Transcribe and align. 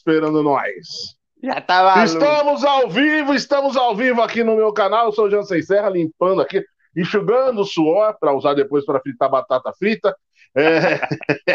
esperando 0.00 0.42
nós. 0.42 1.16
Já 1.42 1.60
tava. 1.60 2.04
Estamos 2.04 2.64
ao 2.64 2.88
vivo, 2.88 3.34
estamos 3.34 3.76
ao 3.76 3.94
vivo 3.94 4.20
aqui 4.22 4.42
no 4.42 4.56
meu 4.56 4.72
canal. 4.72 5.06
Eu 5.06 5.12
sou 5.12 5.26
o 5.26 5.30
Jansen 5.30 5.62
Serra, 5.62 5.88
limpando 5.88 6.42
aqui, 6.42 6.64
enxugando 6.96 7.60
o 7.60 7.64
suor 7.64 8.16
para 8.18 8.34
usar 8.34 8.54
depois 8.54 8.84
para 8.84 9.00
fritar 9.00 9.30
batata 9.30 9.72
frita. 9.78 10.14
É... 10.54 11.00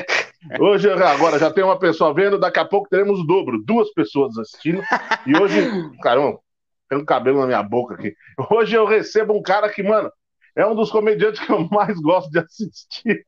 Hoje, 0.60 0.90
agora, 0.90 1.40
já 1.40 1.52
tem 1.52 1.64
uma 1.64 1.78
pessoa 1.78 2.14
vendo, 2.14 2.38
daqui 2.38 2.60
a 2.60 2.66
pouco 2.66 2.88
teremos 2.88 3.20
o 3.20 3.24
dobro, 3.24 3.62
duas 3.64 3.92
pessoas 3.94 4.38
assistindo. 4.38 4.82
E 5.26 5.36
hoje, 5.36 5.68
caramba, 6.04 6.40
tem 6.88 7.00
um 7.00 7.04
cabelo 7.04 7.40
na 7.40 7.48
minha 7.48 7.64
boca 7.64 7.96
aqui. 7.96 8.16
Hoje 8.52 8.76
eu 8.76 8.86
recebo 8.86 9.34
um 9.34 9.42
cara 9.42 9.68
que, 9.70 9.82
mano, 9.82 10.12
é 10.56 10.64
um 10.68 10.76
dos 10.76 10.92
comediantes 10.92 11.42
que 11.44 11.52
eu 11.52 11.68
mais 11.72 12.00
gosto 12.00 12.30
de 12.30 12.40
assistir. 12.40 13.26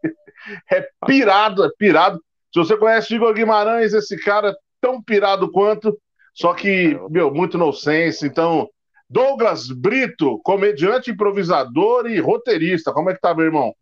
É 0.71 0.87
pirado, 1.07 1.65
é 1.65 1.69
pirado. 1.75 2.21
Se 2.53 2.59
você 2.59 2.77
conhece 2.77 3.15
Igor 3.15 3.33
Guimarães, 3.33 3.93
esse 3.93 4.15
cara 4.23 4.55
tão 4.81 5.01
pirado 5.01 5.51
quanto, 5.51 5.97
só 6.33 6.53
que, 6.53 6.99
meu, 7.09 7.33
muito 7.33 7.57
nonsense. 7.57 8.25
Então, 8.25 8.69
Douglas 9.09 9.67
Brito, 9.69 10.39
comediante, 10.43 11.11
improvisador 11.11 12.07
e 12.07 12.19
roteirista. 12.19 12.91
Como 12.91 13.09
é 13.09 13.13
que 13.13 13.21
tá, 13.21 13.33
meu 13.33 13.45
irmão? 13.45 13.73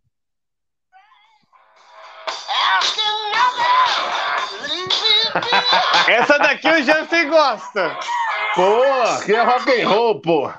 Essa 6.08 6.38
daqui 6.38 6.68
o 6.68 6.84
Jansen 6.84 7.30
gosta. 7.30 7.98
Pô, 8.56 8.84
aqui 9.18 9.34
é 9.34 9.44
rock 9.44 9.82
and 9.82 9.90
roll, 9.90 10.22
pô. 10.22 10.50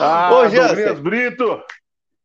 Ah, 0.00 0.30
Ô, 0.32 0.48
Douglas. 0.48 0.98
Brito. 1.00 1.62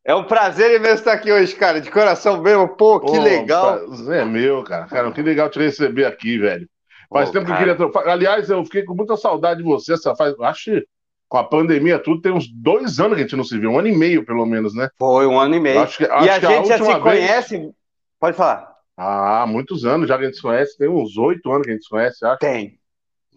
É 0.04 0.14
um 0.14 0.24
prazer 0.24 0.74
imenso 0.74 0.96
estar 0.96 1.12
aqui 1.12 1.30
hoje, 1.30 1.54
cara. 1.54 1.80
De 1.80 1.90
coração 1.90 2.40
mesmo. 2.40 2.68
Pô, 2.76 2.98
que 2.98 3.12
Pô, 3.12 3.20
legal. 3.20 3.78
É 4.10 4.24
meu, 4.24 4.64
cara. 4.64 4.86
Cara, 4.86 5.12
que 5.12 5.22
legal 5.22 5.50
te 5.50 5.58
receber 5.58 6.06
aqui, 6.06 6.38
velho. 6.38 6.68
Faz 7.10 7.30
tempo 7.30 7.46
que 7.46 7.50
eu 7.50 7.54
cara. 7.54 7.58
queria 7.58 7.76
trocar. 7.76 8.08
Aliás, 8.08 8.50
eu 8.50 8.64
fiquei 8.64 8.84
com 8.84 8.94
muita 8.94 9.16
saudade 9.16 9.62
de 9.62 9.64
você. 9.64 9.94
Essa 9.94 10.14
faz... 10.14 10.38
Acho 10.40 10.64
que 10.64 10.86
com 11.28 11.36
a 11.36 11.44
pandemia 11.44 11.98
tudo, 11.98 12.22
tem 12.22 12.32
uns 12.32 12.48
dois 12.50 12.98
anos 12.98 13.14
que 13.14 13.20
a 13.20 13.24
gente 13.24 13.36
não 13.36 13.44
se 13.44 13.58
viu. 13.58 13.70
Um 13.70 13.78
ano 13.78 13.88
e 13.88 13.96
meio, 13.96 14.24
pelo 14.24 14.46
menos, 14.46 14.74
né? 14.74 14.88
Foi 14.98 15.26
um 15.26 15.38
ano 15.38 15.54
e 15.54 15.60
meio. 15.60 15.80
Acho 15.80 15.98
que, 15.98 16.04
e 16.04 16.06
acho 16.06 16.30
a 16.30 16.40
que 16.40 16.46
gente 16.46 16.68
já 16.68 16.78
se 16.78 16.84
vez- 16.84 16.98
conhece. 17.02 17.70
Pode 18.18 18.36
falar. 18.36 18.74
Ah, 18.96 19.44
muitos 19.46 19.84
anos 19.84 20.08
já 20.08 20.16
que 20.16 20.24
a 20.24 20.26
gente 20.26 20.36
se 20.36 20.42
conhece. 20.42 20.76
Tem 20.76 20.88
uns 20.88 21.16
oito 21.18 21.50
anos 21.52 21.64
que 21.64 21.70
a 21.70 21.74
gente 21.74 21.84
se 21.84 21.90
conhece, 21.90 22.24
acho. 22.24 22.38
Tem. 22.38 22.78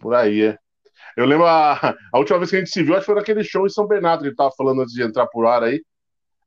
Por 0.00 0.14
aí, 0.14 0.42
é. 0.42 0.58
Eu 1.16 1.26
lembro 1.26 1.46
a, 1.46 1.74
a 2.12 2.18
última 2.18 2.38
vez 2.38 2.50
que 2.50 2.56
a 2.56 2.58
gente 2.58 2.70
se 2.70 2.82
viu, 2.82 2.94
acho 2.94 3.02
que 3.02 3.06
foi 3.06 3.14
naquele 3.14 3.44
show 3.44 3.66
em 3.66 3.70
São 3.70 3.86
Bernardo, 3.86 4.22
que 4.22 4.28
ele 4.28 4.36
tava 4.36 4.50
falando 4.56 4.82
antes 4.82 4.94
de 4.94 5.02
entrar 5.02 5.26
por 5.26 5.46
ar 5.46 5.62
aí. 5.62 5.80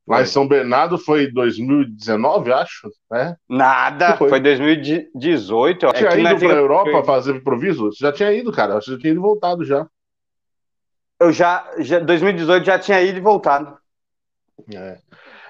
Lá 0.08 0.18
em 0.18 0.20
Foi. 0.20 0.26
São 0.28 0.48
Bernardo 0.48 1.00
foi 1.00 1.32
2019, 1.32 2.54
acho, 2.54 2.90
né? 3.10 3.36
Nada. 3.50 4.16
Foi. 4.18 4.30
Foi 4.30 4.40
2018. 4.40 5.88
Tinha 5.94 6.10
É 6.10 6.20
ido 6.20 6.30
pra 6.30 6.38
fica- 6.40 6.54
Europa 6.54 7.04
fazer 7.04 7.36
improviso? 7.36 7.86
Você 7.92 8.06
já 8.06 8.12
tinha 8.12 8.32
ido, 8.32 8.52
cara. 8.52 8.76
Acho 8.78 8.86
que 8.86 8.92
já 8.94 8.98
tinha 9.00 9.12
ido 9.12 9.20
e 9.20 9.24
voltado 9.24 9.66
já. 9.66 9.88
Eu 11.20 11.32
já, 11.32 11.68
já. 11.80 12.00
2018 12.00 12.66
já 12.66 12.78
tinha 12.78 13.02
ido 13.02 13.18
e 13.18 13.22
voltado. 13.22 13.78
É. 14.74 14.98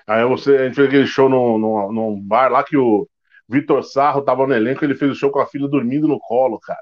Aí 0.08 0.24
você, 0.26 0.56
a 0.56 0.66
gente 0.66 0.76
fez 0.76 0.88
aquele 0.88 1.08
show 1.08 1.28
num, 1.28 1.58
num, 1.58 1.92
num 1.92 2.22
bar 2.22 2.50
lá 2.52 2.64
que 2.64 2.78
o 2.78 3.08
Vitor 3.50 3.84
Sarro 3.84 4.22
tava 4.22 4.48
no 4.48 4.54
elenco, 4.54 4.86
ele 4.86 4.96
fez 4.96 5.12
o 5.12 5.16
show 5.16 5.32
com 5.32 5.40
a 5.40 5.48
filha 5.48 5.68
dormindo 5.68 6.08
no 6.08 6.20
colo, 6.20 6.60
cara. 6.60 6.80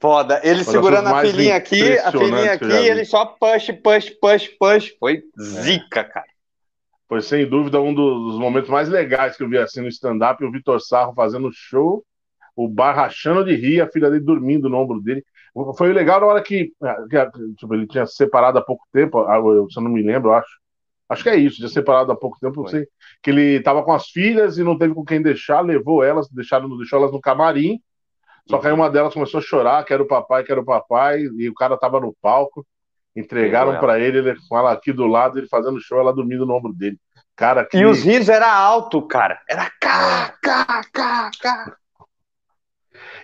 Foda. 0.00 0.40
Ele 0.42 0.64
segurando 0.64 1.08
a 1.08 1.20
filhinha 1.20 1.56
aqui, 1.56 1.96
a 1.98 2.10
filhinha 2.10 2.52
aqui, 2.54 2.64
ele 2.72 3.04
só 3.04 3.24
push, 3.24 3.70
push, 3.82 4.10
push, 4.20 4.48
push. 4.58 4.90
Foi 4.98 5.22
zica, 5.38 6.02
cara. 6.04 6.26
Foi 7.08 7.20
sem 7.20 7.48
dúvida 7.48 7.80
um 7.80 7.94
dos 7.94 8.38
momentos 8.38 8.70
mais 8.70 8.88
legais 8.88 9.36
que 9.36 9.42
eu 9.42 9.48
vi 9.48 9.58
assim 9.58 9.80
no 9.80 9.88
stand-up, 9.88 10.42
o 10.42 10.50
Vitor 10.50 10.80
Sarro 10.80 11.14
fazendo 11.14 11.50
show, 11.52 12.04
o 12.56 12.68
bar 12.68 12.94
rachando 12.94 13.44
de 13.44 13.54
rir, 13.54 13.80
a 13.80 13.90
filha 13.90 14.10
dele 14.10 14.24
dormindo 14.24 14.68
no 14.68 14.78
ombro 14.78 15.00
dele. 15.00 15.24
Foi 15.76 15.92
legal 15.92 16.20
na 16.20 16.26
hora 16.26 16.42
que, 16.42 16.72
que, 17.10 17.54
tipo, 17.56 17.74
ele 17.74 17.86
tinha 17.86 18.06
se 18.06 18.16
separado 18.16 18.58
há 18.58 18.62
pouco 18.62 18.84
tempo, 18.92 19.20
ah, 19.26 19.36
eu, 19.36 19.68
se 19.70 19.78
eu 19.78 19.82
não 19.82 19.90
me 19.90 20.02
lembro, 20.02 20.32
acho. 20.32 20.64
Acho 21.08 21.22
que 21.22 21.28
é 21.28 21.36
isso, 21.36 21.56
tinha 21.56 21.68
separado 21.68 22.10
há 22.10 22.16
pouco 22.16 22.38
tempo, 22.40 22.62
não 22.62 22.66
sei. 22.66 22.88
Que 23.22 23.30
ele 23.30 23.60
tava 23.60 23.82
com 23.84 23.92
as 23.92 24.08
filhas 24.08 24.56
e 24.56 24.64
não 24.64 24.76
teve 24.76 24.94
com 24.94 25.04
quem 25.04 25.20
deixar, 25.20 25.60
levou 25.60 26.02
elas, 26.02 26.28
deixaram, 26.30 26.74
deixou 26.76 26.98
elas 26.98 27.12
no 27.12 27.20
camarim. 27.20 27.78
Só 28.48 28.58
que 28.58 28.66
aí 28.66 28.72
uma 28.72 28.90
delas 28.90 29.14
começou 29.14 29.38
a 29.38 29.42
chorar, 29.42 29.84
quero 29.84 30.04
o 30.04 30.08
papai, 30.08 30.42
quero 30.44 30.62
o 30.62 30.64
papai, 30.64 31.20
e 31.20 31.48
o 31.48 31.54
cara 31.54 31.76
tava 31.76 32.00
no 32.00 32.14
palco. 32.20 32.66
Entregaram 33.16 33.78
pra 33.78 33.98
ele, 33.98 34.18
ele 34.18 34.36
com 34.48 34.58
ela 34.58 34.72
aqui 34.72 34.92
do 34.92 35.06
lado, 35.06 35.38
ele 35.38 35.46
fazendo 35.46 35.80
show, 35.80 36.00
ela 36.00 36.12
dormindo 36.12 36.44
no 36.44 36.54
ombro 36.54 36.72
dele. 36.72 36.98
Cara, 37.36 37.64
que 37.64 37.78
E 37.78 37.86
os 37.86 38.02
risos 38.02 38.28
era 38.28 38.52
alto, 38.52 39.00
cara. 39.02 39.40
Era 39.48 39.70
cá, 39.80 40.34
cá, 40.42 40.82
cá, 40.92 41.30
cá. 41.40 41.76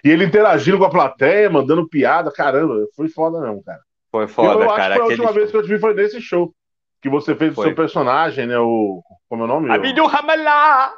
E 0.05 0.11
ele 0.11 0.25
interagindo 0.25 0.79
com 0.79 0.85
a 0.85 0.91
plateia, 0.91 1.51
mandando 1.51 1.89
piada, 1.89 2.33
caramba, 2.33 2.87
foi 2.95 3.09
foda 3.09 3.41
mesmo, 3.41 3.63
cara. 3.63 3.81
Foi 4.11 4.25
eu 4.25 4.29
foda, 4.29 4.67
acho 4.67 4.77
cara. 4.77 4.95
que 4.95 5.01
foi 5.01 5.03
a 5.03 5.07
Aquele 5.07 5.23
última 5.23 5.33
vez 5.33 5.51
que 5.51 5.57
eu 5.57 5.63
te 5.63 5.69
vi 5.69 5.79
foi 5.79 5.95
nesse 5.95 6.21
show. 6.21 6.55
Que 7.03 7.09
você 7.09 7.35
fez 7.35 7.55
Foi. 7.55 7.65
o 7.65 7.69
seu 7.69 7.75
personagem, 7.75 8.47
né? 8.47 8.59
O. 8.59 9.03
Como 9.29 9.43
é 9.43 9.45
o 9.47 9.49
nome? 9.49 9.71
Abidou 9.71 10.07
Ramalá. 10.07 10.93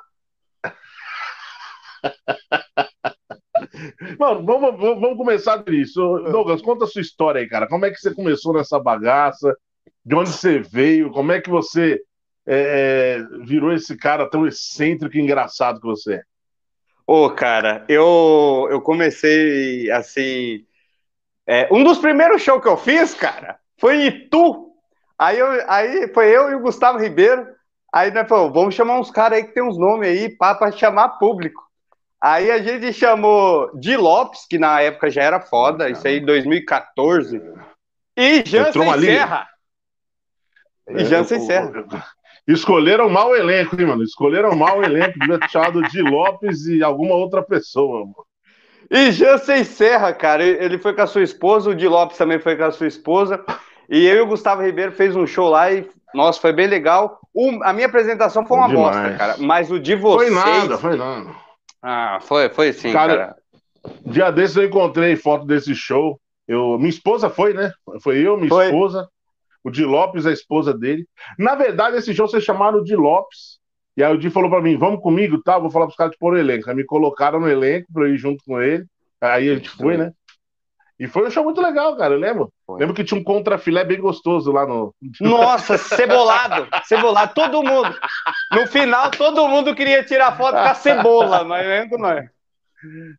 Mano, 4.19 4.45
vamos, 4.45 4.79
vamos, 4.79 5.17
começar 5.17 5.57
disso. 5.59 6.01
Douglas, 6.31 6.61
conta 6.63 6.85
a 6.85 6.87
sua 6.87 7.01
história 7.01 7.41
aí, 7.41 7.49
cara. 7.49 7.67
Como 7.67 7.85
é 7.87 7.91
que 7.91 7.99
você 7.99 8.15
começou 8.15 8.53
nessa 8.53 8.79
bagaça? 8.79 9.57
De 10.05 10.15
onde 10.15 10.31
você 10.31 10.59
veio? 10.59 11.11
Como 11.11 11.33
é 11.33 11.41
que 11.41 11.49
você 11.49 12.01
é, 12.47 13.19
é, 13.19 13.45
virou 13.45 13.73
esse 13.73 13.97
cara 13.97 14.29
tão 14.29 14.47
excêntrico 14.47 15.17
e 15.17 15.21
engraçado 15.21 15.81
que 15.81 15.87
você 15.87 16.15
é? 16.15 16.23
Ô, 17.07 17.31
cara, 17.31 17.85
eu, 17.89 18.69
eu 18.71 18.81
comecei 18.81 19.91
assim. 19.91 20.65
é, 21.47 21.69
um 21.73 21.83
dos 21.83 21.99
primeiros 21.99 22.43
shows 22.43 22.63
que 22.63 22.69
eu 22.69 22.77
fiz, 22.77 23.15
cara, 23.15 23.59
foi 23.79 23.97
em 23.97 24.07
Itu. 24.07 24.71
Aí, 25.19 25.39
eu, 25.39 25.49
aí 25.69 26.13
foi 26.13 26.35
eu 26.35 26.51
e 26.51 26.55
o 26.55 26.61
Gustavo 26.61 26.99
Ribeiro. 26.99 27.47
Aí 27.93 28.11
nós 28.11 28.29
falamos, 28.29 28.55
vamos 28.55 28.75
chamar 28.75 28.99
uns 28.99 29.11
caras 29.11 29.39
aí 29.39 29.45
que 29.45 29.53
tem 29.53 29.63
uns 29.63 29.79
nomes 29.79 30.09
aí 30.09 30.31
pá, 30.37 30.55
pra 30.55 30.73
chamar 30.73 31.19
público. 31.19 31.63
Aí 32.23 32.51
a 32.53 32.59
gente 32.63 32.93
chamou 32.93 33.69
Di 33.77 33.97
Lopes, 33.97 34.47
que 34.49 34.57
na 34.59 34.81
época 34.81 35.11
já 35.11 35.23
era 35.23 35.41
foda, 35.41 35.91
isso 35.91 36.07
aí 36.07 36.19
em 36.19 36.25
2014. 36.25 37.43
E 38.17 38.45
Jansen. 38.47 39.01
Serra. 39.01 39.49
E 40.89 41.05
Jansen 41.05 41.39
É, 41.39 41.41
Serra. 41.41 41.73
Escolheram 42.47 43.09
mal 43.09 43.31
o 43.31 43.37
elenco, 43.37 43.75
hein, 43.81 43.87
mano? 43.87 44.03
Escolheram 44.03 44.55
mal 44.55 44.79
o 44.79 44.85
elenco. 44.85 45.19
Devia 45.19 45.39
ter 45.39 45.49
chamado 45.51 45.83
de 45.83 46.01
Lopes 46.03 46.67
e 46.67 46.83
alguma 46.83 47.15
outra 47.15 47.43
pessoa. 47.43 48.01
Mano. 48.01 48.15
E 48.91 49.11
Jansen 49.11 49.65
Serra, 49.65 50.13
cara, 50.13 50.45
ele 50.45 50.79
foi 50.79 50.93
com 50.95 51.03
a 51.03 51.07
sua 51.07 51.23
esposa, 51.23 51.71
o 51.71 51.75
Di 51.75 51.89
Lopes 51.89 52.19
também 52.19 52.39
foi 52.39 52.57
com 52.57 52.65
a 52.65 52.71
sua 52.73 52.87
esposa. 52.87 53.43
E 53.89 54.07
eu 54.07 54.17
e 54.17 54.21
o 54.21 54.27
Gustavo 54.27 54.63
Ribeiro 54.63 54.93
fez 54.93 55.17
um 55.17 55.27
show 55.27 55.49
lá 55.49 55.73
e, 55.73 55.89
nossa, 56.15 56.41
foi 56.41 56.53
bem 56.53 56.67
legal. 56.67 57.19
O- 57.35 57.63
a 57.65 57.73
minha 57.73 57.87
apresentação 57.87 58.45
foi 58.47 58.57
uma 58.59 58.67
Foi 58.69 58.77
demais. 58.77 58.97
bosta, 58.97 59.17
cara. 59.19 59.37
Mas 59.39 59.71
o 59.71 59.81
de 59.81 59.93
Foi 59.97 60.31
vocês. 60.31 60.33
nada, 60.35 60.79
foi 60.79 60.97
nada. 60.97 61.31
Ah, 61.83 62.19
foi, 62.23 62.49
foi 62.49 62.73
sim, 62.73 62.93
Cara, 62.93 63.17
cara. 63.17 63.37
Dia 64.07 64.31
desses 64.31 64.57
eu 64.57 64.65
encontrei 64.65 65.17
foto 65.17 65.45
desse 65.45 65.75
show. 65.75 66.21
Eu, 66.47 66.79
minha 66.79 66.91
esposa 66.91 67.29
foi, 67.29 67.53
né? 67.53 67.73
Foi 68.01 68.19
eu, 68.19 68.37
minha 68.37 68.49
Foi. 68.49 68.67
esposa, 68.67 69.09
o 69.65 69.71
Di 69.71 69.85
Lopes, 69.85 70.27
a 70.27 70.33
esposa 70.33 70.73
dele. 70.73 71.07
Na 71.39 71.55
verdade, 71.55 71.97
esse 71.97 72.15
show 72.15 72.29
vocês 72.29 72.45
chamaram 72.45 72.79
o 72.79 72.85
Di 72.85 72.95
Lopes. 72.95 73.61
E 73.97 74.03
aí 74.03 74.13
o 74.13 74.19
Di 74.19 74.31
falou 74.31 74.51
pra 74.51 74.63
mim: 74.63 74.77
vamos 74.77 75.01
comigo, 75.01 75.43
tá? 75.43 75.59
Vou 75.59 75.71
falar 75.71 75.87
pros 75.87 75.97
caras 75.97 76.13
de 76.13 76.19
pôr 76.19 76.35
o 76.35 76.39
elenco. 76.39 76.69
Aí 76.69 76.77
me 76.77 76.85
colocaram 76.85 77.41
no 77.41 77.49
elenco 77.49 77.93
pra 77.93 78.05
eu 78.05 78.15
ir 78.15 78.19
junto 78.19 78.43
com 78.45 78.61
ele. 78.61 78.85
Aí 79.21 79.51
a 79.51 79.55
gente 79.55 79.71
foi, 79.71 79.97
né? 79.97 80.13
E 80.99 81.09
foi 81.09 81.27
um 81.27 81.31
show 81.31 81.43
muito 81.43 81.61
legal, 81.61 81.97
cara. 81.97 82.15
Eu 82.15 82.19
lembro. 82.19 82.53
Foi. 82.67 82.79
Lembro 82.79 82.95
que 82.95 83.05
tinha 83.05 83.19
um 83.19 83.25
contrafilé 83.25 83.85
bem 83.85 84.01
gostoso 84.01 84.53
lá 84.53 84.67
no. 84.67 84.95
Nossa, 85.21 85.77
cebolado, 85.79 86.69
cebolado, 86.85 87.35
todo 87.35 87.63
mundo. 87.63 87.95
No 88.53 88.67
final, 88.67 89.11
todo 89.11 89.49
mundo 89.49 89.75
queria 89.75 90.05
tirar 90.05 90.37
foto 90.37 90.53
com 90.53 90.59
a 90.59 90.75
cebola, 90.75 91.45
mas 91.45 91.67
lembro 91.67 91.99
nós. 91.99 92.25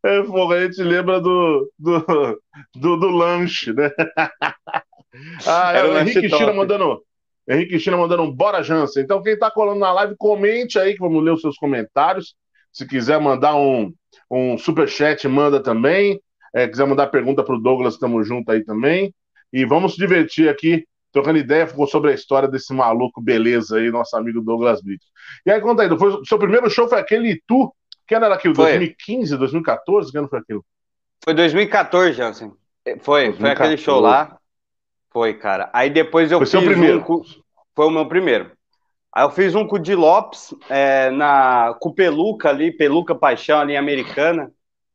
É, 0.05 0.21
porra, 0.23 0.55
a 0.55 0.63
gente 0.63 0.83
lembra 0.83 1.21
do, 1.21 1.71
do, 1.79 2.39
do, 2.75 2.97
do 2.97 3.07
lanche, 3.09 3.71
né? 3.73 3.89
ah, 5.47 5.71
é 5.73 5.83
o 5.85 5.97
Henrique 5.97 6.29
top. 6.29 6.43
China 6.43 6.53
mandando. 6.53 7.01
Henrique 7.47 7.79
China 7.79 7.97
mandando 7.97 8.23
um 8.23 8.31
bora, 8.31 8.63
Jansen. 8.63 9.03
Então, 9.03 9.21
quem 9.21 9.37
tá 9.37 9.49
colando 9.51 9.79
na 9.79 9.91
live, 9.91 10.15
comente 10.17 10.79
aí 10.79 10.93
que 10.93 10.99
vamos 10.99 11.23
ler 11.23 11.31
os 11.31 11.41
seus 11.41 11.57
comentários. 11.57 12.35
Se 12.71 12.87
quiser 12.87 13.19
mandar 13.19 13.55
um, 13.55 13.93
um 14.29 14.57
superchat, 14.57 15.27
manda 15.27 15.61
também. 15.61 16.19
É, 16.53 16.67
quiser 16.67 16.85
mandar 16.85 17.07
pergunta 17.07 17.43
pro 17.43 17.59
Douglas, 17.59 17.97
tamo 17.97 18.23
junto 18.23 18.51
aí 18.51 18.63
também. 18.63 19.13
E 19.51 19.65
vamos 19.65 19.93
se 19.93 19.97
divertir 19.97 20.49
aqui, 20.49 20.85
trocando 21.11 21.37
ideia 21.37 21.67
sobre 21.87 22.11
a 22.11 22.13
história 22.13 22.47
desse 22.47 22.73
maluco 22.73 23.21
beleza 23.21 23.77
aí, 23.77 23.91
nosso 23.91 24.15
amigo 24.15 24.41
Douglas 24.41 24.81
Brito. 24.81 25.05
E 25.45 25.51
aí, 25.51 25.61
conta 25.61 25.83
aí, 25.83 25.97
foi, 25.97 26.09
o 26.09 26.25
seu 26.25 26.37
primeiro 26.39 26.69
show 26.69 26.87
foi 26.87 26.99
aquele 26.99 27.31
Itu, 27.31 27.73
que 28.07 28.15
ano 28.15 28.25
era 28.25 28.35
aquilo? 28.35 28.55
Foi. 28.55 28.65
2015, 28.65 29.37
2014? 29.37 30.11
Que 30.11 30.17
ano 30.17 30.27
foi 30.27 30.39
aquilo? 30.39 30.65
Foi 31.23 31.33
2014, 31.33 32.13
Jansen. 32.13 32.51
Foi, 32.99 33.33
foi 33.33 33.49
aquele 33.49 33.75
2014. 33.75 33.77
show 33.77 33.99
lá. 33.99 34.37
Foi, 35.11 35.33
cara. 35.35 35.69
Aí 35.71 35.89
depois 35.89 36.31
eu 36.31 36.39
Foi 36.39 36.45
fiz 36.47 36.51
seu 36.51 36.63
primeiro. 36.63 36.99
um 36.99 37.01
com- 37.01 37.21
Foi 37.75 37.85
o 37.85 37.91
meu 37.91 38.07
primeiro. 38.07 38.51
Aí 39.15 39.23
eu 39.23 39.29
fiz 39.29 39.53
um 39.53 39.65
com 39.67 39.75
o 39.75 39.79
Di 39.79 39.93
Lopes, 39.93 40.55
é, 40.69 41.11
na, 41.11 41.75
com 41.79 41.89
o 41.89 41.93
Peluca 41.93 42.49
ali, 42.49 42.71
Peluca 42.75 43.13
Paixão 43.13 43.59
ali, 43.59 43.77
americana. 43.77 44.51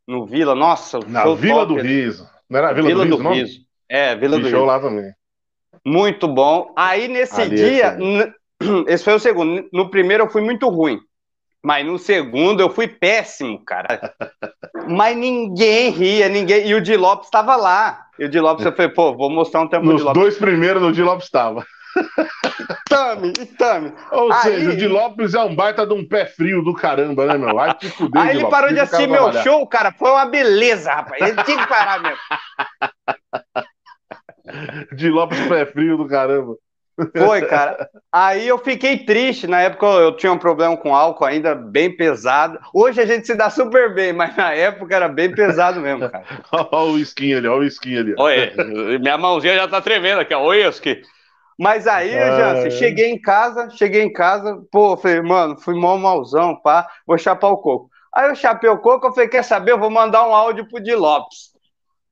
No 0.09 0.27
Vila. 0.27 0.55
Nossa, 0.55 0.99
Na 1.07 1.25
Vila 1.35 1.65
do 1.67 1.77
Riso. 1.77 2.27
Não 2.51 2.59
era 2.59 2.73
Vila, 2.73 2.89
Vila 2.89 3.05
do 3.07 3.11
Riso, 3.17 3.23
do? 3.23 3.29
Riso. 3.35 3.61
É, 3.89 4.17
Vila 4.17 4.39
do 4.39 4.49
show 4.49 4.61
Riso. 4.61 4.65
lá 4.65 4.81
também. 4.81 5.13
Muito 5.85 6.27
bom. 6.27 6.73
Aí 6.77 7.07
nesse 7.07 7.41
Ali 7.43 7.55
dia, 7.57 7.93
n- 7.99 8.33
esse 8.89 9.05
foi 9.05 9.15
o 9.15 9.19
segundo. 9.21 9.69
No 9.73 9.91
primeiro 9.91 10.25
eu 10.25 10.31
fui 10.31 10.41
muito 10.43 10.69
ruim. 10.69 10.99
Mas 11.63 11.85
no 11.85 11.99
segundo 11.99 12.61
eu 12.61 12.71
fui 12.71 12.87
péssimo, 12.89 13.63
cara. 13.65 14.15
Mas 14.89 15.17
ninguém 15.17 15.91
ria, 15.91 16.29
ninguém. 16.29 16.67
E 16.67 16.75
o 16.75 16.81
Di 16.81 16.97
Lopes 16.97 17.27
estava 17.27 17.57
lá. 17.57 18.07
E 18.19 18.25
o 18.25 18.29
Di 18.29 18.41
Lopes, 18.41 18.65
eu 18.65 18.73
falei, 18.73 18.91
pô, 18.91 19.15
vou 19.17 19.29
mostrar 19.31 19.61
um 19.61 19.69
tempo 19.69 19.85
do 19.85 19.93
Nos 19.93 20.01
Di 20.01 20.07
Lopes. 20.07 20.23
dois 20.23 20.39
primeiros 20.39 20.83
o 20.83 20.93
Di 20.93 21.03
Lopes 21.03 21.25
estava. 21.27 21.65
Tame, 22.89 23.33
tame. 23.59 23.93
Ou 24.13 24.33
Aí- 24.33 24.39
seja, 24.43 24.71
o 24.71 24.77
Di 24.77 24.87
Lopes 24.89 25.35
é 25.35 25.41
um 25.41 25.55
baita 25.55 25.87
de 25.87 25.93
um 25.95 26.07
pé 26.07 26.27
frio 26.27 26.63
do 26.63 26.75
caramba, 26.75 27.27
né, 27.27 27.37
meu? 27.39 27.55
Vai 27.55 27.75
te 27.75 27.89
fuder, 27.91 28.21
Aí 28.23 28.31
ele 28.31 28.43
Lopes. 28.43 28.51
parou 28.59 28.73
de 28.73 28.81
o 28.81 28.83
assistir 28.83 29.07
meu 29.09 29.23
trabalhar. 29.25 29.43
show, 29.43 29.67
cara. 29.67 29.93
Foi 29.93 30.11
uma 30.11 30.27
beleza, 30.27 30.93
rapaz. 30.93 31.21
Ele 31.23 31.43
tinha 31.45 31.59
que 31.59 31.67
parar 31.69 32.01
mesmo. 32.03 32.19
Di 34.95 35.09
Lopes, 35.11 35.39
pé 35.49 35.67
frio 35.67 35.97
do 35.97 36.07
caramba. 36.09 36.55
Foi, 37.17 37.43
cara. 37.43 37.89
Aí 38.13 38.49
eu 38.49 38.59
fiquei 38.59 38.99
triste. 38.99 39.47
Na 39.47 39.61
época 39.61 39.87
eu 39.87 40.17
tinha 40.17 40.33
um 40.33 40.39
problema 40.39 40.77
com 40.77 40.95
álcool 40.97 41.25
ainda 41.27 41.55
bem 41.55 41.95
pesado. 41.97 42.59
Hoje 42.75 43.01
a 43.01 43.07
gente 43.07 43.25
se 43.27 43.37
dá 43.37 43.51
super 43.51 43.95
bem, 43.95 44.13
mas 44.13 44.37
na 44.37 44.53
época 44.53 44.97
era 44.97 45.07
bem 45.09 45.31
pesado 45.33 45.79
mesmo, 45.81 46.09
cara. 46.11 46.25
Olha 46.51 46.91
o 46.93 46.99
skin 46.99 47.35
ali, 47.35 47.47
olha 47.47 47.61
o 47.61 47.65
skin 47.67 47.99
ali. 47.99 48.15
Oi, 48.19 48.53
minha 48.99 49.17
mãozinha 49.17 49.55
já 49.55 49.69
tá 49.69 49.81
tremendo 49.81 50.21
aqui, 50.21 50.35
ó. 50.35 50.43
Oi, 50.43 50.65
Yoski. 50.65 51.03
Mas 51.59 51.87
aí, 51.89 52.17
Ah. 52.17 52.71
Cheguei 52.71 53.11
em 53.11 53.21
casa, 53.21 53.69
cheguei 53.71 54.03
em 54.03 54.13
casa, 54.13 54.63
pô, 54.71 54.97
falei, 54.97 55.21
mano, 55.21 55.59
fui 55.59 55.75
mó 55.75 55.97
malzão, 55.97 56.55
pá, 56.63 56.89
vou 57.07 57.19
chapar 57.19 57.49
o 57.49 57.59
coco. 57.59 57.91
Aí 58.15 58.29
eu 58.29 58.35
chapei 58.37 58.71
o 58.71 58.79
coco, 58.79 59.09
eu 59.09 59.13
falei, 59.13 59.29
quer 59.29 59.43
saber, 59.43 59.73
eu 59.73 59.79
vou 59.79 59.91
mandar 59.91 60.27
um 60.27 60.35
áudio 60.35 60.69
pro 60.69 60.81
Di 60.81 60.95
Lopes. 60.95 61.49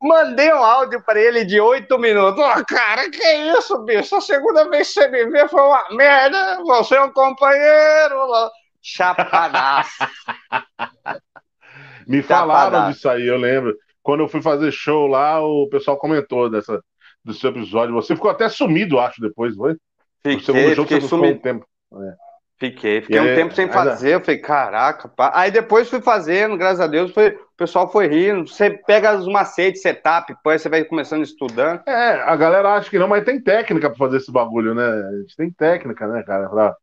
Mandei 0.02 0.52
um 0.52 0.62
áudio 0.62 1.02
pra 1.02 1.18
ele 1.18 1.44
de 1.44 1.58
oito 1.60 1.98
minutos. 1.98 2.42
Ô, 2.44 2.64
cara, 2.66 3.08
que 3.10 3.32
isso, 3.56 3.78
bicho? 3.78 4.16
A 4.16 4.20
segunda 4.20 4.68
vez 4.68 4.88
que 4.88 4.94
você 4.94 5.08
me 5.08 5.24
vê 5.30 5.48
foi 5.48 5.62
uma 5.62 5.84
merda. 5.92 6.62
Você 6.64 6.96
é 6.96 7.00
um 7.02 7.10
companheiro. 7.10 8.14
Chapadaço. 8.82 9.90
Me 12.06 12.22
falaram 12.22 12.70
Chapadá. 12.72 12.90
disso 12.92 13.08
aí, 13.08 13.26
eu 13.26 13.36
lembro. 13.36 13.74
Quando 14.02 14.20
eu 14.22 14.28
fui 14.28 14.40
fazer 14.40 14.70
show 14.70 15.06
lá, 15.08 15.40
o 15.40 15.66
pessoal 15.68 15.96
comentou 15.96 16.48
dessa, 16.48 16.80
do 17.26 17.34
seu 17.34 17.50
episódio. 17.50 17.94
Você 17.94 18.14
ficou 18.14 18.30
até 18.30 18.48
sumido, 18.48 18.98
acho, 18.98 19.20
depois, 19.20 19.54
foi? 19.54 19.76
Fiquei, 20.22 20.40
show 20.40 20.54
fiquei 20.84 21.00
você 21.00 21.06
ficou 21.06 21.18
um 21.18 21.22
sumido. 21.22 21.40
tempo. 21.40 21.66
Fiquei, 22.58 23.02
fiquei 23.02 23.18
E 23.18 23.20
um 23.20 23.34
tempo 23.34 23.54
sem 23.54 23.66
ainda- 23.66 23.76
fazer. 23.76 24.14
Eu 24.14 24.20
falei, 24.24 24.40
caraca, 24.40 25.08
pá. 25.08 25.30
Aí 25.34 25.50
depois 25.50 25.90
fui 25.90 26.00
fazendo, 26.00 26.56
graças 26.56 26.80
a 26.80 26.86
Deus, 26.86 27.12
foi, 27.12 27.28
o 27.30 27.38
pessoal 27.56 27.90
foi 27.92 28.06
rindo. 28.08 28.48
Você 28.48 28.70
pega 28.70 29.14
os 29.18 29.28
macetes, 29.28 29.82
setup, 29.82 30.32
depois 30.32 30.62
você 30.62 30.68
vai 30.70 30.82
começando 30.84 31.22
estudando. 31.22 31.82
É, 31.86 32.22
a 32.22 32.34
galera 32.34 32.74
acha 32.74 32.88
que 32.88 32.98
não, 32.98 33.08
mas 33.08 33.24
tem 33.24 33.38
técnica 33.40 33.90
pra 33.90 33.98
fazer 33.98 34.16
esse 34.16 34.32
bagulho, 34.32 34.74
né? 34.74 34.84
A 34.86 35.18
gente 35.18 35.36
tem 35.36 35.50
técnica, 35.50 36.06
né, 36.06 36.22
cara? 36.22 36.48
Pra... 36.48 36.74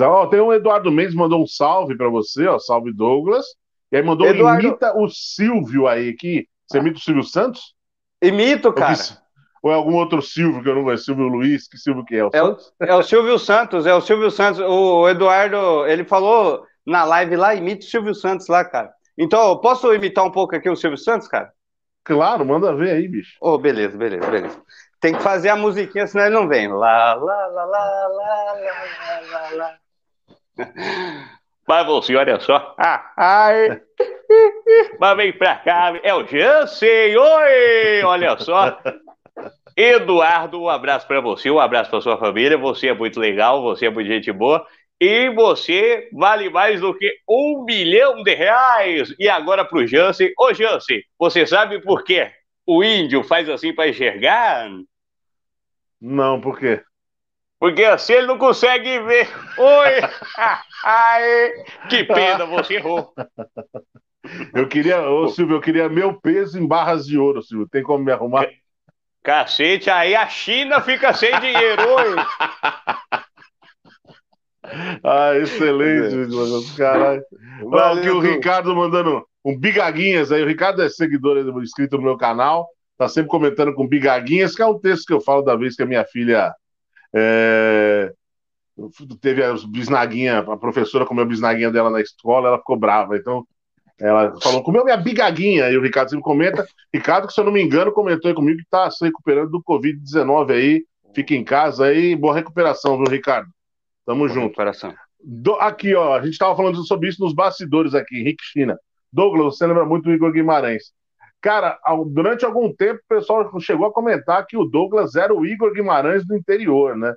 Ó, 0.00 0.26
tem 0.26 0.40
um 0.40 0.52
Eduardo 0.52 0.92
Mendes 0.92 1.14
mandou 1.14 1.42
um 1.42 1.46
salve 1.46 1.96
pra 1.96 2.08
você, 2.10 2.46
ó, 2.46 2.58
salve 2.58 2.92
Douglas. 2.92 3.46
E 3.90 3.96
aí 3.96 4.02
mandou 4.02 4.26
Eduardo- 4.26 4.66
imita 4.68 4.94
o 4.98 5.08
Silvio 5.08 5.86
aí, 5.88 6.12
que 6.12 6.46
você 6.66 6.78
imita 6.78 6.98
o 6.98 7.00
Silvio 7.00 7.22
Santos? 7.24 7.74
Imito, 8.22 8.70
cara. 8.72 8.94
que- 8.94 9.21
ou 9.62 9.70
é 9.70 9.74
algum 9.74 9.94
outro 9.94 10.20
Silvio 10.20 10.62
que 10.62 10.68
eu 10.68 10.74
não 10.74 10.84
conheço? 10.84 11.04
Silvio 11.04 11.28
Luiz, 11.28 11.68
que 11.68 11.78
Silvio 11.78 12.04
que 12.04 12.16
é? 12.16 12.24
O 12.24 12.30
É 12.32 12.42
o, 12.42 12.56
é 12.80 12.94
o 12.94 13.02
Silvio 13.02 13.38
Santos, 13.38 13.86
é 13.86 13.94
o 13.94 14.00
Silvio 14.00 14.30
Santos. 14.30 14.60
O 14.60 15.08
Eduardo, 15.08 15.86
ele 15.86 16.04
falou 16.04 16.64
na 16.84 17.04
live 17.04 17.36
lá, 17.36 17.54
imita 17.54 17.86
o 17.86 17.88
Silvio 17.88 18.14
Santos 18.14 18.48
lá, 18.48 18.64
cara. 18.64 18.90
Então, 19.16 19.50
eu 19.50 19.58
posso 19.60 19.94
imitar 19.94 20.24
um 20.24 20.32
pouco 20.32 20.56
aqui 20.56 20.68
o 20.68 20.74
Silvio 20.76 20.98
Santos, 20.98 21.28
cara? 21.28 21.52
Claro, 22.04 22.44
manda 22.44 22.74
ver 22.74 22.90
aí, 22.90 23.06
bicho. 23.06 23.36
Oh, 23.40 23.56
beleza, 23.56 23.96
beleza, 23.96 24.28
beleza. 24.28 24.60
Tem 25.00 25.14
que 25.14 25.22
fazer 25.22 25.50
a 25.50 25.56
musiquinha, 25.56 26.06
senão 26.06 26.26
ele 26.26 26.34
não 26.34 26.48
vem. 26.48 26.66
Lá, 26.68 27.14
lá, 27.14 27.46
lá, 27.46 27.64
lá, 27.64 28.08
lá, 28.08 28.52
lá, 28.54 29.20
lá, 29.30 29.50
lá. 29.54 30.66
Mas 31.68 31.86
você, 31.86 32.16
olha 32.16 32.40
só. 32.40 32.74
Ah, 32.78 33.12
ai. 33.16 33.80
Mas 34.98 35.16
vem 35.16 35.32
pra 35.32 35.56
cá. 35.56 35.92
É 36.02 36.12
o 36.14 36.26
Jansen. 36.26 37.16
Oi! 37.16 38.02
Olha 38.04 38.36
só. 38.38 38.78
Eduardo, 39.76 40.62
um 40.62 40.68
abraço 40.68 41.06
pra 41.06 41.20
você, 41.20 41.50
um 41.50 41.60
abraço 41.60 41.90
pra 41.90 42.00
sua 42.00 42.18
família. 42.18 42.58
Você 42.58 42.88
é 42.88 42.94
muito 42.94 43.18
legal, 43.18 43.62
você 43.62 43.86
é 43.86 43.90
muito 43.90 44.08
gente 44.08 44.30
boa. 44.32 44.66
E 45.00 45.30
você 45.30 46.08
vale 46.12 46.48
mais 46.48 46.80
do 46.80 46.94
que 46.96 47.12
um 47.28 47.64
milhão 47.64 48.22
de 48.22 48.34
reais. 48.34 49.14
E 49.18 49.28
agora 49.28 49.64
pro 49.64 49.86
Jansen. 49.86 50.32
Ô, 50.38 50.54
Jansen, 50.54 51.02
você 51.18 51.44
sabe 51.46 51.80
por 51.80 52.04
quê? 52.04 52.30
O 52.64 52.84
índio 52.84 53.24
faz 53.24 53.48
assim 53.48 53.74
pra 53.74 53.88
enxergar? 53.88 54.70
Não, 56.00 56.40
por 56.40 56.58
quê? 56.58 56.82
Porque 57.58 57.84
assim 57.84 58.12
ele 58.14 58.26
não 58.26 58.38
consegue 58.38 59.00
ver. 59.00 59.28
Oi! 59.58 60.00
Ai, 60.84 61.50
que 61.88 62.04
pena, 62.04 62.44
você 62.44 62.74
errou. 62.74 63.12
Eu 64.54 64.68
queria, 64.68 65.02
ô 65.08 65.28
Silvio, 65.28 65.56
eu 65.56 65.60
queria 65.60 65.88
meu 65.88 66.20
peso 66.20 66.58
em 66.58 66.66
barras 66.66 67.06
de 67.06 67.18
ouro, 67.18 67.42
Silvio. 67.42 67.68
Tem 67.68 67.82
como 67.82 68.04
me 68.04 68.12
arrumar? 68.12 68.48
Cacete, 69.22 69.88
aí 69.88 70.14
a 70.14 70.28
China 70.28 70.80
fica 70.80 71.12
sem 71.14 71.38
dinheiro. 71.40 71.82
Ah, 75.04 75.34
excelente, 75.36 76.76
caralho. 76.76 77.22
Valeu, 77.64 77.98
aqui 77.98 78.08
o. 78.10 78.20
Ricardo 78.20 78.74
mandando 78.74 79.26
um 79.44 79.58
bigaguinhas 79.58 80.30
aí. 80.30 80.42
O 80.42 80.46
Ricardo 80.46 80.82
é 80.82 80.88
seguidor 80.88 81.42
do- 81.44 81.62
inscrito 81.62 81.96
no 81.96 82.04
meu 82.04 82.16
canal. 82.16 82.68
Tá 82.96 83.08
sempre 83.08 83.28
comentando 83.28 83.74
com 83.74 83.86
bigaguinhas, 83.86 84.54
que 84.54 84.62
é 84.62 84.66
um 84.66 84.78
texto 84.78 85.06
que 85.06 85.12
eu 85.12 85.20
falo 85.20 85.42
da 85.42 85.56
vez 85.56 85.74
que 85.74 85.82
a 85.82 85.86
minha 85.86 86.04
filha 86.04 86.54
é, 87.14 88.12
teve 89.20 89.42
as 89.42 89.64
bisnaguinha, 89.64 90.38
a 90.38 90.56
professora 90.56 91.04
comeu 91.04 91.24
a 91.24 91.28
bisnaguinha 91.28 91.70
dela 91.70 91.90
na 91.90 92.00
escola, 92.00 92.48
ela 92.48 92.58
ficou 92.58 92.76
brava. 92.76 93.16
Então, 93.16 93.44
ela 94.08 94.40
falou, 94.40 94.62
comeu 94.62 94.84
minha 94.84 94.96
bigaguinha. 94.96 95.68
E 95.70 95.76
o 95.76 95.82
Ricardo 95.82 96.10
sempre 96.10 96.24
comenta. 96.24 96.66
Ricardo, 96.92 97.26
que 97.28 97.32
se 97.32 97.40
eu 97.40 97.44
não 97.44 97.52
me 97.52 97.62
engano, 97.62 97.92
comentou 97.92 98.28
aí 98.28 98.34
comigo 98.34 98.58
que 98.58 98.66
tá 98.70 98.90
se 98.90 99.04
recuperando 99.04 99.50
do 99.50 99.62
Covid-19 99.62 100.50
aí. 100.52 100.84
Fica 101.14 101.34
em 101.34 101.44
casa 101.44 101.86
aí. 101.86 102.16
Boa 102.16 102.34
recuperação, 102.34 102.96
viu, 102.96 103.06
Ricardo? 103.06 103.48
Tamo 104.04 104.28
junto. 104.28 104.56
Coração. 104.56 104.94
Do- 105.22 105.54
aqui, 105.54 105.94
ó, 105.94 106.14
a 106.14 106.20
gente 106.22 106.32
estava 106.32 106.56
falando 106.56 106.82
sobre 106.84 107.08
isso 107.08 107.22
nos 107.22 107.32
bastidores 107.34 107.94
aqui, 107.94 108.18
Henrique 108.18 108.42
China. 108.44 108.76
Douglas, 109.12 109.56
você 109.56 109.66
lembra 109.66 109.84
muito 109.84 110.04
do 110.04 110.12
Igor 110.12 110.32
Guimarães. 110.32 110.92
Cara, 111.40 111.78
ao- 111.84 112.04
durante 112.04 112.44
algum 112.44 112.72
tempo 112.72 113.00
o 113.04 113.14
pessoal 113.14 113.48
chegou 113.60 113.86
a 113.86 113.92
comentar 113.92 114.44
que 114.46 114.56
o 114.56 114.64
Douglas 114.64 115.14
era 115.14 115.34
o 115.34 115.44
Igor 115.46 115.72
Guimarães 115.72 116.26
do 116.26 116.36
interior, 116.36 116.96
né? 116.96 117.14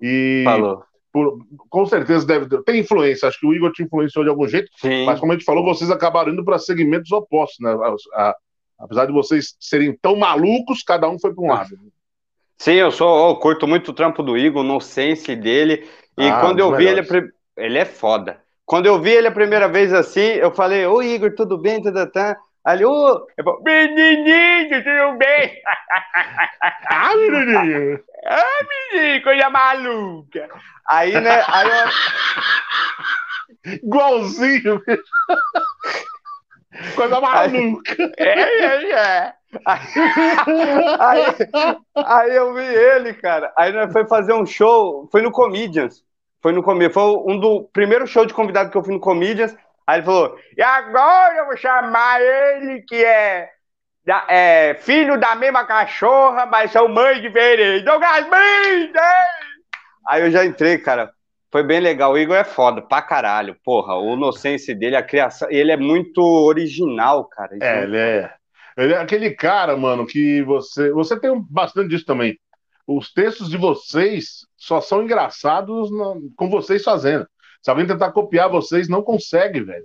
E 0.00 0.42
Falou. 0.44 0.84
Por- 1.12 1.38
com 1.68 1.86
certeza 1.86 2.26
deve 2.26 2.48
ter 2.48 2.62
tem 2.62 2.80
influência. 2.80 3.28
Acho 3.28 3.40
que 3.40 3.46
o 3.46 3.54
Igor 3.54 3.72
te 3.72 3.82
influenciou 3.82 4.24
de 4.24 4.30
algum 4.30 4.46
jeito, 4.46 4.70
Sim. 4.76 5.04
mas 5.04 5.18
como 5.20 5.32
a 5.32 5.34
gente 5.34 5.44
falou, 5.44 5.64
vocês 5.64 5.90
acabaram 5.90 6.32
indo 6.32 6.44
para 6.44 6.58
segmentos 6.58 7.10
opostos, 7.12 7.58
né? 7.60 7.70
A- 7.72 8.20
a- 8.30 8.36
apesar 8.78 9.06
de 9.06 9.12
vocês 9.12 9.56
serem 9.58 9.96
tão 10.00 10.16
malucos, 10.16 10.82
cada 10.82 11.08
um 11.08 11.18
foi 11.18 11.34
para 11.34 11.44
um 11.44 11.48
lado. 11.48 11.70
Sim, 12.56 12.72
eu 12.72 12.90
sou, 12.90 13.28
eu 13.28 13.36
curto 13.36 13.66
muito 13.68 13.90
o 13.90 13.94
trampo 13.94 14.22
do 14.22 14.36
Igor, 14.36 14.64
no 14.64 14.80
sense 14.80 15.36
dele. 15.36 15.88
E 16.16 16.26
Ah, 16.26 16.40
quando 16.40 16.58
eu 16.58 16.74
vi 16.76 16.86
ele, 16.86 17.02
melhores. 17.02 17.30
ele 17.56 17.78
é 17.78 17.84
foda. 17.84 18.40
Quando 18.66 18.86
eu 18.86 19.00
vi 19.00 19.10
ele 19.10 19.28
a 19.28 19.32
primeira 19.32 19.68
vez 19.68 19.92
assim, 19.94 20.20
eu 20.20 20.50
falei, 20.50 20.84
ô 20.84 21.00
Igor, 21.00 21.34
tudo 21.34 21.56
bem, 21.56 21.80
tudo 21.80 22.04
tá? 22.10 22.36
Ali, 22.68 22.84
ô, 22.84 23.26
eu 23.34 23.44
falei, 23.44 23.88
menininho, 23.94 24.84
tudo 24.84 25.16
bem? 25.16 25.56
Ah, 26.90 27.16
menininho! 27.16 27.98
Menino, 28.92 29.24
coisa 29.24 29.48
maluca. 29.48 30.48
Aí, 30.86 31.18
né, 31.18 31.42
aí 31.46 31.68
eu, 33.64 33.72
Igualzinho! 33.82 34.82
Coisa 36.94 37.20
maluca! 37.20 38.12
É, 38.18 38.40
é, 38.40 38.90
é. 38.90 39.32
Aí, 39.64 39.80
aí, 41.00 41.36
aí 41.94 42.36
eu 42.36 42.52
vi 42.52 42.66
ele, 42.66 43.14
cara. 43.14 43.50
Aí 43.56 43.72
nós 43.72 43.90
foi 43.90 44.06
fazer 44.06 44.34
um 44.34 44.44
show, 44.44 45.08
foi 45.10 45.22
no 45.22 45.32
Comedians. 45.32 46.04
Foi 46.42 46.52
no 46.52 46.62
Comedians, 46.62 46.92
foi 46.92 47.16
um 47.26 47.40
do 47.40 47.62
primeiro 47.72 48.06
show 48.06 48.26
de 48.26 48.34
convidado 48.34 48.70
que 48.70 48.76
eu 48.76 48.84
fui 48.84 48.92
no 48.92 49.00
Comedians. 49.00 49.56
Aí 49.88 49.96
ele 50.00 50.04
falou: 50.04 50.38
"E 50.54 50.60
agora 50.62 51.38
eu 51.38 51.46
vou 51.46 51.56
chamar 51.56 52.20
ele 52.20 52.82
que 52.82 53.02
é, 53.02 53.48
da- 54.04 54.26
é 54.28 54.74
filho 54.74 55.18
da 55.18 55.34
mesma 55.34 55.64
cachorra, 55.64 56.44
mas 56.44 56.70
são 56.72 56.86
mãe 56.88 57.22
diferente. 57.22 57.86
Douglas 57.86 58.26
Brinde!" 58.26 58.92
Aí 60.06 60.22
eu 60.22 60.30
já 60.30 60.44
entrei, 60.44 60.76
cara. 60.76 61.10
Foi 61.50 61.62
bem 61.62 61.80
legal. 61.80 62.12
O 62.12 62.18
Igor 62.18 62.36
é 62.36 62.44
foda, 62.44 62.82
pra 62.82 63.00
caralho. 63.00 63.56
Porra, 63.64 63.94
o 63.96 64.12
inocência 64.12 64.74
dele, 64.74 64.94
a 64.94 65.02
criação. 65.02 65.48
Ele 65.50 65.72
é 65.72 65.76
muito 65.78 66.20
original, 66.22 67.24
cara. 67.24 67.54
Isso 67.56 67.64
É, 67.64 67.82
ele 67.84 67.96
é. 67.96 68.34
Ele 68.76 68.92
é 68.92 68.98
aquele 68.98 69.30
cara, 69.30 69.74
mano, 69.74 70.06
que 70.06 70.42
você. 70.42 70.92
Você 70.92 71.18
tem 71.18 71.32
bastante 71.48 71.88
disso 71.88 72.04
também. 72.04 72.38
Os 72.86 73.10
textos 73.10 73.48
de 73.48 73.56
vocês 73.56 74.46
só 74.54 74.82
são 74.82 75.02
engraçados 75.02 75.90
na- 75.90 76.14
com 76.36 76.50
vocês 76.50 76.84
fazendo. 76.84 77.26
Se 77.68 77.70
alguém 77.70 77.86
tentar 77.86 78.12
copiar 78.12 78.48
vocês, 78.48 78.88
não 78.88 79.02
consegue, 79.02 79.60
velho. 79.60 79.84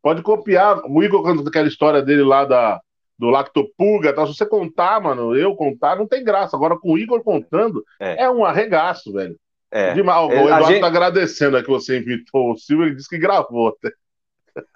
Pode 0.00 0.22
copiar. 0.22 0.80
O 0.86 1.02
Igor 1.02 1.20
contando 1.20 1.48
aquela 1.48 1.66
história 1.66 2.00
dele 2.00 2.22
lá 2.22 2.44
da, 2.44 2.80
do 3.18 3.28
Lactopurga, 3.28 4.12
tá? 4.12 4.24
se 4.24 4.36
você 4.36 4.46
contar, 4.46 5.00
mano, 5.00 5.34
eu 5.34 5.56
contar, 5.56 5.96
não 5.96 6.06
tem 6.06 6.22
graça. 6.22 6.54
Agora, 6.54 6.78
com 6.78 6.92
o 6.92 6.96
Igor 6.96 7.24
contando, 7.24 7.84
é, 7.98 8.22
é 8.22 8.30
um 8.30 8.44
arregaço, 8.44 9.12
velho. 9.12 9.36
É. 9.68 9.92
Demais. 9.94 10.28
O 10.28 10.32
Eduardo 10.32 10.68
gente... 10.68 10.80
tá 10.80 10.86
agradecendo 10.86 11.60
que 11.60 11.68
você 11.68 11.98
invitou 11.98 12.52
o 12.52 12.56
Silvio, 12.56 12.86
ele 12.86 12.94
disse 12.94 13.08
que 13.08 13.18
gravou. 13.18 13.76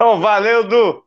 Oh, 0.02 0.16
valeu, 0.18 0.64
Du! 0.64 1.04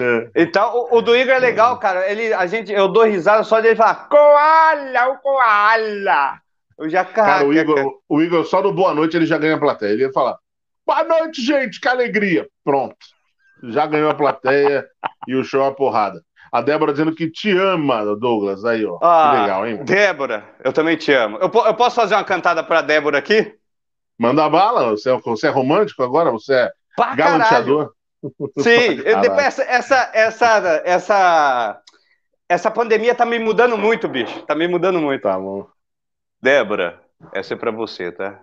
É. 0.00 0.30
Então, 0.34 0.74
o, 0.74 0.96
o, 0.96 1.02
do 1.02 1.14
Igor 1.14 1.34
é 1.34 1.38
legal, 1.38 1.78
cara. 1.78 2.10
Ele, 2.10 2.32
a 2.32 2.46
gente, 2.46 2.72
eu 2.72 2.88
dou 2.88 3.04
risada 3.04 3.44
só 3.44 3.60
dele 3.60 3.76
falar 3.76 4.08
Koala, 4.08 5.08
o 5.10 5.18
Koala! 5.18 6.40
Eu 6.76 6.90
já 6.90 7.04
cara, 7.04 7.46
o 7.46 7.54
Igor, 7.54 8.00
o 8.08 8.20
Igor, 8.20 8.44
só 8.44 8.60
no 8.60 8.72
Boa 8.72 8.92
Noite 8.92 9.16
ele 9.16 9.24
já 9.24 9.38
ganha 9.38 9.54
a 9.54 9.60
plateia. 9.60 9.92
Ele 9.92 10.02
ia 10.02 10.12
falar: 10.12 10.36
Boa 10.86 11.02
noite, 11.04 11.42
gente, 11.42 11.80
que 11.80 11.88
alegria! 11.88 12.46
Pronto. 12.62 12.96
Já 13.64 13.86
ganhou 13.86 14.10
a 14.10 14.14
plateia 14.14 14.86
e 15.26 15.34
o 15.34 15.42
show 15.42 15.60
é 15.60 15.64
uma 15.64 15.74
porrada. 15.74 16.22
A 16.52 16.60
Débora 16.60 16.92
dizendo 16.92 17.14
que 17.14 17.30
te 17.30 17.50
ama, 17.50 18.04
Douglas. 18.16 18.64
Aí, 18.64 18.84
ó. 18.84 18.98
Ah, 19.02 19.30
que 19.30 19.40
legal, 19.40 19.66
hein? 19.66 19.84
Débora, 19.84 20.44
eu 20.62 20.72
também 20.72 20.96
te 20.96 21.12
amo. 21.12 21.38
Eu, 21.38 21.50
eu 21.52 21.74
posso 21.74 21.96
fazer 21.96 22.14
uma 22.14 22.24
cantada 22.24 22.62
pra 22.62 22.82
Débora 22.82 23.18
aqui? 23.18 23.54
Manda 24.18 24.48
bala. 24.48 24.90
Você 24.90 25.10
é, 25.10 25.18
você 25.18 25.46
é 25.46 25.50
romântico 25.50 26.02
agora? 26.02 26.30
Você 26.30 26.54
é 26.54 26.70
pra 26.94 27.14
galanteador? 27.14 27.92
Sim, 28.58 29.02
essa, 29.38 29.62
essa, 29.62 30.10
essa, 30.14 30.82
essa, 30.84 31.82
essa 32.48 32.70
pandemia 32.70 33.14
tá 33.14 33.26
me 33.26 33.38
mudando 33.38 33.76
muito, 33.76 34.06
bicho. 34.06 34.42
Tá 34.42 34.54
me 34.54 34.68
mudando 34.68 35.00
muito. 35.00 35.22
Tá 35.22 35.38
bom. 35.38 35.66
Débora, 36.40 37.00
essa 37.32 37.54
é 37.54 37.56
para 37.56 37.70
você, 37.70 38.12
tá? 38.12 38.40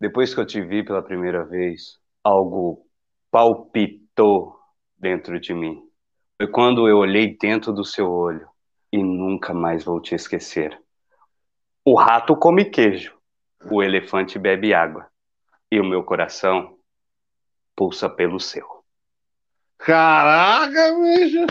Depois 0.00 0.34
que 0.34 0.40
eu 0.40 0.46
te 0.46 0.60
vi 0.60 0.82
pela 0.82 1.02
primeira 1.02 1.44
vez, 1.44 1.98
algo 2.22 2.86
palpitou 3.30 4.58
dentro 4.98 5.40
de 5.40 5.54
mim. 5.54 5.82
Foi 6.36 6.48
quando 6.48 6.88
eu 6.88 6.98
olhei 6.98 7.36
dentro 7.36 7.72
do 7.72 7.84
seu 7.84 8.10
olho 8.10 8.46
e 8.92 9.02
nunca 9.02 9.54
mais 9.54 9.84
vou 9.84 10.00
te 10.00 10.14
esquecer. 10.14 10.78
O 11.84 11.94
rato 11.94 12.36
come 12.36 12.64
queijo, 12.64 13.16
o 13.70 13.82
elefante 13.82 14.38
bebe 14.38 14.74
água 14.74 15.06
e 15.70 15.80
o 15.80 15.84
meu 15.84 16.02
coração 16.04 16.76
pulsa 17.74 18.08
pelo 18.08 18.40
seu. 18.40 18.66
Caraca, 19.78 20.94
bicho! 21.00 21.46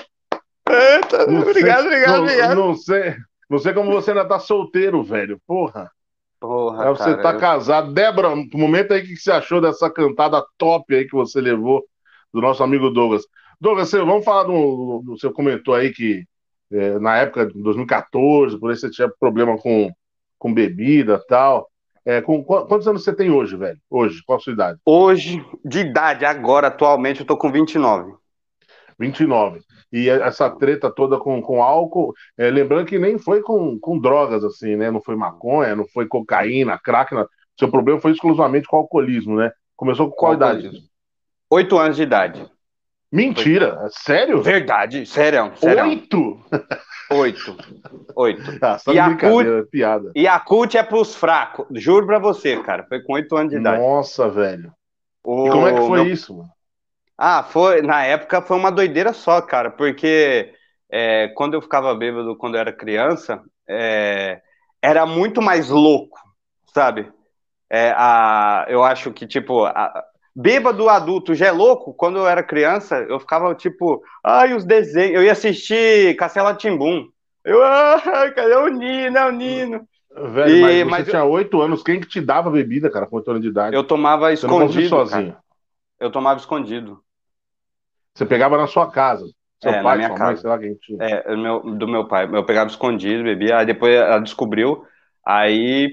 Eita, 0.67 1.23
obrigado, 1.23 1.85
obrigado, 1.85 2.21
obrigado. 2.21 2.55
Não 2.55 2.75
sei. 2.75 3.15
Não 3.49 3.59
sei 3.59 3.73
como 3.73 3.91
você 3.91 4.11
ainda 4.11 4.27
tá 4.27 4.39
solteiro, 4.39 5.03
velho. 5.03 5.39
Porra. 5.45 5.91
Porra, 6.39 6.89
você 6.93 7.11
cara, 7.11 7.21
tá 7.21 7.33
eu... 7.33 7.39
casado. 7.39 7.93
Débora, 7.93 8.35
no 8.35 8.47
momento 8.53 8.93
aí, 8.93 9.01
o 9.01 9.03
que 9.03 9.15
você 9.15 9.31
achou 9.31 9.61
dessa 9.61 9.89
cantada 9.89 10.43
top 10.57 10.93
aí 10.93 11.05
que 11.05 11.15
você 11.15 11.39
levou 11.41 11.83
do 12.33 12.41
nosso 12.41 12.63
amigo 12.63 12.89
Douglas? 12.89 13.23
Douglas, 13.59 13.89
você, 13.89 13.99
vamos 13.99 14.25
falar 14.25 14.43
do, 14.43 15.01
do. 15.03 15.17
Você 15.17 15.31
comentou 15.31 15.73
aí 15.73 15.91
que 15.91 16.23
é, 16.71 16.99
na 16.99 17.17
época 17.17 17.47
de 17.47 17.61
2014, 17.61 18.59
por 18.59 18.69
aí 18.69 18.77
você 18.77 18.89
tinha 18.89 19.09
problema 19.19 19.57
com, 19.57 19.91
com 20.37 20.53
bebida 20.53 21.21
e 21.23 21.27
tal. 21.27 21.69
É, 22.05 22.21
com, 22.21 22.43
quantos 22.43 22.87
anos 22.87 23.03
você 23.03 23.15
tem 23.15 23.31
hoje, 23.31 23.55
velho? 23.55 23.79
Hoje, 23.89 24.21
qual 24.25 24.37
a 24.37 24.41
sua 24.41 24.53
idade? 24.53 24.79
Hoje, 24.85 25.43
de 25.63 25.79
idade, 25.79 26.25
agora, 26.25 26.67
atualmente, 26.67 27.21
eu 27.21 27.25
tô 27.25 27.35
com 27.35 27.51
29. 27.51 28.13
29 28.99 29.59
e 29.95 30.09
essa 30.09 30.49
treta 30.49 30.91
toda 30.91 31.17
com, 31.17 31.41
com 31.41 31.63
álcool, 31.63 32.13
é, 32.37 32.49
lembrando 32.49 32.85
que 32.85 32.99
nem 32.99 33.17
foi 33.17 33.41
com, 33.41 33.79
com 33.79 33.97
drogas, 33.97 34.43
assim, 34.43 34.75
né? 34.75 34.91
Não 34.91 35.01
foi 35.01 35.15
maconha, 35.15 35.73
não 35.73 35.87
foi 35.87 36.05
cocaína, 36.05 36.77
crack. 36.77 37.15
Não. 37.15 37.25
Seu 37.57 37.71
problema 37.71 38.01
foi 38.01 38.11
exclusivamente 38.11 38.67
com 38.67 38.75
alcoolismo, 38.75 39.37
né? 39.37 39.49
Começou 39.73 40.09
com 40.09 40.15
qual 40.17 40.33
idade? 40.33 40.69
Oito 41.49 41.77
anos 41.77 41.95
de 41.95 42.03
idade. 42.03 42.45
Mentira, 43.09 43.79
Oito. 43.83 43.93
sério? 43.97 44.41
Verdade, 44.41 45.05
sério. 45.05 45.53
sério. 45.55 45.85
Oito? 45.85 46.41
Oito. 47.11 47.57
Oito. 48.17 48.41
Ah, 48.61 48.77
e, 48.91 48.99
a 48.99 49.15
cult... 49.15 49.47
É 49.47 49.63
piada. 49.63 50.11
e 50.13 50.27
a 50.27 50.37
cult 50.41 50.77
é 50.77 50.83
pros 50.83 51.15
fracos, 51.15 51.67
juro 51.71 52.05
pra 52.05 52.19
você, 52.19 52.61
cara. 52.61 52.83
Foi 52.89 53.01
com 53.01 53.13
oito 53.13 53.33
anos 53.37 53.53
de 53.53 53.59
idade. 53.59 53.81
Nossa, 53.81 54.27
velho. 54.27 54.73
O... 55.23 55.47
E 55.47 55.51
como 55.51 55.67
é 55.67 55.73
que 55.73 55.87
foi 55.87 56.07
isso, 56.09 56.35
mano? 56.35 56.54
Ah, 57.17 57.43
foi. 57.43 57.81
Na 57.81 58.03
época 58.03 58.41
foi 58.41 58.57
uma 58.57 58.71
doideira 58.71 59.13
só, 59.13 59.41
cara, 59.41 59.71
porque 59.71 60.53
é, 60.89 61.29
quando 61.29 61.53
eu 61.53 61.61
ficava 61.61 61.93
bêbado 61.95 62.35
quando 62.35 62.55
eu 62.55 62.61
era 62.61 62.73
criança, 62.73 63.41
é, 63.67 64.41
era 64.81 65.05
muito 65.05 65.41
mais 65.41 65.69
louco, 65.69 66.19
sabe? 66.73 67.11
É, 67.69 67.93
a, 67.97 68.65
eu 68.69 68.83
acho 68.83 69.11
que, 69.11 69.25
tipo, 69.25 69.65
a, 69.65 70.03
bêbado 70.35 70.89
adulto 70.89 71.33
já 71.33 71.47
é 71.47 71.51
louco. 71.51 71.93
Quando 71.93 72.17
eu 72.19 72.27
era 72.27 72.43
criança, 72.43 72.97
eu 73.09 73.19
ficava 73.19 73.55
tipo, 73.55 74.03
ai, 74.23 74.53
os 74.53 74.65
desenhos. 74.65 75.15
Eu 75.15 75.23
ia 75.23 75.31
assistir 75.31 76.15
Castelo 76.17 76.53
Timbum. 76.55 77.07
Eu, 77.43 77.63
ai, 77.63 78.31
cadê 78.33 78.55
o 78.55 78.67
Nino? 78.67 79.17
É 79.17 79.25
o 79.27 79.31
Nino. 79.31 79.87
Velho, 80.17 80.55
e, 80.55 80.61
mas 80.61 80.77
você 80.77 80.85
mas 80.85 81.09
tinha 81.09 81.23
oito 81.25 81.61
anos, 81.61 81.83
quem 81.83 81.99
que 81.99 82.07
te 82.07 82.21
dava 82.21 82.49
bebida, 82.49 82.89
cara, 82.89 83.05
com 83.05 83.17
oito 83.17 83.29
anos 83.29 83.41
de 83.41 83.49
idade? 83.49 83.75
Eu 83.75 83.83
tomava 83.83 84.27
você 84.27 84.33
escondido. 84.33 84.89
sozinho. 84.89 85.33
Cara. 85.33 85.43
Eu 85.99 86.11
tomava 86.11 86.39
escondido. 86.39 87.01
Você 88.15 88.25
pegava 88.25 88.57
na 88.57 88.65
sua 88.65 88.89
casa. 88.89 89.25
Seu 89.61 89.71
é, 89.71 89.83
pai, 89.83 89.97
na 89.97 90.07
minha 90.07 90.09
casa. 90.09 90.23
Mãe, 90.23 90.35
sei 90.37 90.49
lá 90.49 90.59
quem 90.59 90.75
tinha. 90.75 91.03
É, 91.03 91.35
meu, 91.35 91.59
do 91.59 91.87
meu 91.87 92.07
pai. 92.07 92.29
Eu 92.31 92.45
pegava 92.45 92.69
escondido, 92.69 93.23
bebia, 93.23 93.57
aí 93.57 93.65
depois 93.65 93.93
ela 93.93 94.19
descobriu, 94.19 94.83
aí 95.25 95.91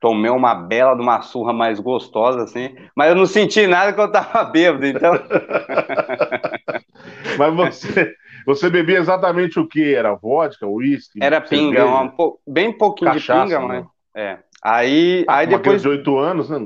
tomei 0.00 0.30
uma 0.30 0.54
bela 0.54 0.94
de 0.94 1.02
uma 1.02 1.22
surra 1.22 1.52
mais 1.52 1.80
gostosa, 1.80 2.42
assim, 2.42 2.74
mas 2.94 3.08
eu 3.08 3.14
não 3.14 3.26
senti 3.26 3.66
nada 3.66 3.92
que 3.92 4.00
eu 4.00 4.10
tava 4.10 4.44
bêbado, 4.50 4.86
então. 4.86 5.12
mas 7.38 7.54
você, 7.54 8.14
você 8.44 8.70
bebia 8.70 8.98
exatamente 8.98 9.58
o 9.58 9.66
que? 9.66 9.94
Era 9.94 10.14
vodka, 10.14 10.66
uísque? 10.66 11.18
Era 11.22 11.40
pinga, 11.40 11.86
um, 11.86 12.10
bem 12.46 12.72
pouquinho 12.72 13.12
Cachaça, 13.12 13.46
de 13.46 13.54
pinga, 13.54 13.60
né? 13.60 13.86
mas. 14.14 14.14
É. 14.14 14.38
Aí, 14.62 15.24
ah, 15.28 15.36
aí 15.36 15.46
depois. 15.46 15.82
de 15.82 15.88
oito 15.88 16.18
anos, 16.18 16.50
né? 16.50 16.58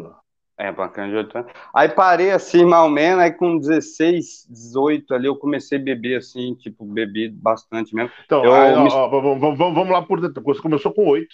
É, 0.61 0.71
bacana 0.71 1.09
de 1.09 1.17
8 1.17 1.39
anos. 1.39 1.53
Aí 1.73 1.89
parei 1.89 2.31
assim, 2.33 2.67
mal 2.67 2.87
menos, 2.91 3.25
aí 3.25 3.33
com 3.33 3.57
16, 3.57 4.47
18 4.47 5.15
ali 5.15 5.27
eu 5.27 5.35
comecei 5.35 5.79
a 5.79 5.83
beber 5.83 6.19
assim, 6.19 6.55
tipo, 6.55 6.85
bebi 6.85 7.31
bastante 7.31 7.95
mesmo. 7.95 8.11
Então, 8.27 8.45
eu, 8.45 8.53
aí, 8.53 8.79
me... 8.79 8.91
ó, 8.91 9.09
vamos, 9.09 9.57
vamos, 9.57 9.89
lá 9.89 10.03
por 10.03 10.21
dentro. 10.21 10.43
Você 10.43 10.61
começou 10.61 10.93
com 10.93 11.09
8. 11.09 11.27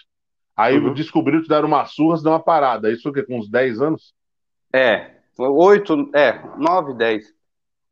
Aí 0.56 0.78
uhum. 0.78 0.95
descobriu 0.95 1.42
que 1.42 1.49
deram 1.49 1.66
uma 1.66 1.85
surra, 1.87 2.23
deu 2.23 2.30
uma 2.30 2.38
parada. 2.38 2.88
Isso 2.88 3.09
o 3.09 3.12
quê? 3.12 3.25
Com 3.25 3.40
uns 3.40 3.50
10 3.50 3.83
anos? 3.83 4.14
É, 4.73 5.11
8, 5.37 6.11
é, 6.14 6.40
9, 6.56 6.95
10. 6.95 7.26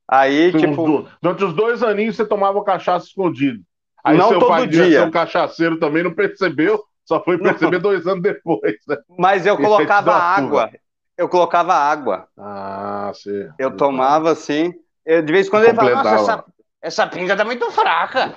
Aí, 0.07 0.53
Sim, 0.53 0.59
tipo. 0.59 1.09
Durante 1.21 1.45
os 1.45 1.53
dois 1.53 1.83
aninhos 1.83 2.15
você 2.15 2.25
tomava 2.25 2.63
cachaça 2.63 3.07
escondido. 3.07 3.61
Aí 4.05 4.17
não 4.17 4.29
seu 4.29 4.39
todo 4.39 4.51
pai 4.51 4.69
dia. 4.69 5.01
Seu 5.01 5.11
cachaceiro 5.11 5.81
também 5.81 6.05
não 6.05 6.15
percebeu, 6.15 6.81
só 7.05 7.21
foi 7.25 7.39
perceber 7.39 7.79
não. 7.79 7.83
dois 7.83 8.07
anos 8.07 8.23
depois. 8.23 8.77
Né? 8.87 8.97
Mas 9.19 9.47
eu 9.47 9.57
colocava 9.57 10.15
água. 10.15 10.71
Eu 11.17 11.29
colocava 11.29 11.75
água. 11.75 12.27
Ah, 12.37 13.13
sim. 13.15 13.49
Eu 13.59 13.77
tomava 13.77 14.33
assim. 14.33 14.73
Eu, 15.07 15.23
de 15.23 15.33
vez 15.33 15.47
em 15.47 15.51
quando 15.51 15.65
ele 15.65 15.75
falava, 15.75 16.03
nossa, 16.03 16.33
essa, 16.33 16.45
essa 16.83 17.07
pinga 17.07 17.37
tá 17.37 17.45
muito 17.45 17.71
fraca. 17.71 18.35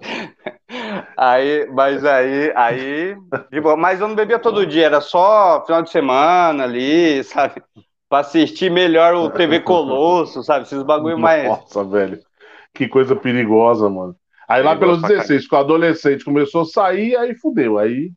aí, 1.16 1.68
mas 1.72 2.04
aí, 2.04 2.52
aí, 2.56 3.16
tipo, 3.52 3.76
mas 3.76 4.00
eu 4.00 4.08
não 4.08 4.14
bebia 4.14 4.38
todo 4.38 4.66
dia, 4.66 4.86
era 4.86 5.00
só 5.00 5.62
final 5.64 5.82
de 5.82 5.90
semana 5.90 6.64
ali, 6.64 7.22
sabe? 7.24 7.62
Pra 8.08 8.20
assistir 8.20 8.70
melhor 8.70 9.14
o 9.14 9.30
TV 9.30 9.60
Colosso, 9.60 10.42
sabe? 10.42 10.64
Esses 10.64 10.82
bagulho 10.82 11.18
mais. 11.20 11.46
Nossa, 11.46 11.84
velho. 11.84 12.20
Que 12.74 12.88
coisa 12.88 13.14
perigosa, 13.14 13.88
mano. 13.88 14.16
Aí 14.48 14.62
lá 14.64 14.74
pelos 14.74 15.00
16, 15.02 15.44
ficou 15.44 15.60
adolescente, 15.60 16.24
começou 16.24 16.62
a 16.62 16.66
sair, 16.66 17.16
aí 17.16 17.36
fudeu. 17.36 17.78
Aí 17.78 18.10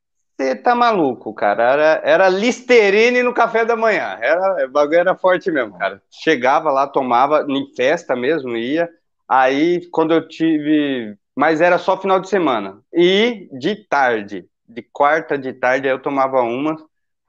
você 0.43 0.55
tá 0.55 0.75
maluco, 0.75 1.33
cara. 1.33 1.63
Era, 1.63 2.01
era 2.03 2.29
Listerine 2.29 3.23
no 3.23 3.33
café 3.33 3.65
da 3.65 3.75
manhã. 3.75 4.17
Era, 4.21 4.65
o 4.65 4.69
bagulho 4.69 5.00
era 5.00 5.15
forte 5.15 5.51
mesmo, 5.51 5.77
cara. 5.77 6.01
Chegava 6.09 6.71
lá, 6.71 6.88
tomava, 6.88 7.45
em 7.47 7.73
festa 7.75 8.15
mesmo, 8.15 8.55
ia. 8.55 8.89
Aí, 9.27 9.88
quando 9.91 10.13
eu 10.13 10.27
tive. 10.27 11.17
Mas 11.35 11.62
era 11.62 11.77
só 11.77 11.97
final 11.97 12.19
de 12.19 12.29
semana. 12.29 12.79
E 12.93 13.50
de 13.51 13.75
tarde, 13.88 14.45
de 14.67 14.81
quarta 14.81 15.38
de 15.38 15.53
tarde, 15.53 15.88
eu 15.88 16.00
tomava 16.00 16.41
uma, 16.41 16.77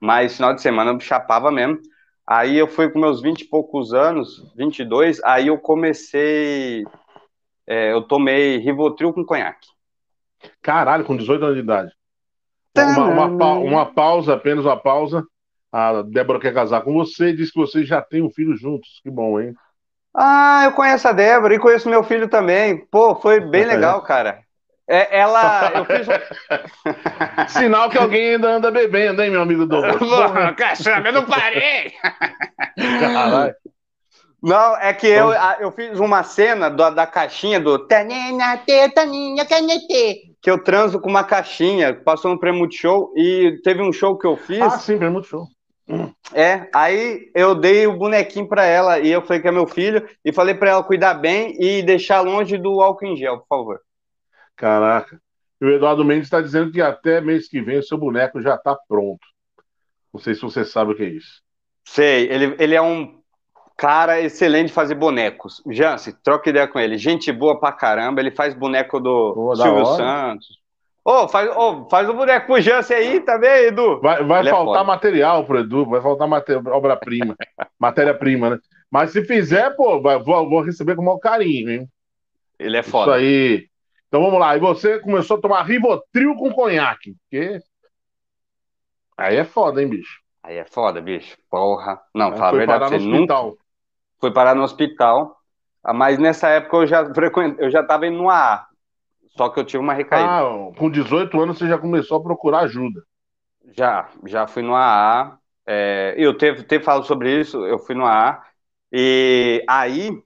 mas 0.00 0.37
final 0.37 0.54
de 0.54 0.61
semana 0.61 0.92
eu 0.92 1.00
chapava 1.00 1.50
mesmo. 1.50 1.80
Aí 2.26 2.56
eu 2.56 2.66
fui 2.66 2.90
com 2.90 2.99
meus 2.99 3.21
20 3.21 3.42
e 3.42 3.49
poucos 3.49 3.92
anos, 3.92 4.52
22, 4.56 5.23
aí 5.25 5.49
eu 5.49 5.59
comecei. 5.59 6.85
É, 7.66 7.92
eu 7.92 8.02
tomei 8.02 8.59
Rivotril 8.59 9.12
com 9.12 9.25
conhaque. 9.25 9.68
Caralho, 10.61 11.04
com 11.04 11.16
18 11.16 11.44
anos 11.44 11.56
de 11.56 11.62
idade. 11.62 11.92
Uma, 12.76 13.26
uma, 13.26 13.52
uma, 13.54 13.87
pausa, 13.87 14.35
apenas 14.35 14.64
uma 14.64 14.76
pausa. 14.76 15.25
A 15.73 16.02
Débora 16.02 16.40
quer 16.40 16.52
casar 16.52 16.83
com 16.83 16.93
você 16.93 17.28
e 17.28 17.37
diz 17.37 17.50
que 17.50 17.59
vocês 17.59 17.87
já 17.87 18.02
têm 18.02 18.23
um 18.23 18.31
filho 18.31 18.57
juntos. 18.57 19.00
Que 19.02 19.11
bom, 19.11 19.40
hein? 19.40 19.54
Ah, 20.14 20.62
eu 20.64 20.73
conheço 20.73 21.09
a 21.09 21.12
Débora 21.12 21.54
e 21.54 21.59
conheço 21.59 21.88
meu 21.88 22.04
filho 22.04 22.28
também. 22.28 22.87
Pô, 22.87 23.14
foi 23.16 23.40
bem 23.40 23.64
legal, 23.64 24.02
cara. 24.07 24.40
É, 24.87 25.19
ela. 25.19 25.73
Eu 25.81 25.85
fiz 25.87 26.07
Sinal 27.52 27.88
que 27.88 27.97
alguém 27.97 28.35
ainda 28.35 28.49
anda 28.50 28.71
bebendo, 28.71 29.23
hein, 29.23 29.31
meu 29.31 29.40
amigo 29.40 29.64
Douglas? 29.64 29.97
Caçamba, 30.59 31.09
eu 31.09 31.12
não 31.14 31.25
parei! 31.25 31.90
Caralho. 33.00 33.54
Não, 34.43 34.76
é 34.76 34.93
que 34.93 35.07
eu, 35.07 35.33
eu 35.59 35.73
fiz 35.73 35.99
uma 35.99 36.23
cena 36.23 36.69
da, 36.69 36.90
da 36.90 37.07
caixinha 37.07 37.59
do 37.59 37.78
Tanina, 37.78 38.61
Taninha, 38.95 39.47
Canete, 39.47 40.34
que 40.44 40.50
eu 40.50 40.62
transo 40.62 41.00
com 41.00 41.08
uma 41.08 41.24
caixinha, 41.24 41.94
passou 41.94 42.30
no 42.30 42.38
Prêmio 42.38 42.70
Show 42.70 43.14
e 43.16 43.58
teve 43.64 43.80
um 43.80 43.90
show 43.90 44.18
que 44.18 44.26
eu 44.26 44.36
fiz. 44.36 44.60
Ah, 44.60 44.78
sim, 44.78 44.98
Prêmio 44.98 45.24
Show. 45.24 45.46
É, 46.34 46.68
aí 46.74 47.30
eu 47.34 47.54
dei 47.54 47.86
o 47.86 47.96
bonequinho 47.96 48.46
para 48.46 48.62
ela 48.66 48.98
e 48.98 49.10
eu 49.10 49.22
falei 49.22 49.40
que 49.40 49.48
é 49.48 49.50
meu 49.50 49.66
filho 49.66 50.06
e 50.22 50.34
falei 50.34 50.54
para 50.54 50.72
ela 50.72 50.84
cuidar 50.84 51.14
bem 51.14 51.56
e 51.58 51.82
deixar 51.82 52.20
longe 52.20 52.58
do 52.58 52.82
álcool 52.82 53.06
em 53.06 53.16
gel, 53.16 53.38
por 53.38 53.46
favor. 53.48 53.80
Caraca. 54.54 55.18
E 55.58 55.64
o 55.64 55.70
Eduardo 55.70 56.04
Mendes 56.04 56.26
está 56.26 56.42
dizendo 56.42 56.70
que 56.70 56.82
até 56.82 57.22
mês 57.22 57.48
que 57.48 57.62
vem 57.62 57.78
o 57.78 57.82
seu 57.82 57.96
boneco 57.96 58.42
já 58.42 58.54
está 58.54 58.76
pronto. 58.86 59.26
Não 60.12 60.20
sei 60.20 60.34
se 60.34 60.42
você 60.42 60.62
sabe 60.62 60.92
o 60.92 60.94
que 60.94 61.04
é 61.04 61.08
isso. 61.08 61.40
Sei, 61.86 62.30
ele, 62.30 62.54
ele 62.58 62.74
é 62.74 62.82
um 62.82 63.18
cara 63.76 64.21
excelente 64.21 64.69
de 64.69 64.73
fazer 64.73 64.95
bonecos. 64.95 65.62
Jance, 65.71 66.12
troca 66.23 66.50
ideia 66.50 66.69
com 66.69 66.78
ele. 66.78 66.97
Gente 66.99 67.31
boa 67.33 67.59
pra 67.59 67.73
caramba. 67.73 68.21
Ele 68.21 68.31
faz 68.31 68.54
boneco 68.54 69.00
do 69.00 69.35
Pô, 69.35 69.57
Silvio 69.57 69.87
Santos. 69.87 70.64
Ô, 71.04 71.25
oh, 71.25 71.28
faz, 71.28 71.50
oh, 71.54 71.87
faz 71.90 72.09
o 72.09 72.14
boneco 72.14 72.47
pro 72.47 72.61
Jance 72.61 72.95
aí 72.95 73.21
também, 73.21 73.66
Edu. 73.66 74.00
Vai, 74.00 74.25
vai 74.25 74.47
é 74.47 74.50
faltar 74.50 74.83
é 74.83 74.87
material 74.87 75.45
pro 75.45 75.59
Edu, 75.59 75.85
vai 75.85 76.00
faltar 76.00 76.26
obra-prima, 76.73 77.37
matéria-prima, 77.78 78.50
né? 78.50 78.59
Mas 78.90 79.11
se 79.11 79.23
fizer, 79.23 79.69
pô, 79.76 80.00
vai, 80.00 80.19
vou, 80.19 80.49
vou, 80.49 80.62
receber 80.62 80.97
com 80.97 81.02
o 81.02 81.04
maior 81.04 81.19
carinho, 81.19 81.71
hein? 81.71 81.88
Ele 82.59 82.78
é 82.78 82.83
foda. 82.83 83.19
Isso 83.19 83.21
aí. 83.21 83.69
Então 84.09 84.23
vamos 84.23 84.40
lá. 84.40 84.57
E 84.57 84.61
você 84.61 84.99
começou 84.99 85.37
a 85.37 85.40
tomar 85.40 85.62
Rivotril 85.64 86.35
com 86.37 86.50
conhaque, 86.52 87.14
porque... 87.28 87.61
Aí 89.19 89.37
é 89.37 89.45
foda, 89.45 89.83
hein, 89.83 89.88
bicho? 89.88 90.21
Aí 90.43 90.57
é 90.57 90.64
foda, 90.64 91.02
bicho. 91.02 91.37
Porra. 91.50 92.00
Não, 92.14 92.33
fala 92.33 92.49
a 92.49 92.52
verdade, 92.52 92.85
você 92.85 92.99
nunca, 92.99 93.35
foi 94.25 94.33
parar 94.33 94.54
no 94.54 94.62
hospital. 94.62 95.37
Ah, 95.83 95.93
mas 95.93 96.19
nessa 96.19 96.49
época 96.49 96.78
eu 96.78 96.87
já 96.87 97.12
frequent... 97.12 97.57
eu 97.59 97.71
já 97.71 97.83
estava 97.83 98.07
indo 98.07 98.16
no 98.16 98.31
AA. 98.31 98.66
Só 99.37 99.50
que 99.50 99.61
eu 99.61 99.64
tive 99.64 99.83
uma 99.83 99.93
recaída. 99.93 100.26
Ah, 100.26 100.73
com 100.78 100.90
18 100.90 101.38
anos 101.38 101.59
você 101.59 101.69
já 101.69 101.76
começou 101.76 102.16
a 102.16 102.23
procurar 102.23 102.61
ajuda. 102.61 103.02
Já, 103.76 104.09
já 104.25 104.47
fui 104.47 104.62
no 104.62 104.75
AA. 104.75 105.37
É... 105.66 106.14
eu 106.16 106.38
teve, 106.38 106.62
teve 106.62 106.83
falado 106.83 107.04
sobre 107.04 107.38
isso, 107.38 107.66
eu 107.66 107.78
fui 107.78 107.95
no 107.95 108.07
AA. 108.07 108.43
E 108.90 109.62
aí 109.69 110.23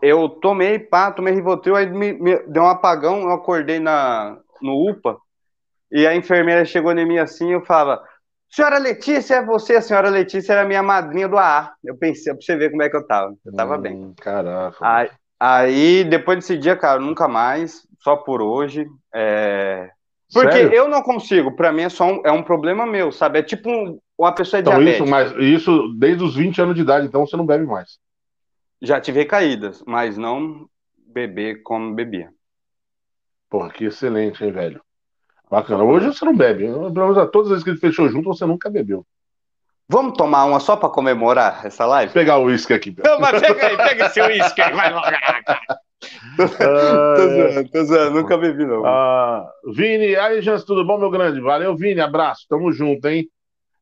eu 0.00 0.28
tomei, 0.28 0.80
pá, 0.80 1.12
tomei 1.12 1.32
Rivotril, 1.32 1.76
aí 1.76 1.86
me, 1.88 2.14
me, 2.14 2.38
deu 2.48 2.64
um 2.64 2.68
apagão, 2.68 3.20
eu 3.20 3.30
acordei 3.30 3.78
na, 3.78 4.36
no 4.60 4.90
UPA, 4.90 5.16
e 5.92 6.04
a 6.06 6.16
enfermeira 6.16 6.64
chegou 6.64 6.90
em 6.90 7.06
mim 7.06 7.18
assim, 7.18 7.52
eu 7.52 7.64
falava, 7.64 8.02
Senhora 8.54 8.76
Letícia, 8.76 9.36
é 9.36 9.44
você, 9.44 9.76
a 9.76 9.80
senhora 9.80 10.10
Letícia 10.10 10.52
era 10.52 10.68
minha 10.68 10.82
madrinha 10.82 11.26
do 11.26 11.38
AA. 11.38 11.72
Eu 11.82 11.96
pensei, 11.96 12.34
pra 12.34 12.42
você 12.42 12.54
ver 12.54 12.68
como 12.68 12.82
é 12.82 12.90
que 12.90 12.96
eu 12.96 13.06
tava. 13.06 13.34
Eu 13.46 13.52
tava 13.54 13.78
hum, 13.78 13.80
bem. 13.80 14.14
Caraca. 14.20 14.76
Aí, 14.82 15.10
aí, 15.40 16.04
depois 16.04 16.38
desse 16.38 16.58
dia, 16.58 16.76
cara, 16.76 17.00
nunca 17.00 17.26
mais, 17.26 17.88
só 18.00 18.14
por 18.14 18.42
hoje. 18.42 18.86
É... 19.14 19.88
Porque 20.30 20.52
Sério? 20.52 20.74
eu 20.74 20.86
não 20.86 21.02
consigo, 21.02 21.56
pra 21.56 21.72
mim 21.72 21.82
é 21.82 21.88
só 21.88 22.06
um, 22.06 22.20
é 22.26 22.30
um 22.30 22.42
problema 22.42 22.84
meu, 22.84 23.10
sabe? 23.10 23.38
É 23.38 23.42
tipo 23.42 23.70
um, 23.70 23.98
uma 24.18 24.34
pessoa 24.34 24.60
então, 24.60 24.74
diabética. 24.74 25.04
Isso, 25.04 25.10
mas 25.10 25.32
isso 25.38 25.94
desde 25.98 26.22
os 26.22 26.36
20 26.36 26.60
anos 26.60 26.74
de 26.74 26.82
idade, 26.82 27.06
então 27.06 27.26
você 27.26 27.36
não 27.38 27.46
bebe 27.46 27.64
mais. 27.64 27.98
Já 28.82 29.00
tive 29.00 29.20
recaídas, 29.20 29.82
mas 29.86 30.18
não 30.18 30.68
beber 31.06 31.62
como 31.62 31.94
bebia. 31.94 32.28
Porra, 33.48 33.70
que 33.70 33.86
excelente, 33.86 34.44
hein, 34.44 34.52
velho? 34.52 34.82
Bacana. 35.52 35.84
Hoje 35.84 36.06
você 36.06 36.24
não 36.24 36.34
bebe. 36.34 36.64
Pelo 36.64 36.90
menos 36.90 37.30
todas 37.30 37.48
as 37.48 37.48
vezes 37.50 37.62
que 37.62 37.68
ele 37.68 37.78
fechou 37.78 38.08
junto, 38.08 38.32
você 38.32 38.46
nunca 38.46 38.70
bebeu. 38.70 39.04
Vamos 39.86 40.16
tomar 40.16 40.46
uma 40.46 40.58
só 40.58 40.76
para 40.76 40.88
comemorar 40.88 41.66
essa 41.66 41.84
live? 41.84 42.10
Vou 42.10 42.22
pegar 42.22 42.38
o 42.38 42.44
uísque 42.44 42.72
aqui. 42.72 42.96
Não, 43.04 43.20
mas 43.20 43.38
pega 43.38 43.66
aí, 43.66 43.76
pega 43.76 44.06
esse 44.06 44.22
uísque 44.22 44.62
aí, 44.62 44.72
vai 44.72 44.90
logo. 44.90 45.06
tô, 46.38 46.48
tô 46.48 47.28
zoando, 47.28 47.70
tô 47.70 47.84
zoando, 47.84 48.10
nunca 48.18 48.38
bebi 48.38 48.64
não. 48.64 48.82
Ah, 48.86 49.46
Vini, 49.74 50.16
aí, 50.16 50.40
Jans, 50.40 50.64
tudo 50.64 50.86
bom, 50.86 50.96
meu 50.96 51.10
grande? 51.10 51.38
Valeu, 51.38 51.76
Vini, 51.76 52.00
abraço, 52.00 52.46
tamo 52.48 52.72
junto, 52.72 53.06
hein? 53.06 53.28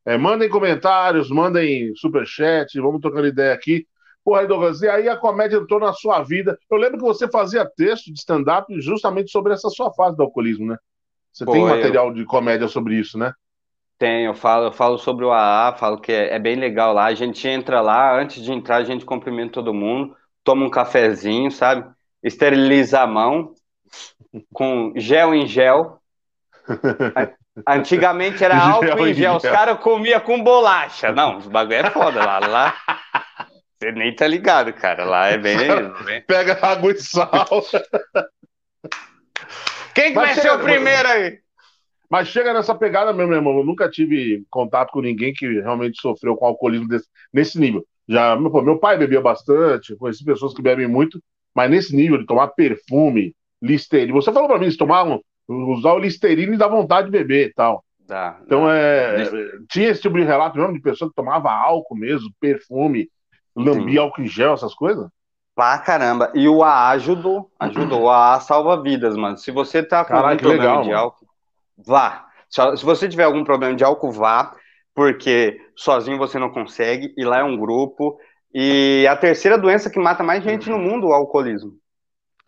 É, 0.05 0.19
mandem 0.19 0.49
comentários, 0.49 1.31
mandem 1.31 1.95
superchat, 1.95 2.81
vamos 2.81 3.01
trocando 3.01 3.29
ideia 3.29 3.55
aqui. 3.55 3.87
Porra, 4.25 4.45
Douglas, 4.45 4.83
e 4.83 4.89
aí 4.89 5.09
a 5.09 5.17
comédia 5.17 5.59
entrou 5.59 5.79
na 5.79 5.93
sua 5.93 6.21
vida. 6.25 6.59
Eu 6.69 6.79
lembro 6.79 6.99
que 6.99 7.05
você 7.05 7.29
fazia 7.29 7.65
texto 7.65 8.07
de 8.07 8.19
stand-up 8.19 8.67
justamente 8.81 9.31
sobre 9.31 9.53
essa 9.53 9.71
sua 9.71 9.93
fase 9.93 10.17
do 10.17 10.25
alcoolismo, 10.25 10.67
né? 10.67 10.77
Você 11.33 11.45
Pô, 11.45 11.53
tem 11.53 11.65
material 11.65 12.09
eu... 12.09 12.15
de 12.15 12.25
comédia 12.25 12.69
sobre 12.69 12.95
isso, 12.95 13.19
né? 13.19 13.33
Tenho, 13.99 14.31
eu 14.31 14.35
falo, 14.35 14.67
eu 14.67 14.73
falo 14.73 14.97
sobre 14.97 15.25
o 15.25 15.33
AA, 15.33 15.75
falo 15.75 16.01
que 16.01 16.11
é, 16.11 16.35
é, 16.35 16.39
bem 16.39 16.57
legal 16.57 16.95
lá. 16.95 17.07
A 17.07 17.15
gente 17.15 17.47
entra 17.47 17.81
lá, 17.81 18.19
antes 18.19 18.43
de 18.43 18.51
entrar, 18.51 18.77
a 18.77 18.85
gente 18.85 19.05
cumprimenta 19.05 19.53
todo 19.53 19.75
mundo, 19.75 20.17
toma 20.43 20.65
um 20.65 20.71
cafezinho, 20.71 21.51
sabe? 21.51 21.89
Esteriliza 22.23 23.01
a 23.01 23.07
mão 23.07 23.53
com 24.53 24.93
gel 24.97 25.35
em 25.35 25.47
gel. 25.47 25.99
Antigamente 27.69 28.43
era 28.43 28.57
álcool 28.57 29.07
em 29.07 29.15
gel, 29.15 29.37
os 29.37 29.43
caras 29.43 29.79
comiam 29.81 30.21
com 30.21 30.43
bolacha. 30.43 31.13
Não, 31.13 31.37
os 31.37 31.47
bagulho 31.47 31.75
é 31.75 31.91
foda 31.91 32.25
lá. 32.25 32.39
Lá 32.39 32.75
você 33.81 33.93
nem 33.93 34.15
tá 34.15 34.27
ligado, 34.27 34.75
cara. 34.75 35.05
Lá 35.05 35.29
é 35.29 35.39
bem. 35.39 35.57
bem... 36.05 36.21
Pega 36.23 36.59
água 36.61 36.93
e 36.93 37.01
sal. 37.01 37.31
Quem 39.95 40.09
que 40.09 40.15
vai 40.15 40.35
ser 40.35 40.53
o 40.53 40.61
primeiro 40.61 41.09
aí? 41.09 41.39
Mas 42.11 42.29
chega 42.29 42.53
nessa 42.53 42.75
pegada 42.75 43.13
mesmo, 43.13 43.29
meu 43.29 43.39
irmão. 43.39 43.59
Eu 43.59 43.65
nunca 43.65 43.89
tive 43.89 44.45
contato 44.51 44.91
com 44.91 45.01
ninguém 45.01 45.33
que 45.33 45.47
realmente 45.61 46.01
sofreu 46.01 46.37
com 46.37 46.45
alcoolismo 46.45 46.89
desse, 46.89 47.07
nesse 47.33 47.59
nível. 47.59 47.87
Já, 48.09 48.35
meu, 48.35 48.51
pô, 48.51 48.61
meu 48.61 48.79
pai 48.79 48.99
bebia 48.99 49.21
bastante, 49.21 49.95
conheci 49.95 50.25
pessoas 50.25 50.53
que 50.53 50.61
bebem 50.61 50.89
muito, 50.89 51.23
mas 51.55 51.71
nesse 51.71 51.95
nível 51.95 52.19
de 52.19 52.27
tomar 52.27 52.49
perfume, 52.49 53.33
listerine. 53.63 54.11
Você 54.13 54.33
falou 54.33 54.49
para 54.49 54.59
mim, 54.59 54.69
se 54.69 54.77
tomar 54.77 55.05
um, 55.05 55.21
usar 55.49 55.93
o 55.93 55.99
listerine 55.99 56.57
dá 56.57 56.67
vontade 56.67 57.07
de 57.07 57.13
beber 57.13 57.49
e 57.49 57.55
tal. 57.55 57.85
Dá, 58.01 58.41
então 58.45 58.67
dá. 58.67 58.77
é. 58.77 59.25
Tinha 59.69 59.91
esse 59.91 60.03
tipo 60.03 60.17
de 60.17 60.25
relato 60.25 60.59
mesmo 60.59 60.75
de 60.75 60.81
pessoa 60.81 61.09
que 61.09 61.15
tomava 61.15 61.53
álcool 61.53 61.95
mesmo, 61.95 62.29
perfume, 62.41 63.09
lambia 63.55 63.93
Sim. 63.93 63.99
álcool 63.99 64.23
em 64.23 64.27
gel, 64.27 64.55
essas 64.55 64.75
coisas? 64.75 65.07
Pra 65.61 65.77
caramba. 65.77 66.33
E 66.35 66.49
o 66.49 66.65
AA 66.65 66.89
ajudou. 66.93 67.51
Ajudou. 67.61 68.05
O 68.05 68.09
AA 68.09 68.41
salva 68.41 68.83
vidas, 68.83 69.15
mano. 69.15 69.37
Se 69.37 69.51
você 69.51 69.83
tá 69.83 70.03
com 70.03 70.15
Caraca, 70.15 70.29
algum 70.29 70.39
problema 70.39 70.63
legal, 70.65 70.83
de 70.83 70.89
mano. 70.89 71.01
álcool, 71.01 71.27
vá. 71.77 72.27
Se 72.49 72.83
você 72.83 73.07
tiver 73.07 73.25
algum 73.25 73.45
problema 73.45 73.77
de 73.77 73.85
álcool, 73.85 74.11
vá. 74.11 74.57
Porque 74.95 75.61
sozinho 75.77 76.17
você 76.17 76.39
não 76.39 76.49
consegue. 76.49 77.13
E 77.15 77.25
lá 77.27 77.41
é 77.41 77.45
um 77.45 77.59
grupo. 77.59 78.19
E 78.55 79.07
a 79.07 79.15
terceira 79.15 79.59
doença 79.59 79.91
que 79.91 79.99
mata 79.99 80.23
mais 80.23 80.43
gente 80.43 80.71
no 80.71 80.79
mundo, 80.79 81.09
o 81.09 81.13
alcoolismo. 81.13 81.73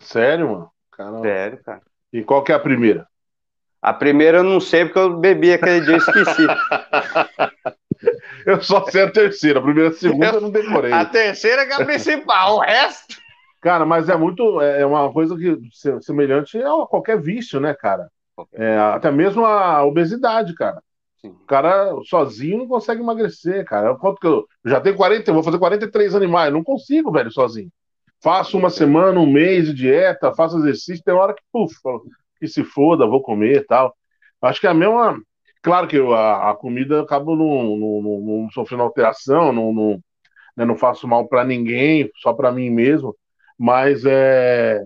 Sério, 0.01 0.51
mano? 0.51 0.70
Caramba. 0.90 1.20
Sério, 1.20 1.62
cara. 1.62 1.83
E 2.14 2.25
qual 2.25 2.42
que 2.42 2.51
é 2.51 2.55
a 2.55 2.61
primeira? 2.61 3.07
A 3.83 3.92
primeira 3.92 4.38
eu 4.38 4.42
não 4.42 4.59
sei, 4.59 4.87
porque 4.87 4.98
eu 4.98 5.18
bebi 5.18 5.53
aquele 5.53 5.83
dia 5.83 5.96
e 5.96 5.98
esqueci. 5.98 6.46
Eu 8.46 8.62
só 8.62 8.85
sei 8.87 9.02
a 9.02 9.11
terceira. 9.11 9.59
A 9.59 9.62
primeira 9.62 9.90
e 9.90 9.92
a 9.92 9.96
segunda 9.96 10.26
eu, 10.26 10.35
eu 10.35 10.40
não 10.40 10.50
decorei. 10.50 10.92
A 10.92 11.05
terceira 11.05 11.62
é 11.62 11.72
a 11.72 11.85
principal, 11.85 12.57
o 12.57 12.61
resto. 12.61 13.20
Cara, 13.61 13.87
mas 13.87 14.09
é 14.09 14.16
muito. 14.16 14.61
É, 14.61 14.81
é 14.81 14.87
uma 14.87 15.12
coisa 15.12 15.37
que 15.37 15.59
semelhante 16.00 16.59
a 16.59 16.87
qualquer 16.87 17.20
vício, 17.20 17.61
né, 17.61 17.74
cara? 17.74 18.09
É, 18.52 18.76
até 18.78 19.11
mesmo 19.11 19.44
a 19.44 19.85
obesidade, 19.85 20.55
cara. 20.55 20.83
Sim. 21.20 21.28
O 21.28 21.46
cara 21.46 21.94
sozinho 22.05 22.59
não 22.59 22.66
consegue 22.66 23.00
emagrecer, 23.00 23.64
cara. 23.64 23.94
Quanto 23.94 24.20
que 24.20 24.26
eu, 24.26 24.44
eu 24.64 24.70
já 24.70 24.81
tenho 24.81 24.96
40, 24.96 25.33
vou 25.33 25.42
fazer 25.42 25.59
43 25.59 26.14
animais, 26.16 26.52
não 26.52 26.64
consigo, 26.64 27.12
velho, 27.12 27.31
sozinho. 27.31 27.70
Faço 28.20 28.59
uma 28.59 28.70
semana, 28.70 29.20
um 29.20 29.31
mês 29.31 29.66
de 29.66 29.74
dieta, 29.74 30.35
faço 30.35 30.59
exercício, 30.59 31.05
tem 31.05 31.14
hora 31.14 31.35
que, 31.35 31.42
puf, 31.52 31.74
que 32.38 32.48
se 32.48 32.64
foda, 32.64 33.07
vou 33.07 33.22
comer 33.22 33.59
e 33.59 33.64
tal. 33.64 33.94
Acho 34.40 34.61
que 34.61 34.66
é 34.66 34.70
a 34.70 34.74
mesma, 34.74 35.20
Claro 35.62 35.87
que 35.87 35.96
eu, 35.96 36.12
a, 36.12 36.51
a, 36.51 36.55
comida 36.55 37.01
acaba 37.01 37.37
não, 37.37 37.77
não, 37.77 38.03
não, 38.03 38.20
não 38.20 38.51
sofrendo 38.51 38.83
alteração, 38.83 39.53
não, 39.53 39.72
não, 39.72 40.01
né, 40.57 40.64
não 40.64 40.77
faço 40.77 41.07
mal 41.07 41.29
para 41.29 41.44
ninguém, 41.44 42.11
só 42.16 42.33
para 42.33 42.51
mim 42.51 42.68
mesmo, 42.68 43.16
mas 43.57 44.05
é, 44.05 44.83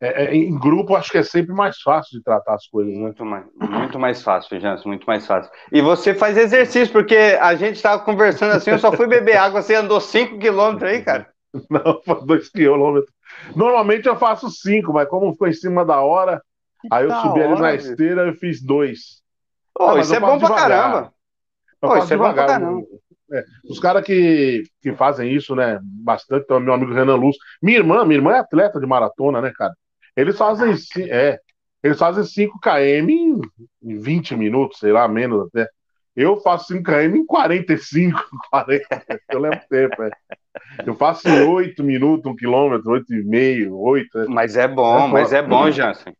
é, 0.00 0.24
é, 0.24 0.34
em 0.34 0.58
grupo 0.58 0.94
acho 0.94 1.10
que 1.10 1.18
é 1.18 1.22
sempre 1.22 1.54
mais 1.54 1.80
fácil 1.80 2.18
de 2.18 2.24
tratar 2.24 2.54
as 2.54 2.66
coisas. 2.66 2.92
Né? 2.92 3.00
Muito, 3.00 3.24
mais, 3.24 3.44
muito 3.54 3.98
mais 3.98 4.22
fácil, 4.22 4.60
Jans, 4.60 4.84
muito 4.84 5.06
mais 5.06 5.26
fácil. 5.26 5.52
E 5.72 5.80
você 5.80 6.14
faz 6.14 6.36
exercício, 6.36 6.92
porque 6.92 7.38
a 7.40 7.54
gente 7.54 7.76
estava 7.76 8.02
conversando 8.02 8.52
assim, 8.52 8.70
eu 8.70 8.78
só 8.78 8.92
fui 8.92 9.06
beber 9.06 9.36
água, 9.38 9.62
você 9.62 9.74
andou 9.74 10.00
5 10.00 10.38
quilômetros 10.38 10.90
aí, 10.90 11.02
cara? 11.02 11.28
Não, 11.70 12.00
2 12.26 12.48
quilômetros. 12.50 13.12
Normalmente 13.54 14.08
eu 14.08 14.16
faço 14.16 14.50
5, 14.50 14.92
mas 14.92 15.08
como 15.08 15.36
foi 15.36 15.50
em 15.50 15.54
cima 15.54 15.84
da 15.84 16.00
hora, 16.00 16.42
aí 16.90 17.04
eu 17.04 17.10
subi 17.10 17.40
hora, 17.40 17.52
ali 17.52 17.60
na 17.60 17.74
esteira 17.74 18.28
e 18.28 18.34
fiz 18.34 18.62
dois. 18.62 19.22
Oh, 19.78 19.96
isso 19.98 20.14
é 20.14 20.20
bom 20.20 20.38
pra 20.38 20.54
caramba. 20.54 21.12
Oh, 21.80 21.96
isso 21.96 22.12
é 22.12 22.16
bom 22.16 22.32
pra 22.32 22.46
caramba. 22.46 22.86
É, 23.30 23.44
os 23.68 23.78
caras 23.78 24.04
que, 24.04 24.64
que 24.80 24.92
fazem 24.94 25.30
isso, 25.34 25.54
né, 25.54 25.78
bastante, 25.82 26.44
então, 26.44 26.58
meu 26.58 26.72
amigo 26.72 26.94
Renan 26.94 27.16
Luz. 27.16 27.36
Minha 27.62 27.78
irmã, 27.78 28.04
minha 28.04 28.18
irmã 28.18 28.32
é 28.32 28.38
atleta 28.38 28.80
de 28.80 28.86
maratona, 28.86 29.40
né, 29.40 29.52
cara? 29.54 29.74
Eles 30.16 30.36
fazem 30.36 30.74
é. 31.10 31.38
eles 31.82 31.98
fazem 31.98 32.24
5 32.24 32.58
km 32.58 33.08
em, 33.08 33.40
em 33.82 33.98
20 33.98 34.34
minutos, 34.34 34.78
sei 34.78 34.92
lá, 34.92 35.06
menos 35.06 35.46
até. 35.46 35.68
Eu 36.16 36.40
faço 36.40 36.72
5 36.72 36.82
km 36.82 37.16
em 37.16 37.26
45, 37.26 38.20
40. 38.50 38.84
Eu 39.30 39.38
lembro 39.38 39.60
tempo, 39.70 40.02
é. 40.02 40.10
Eu 40.84 40.94
faço 40.96 41.28
em 41.28 41.46
8 41.46 41.84
minutos, 41.84 42.26
1 42.32 42.34
quilômetro, 42.34 42.90
8 42.90 43.14
e 43.14 43.22
meio, 43.22 43.78
8. 43.78 44.18
É. 44.20 44.26
Mas 44.26 44.56
é 44.56 44.66
bom, 44.66 45.06
é 45.06 45.12
mas 45.12 45.32
é 45.32 45.42
bom, 45.42 45.70
Jansen. 45.70 46.16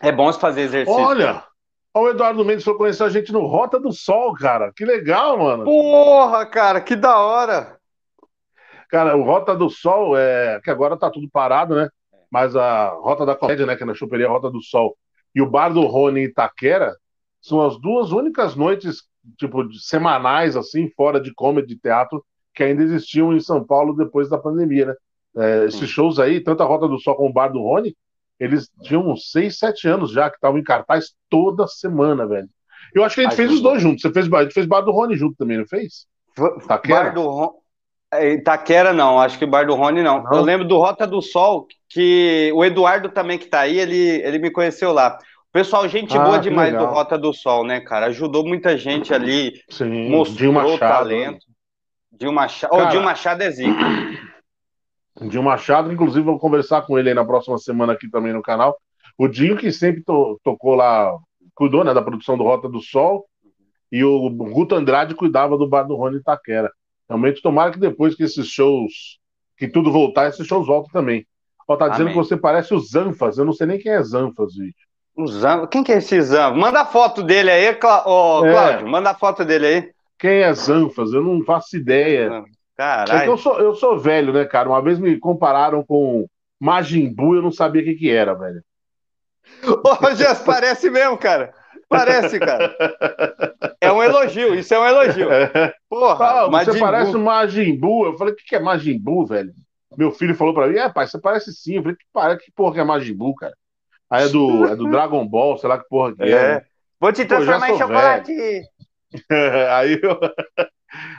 É 0.00 0.12
bom 0.12 0.32
fazer 0.34 0.60
exercício. 0.60 1.00
Olha, 1.00 1.42
o 1.94 2.08
Eduardo 2.08 2.44
Mendes 2.44 2.64
foi 2.64 2.76
conhecer 2.76 3.04
a 3.04 3.08
gente 3.08 3.32
no 3.32 3.46
Rota 3.46 3.78
do 3.78 3.92
Sol, 3.92 4.34
cara. 4.34 4.72
Que 4.74 4.84
legal, 4.84 5.38
mano. 5.38 5.64
Porra, 5.64 6.44
cara, 6.44 6.80
que 6.80 6.96
da 6.96 7.18
hora. 7.18 7.78
Cara, 8.88 9.16
o 9.16 9.22
Rota 9.22 9.54
do 9.54 9.70
Sol 9.70 10.16
é. 10.16 10.60
Que 10.62 10.70
agora 10.70 10.96
tá 10.96 11.08
tudo 11.10 11.28
parado, 11.30 11.74
né? 11.76 11.88
Mas 12.30 12.56
a 12.56 12.88
Rota 12.88 13.24
da 13.24 13.36
Comédia, 13.36 13.64
né? 13.64 13.76
Que 13.76 13.84
é 13.84 13.86
na 13.86 13.94
choperia 13.94 14.28
Rota 14.28 14.50
do 14.50 14.60
Sol. 14.60 14.96
E 15.34 15.40
o 15.40 15.48
Bar 15.48 15.72
do 15.72 15.86
Rony 15.86 16.20
em 16.20 16.24
Itaquera 16.24 16.96
são 17.40 17.60
as 17.64 17.78
duas 17.80 18.10
únicas 18.10 18.56
noites, 18.56 19.04
tipo, 19.36 19.72
semanais, 19.74 20.56
assim, 20.56 20.90
fora 20.96 21.20
de 21.20 21.32
comedy 21.34 21.68
de 21.68 21.78
teatro, 21.78 22.24
que 22.54 22.62
ainda 22.62 22.82
existiam 22.82 23.32
em 23.32 23.40
São 23.40 23.64
Paulo 23.64 23.94
depois 23.94 24.28
da 24.28 24.38
pandemia, 24.38 24.86
né? 24.86 24.94
É, 25.36 25.64
esses 25.64 25.90
shows 25.90 26.18
aí, 26.18 26.40
tanto 26.40 26.62
a 26.62 26.66
Rota 26.66 26.88
do 26.88 26.98
Sol 26.98 27.16
como 27.16 27.30
o 27.30 27.32
Bar 27.32 27.48
do 27.48 27.60
Rony, 27.60 27.96
eles 28.38 28.68
tinham 28.82 29.08
uns 29.08 29.30
6, 29.30 29.58
7 29.58 29.88
anos 29.88 30.10
já, 30.10 30.28
que 30.28 30.36
estavam 30.36 30.58
em 30.58 30.64
cartaz 30.64 31.14
toda 31.28 31.66
semana, 31.66 32.26
velho. 32.26 32.48
Eu 32.94 33.04
acho 33.04 33.14
que 33.14 33.22
a 33.22 33.24
gente 33.24 33.36
fez 33.36 33.50
os 33.50 33.60
dois 33.60 33.82
juntos. 33.82 34.02
Você 34.02 34.12
fez, 34.12 34.32
a 34.32 34.42
gente 34.42 34.54
fez 34.54 34.66
Bar 34.66 34.82
do 34.82 34.92
Rony 34.92 35.16
junto 35.16 35.36
também, 35.36 35.58
não 35.58 35.66
fez? 35.66 36.06
Taquera? 36.66 37.04
Bar 37.04 37.14
do 37.14 37.28
Rony. 37.28 37.52
É, 38.12 38.32
Itaquera 38.34 38.92
não, 38.92 39.20
acho 39.20 39.38
que 39.38 39.46
Bar 39.46 39.66
do 39.66 39.74
Rony 39.74 40.02
não. 40.02 40.22
não. 40.22 40.32
Eu 40.32 40.42
lembro 40.42 40.66
do 40.66 40.78
Rota 40.78 41.06
do 41.06 41.20
Sol, 41.20 41.66
que 41.88 42.52
o 42.54 42.64
Eduardo 42.64 43.08
também 43.08 43.38
que 43.38 43.46
tá 43.46 43.60
aí, 43.60 43.78
ele, 43.78 44.22
ele 44.22 44.38
me 44.38 44.50
conheceu 44.50 44.92
lá. 44.92 45.18
Pessoal, 45.52 45.88
gente 45.88 46.16
ah, 46.16 46.20
boa 46.20 46.38
demais 46.38 46.76
do 46.76 46.84
Rota 46.84 47.16
do 47.16 47.32
Sol, 47.32 47.64
né, 47.64 47.80
cara? 47.80 48.06
Ajudou 48.06 48.44
muita 48.44 48.76
gente 48.76 49.14
ali, 49.14 49.52
Sim, 49.70 50.10
mostrou 50.10 50.52
Machado, 50.52 50.78
talento. 50.78 51.46
Dinho 52.12 52.32
Machado, 52.32 52.70
cara, 52.70 52.84
oh, 52.84 52.88
Dinho 52.90 53.02
Machado 53.02 53.42
é 53.42 53.50
zica. 53.50 53.84
Dinho 55.20 55.42
Machado, 55.42 55.92
inclusive, 55.92 56.24
vou 56.24 56.38
conversar 56.38 56.82
com 56.82 56.98
ele 56.98 57.10
aí 57.10 57.14
na 57.14 57.24
próxima 57.24 57.56
semana 57.58 57.92
aqui 57.92 58.10
também 58.10 58.32
no 58.32 58.42
canal. 58.42 58.76
O 59.16 59.28
Dinho 59.28 59.56
que 59.56 59.70
sempre 59.70 60.02
to 60.02 60.40
tocou 60.42 60.74
lá, 60.74 61.16
cuidou 61.54 61.84
né, 61.84 61.94
da 61.94 62.02
produção 62.02 62.36
do 62.36 62.42
Rota 62.42 62.68
do 62.68 62.80
Sol, 62.80 63.26
e 63.92 64.02
o 64.02 64.28
Guto 64.28 64.74
Andrade 64.74 65.14
cuidava 65.14 65.56
do 65.56 65.68
bar 65.68 65.84
do 65.84 65.94
Rony 65.94 66.16
Itaquera. 66.16 66.68
Realmente, 67.08 67.40
tomara 67.40 67.70
que 67.70 67.78
depois 67.78 68.16
que 68.16 68.24
esses 68.24 68.48
shows, 68.48 69.20
que 69.56 69.68
tudo 69.68 69.92
voltar, 69.92 70.28
esses 70.28 70.46
shows 70.46 70.66
voltam 70.66 70.90
também. 70.90 71.24
Ó, 71.68 71.76
tá 71.76 71.88
dizendo 71.88 72.08
Amém. 72.08 72.14
que 72.14 72.26
você 72.26 72.36
parece 72.36 72.74
o 72.74 72.80
Zanfas, 72.80 73.38
eu 73.38 73.44
não 73.44 73.52
sei 73.52 73.68
nem 73.68 73.78
quem 73.78 73.92
é 73.92 74.02
Zanfas, 74.02 74.52
gente. 74.52 74.76
O 75.16 75.28
Zanfas? 75.28 75.68
Quem 75.70 75.84
que 75.84 75.92
é 75.92 75.98
esse 75.98 76.20
Zanfas? 76.20 76.58
Manda 76.58 76.80
a 76.80 76.86
foto 76.86 77.22
dele 77.22 77.50
aí, 77.50 77.72
Clá... 77.74 78.02
oh, 78.04 78.44
é. 78.44 78.50
Cláudio, 78.50 78.88
manda 78.88 79.10
a 79.10 79.14
foto 79.14 79.44
dele 79.44 79.66
aí. 79.66 79.90
Quem 80.18 80.42
é 80.42 80.52
Zanfas? 80.52 81.12
Eu 81.12 81.22
não 81.22 81.44
faço 81.44 81.76
ideia. 81.76 82.44
Caralho. 82.76 83.22
É 83.22 83.28
eu 83.28 83.36
sou, 83.36 83.58
eu 83.60 83.74
sou 83.74 83.98
velho, 83.98 84.32
né, 84.32 84.44
cara? 84.44 84.68
Uma 84.68 84.82
vez 84.82 84.98
me 84.98 85.18
compararam 85.18 85.84
com 85.84 86.26
Majin 86.60 87.12
Buu, 87.12 87.36
eu 87.36 87.42
não 87.42 87.52
sabia 87.52 87.82
o 87.82 87.84
que, 87.84 87.94
que 87.94 88.10
era, 88.10 88.34
velho. 88.34 88.62
Ô, 89.62 90.14
Jess, 90.14 90.40
parece 90.40 90.90
mesmo, 90.90 91.16
cara. 91.18 91.52
Parece, 91.88 92.38
cara. 92.40 92.74
É 93.80 93.92
um 93.92 94.02
elogio, 94.02 94.54
isso 94.54 94.72
é 94.74 94.80
um 94.80 94.86
elogio. 94.86 95.28
Porra, 95.88 96.44
ah, 96.44 96.48
você 96.48 96.78
parece 96.78 97.16
um 97.16 97.22
Majin 97.22 97.78
Buu. 97.78 98.06
Eu 98.06 98.16
falei, 98.16 98.32
o 98.32 98.36
que, 98.36 98.44
que 98.44 98.56
é 98.56 98.60
Majin 98.60 98.98
Buu, 98.98 99.26
velho? 99.26 99.52
Meu 99.96 100.10
filho 100.10 100.34
falou 100.34 100.54
pra 100.54 100.66
mim, 100.66 100.78
é, 100.78 100.88
pai, 100.88 101.06
você 101.06 101.20
parece 101.20 101.52
sim. 101.52 101.76
Eu 101.76 101.82
falei, 101.82 101.96
que, 102.38 102.46
que 102.46 102.52
porra 102.52 102.74
que 102.74 102.80
é 102.80 102.84
Majin 102.84 103.14
Buu, 103.14 103.34
cara? 103.34 103.54
Aí 104.10 104.24
é 104.24 104.28
do, 104.28 104.66
é 104.66 104.76
do 104.76 104.90
Dragon 104.90 105.26
Ball, 105.26 105.58
sei 105.58 105.68
lá 105.68 105.78
que 105.78 105.88
porra 105.88 106.14
que 106.14 106.22
é. 106.22 106.30
é. 106.30 106.64
Vou 107.00 107.12
te 107.12 107.24
transformar 107.24 107.66
Pô, 107.66 107.74
em 107.74 107.78
chocolate. 107.78 108.32
aí, 109.70 110.00
eu, 110.02 110.18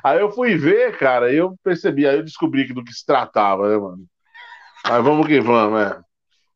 aí 0.03 0.19
eu 0.19 0.31
fui 0.31 0.55
ver, 0.55 0.97
cara, 0.97 1.31
e 1.31 1.37
eu 1.37 1.55
percebi, 1.63 2.07
aí 2.07 2.17
eu 2.17 2.23
descobri 2.23 2.65
do 2.73 2.83
que 2.83 2.93
se 2.93 3.05
tratava, 3.05 3.69
né, 3.69 3.77
mano? 3.77 4.05
Mas 4.87 5.03
vamos 5.03 5.27
que 5.27 5.39
vamos, 5.39 5.79
é. 5.79 5.99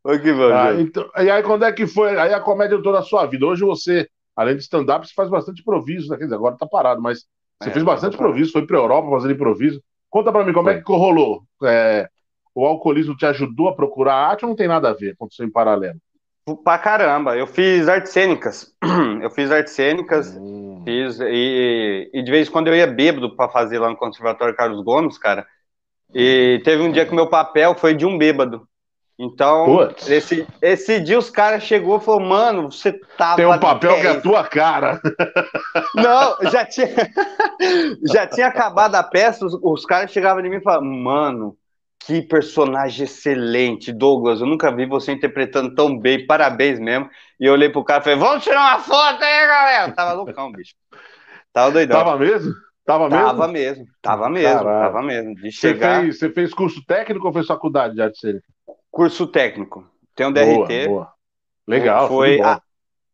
Vamos 0.03 0.21
que 0.21 0.31
vamos. 0.31 0.53
Ah, 0.53 0.73
então, 0.79 1.09
e 1.17 1.29
aí, 1.29 1.43
quando 1.43 1.65
é 1.65 1.71
que 1.71 1.87
foi? 1.87 2.17
Aí 2.17 2.33
a 2.33 2.39
comédia 2.39 2.81
toda 2.81 2.99
a 2.99 3.03
sua 3.03 3.25
vida. 3.25 3.45
Hoje 3.45 3.63
você, 3.63 4.07
além 4.35 4.55
de 4.55 4.61
stand-up, 4.61 5.07
você 5.07 5.13
faz 5.13 5.29
bastante 5.29 5.61
improviso, 5.61 6.09
né? 6.09 6.17
Quer 6.17 6.25
dizer, 6.25 6.35
agora 6.35 6.57
tá 6.57 6.65
parado, 6.65 7.01
mas 7.01 7.25
você 7.61 7.69
é, 7.69 7.73
fez 7.73 7.83
bastante 7.83 8.15
improviso, 8.15 8.51
foi 8.51 8.65
pra 8.65 8.77
Europa 8.77 9.09
fazendo 9.09 9.33
improviso. 9.33 9.81
Conta 10.09 10.31
pra 10.31 10.43
mim, 10.43 10.53
como 10.53 10.69
é 10.69 10.73
foi. 10.73 10.81
é 10.81 10.83
que 10.83 10.91
rolou? 10.91 11.43
É, 11.63 12.07
o 12.55 12.65
alcoolismo 12.65 13.15
te 13.15 13.25
ajudou 13.25 13.67
a 13.67 13.75
procurar 13.75 14.15
arte 14.15 14.45
ou 14.45 14.49
não 14.49 14.55
tem 14.55 14.67
nada 14.67 14.89
a 14.89 14.93
ver? 14.93 15.11
Aconteceu 15.11 15.45
em 15.45 15.51
paralelo? 15.51 15.99
Pra 16.63 16.77
caramba, 16.79 17.37
eu 17.37 17.45
fiz 17.45 17.87
artes 17.87 18.11
cênicas. 18.11 18.73
Eu 19.21 19.29
fiz 19.29 19.51
artes 19.51 19.73
cênicas, 19.73 20.35
hum. 20.35 20.68
Fiz, 20.83 21.19
e, 21.19 22.09
e, 22.13 22.21
de 22.21 22.31
vez 22.31 22.47
em 22.47 22.51
quando 22.51 22.67
eu 22.67 22.75
ia 22.75 22.87
bêbado 22.87 23.35
para 23.35 23.49
fazer 23.49 23.79
lá 23.79 23.89
no 23.89 23.97
Conservatório 23.97 24.55
Carlos 24.55 24.83
Gomes, 24.83 25.17
cara. 25.17 25.45
E 26.13 26.61
teve 26.63 26.81
um 26.81 26.91
dia 26.91 27.05
que 27.05 27.13
meu 27.13 27.27
papel 27.27 27.75
foi 27.75 27.93
de 27.93 28.05
um 28.05 28.17
bêbado. 28.17 28.67
Então, 29.21 29.89
esse, 30.07 30.47
esse 30.61 30.99
dia 31.01 31.19
os 31.19 31.29
caras 31.29 31.63
chegou 31.63 31.97
e 31.97 32.01
falou, 32.01 32.21
mano, 32.21 32.71
você 32.71 32.93
tava. 33.17 33.35
Tem 33.35 33.45
um 33.45 33.59
papel 33.59 33.99
que 33.99 34.07
é 34.07 34.11
a 34.11 34.21
tua 34.21 34.45
cara. 34.45 35.01
Não, 35.93 36.37
já 36.49 36.65
tinha, 36.65 36.87
já 38.07 38.25
tinha 38.25 38.47
acabado 38.47 38.95
a 38.95 39.03
peça, 39.03 39.45
os, 39.45 39.53
os 39.61 39.85
caras 39.85 40.11
chegavam 40.11 40.43
em 40.43 40.49
mim 40.49 40.55
e 40.55 40.61
falavam, 40.61 40.87
mano, 40.87 41.57
que 41.99 42.21
personagem 42.21 43.03
excelente, 43.03 43.91
Douglas. 43.91 44.39
Eu 44.39 44.47
nunca 44.47 44.73
vi 44.73 44.85
você 44.85 45.11
interpretando 45.11 45.75
tão 45.75 45.97
bem, 45.97 46.25
parabéns 46.25 46.79
mesmo. 46.79 47.09
E 47.39 47.45
eu 47.45 47.53
olhei 47.53 47.69
pro 47.69 47.83
cara 47.83 48.01
e 48.01 48.03
falei: 48.03 48.19
Vamos 48.19 48.43
tirar 48.43 48.75
uma 48.75 48.79
foto 48.79 49.21
aí, 49.21 49.47
galera. 49.47 49.91
Tava 49.91 50.13
loucão, 50.13 50.51
bicho. 50.51 50.73
Tava 51.51 51.71
doidão. 51.71 51.97
Tava 51.97 52.17
mesmo? 52.17 52.53
Tava 52.85 53.07
mesmo? 53.07 53.27
Tava 53.27 53.47
mesmo, 53.47 53.87
tava 54.01 54.29
mesmo, 54.29 54.63
Caralho. 54.63 54.93
tava 54.93 55.05
mesmo. 55.05 55.35
De 55.35 55.51
chegar... 55.51 55.97
você, 55.97 56.01
fez, 56.01 56.17
você 56.19 56.29
fez 56.31 56.53
curso 56.53 56.83
técnico 56.87 57.27
ou 57.27 57.33
fez 57.33 57.45
faculdade 57.45 57.93
de 57.93 58.01
arte 58.01 58.19
cênica? 58.19 58.45
Curso 58.89 59.27
técnico. 59.27 59.87
Tem 60.15 60.25
um 60.25 60.31
DRT. 60.31 60.47
Boa, 60.47 60.87
boa. 60.87 61.13
Legal, 61.67 62.07
foi. 62.07 62.39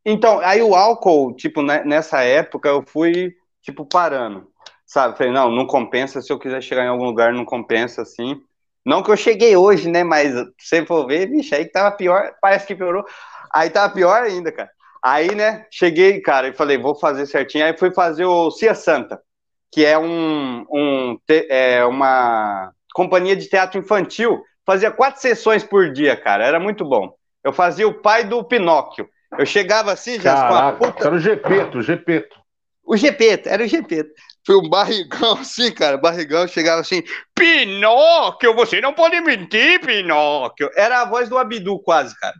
Então, 0.05 0.39
aí 0.39 0.61
o 0.61 0.75
álcool, 0.75 1.33
tipo, 1.35 1.61
né, 1.61 1.83
nessa 1.83 2.21
época 2.21 2.69
eu 2.69 2.83
fui, 2.87 3.35
tipo, 3.61 3.85
parando. 3.85 4.47
Sabe? 4.85 5.17
Falei, 5.17 5.33
não, 5.33 5.51
não 5.51 5.65
compensa. 5.65 6.21
Se 6.21 6.31
eu 6.31 6.39
quiser 6.39 6.61
chegar 6.61 6.85
em 6.85 6.89
algum 6.89 7.03
lugar, 7.03 7.33
não 7.33 7.43
compensa 7.43 8.03
assim. 8.03 8.39
Não 8.85 9.01
que 9.01 9.09
eu 9.09 9.17
cheguei 9.17 9.57
hoje, 9.57 9.89
né? 9.89 10.03
Mas 10.03 10.31
se 10.31 10.45
você 10.59 10.85
for 10.85 11.07
ver, 11.07 11.25
bicho, 11.25 11.55
aí 11.55 11.65
tava 11.65 11.95
pior, 11.95 12.33
parece 12.39 12.67
que 12.67 12.75
piorou. 12.75 13.03
Aí 13.51 13.69
tava 13.69 13.91
pior 13.91 14.21
ainda, 14.21 14.51
cara. 14.51 14.69
Aí, 15.01 15.33
né, 15.33 15.65
cheguei, 15.71 16.19
cara, 16.19 16.47
e 16.47 16.53
falei, 16.53 16.77
vou 16.77 16.95
fazer 16.95 17.25
certinho. 17.25 17.65
Aí 17.65 17.77
fui 17.77 17.91
fazer 17.91 18.25
o 18.25 18.51
Cia 18.51 18.75
Santa, 18.75 19.19
que 19.71 19.85
é 19.85 19.97
um, 19.97 20.65
um 20.69 21.19
é 21.29 21.83
uma 21.85 22.71
companhia 22.93 23.35
de 23.35 23.47
teatro 23.47 23.79
infantil. 23.79 24.41
Fazia 24.65 24.91
quatro 24.91 25.21
sessões 25.21 25.63
por 25.63 25.91
dia, 25.91 26.15
cara. 26.15 26.45
Era 26.45 26.59
muito 26.59 26.83
bom. 26.83 27.13
Eu 27.43 27.53
fazia 27.53 27.87
o 27.87 27.93
pai 27.93 28.23
do 28.23 28.43
Pinóquio. 28.43 29.07
Eu 29.37 29.45
chegava 29.45 29.91
assim, 29.91 30.19
já 30.19 30.33
Caraca, 30.33 30.77
com 30.77 30.85
a 30.85 30.91
puta... 30.91 31.05
Era 31.05 31.15
o 31.15 31.19
Gepeto, 31.19 31.77
o 31.77 31.81
Gepeto. 31.81 32.39
O 32.83 32.97
Gepeto, 32.97 33.49
era 33.49 33.63
o 33.63 33.67
Gepeto 33.67 34.13
foi 34.45 34.55
um 34.55 34.69
barrigão 34.69 35.33
assim, 35.39 35.71
cara. 35.71 35.97
Barrigão 35.97 36.47
chegava 36.47 36.81
assim: 36.81 37.03
Pinóquio, 37.33 38.53
você 38.53 38.79
não 38.79 38.93
pode 38.93 39.19
mentir, 39.21 39.81
Pinóquio. 39.81 40.69
Era 40.75 41.01
a 41.01 41.05
voz 41.05 41.27
do 41.27 41.37
Abdu, 41.37 41.79
quase, 41.79 42.17
cara. 42.19 42.35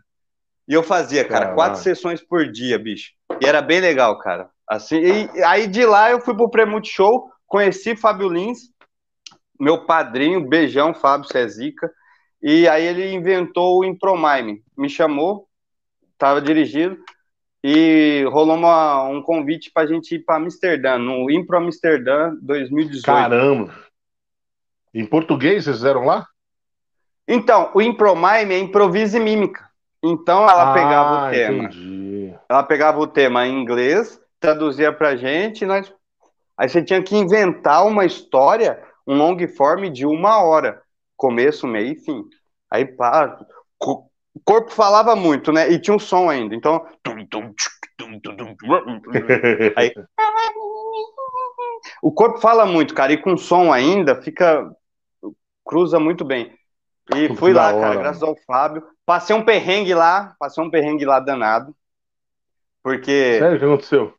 E 0.68 0.72
eu 0.72 0.82
fazia, 0.82 1.24
cara, 1.24 1.46
Caramba. 1.46 1.54
quatro 1.54 1.82
sessões 1.82 2.20
por 2.20 2.50
dia, 2.50 2.78
bicho. 2.78 3.12
E 3.40 3.46
era 3.46 3.60
bem 3.60 3.80
legal, 3.80 4.18
cara. 4.18 4.48
Assim, 4.68 4.96
e, 4.96 5.42
aí 5.44 5.66
de 5.66 5.84
lá 5.84 6.10
eu 6.10 6.20
fui 6.20 6.34
pro 6.34 6.50
Premute 6.50 6.90
Show, 6.90 7.30
conheci 7.46 7.94
Fábio 7.94 8.28
Lins, 8.28 8.70
meu 9.60 9.86
padrinho, 9.86 10.48
beijão, 10.48 10.92
Fábio 10.92 11.28
Cezica. 11.30 11.90
E 12.42 12.68
aí 12.68 12.84
ele 12.84 13.12
inventou 13.12 13.78
o 13.78 13.84
Impromime. 13.84 14.62
Me 14.76 14.88
chamou, 14.88 15.48
tava 16.18 16.40
dirigindo 16.40 16.98
e 17.68 18.22
rolou 18.30 18.54
uma, 18.54 19.02
um 19.08 19.20
convite 19.20 19.72
para 19.72 19.82
a 19.82 19.86
gente 19.86 20.14
ir 20.14 20.20
para 20.20 20.36
Amsterdã, 20.36 20.96
no 20.98 21.28
Impro 21.28 21.58
Amsterdã 21.58 22.32
2018. 22.40 23.04
Caramba! 23.04 23.74
Em 24.94 25.04
português 25.04 25.64
vocês 25.64 25.78
fizeram 25.78 26.04
lá? 26.04 26.28
Então, 27.26 27.72
o 27.74 27.82
Impromime 27.82 28.54
é 28.54 28.58
improviso 28.60 29.16
e 29.16 29.20
mímica. 29.20 29.68
Então 30.00 30.48
ela 30.48 30.70
ah, 30.70 30.74
pegava 30.74 31.26
o 31.26 31.30
tema. 31.30 31.64
Entendi. 31.64 32.34
Ela 32.48 32.62
pegava 32.62 33.00
o 33.00 33.06
tema 33.08 33.48
em 33.48 33.60
inglês, 33.60 34.20
traduzia 34.38 34.92
pra 34.92 35.16
gente, 35.16 35.62
e 35.62 35.66
nós. 35.66 35.92
Aí 36.56 36.68
você 36.68 36.80
tinha 36.84 37.02
que 37.02 37.16
inventar 37.16 37.84
uma 37.84 38.04
história, 38.04 38.80
um 39.04 39.16
long 39.16 39.36
form 39.48 39.90
de 39.90 40.06
uma 40.06 40.40
hora. 40.40 40.80
Começo, 41.16 41.66
meio 41.66 41.94
e 41.94 41.96
fim. 41.96 42.22
Aí, 42.70 42.84
pá, 42.84 43.36
o 44.36 44.40
corpo 44.44 44.70
falava 44.70 45.16
muito, 45.16 45.50
né? 45.50 45.72
E 45.72 45.80
tinha 45.80 45.96
um 45.96 45.98
som 45.98 46.28
ainda. 46.28 46.54
Então. 46.54 46.84
Aí... 49.74 49.94
O 52.02 52.12
corpo 52.12 52.38
fala 52.38 52.66
muito, 52.66 52.94
cara, 52.94 53.14
e 53.14 53.16
com 53.16 53.34
som 53.38 53.72
ainda 53.72 54.20
fica. 54.20 54.70
cruza 55.64 55.98
muito 55.98 56.22
bem. 56.22 56.52
E 57.14 57.34
fui 57.34 57.54
lá, 57.54 57.72
cara, 57.72 57.96
graças 57.96 58.22
ao 58.22 58.36
Fábio. 58.46 58.84
passei 59.06 59.34
um 59.34 59.42
perrengue 59.42 59.94
lá, 59.94 60.36
passei 60.38 60.62
um 60.62 60.70
perrengue 60.70 61.06
lá 61.06 61.18
danado. 61.18 61.74
Porque. 62.82 63.38
Sério, 63.38 63.56
o 63.56 63.58
que 63.58 63.64
aconteceu? 63.64 64.14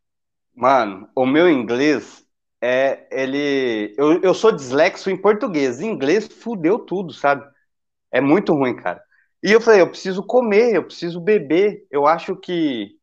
Mano, 0.55 1.07
o 1.15 1.27
meu 1.27 1.47
inglês 1.47 2.25
é. 2.59 3.05
Ele. 3.11 3.93
Eu, 3.95 4.19
eu 4.23 4.33
sou 4.33 4.51
dislexo 4.51 5.11
em 5.11 5.17
português. 5.17 5.79
Em 5.79 5.91
inglês 5.91 6.27
fudeu 6.27 6.79
tudo, 6.79 7.13
sabe? 7.13 7.45
É 8.11 8.19
muito 8.19 8.55
ruim, 8.55 8.75
cara. 8.75 9.05
E 9.43 9.51
eu 9.51 9.61
falei, 9.61 9.81
eu 9.81 9.89
preciso 9.89 10.23
comer, 10.23 10.75
eu 10.75 10.83
preciso 10.83 11.21
beber. 11.21 11.85
Eu 11.91 12.07
acho 12.07 12.35
que 12.35 12.95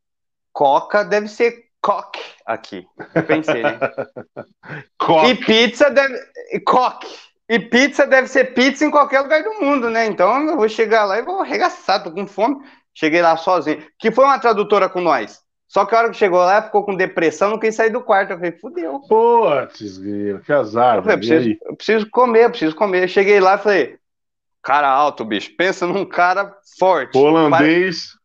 coca 0.53 1.05
deve 1.05 1.29
ser 1.29 1.65
coque 1.81 2.21
aqui. 2.47 2.87
Eu 3.15 3.23
pensei, 3.23 3.63
né? 3.63 3.79
e 5.29 5.35
pizza 5.35 5.91
deve. 5.91 6.19
Coque. 6.67 7.07
E 7.49 7.59
pizza 7.59 8.07
deve 8.07 8.27
ser 8.27 8.55
pizza 8.55 8.87
em 8.87 8.91
qualquer 8.91 9.21
lugar 9.21 9.43
do 9.43 9.61
mundo, 9.61 9.91
né? 9.91 10.07
Então 10.07 10.49
eu 10.49 10.57
vou 10.57 10.69
chegar 10.69 11.05
lá 11.05 11.19
e 11.19 11.23
vou 11.23 11.41
arregaçar, 11.41 12.03
tô 12.03 12.11
com 12.11 12.27
fome. 12.27 12.57
Cheguei 12.95 13.21
lá 13.21 13.37
sozinho. 13.37 13.85
Que 13.99 14.11
foi 14.11 14.25
uma 14.25 14.39
tradutora 14.39 14.89
com 14.89 15.01
nós. 15.01 15.43
Só 15.69 15.85
que 15.85 15.95
a 15.95 15.99
hora 15.99 16.11
que 16.11 16.17
chegou 16.17 16.39
lá, 16.39 16.63
ficou 16.63 16.85
com 16.85 16.95
depressão, 16.95 17.51
não 17.51 17.59
quis 17.59 17.75
sair 17.75 17.91
do 17.91 18.01
quarto. 18.01 18.31
Eu 18.31 18.37
falei, 18.37 18.53
fudeu. 18.53 19.01
Putz, 19.09 19.99
que 20.47 20.53
azar. 20.53 20.99
Eu, 20.99 21.03
falei, 21.03 21.17
eu, 21.17 21.19
preciso, 21.19 21.57
eu 21.65 21.77
preciso 21.77 22.11
comer, 22.11 22.45
eu 22.45 22.51
preciso 22.51 22.77
comer. 22.77 23.09
cheguei 23.09 23.41
lá 23.41 23.57
e 23.57 23.59
falei, 23.59 23.99
cara 24.65 24.89
alto, 24.89 25.25
bicho. 25.25 25.55
Pensa 25.57 25.87
num 25.87 26.07
cara 26.07 26.57
forte. 26.79 27.17
Holandês. 27.17 28.17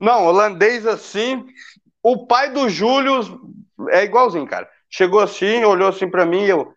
Não, 0.00 0.26
holandês 0.26 0.86
assim. 0.86 1.46
O 2.02 2.26
pai 2.26 2.50
do 2.50 2.68
Júlio 2.68 3.48
é 3.88 4.04
igualzinho, 4.04 4.46
cara. 4.46 4.68
Chegou 4.90 5.20
assim, 5.20 5.64
olhou 5.64 5.88
assim 5.88 6.10
pra 6.10 6.26
mim 6.26 6.42
e 6.44 6.50
eu. 6.50 6.74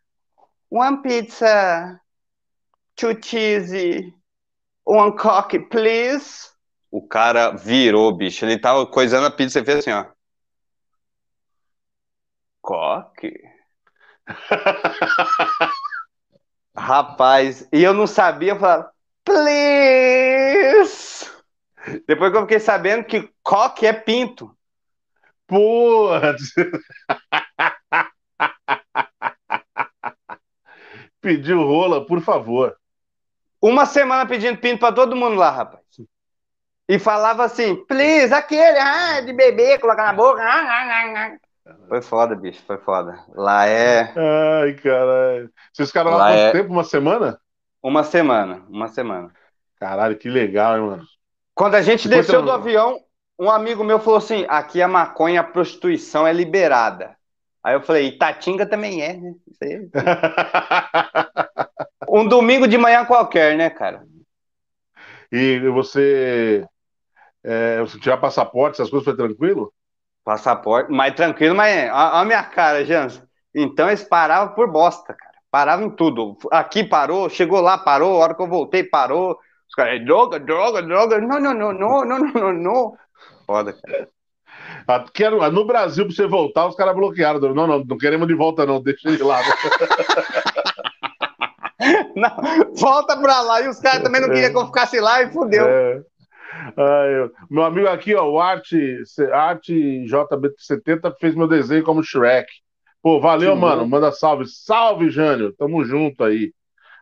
One 0.70 1.02
pizza, 1.02 2.00
two 2.96 3.18
cheese, 3.22 4.14
one 4.86 5.16
coffee, 5.18 5.60
please. 5.60 6.50
O 6.92 7.06
cara 7.06 7.52
virou, 7.52 8.16
bicho. 8.16 8.46
Ele 8.46 8.58
tava 8.58 8.86
coisando 8.86 9.28
a 9.28 9.32
pizza 9.32 9.60
e 9.60 9.66
fez 9.66 9.80
assim, 9.80 9.92
ó. 9.92 10.06
Coque. 12.62 13.34
Rapaz, 16.76 17.68
e 17.74 17.82
eu 17.82 17.94
não 17.94 18.06
sabia, 18.06 18.52
eu 18.52 18.60
falava, 18.60 18.92
please. 19.28 21.30
Depois 22.08 22.32
que 22.32 22.38
eu 22.38 22.44
fiquei 22.44 22.60
sabendo 22.60 23.04
que 23.04 23.30
coque 23.44 23.86
é 23.86 23.92
pinto. 23.92 24.56
Putz! 25.46 26.54
Pediu 31.22 31.62
rola, 31.64 32.06
por 32.06 32.22
favor. 32.22 32.78
Uma 33.62 33.86
semana 33.86 34.26
pedindo 34.26 34.58
pinto 34.60 34.80
para 34.80 34.96
todo 34.96 35.16
mundo 35.16 35.36
lá, 35.36 35.52
rapaz. 35.52 35.84
E 36.88 36.98
falava 36.98 37.44
assim, 37.44 37.76
please, 37.86 38.34
aquele, 38.34 38.80
ah, 38.80 39.20
de 39.20 39.34
bebê, 39.34 39.78
colocar 39.78 40.06
na 40.06 40.14
boca. 40.14 40.42
Ah, 40.42 40.46
ah, 40.46 41.36
ah, 41.66 41.76
foi 41.90 42.02
foda, 42.02 42.34
bicho, 42.34 42.64
foi 42.66 42.78
foda. 42.78 43.20
Lá 43.36 43.66
é. 43.66 44.14
Ai, 44.16 44.74
caralho. 44.76 45.52
Vocês 45.74 45.90
ficaram 45.90 46.12
lá, 46.12 46.18
lá 46.18 46.28
quanto 46.28 46.40
é... 46.40 46.52
tempo? 46.52 46.72
Uma 46.72 46.86
semana? 46.86 47.38
Uma 47.82 48.04
semana, 48.04 48.64
uma 48.70 48.88
semana. 48.88 49.32
Caralho, 49.80 50.18
que 50.18 50.30
legal, 50.30 50.78
hein, 50.78 50.84
mano. 50.84 51.04
Quando 51.54 51.76
a 51.76 51.82
gente 51.82 52.08
Depois 52.08 52.26
desceu 52.26 52.42
do 52.42 52.52
avião, 52.52 53.00
um 53.40 53.50
amigo 53.50 53.84
meu 53.84 54.00
falou 54.00 54.18
assim: 54.18 54.46
aqui 54.50 54.82
a 54.82 54.88
maconha, 54.88 55.42
a 55.42 55.44
prostituição 55.44 56.28
é 56.28 56.34
liberada. 56.34 57.16
Aí 57.64 57.76
eu 57.76 57.82
falei, 57.82 58.08
Itatinga 58.08 58.66
também 58.66 59.02
é, 59.02 59.18
né? 59.18 59.34
um 62.08 62.28
domingo 62.28 62.68
de 62.68 62.78
manhã 62.78 63.04
qualquer, 63.04 63.58
né, 63.58 63.70
cara? 63.70 64.06
E 65.32 65.60
você, 65.70 66.66
é, 67.44 67.82
você 67.82 68.00
tirar 68.00 68.18
passaporte, 68.18 68.76
essas 68.76 68.90
coisas 68.90 69.04
foi 69.04 69.18
tranquilo? 69.18 69.74
Passaporte, 70.24 70.92
mais 70.92 71.14
tranquilo, 71.14 71.56
mas 71.56 71.76
olha 71.76 71.92
a 71.92 72.26
minha 72.26 72.44
cara, 72.44 72.86
Jans. 72.86 73.22
Então 73.54 73.88
eles 73.88 74.04
paravam 74.04 74.54
por 74.54 74.72
bosta, 74.72 75.14
cara. 75.14 75.27
Paravam 75.50 75.88
em 75.88 75.90
tudo. 75.90 76.38
Aqui 76.52 76.84
parou, 76.84 77.30
chegou 77.30 77.62
lá, 77.62 77.78
parou, 77.78 78.16
a 78.16 78.20
hora 78.20 78.36
que 78.36 78.42
eu 78.42 78.48
voltei, 78.48 78.84
parou. 78.84 79.38
Os 79.68 79.76
caras, 79.76 80.04
droga, 80.06 80.40
droga, 80.40 80.82
droga. 80.82 81.20
Não, 81.20 81.40
não, 81.40 81.54
não, 81.54 81.74
não, 81.74 82.06
não, 82.06 82.20
não, 82.20 82.54
não. 82.54 82.94
Foda, 83.46 83.74
cara. 83.74 84.08
Quero, 85.14 85.52
no 85.52 85.66
Brasil, 85.66 86.06
para 86.06 86.16
você 86.16 86.28
voltar, 86.28 86.68
os 86.68 86.76
caras 86.76 86.96
bloquearam. 86.96 87.40
Não, 87.54 87.68
não, 87.68 87.84
não 87.84 87.98
queremos 87.98 88.28
de 88.28 88.34
volta, 88.34 88.66
não, 88.66 88.82
deixa 88.82 89.10
ele 89.10 89.24
lá. 89.24 89.42
não, 92.16 92.74
volta 92.76 93.18
para 93.18 93.42
lá. 93.42 93.62
E 93.62 93.68
os 93.68 93.80
caras 93.80 94.04
também 94.04 94.22
não 94.22 94.30
queriam 94.30 94.52
que 94.52 94.58
eu 94.58 94.68
ficasse 94.68 95.00
lá 95.00 95.22
e 95.22 95.32
fudeu. 95.32 95.68
É. 95.68 96.02
Ai, 96.76 97.30
meu 97.50 97.64
amigo 97.64 97.88
aqui, 97.88 98.16
ó, 98.16 98.30
o 98.30 98.40
Arte, 98.40 99.04
Arte 99.32 100.06
JB70 100.06 101.16
fez 101.20 101.36
meu 101.36 101.48
desenho 101.48 101.84
como 101.84 102.04
Shrek. 102.04 102.48
Pô, 103.08 103.22
valeu, 103.22 103.54
Sim, 103.56 103.62
mano. 103.62 103.88
Manda 103.88 104.12
salve. 104.12 104.46
Salve, 104.46 105.10
Jânio. 105.10 105.54
Tamo 105.54 105.82
junto 105.86 106.26
aí. 106.26 106.52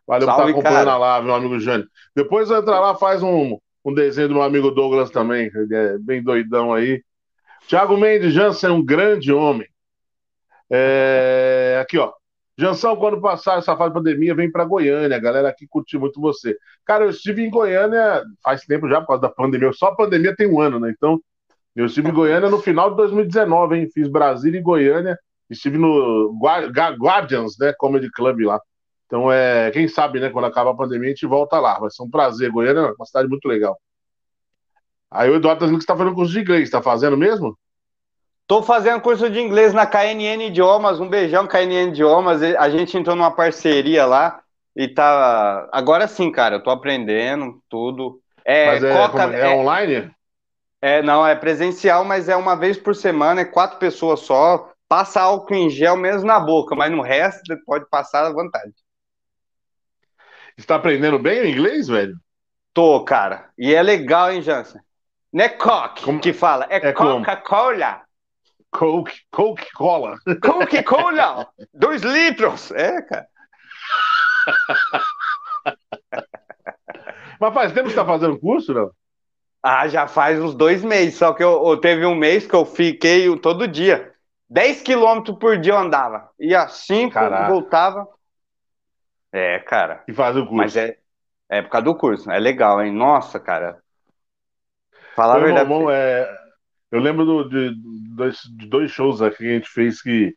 Valeu 0.05 0.27
salve, 0.27 0.53
por 0.53 0.59
estar 0.59 0.69
acompanhando 0.69 0.85
cara. 0.85 0.91
a 0.91 0.97
live, 0.99 1.25
meu 1.25 1.35
amigo 1.35 1.59
Jânio. 1.59 1.87
Depois 2.15 2.51
entra 2.51 2.79
lá, 2.79 2.93
faz 2.93 3.23
um, 3.23 3.57
um 3.83 3.91
desenho 3.91 4.27
do 4.27 4.35
meu 4.35 4.43
amigo 4.43 4.69
Douglas 4.69 5.09
também, 5.09 5.49
ele 5.55 5.75
é 5.75 5.97
bem 5.97 6.21
doidão 6.21 6.71
aí. 6.71 7.03
Tiago 7.65 7.97
Mendes, 7.97 8.31
Jansen, 8.31 8.69
um 8.69 8.85
grande 8.85 9.33
homem. 9.33 9.67
É... 10.69 11.79
Aqui, 11.81 11.97
ó. 11.97 12.13
Jansão, 12.55 12.95
quando 12.95 13.19
passar 13.19 13.57
essa 13.57 13.75
fase 13.75 13.89
de 13.89 13.95
pandemia, 13.95 14.35
vem 14.35 14.51
para 14.51 14.63
Goiânia. 14.63 15.17
A 15.17 15.19
galera 15.19 15.49
aqui 15.49 15.65
curtiu 15.67 15.99
muito 15.99 16.21
você. 16.21 16.55
Cara, 16.85 17.05
eu 17.05 17.09
estive 17.09 17.43
em 17.43 17.49
Goiânia 17.49 18.21
faz 18.43 18.61
tempo 18.61 18.87
já, 18.87 19.01
por 19.01 19.07
causa 19.07 19.23
da 19.23 19.29
pandemia. 19.29 19.73
Só 19.73 19.87
a 19.87 19.95
pandemia 19.95 20.35
tem 20.35 20.45
um 20.45 20.61
ano, 20.61 20.79
né? 20.79 20.93
Então, 20.95 21.19
eu 21.75 21.87
estive 21.87 22.09
em 22.09 22.13
Goiânia 22.13 22.47
no 22.47 22.59
final 22.59 22.91
de 22.91 22.97
2019, 22.97 23.75
hein? 23.75 23.89
Fiz 23.91 24.07
Brasília 24.07 24.59
e 24.59 24.61
Goiânia. 24.61 25.17
Estive 25.49 25.77
no 25.77 26.37
Guardians, 26.99 27.57
né? 27.59 27.73
Comedy 27.77 28.09
Club 28.11 28.41
lá. 28.41 28.59
Então, 29.05 29.31
é, 29.31 29.69
quem 29.71 29.87
sabe, 29.87 30.19
né? 30.19 30.29
Quando 30.29 30.45
acabar 30.45 30.71
a 30.71 30.75
pandemia, 30.75 31.07
a 31.07 31.09
gente 31.09 31.25
volta 31.27 31.59
lá. 31.59 31.79
Vai 31.79 31.89
ser 31.91 32.03
um 32.03 32.09
prazer. 32.09 32.51
Goiânia 32.51 32.81
é 32.81 32.91
uma 32.91 33.05
cidade 33.05 33.27
muito 33.27 33.47
legal. 33.47 33.77
Aí 35.11 35.29
o 35.29 35.35
Eduardo 35.35 35.59
tá 35.59 35.65
dizendo 35.65 35.77
que 35.77 35.83
você 35.83 35.87
tá 35.87 35.95
fazendo 35.95 36.15
curso 36.15 36.33
de 36.33 36.39
inglês. 36.39 36.69
Tá 36.69 36.81
fazendo 36.81 37.15
mesmo? 37.15 37.57
Tô 38.47 38.61
fazendo 38.61 39.01
curso 39.01 39.29
de 39.29 39.39
inglês 39.39 39.73
na 39.73 39.85
KNN 39.85 40.47
Idiomas. 40.47 40.99
Um 40.99 41.07
beijão, 41.07 41.47
KNN 41.47 41.89
Idiomas. 41.89 42.41
A 42.41 42.69
gente 42.69 42.97
entrou 42.97 43.15
numa 43.15 43.31
parceria 43.31 44.05
lá 44.05 44.41
e 44.75 44.87
tá. 44.87 45.69
Agora 45.71 46.07
sim, 46.07 46.31
cara, 46.31 46.55
eu 46.55 46.63
tô 46.63 46.69
aprendendo 46.69 47.59
tudo. 47.69 48.19
É, 48.43 48.67
mas 48.67 48.83
é, 48.83 48.93
Coca, 48.93 49.35
é, 49.35 49.39
é 49.41 49.49
online? 49.49 50.11
É, 50.81 51.01
não, 51.01 51.25
é 51.25 51.33
presencial, 51.33 52.03
mas 52.03 52.29
é 52.29 52.35
uma 52.35 52.55
vez 52.55 52.77
por 52.77 52.95
semana, 52.95 53.41
é 53.41 53.45
quatro 53.45 53.79
pessoas 53.79 54.19
só. 54.19 54.71
Passa 54.87 55.21
álcool 55.21 55.55
em 55.55 55.69
gel 55.69 55.97
mesmo 55.97 56.27
na 56.27 56.39
boca, 56.39 56.75
mas 56.75 56.91
no 56.91 57.01
resto 57.01 57.57
pode 57.65 57.89
passar 57.89 58.25
à 58.25 58.31
vontade. 58.31 58.73
Está 60.57 60.75
aprendendo 60.75 61.19
bem 61.19 61.41
o 61.41 61.47
inglês, 61.47 61.87
velho? 61.87 62.15
Tô, 62.73 63.03
cara. 63.03 63.49
E 63.57 63.73
é 63.73 63.81
legal, 63.81 64.31
hein, 64.31 64.41
Jansen? 64.41 64.81
Não 65.33 65.43
é 65.43 65.49
Coke 65.49 66.03
como... 66.03 66.19
que 66.19 66.31
fala, 66.31 66.65
é, 66.69 66.77
é 66.77 66.93
Coca-Cola. 66.93 68.01
Coke, 68.71 69.21
Coca-Cola. 69.31 70.17
Coca-Cola! 70.41 71.47
Dois 71.73 72.01
litros! 72.03 72.71
É, 72.71 73.01
cara. 73.01 73.27
Mas 77.39 77.53
faz 77.53 77.73
tempo 77.73 77.87
que 77.87 77.93
você 77.93 77.95
tá 77.95 78.05
fazendo 78.05 78.39
curso, 78.39 78.73
não? 78.73 78.91
Ah, 79.61 79.87
já 79.87 80.07
faz 80.07 80.39
uns 80.39 80.53
dois 80.53 80.83
meses. 80.83 81.17
Só 81.17 81.33
que 81.33 81.43
eu, 81.43 81.67
eu 81.67 81.77
teve 81.77 82.05
um 82.05 82.15
mês 82.15 82.45
que 82.45 82.53
eu 82.53 82.65
fiquei 82.65 83.35
todo 83.39 83.67
dia. 83.67 84.14
10 84.49 84.81
quilômetros 84.81 85.37
por 85.37 85.57
dia 85.57 85.73
eu 85.73 85.77
andava. 85.77 86.29
Ia 86.39 86.63
assim, 86.63 87.09
voltava. 87.47 88.07
É, 89.31 89.59
cara. 89.59 90.03
E 90.07 90.13
faz 90.13 90.35
o 90.35 90.41
curso. 90.41 90.55
Mas 90.55 90.75
é, 90.77 90.97
é 91.49 91.61
por 91.61 91.69
causa 91.69 91.85
do 91.85 91.95
curso. 91.95 92.31
É 92.31 92.39
legal, 92.39 92.81
hein? 92.81 92.91
Nossa, 92.91 93.39
cara. 93.39 93.79
Falar 95.15 95.35
a 95.35 95.39
verdade. 95.39 95.71
Irmão, 95.71 95.89
é... 95.89 96.29
Eu 96.91 96.99
lembro 96.99 97.25
do, 97.25 97.49
de, 97.49 97.75
dois, 98.15 98.39
de 98.55 98.67
dois 98.67 98.91
shows 98.91 99.21
aqui 99.21 99.37
que 99.37 99.49
a 99.49 99.53
gente 99.53 99.69
fez 99.69 100.01
que 100.01 100.33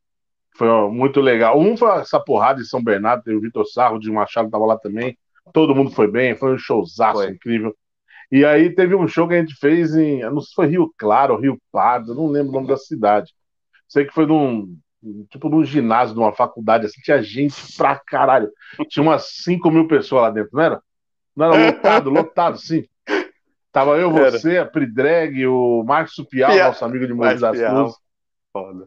foi 0.57 0.69
muito 0.91 1.21
legal. 1.21 1.59
Um 1.59 1.77
foi 1.77 1.89
essa 2.01 2.19
porrada 2.19 2.61
de 2.61 2.69
São 2.69 2.83
Bernardo, 2.83 3.23
teve 3.23 3.37
o 3.37 3.41
Vitor 3.41 3.65
Sarro 3.67 4.01
de 4.01 4.11
Machado 4.11 4.51
tava 4.51 4.67
lá 4.67 4.77
também. 4.77 5.17
Todo 5.53 5.75
mundo 5.75 5.91
foi 5.91 6.11
bem, 6.11 6.35
foi 6.35 6.55
um 6.55 6.59
showzaço 6.59 7.23
foi. 7.23 7.31
incrível. 7.31 7.75
E 8.31 8.45
aí 8.45 8.75
teve 8.75 8.95
um 8.95 9.07
show 9.07 9.29
que 9.29 9.35
a 9.35 9.41
gente 9.41 9.55
fez 9.55 9.95
em, 9.95 10.21
não 10.23 10.41
sei 10.41 10.49
se 10.49 10.55
foi 10.55 10.67
Rio 10.67 10.93
Claro, 10.99 11.39
Rio 11.39 11.59
Pardo, 11.71 12.15
não 12.15 12.27
lembro 12.27 12.51
o 12.51 12.55
nome 12.55 12.67
da 12.67 12.77
cidade. 12.77 13.33
Sei 13.89 14.05
que 14.05 14.13
foi 14.13 14.27
num, 14.27 14.77
tipo 15.31 15.49
num 15.49 15.65
ginásio 15.65 16.15
de 16.15 16.21
uma 16.21 16.33
faculdade, 16.33 16.87
assim, 16.87 17.01
tinha 17.01 17.23
gente 17.23 17.55
pra 17.77 17.97
caralho. 17.97 18.51
Tinha 18.89 19.03
umas 19.03 19.29
5 19.43 19.71
mil 19.71 19.89
pessoas 19.89 20.23
lá 20.23 20.31
dentro, 20.31 20.51
não 20.53 20.63
era? 20.63 20.83
Não 21.35 21.47
era 21.47 21.67
lotado, 21.67 22.11
lotado, 22.11 22.59
sim. 22.59 22.85
Tava 23.73 23.97
eu, 23.99 24.11
você, 24.11 24.59
a 24.59 24.67
Pridreg, 24.67 25.47
o 25.47 25.83
Marcos 25.85 26.15
Pial, 26.29 26.51
Pia... 26.51 26.67
nosso 26.67 26.85
amigo 26.85 27.07
de 27.07 27.15
Mogi 27.15 27.39
das 27.39 27.59
Cruzes. 27.59 27.97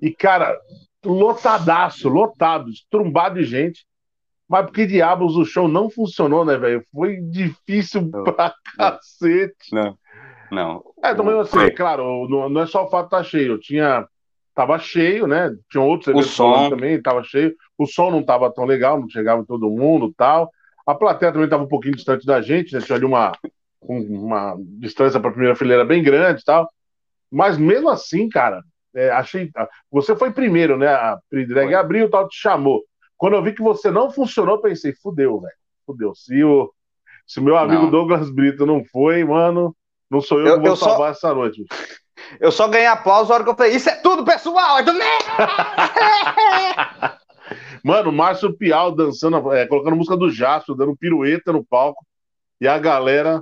E, 0.01 0.11
cara, 0.11 0.59
lotadaço, 1.05 2.09
lotado, 2.09 2.69
estrumbado 2.69 3.39
de 3.39 3.45
gente. 3.45 3.85
Mas 4.49 4.65
por 4.65 4.73
que 4.73 4.85
diabos 4.85 5.37
o 5.37 5.45
show 5.45 5.67
não 5.67 5.89
funcionou, 5.89 6.43
né, 6.43 6.57
velho? 6.57 6.85
Foi 6.93 7.21
difícil 7.21 8.09
não, 8.11 8.23
pra 8.25 8.53
cacete. 8.75 9.73
Não. 9.73 9.97
Não. 10.51 10.83
É, 11.01 11.13
também 11.13 11.39
assim, 11.39 11.73
claro, 11.73 12.27
não, 12.27 12.49
não, 12.49 12.61
é 12.61 12.67
só 12.67 12.83
o 12.83 12.89
fato 12.89 13.03
de 13.03 13.07
estar 13.07 13.17
tá 13.17 13.23
cheio. 13.23 13.57
Tinha. 13.57 14.05
Tava 14.53 14.77
cheio, 14.79 15.27
né? 15.27 15.55
Tinha 15.69 15.81
outros 15.81 16.09
eventos 16.09 16.35
também, 16.69 17.01
tava 17.01 17.23
cheio. 17.23 17.55
O 17.77 17.85
som 17.85 18.11
não 18.11 18.23
tava 18.23 18.51
tão 18.53 18.65
legal, 18.65 18.99
não 18.99 19.09
chegava 19.09 19.45
todo 19.45 19.69
mundo 19.69 20.13
tal. 20.15 20.51
A 20.85 20.93
plateia 20.93 21.31
também 21.31 21.47
tava 21.47 21.63
um 21.63 21.67
pouquinho 21.67 21.95
distante 21.95 22.25
da 22.25 22.41
gente, 22.41 22.73
né? 22.73 22.81
Tinha 22.81 22.97
ali 22.97 23.05
uma, 23.05 23.31
uma 23.81 24.57
distância 24.59 25.19
para 25.19 25.29
a 25.29 25.33
primeira 25.33 25.55
fileira 25.55 25.85
bem 25.85 26.03
grande 26.03 26.41
e 26.41 26.45
tal. 26.45 26.69
Mas 27.31 27.57
mesmo 27.57 27.89
assim, 27.89 28.27
cara, 28.27 28.61
é, 28.93 29.09
achei. 29.11 29.49
Você 29.89 30.15
foi 30.15 30.31
primeiro, 30.31 30.77
né? 30.77 30.87
A 30.87 31.17
Pre-Drag 31.29 31.73
abriu, 31.73 32.09
tal, 32.09 32.27
te 32.27 32.37
chamou. 32.37 32.83
Quando 33.17 33.35
eu 33.35 33.43
vi 33.43 33.53
que 33.53 33.61
você 33.61 33.89
não 33.89 34.11
funcionou, 34.11 34.59
pensei, 34.59 34.93
fudeu, 34.93 35.39
velho. 35.39 35.53
Fudeu. 35.85 36.13
Se 36.13 36.43
o, 36.43 36.73
se 37.25 37.39
meu 37.39 37.55
amigo 37.57 37.83
não. 37.83 37.91
Douglas 37.91 38.29
Brito 38.29 38.65
não 38.65 38.83
foi, 38.83 39.23
mano, 39.23 39.75
não 40.09 40.19
sou 40.19 40.39
eu, 40.39 40.47
eu 40.47 40.61
que 40.61 40.67
vou 40.67 40.75
salvar 40.75 41.15
só... 41.15 41.27
essa 41.27 41.35
noite. 41.35 41.65
Eu 42.39 42.51
só 42.51 42.67
ganhei 42.67 42.87
aplauso 42.87 43.29
na 43.29 43.35
hora 43.35 43.43
que 43.43 43.49
eu 43.49 43.55
falei, 43.55 43.75
isso 43.75 43.89
é 43.89 43.95
tudo, 43.95 44.23
pessoal! 44.23 44.79
É 44.79 44.83
tudo... 44.83 44.99
mano, 47.83 48.11
Márcio 48.11 48.55
Pial 48.55 48.91
dançando, 48.91 49.51
é, 49.53 49.65
colocando 49.65 49.95
música 49.95 50.17
do 50.17 50.29
Jasper, 50.29 50.75
dando 50.75 50.95
pirueta 50.95 51.51
no 51.51 51.63
palco. 51.63 52.05
E 52.59 52.67
a 52.67 52.77
galera 52.77 53.41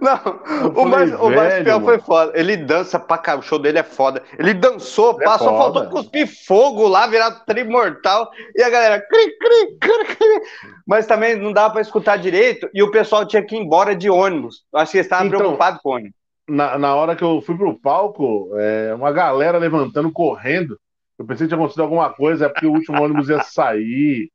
Não, 0.00 0.72
o, 0.74 0.86
Mar, 0.86 1.06
o 1.20 1.30
Marcial 1.30 1.80
foi 1.80 1.98
foda. 1.98 2.32
Ele 2.34 2.56
dança 2.56 2.98
pra 2.98 3.18
cá, 3.18 3.36
o 3.36 3.42
show 3.42 3.58
dele 3.58 3.78
é 3.78 3.82
foda. 3.82 4.22
Ele 4.38 4.54
dançou, 4.54 5.20
é 5.20 5.24
passou, 5.24 5.56
faltou 5.56 5.88
cuspir 5.88 6.28
fogo 6.46 6.88
lá, 6.88 7.06
virar 7.06 7.30
trimortal. 7.44 8.30
E 8.56 8.62
a 8.62 8.70
galera. 8.70 9.00
Cri, 9.00 9.38
cri, 9.38 9.76
cri, 9.80 10.16
cri. 10.16 10.42
Mas 10.86 11.06
também 11.06 11.36
não 11.36 11.52
dava 11.52 11.74
pra 11.74 11.82
escutar 11.82 12.16
direito 12.16 12.68
e 12.72 12.82
o 12.82 12.90
pessoal 12.90 13.26
tinha 13.26 13.42
que 13.42 13.56
ir 13.56 13.60
embora 13.60 13.94
de 13.94 14.08
ônibus. 14.08 14.64
Acho 14.74 14.92
que 14.92 14.98
eles 14.98 15.06
estavam 15.06 15.26
então, 15.26 15.38
preocupados 15.38 15.80
com 15.82 15.90
o 15.90 15.92
ônibus. 15.92 16.21
Na, 16.48 16.76
na 16.78 16.94
hora 16.94 17.14
que 17.14 17.22
eu 17.22 17.40
fui 17.40 17.56
pro 17.56 17.78
palco, 17.78 18.50
é, 18.58 18.94
uma 18.94 19.12
galera 19.12 19.58
levantando, 19.58 20.10
correndo. 20.10 20.78
Eu 21.18 21.24
pensei 21.24 21.46
que 21.46 21.48
tinha 21.48 21.56
acontecido 21.56 21.82
alguma 21.82 22.12
coisa, 22.12 22.46
é 22.46 22.48
porque 22.48 22.66
o 22.66 22.72
último 22.72 23.00
ônibus 23.02 23.28
ia 23.28 23.42
sair. 23.42 24.30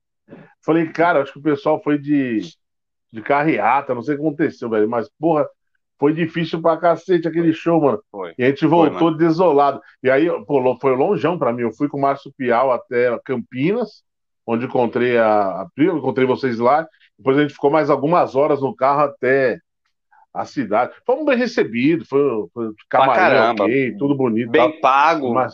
Falei, 0.64 0.88
cara, 0.90 1.22
acho 1.22 1.34
que 1.34 1.40
o 1.40 1.44
pessoal 1.44 1.82
foi 1.84 1.98
de 1.98 2.42
de 3.12 3.22
carreata, 3.22 3.96
não 3.96 4.02
sei 4.02 4.16
o 4.16 4.18
que 4.18 4.26
aconteceu, 4.26 4.70
velho. 4.70 4.90
Mas, 4.90 5.10
porra, 5.20 5.48
foi 6.00 6.14
difícil 6.14 6.62
pra 6.62 6.78
cacete 6.78 7.28
aquele 7.28 7.54
show, 7.54 7.82
mano. 7.82 8.02
Foi. 8.12 8.34
E 8.38 8.44
a 8.44 8.50
gente 8.50 8.66
voltou 8.66 9.10
foi, 9.12 9.18
desolado. 9.18 9.82
E 10.04 10.10
aí, 10.10 10.28
pô, 10.46 10.78
foi 10.80 10.96
longeão 10.96 11.38
pra 11.38 11.54
mim. 11.54 11.64
Eu 11.64 11.74
fui 11.74 11.88
com 11.88 11.98
o 11.98 12.02
Márcio 12.02 12.32
Pial 12.38 12.72
até 12.72 13.18
Campinas, 13.26 14.04
onde 14.46 14.66
encontrei 14.66 15.18
a, 15.18 15.62
a 15.62 15.68
encontrei 15.78 16.28
vocês 16.28 16.60
lá. 16.60 16.88
Depois 17.18 17.38
a 17.38 17.42
gente 17.42 17.54
ficou 17.54 17.72
mais 17.72 17.90
algumas 17.90 18.36
horas 18.36 18.62
no 18.62 18.76
carro 18.76 19.02
até 19.02 19.58
a 20.38 20.46
cidade. 20.46 20.94
Fomos 21.06 21.26
bem 21.26 21.36
recebidos, 21.36 22.08
foi, 22.08 22.22
foi 22.54 22.72
camarim 22.88 23.60
ok, 23.62 23.96
tudo 23.98 24.16
bonito. 24.16 24.52
Bem 24.52 24.70
tal. 24.72 24.80
pago. 24.80 25.34
Mas... 25.34 25.54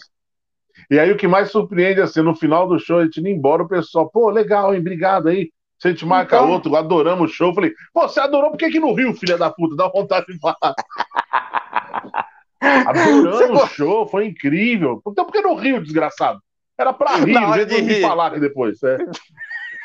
E 0.91 1.00
aí 1.00 1.10
o 1.12 1.15
que 1.17 1.28
mais 1.28 1.52
surpreende, 1.52 2.02
assim, 2.02 2.22
no 2.22 2.36
final 2.36 2.67
do 2.67 2.78
show, 2.78 3.00
a 3.00 3.06
gente 3.06 3.22
indo 3.22 3.30
embora, 3.30 3.63
o 3.63 3.67
pessoal, 3.67 4.10
pô, 4.10 4.30
legal, 4.30 4.74
hein, 4.74 4.82
obrigado 4.82 5.30
aí. 5.30 5.50
Se 5.80 5.88
a 5.88 5.91
gente 5.91 6.06
marca 6.06 6.36
então... 6.36 6.50
outro, 6.50 6.76
adoramos 6.76 7.32
o 7.32 7.34
show. 7.34 7.54
Falei, 7.54 7.72
pô, 7.93 8.02
você 8.08 8.19
adorou, 8.19 8.52
por 8.52 8.58
que 8.58 8.65
aqui 8.65 8.80
no 8.80 8.93
Rio, 8.93 9.13
filha 9.13 9.38
da 9.38 9.50
puta? 9.50 9.76
Dá 9.76 9.88
vontade 9.88 10.26
de 10.28 10.38
falar. 10.39 10.58
Adoramos 12.60 13.63
o 13.63 13.67
show, 13.67 14.08
foi 14.08 14.26
incrível. 14.26 15.02
Então 15.08 15.26
por 15.26 15.32
que 15.32 15.41
no 15.41 15.56
Rio, 15.56 15.82
desgraçado? 15.82 16.39
Era 16.78 16.91
pra 16.91 17.17
rir, 17.17 17.36
em 17.36 17.52
vez 17.52 17.67
de 17.67 17.82
me 17.82 18.02
falar 18.02 18.28
aqui 18.28 18.39
depois. 18.39 18.82
É. 18.84 18.98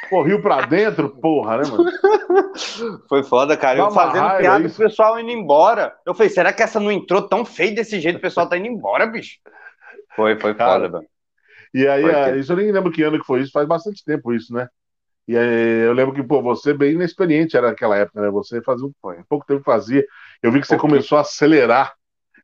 Pô, 0.08 0.22
Rio 0.22 0.40
pra 0.40 0.62
dentro, 0.62 1.10
porra, 1.10 1.58
né, 1.58 1.70
mano? 1.70 1.90
Foi 3.08 3.22
foda, 3.22 3.56
cara. 3.56 3.78
eu 3.78 3.90
fazendo 3.90 4.36
piada 4.38 4.66
o 4.66 4.74
pessoal 4.74 5.20
indo 5.20 5.30
embora. 5.30 5.94
Eu 6.06 6.14
falei, 6.14 6.30
será 6.30 6.52
que 6.52 6.62
essa 6.62 6.80
não 6.80 6.90
entrou 6.90 7.22
tão 7.28 7.44
feio 7.44 7.74
desse 7.74 8.00
jeito? 8.00 8.16
O 8.16 8.20
pessoal 8.20 8.48
tá 8.48 8.56
indo 8.56 8.66
embora, 8.66 9.06
bicho. 9.06 9.38
Foi, 10.16 10.38
foi 10.38 10.54
cara, 10.54 10.82
foda, 10.84 10.88
mano. 10.88 11.06
E 11.74 11.86
aí, 11.86 12.04
é, 12.04 12.36
isso 12.36 12.52
eu 12.52 12.56
nem 12.56 12.72
lembro 12.72 12.90
que 12.90 13.02
ano 13.02 13.18
que 13.18 13.26
foi 13.26 13.40
isso, 13.40 13.52
faz 13.52 13.68
bastante 13.68 14.02
tempo 14.04 14.32
isso, 14.32 14.52
né? 14.52 14.68
E 15.26 15.36
aí, 15.36 15.86
eu 15.86 15.92
lembro 15.92 16.14
que, 16.14 16.22
pô, 16.22 16.40
você 16.40 16.72
bem 16.72 16.92
inexperiente 16.92 17.56
era 17.56 17.68
naquela 17.68 17.96
época, 17.96 18.22
né? 18.22 18.30
Você 18.30 18.62
fazia 18.62 18.86
um, 18.86 18.92
um 19.10 19.24
pouco 19.28 19.46
tempo 19.46 19.62
fazia. 19.62 20.04
Eu 20.42 20.50
vi 20.50 20.60
que 20.60 20.66
você 20.66 20.78
começou 20.78 21.18
a 21.18 21.20
acelerar. 21.20 21.92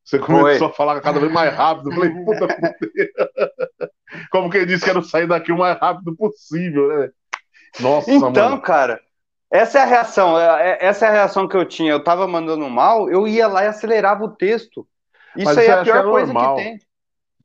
Você 0.04 0.18
começou 0.18 0.58
Foi. 0.58 0.68
a 0.68 0.72
falar 0.72 1.00
cada 1.00 1.18
vez 1.18 1.32
mais 1.32 1.54
rápido. 1.54 1.90
Eu 1.90 1.94
falei, 1.94 2.10
puta, 2.24 2.46
puta. 2.46 3.90
Como 4.30 4.50
quem 4.50 4.66
disse 4.66 4.84
que 4.84 4.90
era 4.90 5.00
sair 5.02 5.26
daqui 5.26 5.50
o 5.50 5.56
mais 5.56 5.78
rápido 5.78 6.14
possível, 6.14 6.88
né? 6.88 7.10
Nossa, 7.80 8.10
Então, 8.10 8.50
mano. 8.50 8.60
cara, 8.60 9.00
essa 9.50 9.78
é 9.78 9.82
a 9.82 9.86
reação. 9.86 10.38
É, 10.38 10.70
é, 10.70 10.86
essa 10.86 11.06
é 11.06 11.08
a 11.08 11.12
reação 11.12 11.48
que 11.48 11.56
eu 11.56 11.64
tinha. 11.64 11.92
Eu 11.92 12.02
tava 12.02 12.26
mandando 12.26 12.68
mal, 12.68 13.08
eu 13.10 13.26
ia 13.26 13.46
lá 13.46 13.64
e 13.64 13.68
acelerava 13.68 14.24
o 14.24 14.28
texto. 14.28 14.86
Isso 15.36 15.46
Mas 15.46 15.58
aí 15.58 15.66
é 15.66 15.72
a 15.72 15.82
pior 15.82 16.04
coisa 16.04 16.32
normal. 16.32 16.56
que 16.56 16.62
tem. 16.62 16.78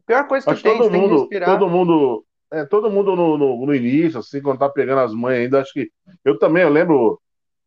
Pior 0.05 0.27
coisa 0.27 0.55
que 0.55 0.63
tem, 0.63 0.77
todo 0.77 0.91
mundo, 0.91 1.29
todo 1.45 1.69
mundo 1.69 2.25
é, 2.51 2.65
todo 2.65 2.89
mundo 2.89 3.15
no, 3.15 3.37
no, 3.37 3.65
no, 3.65 3.75
início, 3.75 4.19
assim, 4.19 4.41
quando 4.41 4.57
tá 4.57 4.67
pegando 4.67 5.01
as 5.01 5.13
mães 5.13 5.39
ainda, 5.39 5.61
acho 5.61 5.71
que. 5.73 5.91
Eu 6.25 6.37
também, 6.39 6.63
eu 6.63 6.69
lembro. 6.69 7.21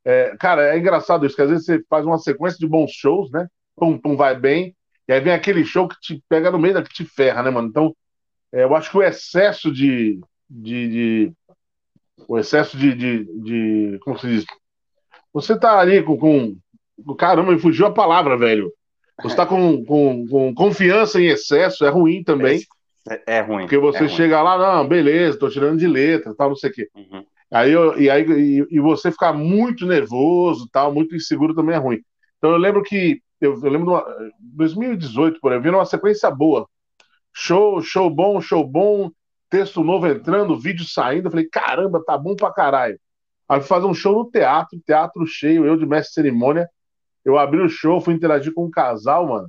É, 0.04 0.36
cara, 0.38 0.74
é 0.74 0.78
engraçado 0.78 1.24
isso, 1.24 1.36
que 1.36 1.42
às 1.42 1.50
vezes 1.50 1.64
você 1.64 1.80
faz 1.88 2.04
uma 2.04 2.18
sequência 2.18 2.58
de 2.58 2.66
bons 2.66 2.90
shows, 2.90 3.30
né? 3.30 3.46
Pum, 3.76 3.96
pum, 3.96 4.16
vai 4.16 4.36
bem. 4.36 4.74
E 5.06 5.12
aí 5.12 5.20
vem 5.20 5.32
aquele 5.32 5.64
show 5.64 5.86
que 5.86 5.96
te 6.00 6.22
pega 6.28 6.50
no 6.50 6.58
meio 6.58 6.74
da 6.74 6.82
que 6.82 6.92
te 6.92 7.04
ferra, 7.04 7.42
né, 7.42 7.50
mano? 7.50 7.68
Então, 7.68 7.94
é, 8.52 8.64
eu 8.64 8.74
acho 8.74 8.90
que 8.90 8.98
o 8.98 9.02
excesso 9.02 9.72
de. 9.72 10.20
de, 10.50 10.88
de 10.88 11.32
o 12.28 12.38
excesso 12.38 12.76
de, 12.76 12.94
de, 12.94 13.24
de, 13.42 13.98
Como 14.00 14.18
se 14.18 14.26
diz? 14.26 14.44
Você 15.32 15.58
tá 15.58 15.78
ali 15.78 16.02
com. 16.02 16.16
com 16.18 17.14
caramba, 17.16 17.52
me 17.52 17.58
fugiu 17.58 17.86
a 17.86 17.92
palavra, 17.92 18.36
velho. 18.36 18.72
Você 19.22 19.36
tá 19.36 19.46
com, 19.46 19.84
com, 19.84 20.26
com 20.26 20.54
confiança 20.54 21.20
em 21.20 21.26
excesso, 21.26 21.84
é 21.84 21.88
ruim 21.88 22.24
também. 22.24 22.58
É 22.58 22.82
é, 23.26 23.40
ruim. 23.40 23.62
Porque 23.62 23.78
você 23.78 24.04
é 24.04 24.08
chega 24.08 24.36
ruim. 24.36 24.44
lá, 24.44 24.76
não, 24.76 24.88
beleza, 24.88 25.38
tô 25.38 25.48
tirando 25.48 25.78
de 25.78 25.86
letra, 25.86 26.34
tal, 26.36 26.50
não 26.50 26.56
sei 26.56 26.70
o 26.70 26.72
quê. 26.72 26.88
Uhum. 26.94 27.24
Aí 27.52 27.72
eu, 27.72 28.00
e, 28.00 28.08
aí, 28.08 28.24
e, 28.24 28.66
e, 28.70 28.80
você 28.80 29.10
ficar 29.10 29.32
muito 29.32 29.86
nervoso, 29.86 30.68
tal, 30.72 30.92
muito 30.92 31.14
inseguro 31.14 31.54
também 31.54 31.74
é 31.74 31.78
ruim. 31.78 32.00
Então 32.38 32.50
eu 32.50 32.56
lembro 32.56 32.82
que, 32.82 33.20
eu, 33.40 33.60
eu 33.62 33.70
lembro 33.70 34.02
de 34.40 34.56
2018, 34.56 35.38
por 35.40 35.52
aí, 35.52 35.60
vindo 35.60 35.76
uma 35.76 35.84
sequência 35.84 36.30
boa. 36.30 36.66
Show, 37.34 37.82
show 37.82 38.08
bom, 38.08 38.40
show 38.40 38.66
bom, 38.66 39.10
texto 39.52 39.84
novo 39.84 40.06
entrando, 40.06 40.58
vídeo 40.58 40.86
saindo. 40.86 41.26
Eu 41.26 41.30
falei, 41.30 41.46
caramba, 41.46 42.02
tá 42.02 42.16
bom 42.16 42.34
pra 42.34 42.50
caralho. 42.50 42.98
Aí 43.46 43.60
fui 43.60 43.68
fazer 43.68 43.86
um 43.86 43.92
show 43.92 44.14
no 44.14 44.30
teatro, 44.30 44.80
teatro 44.80 45.26
cheio, 45.26 45.66
eu 45.66 45.76
de 45.76 45.84
mestre 45.84 46.14
cerimônia. 46.14 46.66
Eu 47.22 47.38
abri 47.38 47.60
o 47.60 47.68
show, 47.68 48.00
fui 48.00 48.14
interagir 48.14 48.54
com 48.54 48.64
um 48.64 48.70
casal, 48.70 49.28
mano. 49.28 49.48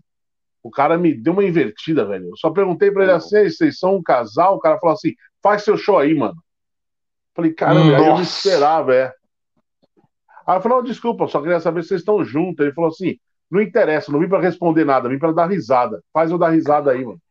O 0.61 0.69
cara 0.69 0.97
me 0.97 1.13
deu 1.13 1.31
uma 1.31 1.43
invertida, 1.43 2.05
velho. 2.05 2.27
Eu 2.27 2.37
só 2.37 2.49
perguntei 2.49 2.91
pra 2.91 3.03
ele 3.03 3.13
assim: 3.13 3.49
vocês 3.49 3.79
são 3.79 3.95
um 3.95 4.03
casal? 4.03 4.55
O 4.55 4.59
cara 4.59 4.77
falou 4.77 4.93
assim: 4.93 5.13
faz 5.41 5.63
seu 5.63 5.77
show 5.77 5.97
aí, 5.97 6.13
mano. 6.13 6.35
Falei, 7.33 7.53
caramba, 7.53 7.91
Nossa. 7.91 8.03
aí 8.03 8.09
eu 8.09 8.15
me 8.17 8.23
esperava, 8.23 8.93
é. 8.93 9.13
Aí 10.45 10.57
eu 10.57 10.61
falei, 10.61 10.77
oh, 10.77 10.81
desculpa, 10.81 11.27
só 11.27 11.41
queria 11.41 11.61
saber 11.61 11.81
se 11.81 11.89
vocês 11.89 12.01
estão 12.01 12.23
juntos. 12.25 12.65
Ele 12.65 12.73
falou 12.73 12.89
assim: 12.89 13.17
não 13.49 13.61
interessa, 13.61 14.11
não 14.11 14.19
vim 14.19 14.27
pra 14.27 14.41
responder 14.41 14.83
nada, 14.83 15.07
vim 15.07 15.17
pra 15.17 15.31
dar 15.31 15.47
risada. 15.47 16.03
Faz 16.11 16.29
eu 16.29 16.37
dar 16.37 16.49
risada 16.49 16.91
aí, 16.91 17.05
mano. 17.05 17.21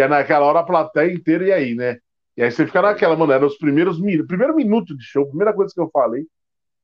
E 0.00 0.02
aí 0.02 0.08
naquela 0.08 0.46
hora 0.46 0.60
a 0.60 0.64
plateia 0.64 1.12
inteira 1.12 1.44
e 1.44 1.52
aí, 1.52 1.74
né? 1.74 1.98
E 2.34 2.42
aí 2.42 2.50
você 2.50 2.64
fica 2.64 2.80
naquela, 2.80 3.14
mano, 3.14 3.34
era 3.34 3.44
os 3.44 3.58
primeiros 3.58 4.00
minutos, 4.00 4.28
primeiro 4.28 4.56
minuto 4.56 4.96
de 4.96 5.04
show, 5.04 5.26
primeira 5.26 5.52
coisa 5.52 5.74
que 5.74 5.80
eu 5.80 5.90
falei. 5.92 6.24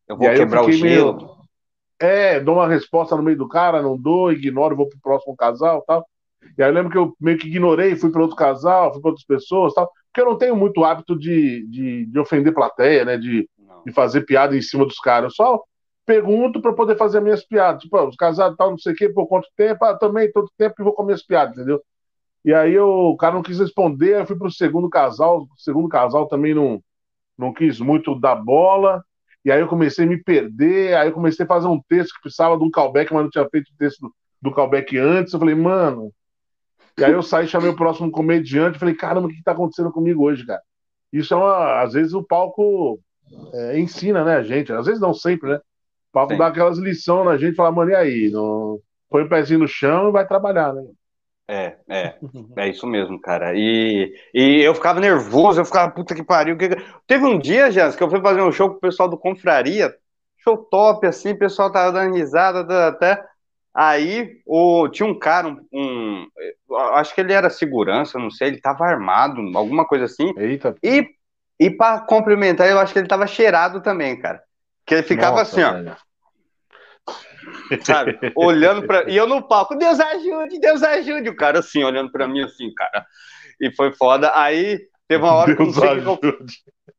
Eu 0.07 0.19
vou 0.19 0.29
quebrar 0.29 0.61
eu 0.61 0.67
o 0.67 0.73
gelo. 0.73 1.17
Meio, 1.17 1.37
é, 1.99 2.39
dou 2.41 2.57
uma 2.57 2.69
resposta 2.69 3.17
no 3.17 3.23
meio 3.23 3.39
do 3.39 3.49
cara, 3.49 3.81
não 3.81 3.97
dou, 3.97 4.31
ignoro, 4.31 4.77
vou 4.77 4.87
pro 4.87 5.01
próximo 5.01 5.35
casal 5.35 5.83
tal. 5.87 6.07
E 6.59 6.63
aí 6.63 6.69
eu 6.69 6.75
lembro 6.75 6.93
que 6.93 6.99
eu 6.99 7.17
meio 7.19 7.39
que 7.39 7.47
ignorei, 7.49 7.97
fui 7.97 8.11
para 8.11 8.21
outro 8.21 8.37
casal, 8.37 8.93
fui 8.93 9.01
para 9.01 9.13
outras 9.13 9.27
pessoas 9.27 9.73
tal, 9.73 9.91
porque 10.13 10.21
eu 10.21 10.27
não 10.27 10.37
tenho 10.37 10.55
muito 10.55 10.85
hábito 10.85 11.19
de, 11.19 11.67
de, 11.69 12.05
de 12.05 12.19
ofender 12.19 12.53
plateia, 12.53 13.07
né? 13.07 13.17
De, 13.17 13.49
de 13.87 13.93
fazer 13.93 14.27
piada 14.27 14.55
em 14.55 14.61
cima 14.61 14.85
dos 14.85 14.99
caras. 14.99 15.33
Eu 15.33 15.37
só 15.37 15.63
pergunto 16.05 16.61
para 16.61 16.75
poder 16.75 16.99
fazer 16.99 17.23
minhas 17.23 17.43
piadas. 17.43 17.81
Tipo, 17.81 17.99
os 18.07 18.15
casados 18.15 18.59
tal, 18.59 18.73
não 18.73 18.79
sei 18.79 18.93
o 18.93 18.97
quê, 18.97 19.09
por 19.09 19.27
quanto 19.27 19.49
tempo? 19.57 19.83
Ah, 19.87 19.97
também, 19.97 20.31
todo 20.31 20.51
tempo 20.59 20.75
e 20.79 20.85
vou 20.85 20.93
comer 20.93 21.15
as 21.15 21.23
piadas, 21.23 21.57
entendeu? 21.57 21.81
E 22.47 22.55
aí 22.55 22.75
eu, 22.75 22.89
o 22.89 23.17
cara 23.17 23.35
não 23.35 23.43
quis 23.43 23.59
responder, 23.59 24.21
eu 24.21 24.25
fui 24.25 24.37
pro 24.37 24.49
segundo 24.49 24.89
casal, 24.89 25.43
o 25.43 25.49
segundo 25.57 25.89
casal 25.89 26.29
também 26.29 26.55
não, 26.55 26.81
não 27.37 27.53
quis 27.53 27.81
muito 27.81 28.15
dar 28.15 28.37
bola. 28.37 29.05
E 29.45 29.51
aí 29.51 29.61
eu 29.61 29.67
comecei 29.67 30.05
a 30.05 30.09
me 30.09 30.17
perder, 30.17 30.97
aí 30.97 31.09
eu 31.09 31.13
comecei 31.13 31.45
a 31.45 31.49
fazer 31.49 31.67
um 31.67 31.83
texto 31.89 32.15
que 32.15 32.21
precisava 32.21 32.57
de 32.57 32.63
um 32.63 32.71
callback, 32.71 33.13
mas 33.13 33.25
não 33.25 33.31
tinha 33.31 33.49
feito 33.49 33.69
o 33.69 33.77
texto 33.77 34.01
do, 34.01 34.15
do 34.43 34.55
callback 34.55 34.97
antes. 34.97 35.33
Eu 35.33 35.41
falei, 35.41 35.57
mano. 35.57 36.13
E 36.97 37.03
aí 37.03 37.11
eu 37.11 37.21
saí, 37.21 37.49
chamei 37.49 37.69
o 37.69 37.75
próximo 37.75 38.13
comediante, 38.13 38.79
falei, 38.79 38.95
caramba, 38.95 39.27
o 39.27 39.31
que 39.31 39.39
está 39.39 39.51
acontecendo 39.51 39.91
comigo 39.91 40.23
hoje, 40.23 40.47
cara? 40.47 40.63
Isso 41.13 41.35
é 41.35 41.37
uma. 41.37 41.83
Às 41.83 41.95
vezes 41.95 42.15
o 42.15 42.23
palco 42.23 43.01
é, 43.55 43.77
ensina, 43.77 44.25
né, 44.25 44.37
a 44.37 44.43
gente? 44.45 44.73
Às 44.73 44.87
vezes 44.87 45.01
não 45.01 45.13
sempre, 45.13 45.51
né? 45.51 45.57
O 45.57 46.13
palco 46.13 46.33
Sim. 46.33 46.39
dá 46.39 46.47
aquelas 46.47 46.79
lições 46.79 47.25
na 47.27 47.37
gente, 47.37 47.57
fala, 47.57 47.73
mano, 47.73 47.91
e 47.91 47.95
aí? 47.97 48.31
Não... 48.31 48.79
Põe 49.11 49.25
o 49.25 49.29
pezinho 49.29 49.61
no 49.61 49.69
chão 49.69 50.11
e 50.11 50.13
vai 50.13 50.25
trabalhar, 50.27 50.73
né? 50.73 50.85
É, 51.49 51.77
é, 51.89 52.15
é 52.57 52.69
isso 52.69 52.87
mesmo, 52.87 53.21
cara. 53.21 53.53
E, 53.55 54.13
e 54.35 54.61
eu 54.63 54.75
ficava 54.75 55.01
nervoso, 55.01 55.61
eu 55.61 55.65
ficava, 55.65 55.91
puta 55.93 56.15
que 56.15 56.25
pariu. 56.25 56.57
Que... 56.57 56.71
Teve 57.07 57.25
um 57.25 57.39
dia, 57.39 57.71
Jans, 57.71 57.95
que 57.95 58.03
eu 58.03 58.11
fui 58.11 58.21
fazer 58.21 58.43
um 58.43 58.53
show 58.53 58.71
com 58.71 58.77
o 58.77 58.81
pessoal 58.81 59.09
do 59.09 59.19
Confraria, 59.19 59.95
show 60.39 60.57
top, 60.57 61.07
assim, 61.07 61.33
o 61.33 61.39
pessoal 61.39 61.71
tava 61.71 61.93
dando 61.93 62.15
risada, 62.15 62.89
até. 62.89 63.23
Aí 63.75 64.41
o, 64.47 64.89
tinha 64.89 65.07
um 65.07 65.19
cara, 65.19 65.49
um, 65.49 65.67
um, 65.71 66.77
acho 66.95 67.15
que 67.15 67.21
ele 67.21 67.35
era 67.35 67.51
segurança, 67.51 68.19
não 68.19 68.31
sei, 68.31 68.49
ele 68.49 68.61
tava 68.61 68.85
armado, 68.85 69.41
alguma 69.55 69.85
coisa 69.85 70.07
assim. 70.07 70.33
Eita. 70.39 70.75
E, 70.83 71.07
e 71.61 71.71
para 71.71 72.01
complementar, 72.01 72.71
eu 72.71 72.79
acho 72.79 72.93
que 72.93 72.99
ele 72.99 73.09
tava 73.09 73.27
cheirado 73.27 73.83
também, 73.83 74.19
cara. 74.19 74.43
Que 74.87 74.95
ele 74.95 75.03
ficava 75.03 75.39
Nossa, 75.39 75.61
assim, 75.61 75.91
ó. 75.91 75.95
Sabe? 77.83 78.19
olhando 78.35 78.87
para 78.87 79.11
E 79.11 79.17
eu 79.17 79.27
no 79.27 79.43
palco, 79.43 79.77
Deus 79.77 80.01
ajude, 80.01 80.59
Deus 80.59 80.83
ajude. 80.83 81.29
O 81.29 81.37
cara 81.37 81.61
assim, 81.61 81.85
olhando 81.85 82.11
para 82.11 82.27
mim 82.27 82.43
assim, 82.43 82.73
cara. 82.75 83.05
E 83.61 83.71
foi 83.75 83.93
foda. 83.93 84.33
Aí 84.35 84.81
teve 85.09 85.23
uma 85.23 85.33
hora 85.33 85.55
Deus 85.55 85.57
que 85.57 85.63
eu 85.63 85.67
não 85.67 85.75
sei 85.75 85.89
ajude. 85.89 86.55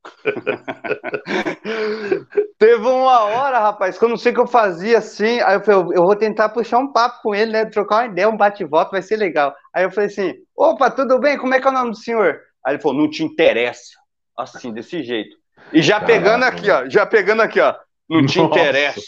Teve 2.57 2.87
uma 2.87 3.25
hora, 3.25 3.59
rapaz, 3.59 3.97
que 3.97 4.05
eu 4.05 4.09
não 4.09 4.17
sei 4.17 4.31
o 4.31 4.35
que 4.35 4.41
eu 4.41 4.47
fazia 4.47 4.99
assim. 4.99 5.39
Aí 5.41 5.55
eu 5.55 5.61
falei, 5.61 5.97
eu 5.97 6.03
vou 6.03 6.15
tentar 6.15 6.49
puxar 6.49 6.77
um 6.79 6.91
papo 6.91 7.21
com 7.21 7.35
ele, 7.35 7.51
né? 7.51 7.65
Trocar 7.65 7.97
uma 7.97 8.05
ideia, 8.05 8.29
um 8.29 8.37
bate-volta, 8.37 8.91
vai 8.91 9.01
ser 9.01 9.17
legal. 9.17 9.53
Aí 9.73 9.83
eu 9.83 9.91
falei 9.91 10.09
assim: 10.09 10.33
opa, 10.55 10.89
tudo 10.89 11.19
bem? 11.19 11.37
Como 11.37 11.53
é 11.53 11.59
que 11.59 11.67
é 11.67 11.69
o 11.69 11.73
nome 11.73 11.91
do 11.91 11.97
senhor? 11.97 12.39
Aí 12.65 12.75
ele 12.75 12.81
falou: 12.81 12.97
não 12.97 13.09
te 13.09 13.23
interessa. 13.23 13.97
Assim, 14.37 14.71
desse 14.71 15.03
jeito. 15.03 15.35
E 15.73 15.81
já 15.81 15.99
Caraca. 15.99 16.13
pegando 16.13 16.43
aqui, 16.43 16.69
ó, 16.69 16.87
já 16.87 17.05
pegando 17.05 17.41
aqui, 17.41 17.59
ó, 17.59 17.73
não 18.09 18.25
te 18.25 18.39
Nossa. 18.39 18.59
interessa. 18.59 19.01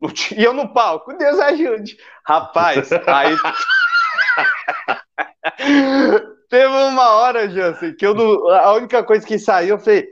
E 0.36 0.42
eu 0.42 0.54
no 0.54 0.72
palco, 0.72 1.12
Deus 1.12 1.38
ajude. 1.38 1.98
Rapaz, 2.26 2.90
aí. 2.92 3.36
Teve 6.48 6.66
uma 6.66 7.10
hora, 7.10 7.48
Jansen, 7.48 7.94
que 7.94 8.06
eu 8.06 8.14
não... 8.14 8.48
a 8.48 8.72
única 8.72 9.04
coisa 9.04 9.26
que 9.26 9.38
saiu, 9.38 9.76
eu 9.76 9.78
falei, 9.78 10.08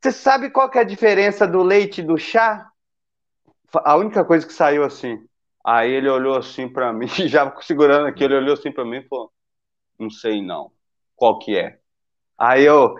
você 0.00 0.12
sabe 0.12 0.50
qual 0.50 0.68
que 0.68 0.78
é 0.78 0.80
a 0.80 0.84
diferença 0.84 1.46
do 1.46 1.62
leite 1.62 2.00
e 2.00 2.04
do 2.04 2.18
chá? 2.18 2.68
A 3.72 3.96
única 3.96 4.24
coisa 4.24 4.46
que 4.46 4.52
saiu 4.52 4.84
assim. 4.84 5.18
Aí 5.64 5.90
ele 5.90 6.08
olhou 6.08 6.36
assim 6.36 6.68
para 6.68 6.92
mim, 6.92 7.06
já 7.28 7.52
segurando 7.60 8.06
aqui, 8.06 8.24
ele 8.24 8.36
olhou 8.36 8.54
assim 8.54 8.72
para 8.72 8.84
mim 8.84 8.98
e 8.98 9.08
falou: 9.08 9.32
Não 9.98 10.10
sei 10.10 10.42
não. 10.42 10.72
Qual 11.14 11.38
que 11.38 11.56
é? 11.56 11.78
Aí 12.36 12.64
eu. 12.64 12.94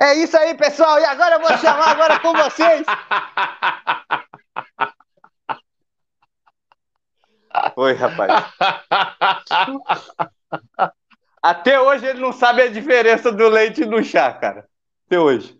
É 0.00 0.14
isso 0.14 0.36
aí, 0.36 0.54
pessoal. 0.54 1.00
E 1.00 1.04
agora 1.04 1.36
eu 1.36 1.40
vou 1.40 1.58
chamar 1.58 1.88
agora 1.88 2.20
com 2.20 2.32
vocês. 2.32 2.86
Oi, 7.76 7.92
rapaz. 7.92 8.52
Até 11.42 11.80
hoje 11.80 12.06
ele 12.06 12.20
não 12.20 12.32
sabe 12.32 12.62
a 12.62 12.68
diferença 12.68 13.30
do 13.30 13.48
leite 13.48 13.82
e 13.82 13.86
do 13.86 14.02
chá, 14.02 14.32
cara 14.32 14.66
até 15.06 15.18
hoje. 15.18 15.58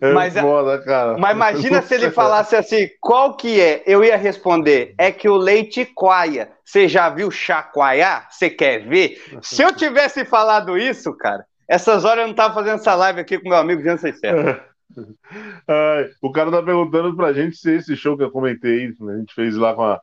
É 0.00 0.12
mas, 0.12 0.34
foda, 0.34 0.80
cara. 0.82 1.18
mas 1.18 1.34
imagina 1.34 1.82
se 1.82 1.94
ele 1.94 2.10
falasse 2.10 2.54
assim, 2.54 2.88
qual 3.00 3.36
que 3.36 3.60
é? 3.60 3.82
Eu 3.86 4.04
ia 4.04 4.16
responder, 4.16 4.94
é 4.98 5.10
que 5.10 5.28
o 5.28 5.36
leite 5.36 5.84
coaia. 5.84 6.50
Você 6.64 6.86
já 6.86 7.08
viu 7.08 7.30
chacoalhar? 7.30 8.28
Você 8.30 8.50
quer 8.50 8.86
ver? 8.86 9.20
Se 9.40 9.62
eu 9.62 9.74
tivesse 9.74 10.24
falado 10.24 10.76
isso, 10.76 11.12
cara, 11.16 11.44
essas 11.68 12.04
horas 12.04 12.22
eu 12.22 12.28
não 12.28 12.34
tava 12.34 12.54
fazendo 12.54 12.76
essa 12.76 12.94
live 12.94 13.20
aqui 13.20 13.38
com 13.38 13.48
meu 13.48 13.58
amigo 13.58 13.82
Jansen 13.82 14.12
Serra. 14.12 14.64
o 16.22 16.30
cara 16.30 16.50
tá 16.50 16.62
perguntando 16.62 17.16
pra 17.16 17.32
gente 17.32 17.56
se 17.56 17.74
esse 17.74 17.96
show 17.96 18.16
que 18.16 18.22
eu 18.22 18.30
comentei, 18.30 18.86
a 18.86 19.16
gente 19.16 19.34
fez 19.34 19.56
lá 19.56 19.74
com 19.74 19.82
a. 19.82 20.00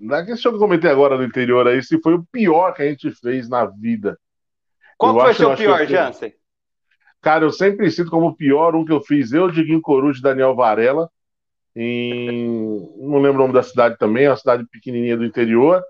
Naquele 0.00 0.36
show 0.36 0.52
que 0.52 0.56
eu 0.56 0.60
comentei 0.60 0.90
agora 0.90 1.16
no 1.16 1.24
interior 1.24 1.66
aí, 1.66 1.82
se 1.82 2.00
foi 2.00 2.14
o 2.14 2.24
pior 2.30 2.72
que 2.74 2.82
a 2.82 2.88
gente 2.88 3.10
fez 3.10 3.48
na 3.48 3.66
vida. 3.66 4.18
Qual 4.96 5.14
eu 5.14 5.20
foi 5.20 5.30
o 5.30 5.34
seu 5.34 5.56
pior, 5.56 5.86
Jansen? 5.86 6.34
Cara, 7.20 7.44
eu 7.44 7.50
sempre 7.50 7.90
sinto 7.90 8.10
como 8.10 8.28
o 8.28 8.36
pior 8.36 8.74
um 8.74 8.84
que 8.84 8.92
eu 8.92 9.00
fiz, 9.00 9.32
eu, 9.32 9.50
Diguinho 9.50 9.80
Coruja 9.80 10.20
e 10.20 10.22
Daniel 10.22 10.54
Varela, 10.54 11.10
em. 11.74 12.88
Não 12.98 13.18
lembro 13.18 13.38
o 13.38 13.42
nome 13.42 13.52
da 13.52 13.62
cidade 13.62 13.96
também, 13.98 14.24
é 14.24 14.30
uma 14.30 14.36
cidade 14.36 14.64
pequenininha 14.70 15.16
do 15.16 15.24
interior. 15.24 15.82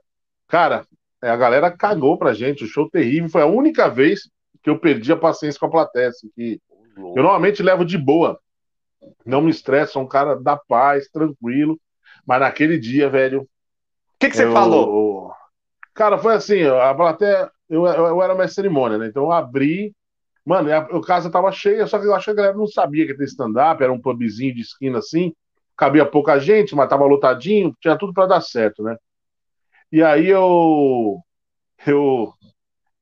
Cara, 0.47 0.87
a 1.20 1.37
galera 1.37 1.70
cagou 1.70 2.16
pra 2.16 2.33
gente, 2.33 2.64
o 2.64 2.66
show 2.66 2.89
terrível. 2.89 3.29
Foi 3.29 3.43
a 3.43 3.47
única 3.47 3.89
vez 3.89 4.31
que 4.62 4.70
eu 4.70 4.79
perdi 4.79 5.12
a 5.12 5.16
paciência 5.16 5.59
com 5.59 5.66
a 5.66 5.70
plateia. 5.70 6.09
Assim, 6.09 6.31
que 6.35 6.61
eu 6.97 7.22
normalmente 7.22 7.62
levo 7.62 7.85
de 7.85 7.99
boa, 7.99 8.39
não 9.24 9.41
me 9.41 9.51
estresso, 9.51 9.95
sou 9.95 10.03
um 10.03 10.09
cara 10.09 10.35
da 10.35 10.57
paz, 10.57 11.09
tranquilo. 11.09 11.79
Mas 12.26 12.41
naquele 12.41 12.79
dia, 12.79 13.09
velho. 13.09 13.49
O 14.18 14.20
que, 14.20 14.30
que 14.30 14.36
você 14.36 14.44
eu... 14.44 14.52
falou? 14.52 15.32
Cara, 15.94 16.18
foi 16.18 16.34
assim, 16.34 16.62
a 16.62 16.94
plateia. 16.94 17.50
Eu, 17.68 17.86
eu, 17.86 18.06
eu 18.06 18.22
era 18.22 18.34
minha 18.34 18.48
cerimônia, 18.48 18.98
né? 18.98 19.06
Então 19.06 19.24
eu 19.24 19.32
abri 19.32 19.94
Mano, 20.48 20.72
a, 20.72 21.06
casa 21.06 21.30
tava 21.30 21.52
cheia, 21.52 21.86
só 21.86 21.98
que 21.98 22.06
eu 22.06 22.14
acho 22.14 22.24
que 22.24 22.30
a 22.30 22.34
galera 22.34 22.56
não 22.56 22.66
sabia 22.66 23.04
que 23.04 23.12
ia 23.12 23.18
ter 23.18 23.24
stand-up, 23.24 23.82
era 23.82 23.92
um 23.92 24.00
pubzinho 24.00 24.54
de 24.54 24.62
esquina 24.62 24.98
assim, 24.98 25.34
cabia 25.76 26.06
pouca 26.06 26.38
gente, 26.38 26.74
mas 26.74 26.88
tava 26.88 27.04
lotadinho, 27.04 27.76
tinha 27.78 27.98
tudo 27.98 28.14
para 28.14 28.24
dar 28.28 28.40
certo, 28.40 28.82
né? 28.82 28.96
E 29.92 30.02
aí 30.02 30.26
eu. 30.26 31.18
Eu. 31.86 32.32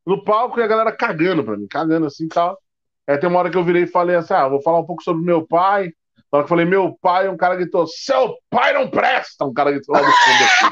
No 0.04 0.24
palco 0.24 0.58
e 0.58 0.62
a 0.64 0.66
galera 0.66 0.90
cagando 0.90 1.44
pra 1.44 1.56
mim, 1.56 1.68
cagando 1.68 2.06
assim 2.06 2.24
e 2.24 2.28
tal. 2.28 2.58
Aí 3.06 3.16
tem 3.16 3.30
uma 3.30 3.38
hora 3.38 3.50
que 3.50 3.56
eu 3.56 3.64
virei 3.64 3.84
e 3.84 3.86
falei 3.86 4.16
assim: 4.16 4.34
ah, 4.34 4.48
vou 4.48 4.60
falar 4.60 4.80
um 4.80 4.86
pouco 4.86 5.04
sobre 5.04 5.24
meu 5.24 5.46
pai. 5.46 5.92
Na 6.32 6.38
hora 6.38 6.42
que 6.42 6.46
eu 6.46 6.48
falei, 6.48 6.64
meu 6.66 6.96
pai, 7.00 7.28
um 7.28 7.36
cara 7.36 7.56
gritou: 7.56 7.86
seu 7.86 8.34
pai 8.50 8.72
não 8.72 8.88
presta! 8.88 9.44
Um 9.44 9.54
cara 9.54 9.70
gritou 9.70 9.94
lá 9.94 10.00
do 10.00 10.06
fundo 10.06 10.44
assim. 10.44 10.66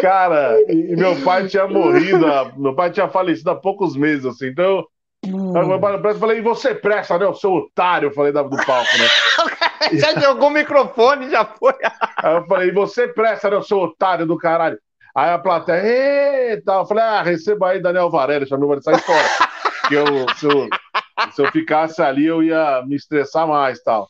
Cara, 0.00 0.58
e 0.68 0.96
meu 0.96 1.20
pai 1.22 1.46
tinha 1.46 1.66
morrido, 1.66 2.26
meu 2.56 2.74
pai 2.74 2.90
tinha 2.90 3.08
falecido 3.08 3.50
há 3.50 3.56
poucos 3.56 3.96
meses, 3.96 4.26
assim, 4.26 4.48
então. 4.48 4.84
Hum. 5.26 5.52
Eu 5.54 6.18
falei, 6.18 6.38
e 6.38 6.40
você 6.40 6.74
presta, 6.74 7.18
né? 7.18 7.26
O 7.26 7.34
seu 7.34 7.52
otário, 7.52 8.08
eu 8.08 8.14
falei 8.14 8.32
do 8.32 8.42
palco, 8.48 8.90
né? 8.98 9.08
já 9.98 10.18
jogou 10.18 10.48
o 10.48 10.52
microfone, 10.52 11.28
já 11.28 11.44
foi. 11.44 11.74
Aí 12.16 12.36
eu 12.36 12.46
falei, 12.46 12.68
e 12.68 12.72
você 12.72 13.06
presta, 13.06 13.50
né? 13.50 13.56
O 13.56 13.62
seu 13.62 13.78
otário 13.78 14.26
do 14.26 14.38
caralho. 14.38 14.78
Aí 15.14 15.30
a 15.30 15.38
plateia, 15.38 16.52
eita, 16.52 16.72
eu 16.72 16.86
falei, 16.86 17.04
ah, 17.04 17.22
receba 17.22 17.70
aí 17.70 17.82
Daniel 17.82 18.10
Varela, 18.10 18.46
chamou 18.46 18.72
essa 18.74 18.92
história. 18.92 19.28
Que 19.90 19.94
eu, 19.96 20.06
se, 20.36 20.46
eu, 20.46 20.68
se 21.32 21.42
eu 21.42 21.50
ficasse 21.50 22.00
ali, 22.00 22.24
eu 22.24 22.42
ia 22.42 22.82
me 22.86 22.94
estressar 22.94 23.46
mais 23.46 23.82
tal. 23.82 24.08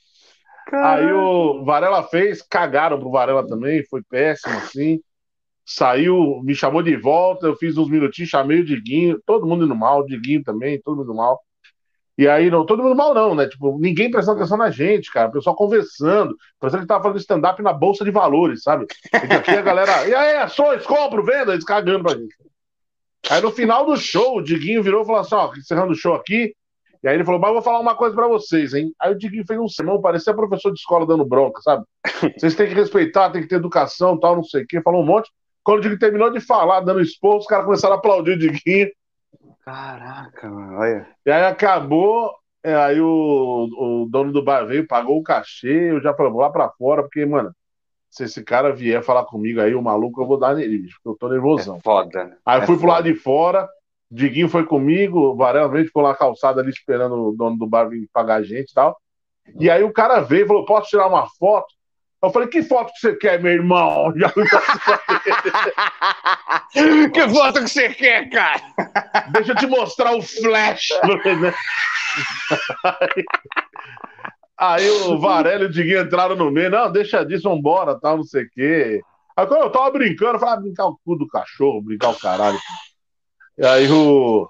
Caramba. 0.67 0.95
Aí 0.95 1.13
o 1.13 1.65
Varela 1.65 2.03
fez, 2.05 2.43
cagaram 2.43 3.01
pro 3.01 3.11
Varela 3.11 3.47
também, 3.47 3.85
foi 3.87 4.03
péssimo, 4.03 4.57
assim 4.59 5.01
saiu, 5.71 6.41
me 6.43 6.53
chamou 6.55 6.83
de 6.83 6.97
volta, 6.97 7.47
eu 7.47 7.55
fiz 7.55 7.79
uns 7.79 7.89
minutinhos, 7.89 8.29
chamei 8.29 8.61
o 8.61 8.65
Diguinho, 8.65 9.21
todo 9.25 9.47
mundo 9.47 9.65
indo 9.65 9.77
mal, 9.77 10.01
o 10.01 10.07
Diguinho 10.07 10.43
também, 10.43 10.81
todo 10.83 10.97
mundo 10.97 11.15
mal. 11.15 11.41
E 12.19 12.29
aí, 12.29 12.51
não, 12.51 12.67
todo 12.67 12.83
mundo 12.83 12.97
mal 12.97 13.15
não, 13.15 13.35
né? 13.35 13.47
Tipo, 13.47 13.79
ninguém 13.79 14.11
prestando 14.11 14.39
atenção 14.39 14.59
na 14.59 14.71
gente, 14.71 15.11
cara. 15.11 15.29
O 15.29 15.33
pessoal 15.33 15.57
conversando. 15.57 16.37
Parecendo 16.59 16.83
que 16.83 16.89
tava 16.89 17.05
fazendo 17.05 17.21
stand-up 17.21 17.63
na 17.63 17.73
Bolsa 17.73 18.05
de 18.05 18.11
Valores, 18.11 18.63
sabe? 18.63 18.87
E 19.15 19.33
aqui 19.33 19.53
a 19.53 19.63
galera, 19.63 20.07
e 20.07 20.15
aí, 20.15 20.37
ações, 20.37 20.85
compro, 20.85 21.25
venda, 21.25 21.53
eles 21.53 21.65
cagando 21.65 22.05
pra 22.05 22.19
gente. 22.19 22.35
Aí 23.29 23.41
no 23.41 23.51
final 23.51 23.85
do 23.85 23.97
show, 23.97 24.39
o 24.39 24.43
Diguinho 24.43 24.83
virou 24.83 25.03
e 25.03 25.07
falou 25.07 25.21
assim, 25.21 25.35
ó, 25.35 25.53
encerrando 25.55 25.93
o 25.93 25.97
show 25.97 26.15
aqui. 26.15 26.55
E 27.03 27.09
aí 27.09 27.15
ele 27.15 27.25
falou, 27.25 27.41
mas 27.41 27.49
eu 27.49 27.55
vou 27.55 27.63
falar 27.63 27.81
uma 27.81 27.95
coisa 27.95 28.15
pra 28.15 28.29
vocês, 28.29 28.75
hein? 28.75 28.93
Aí 29.01 29.13
o 29.13 29.19
Diguinho 29.19 29.45
fez 29.47 29.59
um 29.59 29.69
sermão, 29.69 30.01
parecia 30.01 30.35
professor 30.35 30.71
de 30.71 30.79
escola 30.79 31.07
dando 31.07 31.25
bronca, 31.25 31.61
sabe? 31.63 31.85
Vocês 32.39 32.55
têm 32.55 32.69
que 32.69 32.75
respeitar, 32.75 33.31
tem 33.31 33.41
que 33.41 33.49
ter 33.49 33.55
educação, 33.57 34.19
tal, 34.19 34.37
não 34.37 34.45
sei 34.45 34.65
o 34.65 34.67
quê. 34.67 34.83
Falou 34.83 35.03
um 35.03 35.07
monte. 35.07 35.31
Quando 35.63 35.79
o 35.79 35.81
Diguinho 35.81 35.99
terminou 35.99 36.31
de 36.31 36.41
falar, 36.41 36.81
dando 36.81 37.01
expor, 37.01 37.39
os 37.39 37.47
caras 37.47 37.65
começaram 37.65 37.95
a 37.95 37.99
aplaudir 37.99 38.33
o 38.33 38.39
Diguinho. 38.39 38.91
Caraca, 39.65 40.51
mano, 40.51 40.79
olha. 40.79 41.09
E 41.25 41.31
aí 41.31 41.45
acabou, 41.45 42.35
é, 42.63 42.75
aí 42.75 43.01
o, 43.01 43.69
o 43.79 44.07
dono 44.11 44.33
do 44.33 44.43
bar 44.43 44.67
veio, 44.67 44.87
pagou 44.87 45.19
o 45.19 45.23
cachê, 45.23 45.93
eu 45.93 46.03
já 46.03 46.13
falei, 46.15 46.33
vou 46.33 46.41
lá 46.41 46.51
pra 46.51 46.71
fora, 46.71 47.03
porque, 47.03 47.25
mano, 47.25 47.51
se 48.11 48.25
esse 48.25 48.43
cara 48.43 48.73
vier 48.73 49.03
falar 49.03 49.25
comigo 49.25 49.61
aí, 49.61 49.75
o 49.75 49.81
maluco, 49.81 50.21
eu 50.21 50.27
vou 50.27 50.39
dar 50.39 50.55
nele, 50.55 50.79
bicho, 50.79 50.99
porque 51.03 51.15
eu 51.15 51.19
tô 51.19 51.33
nervosão. 51.33 51.77
É 51.77 51.81
foda, 51.81 52.25
né? 52.25 52.37
Aí 52.45 52.61
é 52.61 52.67
fui 52.67 52.77
pro 52.77 52.89
lado 52.89 53.05
de 53.05 53.15
fora, 53.15 53.69
Diguinho 54.11 54.49
foi 54.49 54.67
comigo, 54.67 55.21
o 55.21 55.37
Varela 55.37 55.69
veio, 55.69 55.87
ficou 55.87 56.03
lá 56.03 56.15
calçado 56.15 56.59
ali 56.59 56.71
esperando 56.71 57.15
o 57.15 57.33
dono 57.33 57.57
do 57.57 57.67
bar 57.67 57.89
vir 57.89 58.09
pagar 58.13 58.37
a 58.37 58.43
gente 58.43 58.71
e 58.71 58.75
tal. 58.75 59.01
E 59.59 59.71
aí 59.71 59.85
o 59.85 59.93
cara 59.93 60.21
veio 60.21 60.45
e 60.45 60.49
falou: 60.49 60.65
posso 60.65 60.91
tirar 60.91 61.07
uma 61.07 61.29
foto? 61.39 61.73
Eu 62.23 62.31
falei, 62.31 62.49
que 62.49 62.63
foto 62.63 62.93
que 62.93 62.99
você 63.01 63.17
quer, 63.17 63.41
meu 63.41 63.51
irmão? 63.51 64.13
que 67.15 67.29
foto 67.29 67.61
que 67.63 67.69
você 67.69 67.89
quer, 67.95 68.29
cara? 68.29 68.61
Deixa 69.31 69.53
eu 69.53 69.57
te 69.57 69.67
mostrar 69.67 70.15
o 70.15 70.21
flash. 70.21 70.89
Aí 74.61 74.91
o 74.91 75.19
Varela 75.19 75.63
e 75.63 75.67
o 75.67 75.71
Diguinho 75.71 76.03
entraram 76.03 76.37
no 76.37 76.51
meio. 76.51 76.71
Não, 76.71 76.93
deixa 76.93 77.25
disso, 77.25 77.49
vambora, 77.49 77.99
tal, 77.99 78.19
não 78.19 78.25
sei 78.25 78.45
o 78.45 78.51
quê. 78.51 79.01
Aí 79.35 79.47
quando 79.47 79.63
eu 79.63 79.71
tava 79.71 79.91
brincando, 79.91 80.35
eu 80.35 80.39
falei, 80.39 80.55
ah, 80.55 80.61
brincar 80.61 80.87
o 80.87 80.99
cu 81.03 81.17
do 81.17 81.27
cachorro, 81.27 81.81
brincar 81.81 82.11
o 82.11 82.21
caralho. 82.21 82.59
E 83.57 83.65
aí 83.65 83.91
o. 83.91 84.47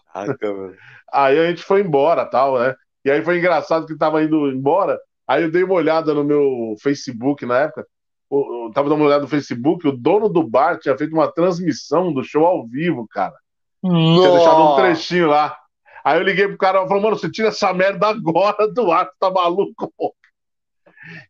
aí 1.13 1.39
a 1.39 1.47
gente 1.49 1.63
foi 1.63 1.83
embora, 1.83 2.27
tal, 2.27 2.59
né? 2.59 2.75
E 3.05 3.11
aí 3.11 3.23
foi 3.23 3.39
engraçado 3.39 3.87
que 3.87 3.97
tava 3.97 4.21
indo 4.21 4.51
embora. 4.51 4.99
Aí 5.29 5.45
eu 5.45 5.51
dei 5.51 5.63
uma 5.63 5.75
olhada 5.75 6.13
no 6.13 6.25
meu 6.25 6.75
Facebook 6.83 7.47
na 7.47 7.59
época. 7.59 7.87
Eu 8.33 8.71
tava 8.75 8.89
dando 8.89 8.99
uma 8.99 9.07
olhada 9.07 9.23
no 9.23 9.29
Facebook, 9.29 9.87
o 9.87 9.97
dono 9.97 10.29
do 10.29 10.43
bar 10.43 10.79
tinha 10.81 10.99
feito 10.99 11.13
uma 11.13 11.31
transmissão 11.31 12.13
do 12.13 12.25
show 12.25 12.45
ao 12.45 12.67
vivo, 12.67 13.07
cara. 13.09 13.35
Nossa. 13.81 14.23
Tinha 14.23 14.37
deixado 14.37 14.61
um 14.61 14.75
trechinho 14.77 15.29
lá. 15.29 15.57
Aí 16.05 16.19
eu 16.19 16.23
liguei 16.23 16.49
pro 16.49 16.59
cara 16.59 16.83
e 16.83 16.89
falei, 16.89 17.03
mano, 17.03 17.19
você 17.19 17.31
tira 17.31 17.49
essa 17.49 17.73
merda 17.73 18.09
agora 18.09 18.69
do 18.73 18.91
ar, 18.91 19.09
tá 19.19 19.31
maluco? 19.31 19.93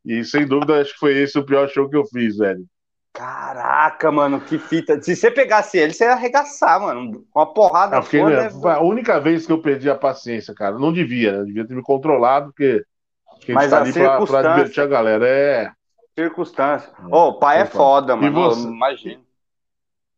E 0.04 0.24
sem 0.24 0.46
dúvida, 0.46 0.80
acho 0.80 0.92
que 0.94 0.98
foi 0.98 1.16
esse 1.16 1.38
o 1.38 1.44
pior 1.44 1.68
show 1.68 1.88
que 1.88 1.96
eu 1.96 2.04
fiz, 2.06 2.36
velho. 2.36 2.64
Caraca, 3.12 4.10
mano, 4.10 4.40
que 4.40 4.58
fita. 4.58 5.00
Se 5.02 5.16
você 5.16 5.30
pegasse 5.30 5.76
ele, 5.78 5.92
você 5.92 6.04
ia 6.04 6.12
arregaçar, 6.12 6.80
mano. 6.80 7.24
Uma 7.34 7.52
porrada 7.52 7.96
eu 7.96 8.02
fiquei, 8.02 8.20
foda, 8.20 8.50
né? 8.50 8.50
A 8.72 8.80
única 8.80 9.20
vez 9.20 9.46
que 9.46 9.52
eu 9.52 9.60
perdi 9.60 9.90
a 9.90 9.96
paciência, 9.96 10.54
cara. 10.54 10.78
Não 10.78 10.92
devia, 10.92 11.38
né? 11.38 11.44
Devia 11.44 11.66
ter 11.66 11.74
me 11.74 11.82
controlado, 11.82 12.46
porque 12.46 12.84
a 13.26 13.34
gente 13.34 13.52
Mas 13.52 13.70
tá 13.70 13.78
a 13.78 13.80
ali 13.82 13.92
pra, 13.92 14.26
pra 14.26 14.42
divertir 14.42 14.80
a 14.82 14.86
galera. 14.86 15.26
É. 15.26 15.72
Circunstância. 16.16 16.90
Ô, 17.10 17.16
oh, 17.16 17.28
o 17.28 17.38
pai 17.38 17.62
é 17.62 17.66
foda, 17.66 18.14
mano. 18.14 18.28
E 18.28 18.30
você? 18.30 18.68
Imagina. 18.68 19.20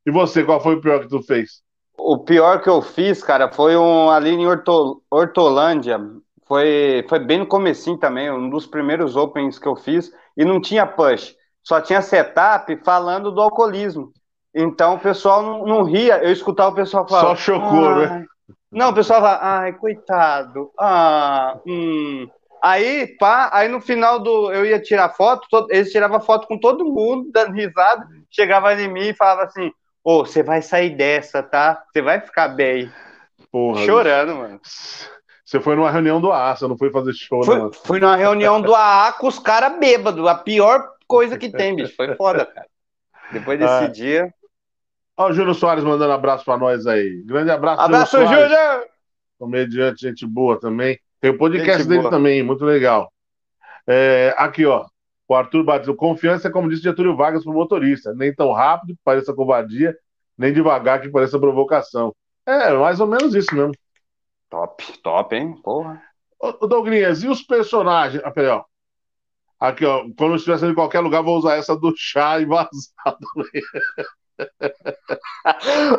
E 0.05 0.11
você, 0.11 0.45
qual 0.45 0.61
foi 0.61 0.75
o 0.75 0.81
pior 0.81 1.01
que 1.01 1.09
tu 1.09 1.23
fez? 1.23 1.63
O 2.05 2.19
pior 2.19 2.61
que 2.61 2.69
eu 2.69 2.83
fiz, 2.83 3.23
cara, 3.23 3.51
foi 3.53 3.77
um 3.77 4.11
ali 4.11 4.31
em 4.31 4.47
Horto, 4.47 5.03
Hortolândia. 5.11 6.01
Foi, 6.47 7.05
foi 7.09 7.19
bem 7.19 7.39
no 7.39 7.47
comecinho 7.47 7.97
também, 7.97 8.31
um 8.31 8.51
dos 8.51 8.67
primeiros 8.67 9.17
opens 9.17 9.59
que 9.59 9.69
eu 9.69 9.77
fiz. 9.77 10.13
E 10.37 10.45
não 10.45 10.61
tinha 10.61 10.87
push 10.87 11.35
só 11.63 11.81
tinha 11.81 12.03
setup 12.03 12.77
falando 12.85 13.31
do 13.31 13.41
alcoolismo. 13.41 14.13
Então 14.55 14.95
o 14.95 14.99
pessoal 14.99 15.43
não, 15.43 15.65
não 15.65 15.83
ria, 15.83 16.23
eu 16.23 16.33
escutava 16.33 16.71
o 16.71 16.75
pessoal 16.75 17.09
falar. 17.09 17.21
Só 17.23 17.37
chocou, 17.37 17.97
né? 17.97 18.27
Não, 18.71 18.91
o 18.91 18.95
pessoal 18.95 19.21
fala, 19.21 19.39
ai, 19.41 19.73
coitado, 19.75 20.71
ah, 20.79 21.59
hum. 21.67 22.29
Aí, 22.63 23.17
pá, 23.19 23.51
aí 23.53 23.69
no 23.69 23.81
final 23.81 24.21
do. 24.21 24.53
Eu 24.53 24.65
ia 24.65 24.81
tirar 24.81 25.11
foto, 25.11 25.49
todo, 25.51 25.67
eles 25.71 25.91
tiravam 25.91 26.21
foto 26.21 26.47
com 26.47 26.59
todo 26.59 26.85
mundo, 26.85 27.29
dando 27.33 27.53
risada, 27.53 28.07
chegava 28.31 28.73
em 28.75 28.89
mim 28.89 29.09
e 29.09 29.17
falava 29.17 29.43
assim: 29.43 29.73
Ô, 30.05 30.21
oh, 30.21 30.27
você 30.27 30.43
vai 30.43 30.61
sair 30.63 30.91
dessa, 30.91 31.43
tá? 31.43 31.85
Você 31.93 32.03
vai 32.03 32.21
ficar 32.21 32.49
bem. 32.49 32.91
Porra, 33.51 33.85
Chorando, 33.85 34.35
mano. 34.37 34.61
Você 35.45 35.61
foi 35.61 35.77
numa 35.77 35.91
reunião 35.91 36.21
do 36.21 36.33
AA, 36.33 36.57
você 36.57 36.67
não 36.67 36.79
foi 36.79 36.91
fazer 36.91 37.13
show, 37.13 37.45
fui, 37.45 37.59
não. 37.59 37.73
Fui 37.73 38.01
numa 38.01 38.17
reunião 38.17 38.61
do 38.61 38.75
AA 38.75 39.13
com 39.13 39.27
os 39.27 39.39
caras 39.39 39.79
bêbados, 39.79 40.27
a 40.27 40.35
pior 40.35 40.93
coisa 41.07 41.37
que 41.37 41.51
tem, 41.51 41.77
bicho. 41.77 41.95
Foi 41.95 42.15
foda, 42.17 42.47
cara. 42.47 42.67
Depois 43.31 43.59
desse 43.59 43.85
ah. 43.85 43.87
dia. 43.87 44.35
Olha 45.17 45.33
o 45.33 45.35
Júlio 45.35 45.55
Soares 45.55 45.85
mandando 45.85 46.13
abraço 46.13 46.45
pra 46.45 46.57
nós 46.57 46.87
aí. 46.87 47.23
Grande 47.27 47.51
abraço, 47.51 47.83
Abraço, 47.83 48.17
Júlio! 48.17 48.31
Júlio! 48.31 48.87
Comediante, 49.39 50.01
gente 50.09 50.27
boa 50.27 50.59
também. 50.59 50.99
Tem 51.21 51.31
o 51.31 51.39
podcast 51.39 51.81
gente 51.81 51.89
dele 51.89 52.01
boa. 52.01 52.11
também, 52.11 52.43
muito 52.43 52.65
legal. 52.65 53.13
É, 53.87 54.35
aqui, 54.39 54.65
ó. 54.65 54.87
O 55.33 55.35
Arthur 55.35 55.65
bateu. 55.65 55.97
Confiança, 55.97 56.51
como 56.51 56.69
disse 56.69 56.83
Getúlio 56.83 57.17
Vargas 57.17 57.43
pro 57.43 57.55
motorista. 57.55 58.13
Nem 58.15 58.35
tão 58.35 58.53
rápido 58.53 58.95
que 58.95 59.01
pareça 59.03 59.33
covardia, 59.33 59.97
nem 60.37 60.53
devagar 60.53 61.01
que 61.01 61.09
pareça 61.09 61.39
provocação. 61.39 62.15
É, 62.45 62.71
mais 62.75 63.01
ou 63.01 63.07
menos 63.07 63.35
isso 63.35 63.55
mesmo. 63.55 63.73
Top, 64.51 64.85
top, 64.99 65.35
hein? 65.35 65.55
Porra. 65.63 66.03
Ô, 66.39 66.67
Douglas, 66.67 67.23
e 67.23 67.29
os 67.29 67.43
personagens? 67.43 68.23
Ah, 68.23 68.31
peraí, 68.31 68.51
ó. 68.51 68.63
Aqui, 69.59 69.87
ó. 69.87 70.05
Quando 70.19 70.33
eu 70.33 70.37
estiver 70.37 70.69
em 70.69 70.75
qualquer 70.75 71.01
lugar, 71.01 71.23
vou 71.23 71.39
usar 71.39 71.57
essa 71.57 71.75
do 71.75 71.95
chá 71.97 72.39
e 72.39 72.45
vazar 72.45 72.69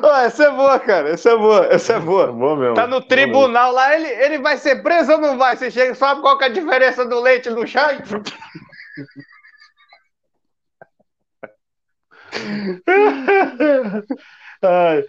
oh, 0.03 0.07
essa 0.21 0.43
é 0.43 0.51
boa, 0.51 0.79
cara. 0.79 1.09
Essa 1.09 1.31
é 1.31 1.37
boa. 1.37 1.65
Essa 1.71 1.93
é 1.93 1.99
boa. 1.99 2.25
É 2.25 2.31
boa 2.31 2.55
mesmo. 2.55 2.75
Tá 2.75 2.85
no 2.85 3.01
tribunal 3.01 3.71
lá, 3.71 3.95
ele, 3.95 4.09
ele 4.09 4.37
vai 4.37 4.57
ser 4.57 4.83
preso 4.83 5.13
ou 5.13 5.17
não 5.17 5.39
vai? 5.39 5.57
Você 5.57 5.71
chega, 5.71 5.95
sabe 5.95 6.21
qual 6.21 6.37
que 6.37 6.43
é 6.43 6.47
a 6.47 6.51
diferença 6.51 7.03
do 7.03 7.19
leite 7.19 7.49
no 7.49 7.65
chá? 7.65 7.97
Ai. 14.61 15.03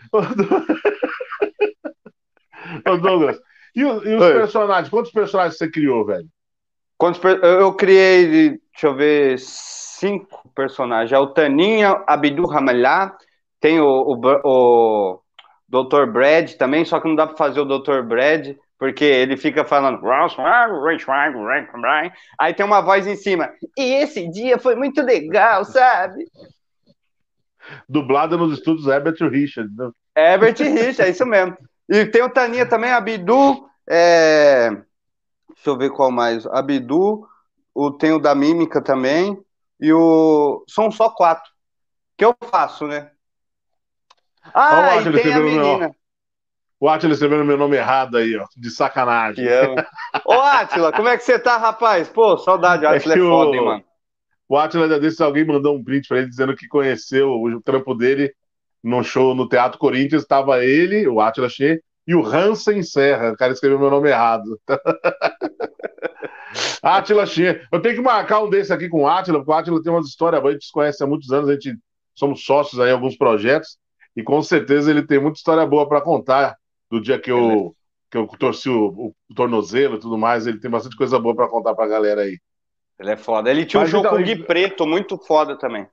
Ô, 2.87 2.97
Douglas, 2.97 3.39
e, 3.75 3.81
e 3.81 3.85
os 3.85 4.33
personagens? 4.33 4.89
Quantos 4.89 5.13
personagens 5.13 5.59
você 5.59 5.71
criou, 5.71 6.05
velho? 6.07 6.29
Quantos 6.97 7.21
Eu 7.43 7.75
criei, 7.75 8.51
deixa 8.73 8.87
eu 8.87 8.95
ver, 8.95 9.39
cinco 9.39 10.49
personagens. 10.55 11.13
É 11.13 11.19
o 11.19 11.27
Taninha, 11.27 12.03
Abdu 12.07 12.47
Ramalhá, 12.47 13.17
tem 13.61 13.81
o, 13.81 13.87
o, 13.87 14.21
o 14.45 15.21
Dr. 15.69 16.07
Brad 16.07 16.53
também, 16.53 16.85
só 16.85 17.01
que 17.01 17.09
não 17.09 17.17
dá 17.17 17.27
para 17.27 17.37
fazer 17.37 17.61
o 17.61 17.65
Dr. 17.65 18.03
Brad, 18.03 18.57
porque 18.85 19.03
ele 19.03 19.35
fica 19.39 19.65
falando. 19.65 19.99
Aí 22.39 22.53
tem 22.53 22.67
uma 22.67 22.83
voz 22.83 23.07
em 23.07 23.17
cima. 23.17 23.51
E 23.79 23.95
esse 23.95 24.31
dia 24.31 24.59
foi 24.59 24.75
muito 24.75 25.01
legal, 25.01 25.65
sabe? 25.65 26.31
Dublada 27.89 28.37
nos 28.37 28.53
estudos 28.53 28.87
Herbert 28.87 29.17
Richard. 29.31 29.75
Né? 29.75 29.91
Herbert 30.15 30.57
Richard, 30.59 31.01
é 31.01 31.09
isso 31.09 31.25
mesmo. 31.25 31.57
E 31.89 32.05
tem 32.05 32.23
o 32.23 32.29
Taninha 32.29 32.69
também, 32.69 32.91
Abdu. 32.91 33.67
É... 33.89 34.69
Deixa 34.69 35.71
eu 35.71 35.79
ver 35.79 35.91
qual 35.91 36.11
mais. 36.11 36.45
Abdu, 36.47 37.27
o, 37.75 37.91
tem 37.91 38.13
o 38.13 38.19
da 38.19 38.35
Mímica 38.35 38.83
também. 38.83 39.43
E 39.81 39.95
o. 39.95 40.63
São 40.69 40.91
só 40.91 41.09
quatro. 41.09 41.51
Que 42.19 42.25
eu 42.27 42.37
faço, 42.51 42.87
né? 42.87 43.11
Ah, 44.53 45.01
e 45.01 45.23
tem 45.23 45.33
a 45.33 45.41
menina. 45.41 45.79
Meu... 45.79 45.97
O 46.85 46.89
Atila 46.91 47.15
escrevendo 47.15 47.47
meu 47.47 47.57
nome 47.57 47.79
errado 47.79 48.19
aí, 48.19 48.37
ó. 48.37 48.45
De 48.55 48.69
sacanagem. 48.69 49.47
Ô, 50.23 50.35
Atila, 50.35 50.93
como 50.93 51.09
é 51.09 51.17
que 51.17 51.25
você 51.25 51.39
tá, 51.39 51.57
rapaz? 51.57 52.11
Pô, 52.11 52.37
saudade. 52.37 52.85
O 52.85 52.89
Atila 52.91 53.15
é, 53.15 53.17
é 53.17 53.21
foda, 53.23 53.51
o... 53.51 53.55
hein, 53.55 53.65
mano. 53.65 53.85
O 54.47 54.59
Atila 54.59 54.87
já 54.87 54.99
disse 54.99 55.23
alguém 55.23 55.47
mandou 55.47 55.75
um 55.75 55.83
print 55.83 56.07
pra 56.07 56.19
ele 56.19 56.29
dizendo 56.29 56.55
que 56.55 56.69
conheceu 56.69 57.31
o 57.31 57.63
trampo 57.63 57.95
dele 57.95 58.35
no 58.83 59.03
show 59.03 59.35
no 59.35 59.49
Teatro 59.49 59.79
Corinthians. 59.79 60.25
Estava 60.25 60.63
ele, 60.63 61.09
o 61.09 61.23
Atila 61.23 61.49
Che, 61.49 61.83
e 62.07 62.15
o 62.15 62.23
Hansen 62.23 62.83
Serra. 62.83 63.33
O 63.33 63.37
cara 63.39 63.55
escreveu 63.55 63.79
meu 63.79 63.89
nome 63.89 64.11
errado. 64.11 64.61
Atila 66.83 67.25
Che. 67.25 67.63
Eu 67.73 67.81
tenho 67.81 67.95
que 67.95 68.03
marcar 68.03 68.43
um 68.43 68.51
desse 68.51 68.75
aqui 68.75 68.91
com 68.91 69.05
o 69.05 69.09
Atila, 69.09 69.39
porque 69.39 69.51
o 69.51 69.55
Atila 69.55 69.83
tem 69.83 69.91
umas 69.91 70.07
histórias 70.07 70.43
boas, 70.43 70.53
a 70.53 70.57
gente 70.57 70.67
se 70.67 70.73
conhece 70.73 71.03
há 71.03 71.07
muitos 71.07 71.33
anos, 71.33 71.49
a 71.49 71.55
gente 71.55 71.79
somos 72.15 72.45
sócios 72.45 72.79
aí 72.79 72.91
em 72.91 72.93
alguns 72.93 73.17
projetos, 73.17 73.79
e 74.15 74.23
com 74.23 74.43
certeza 74.43 74.91
ele 74.91 75.03
tem 75.03 75.19
muita 75.19 75.39
história 75.39 75.65
boa 75.65 75.89
para 75.89 76.03
contar 76.03 76.59
do 76.95 77.01
dia 77.01 77.19
que 77.19 77.31
eu, 77.31 77.75
que 78.11 78.17
eu 78.17 78.27
torci 78.39 78.69
o, 78.69 79.13
o 79.29 79.35
tornozelo 79.35 79.97
e 79.97 80.01
tudo 80.01 80.17
mais. 80.17 80.47
Ele 80.47 80.61
tem 80.61 80.71
bastante 80.71 80.97
coisa 80.97 81.19
boa 81.19 81.35
para 81.35 81.49
contar 81.49 81.75
para 81.75 81.85
a 81.85 81.89
galera 81.89 82.23
aí. 82.23 82.39
Ele 82.99 83.11
é 83.11 83.17
foda. 83.17 83.51
Ele 83.51 83.67
tinha 83.67 83.81
Mas 83.81 83.89
um 83.89 83.93
jogo 83.93 84.07
então, 84.07 84.17
com 84.17 84.23
o 84.23 84.25
Gui 84.25 84.45
Preto, 84.45 84.87
muito 84.87 85.19
foda 85.19 85.59
também. 85.59 85.87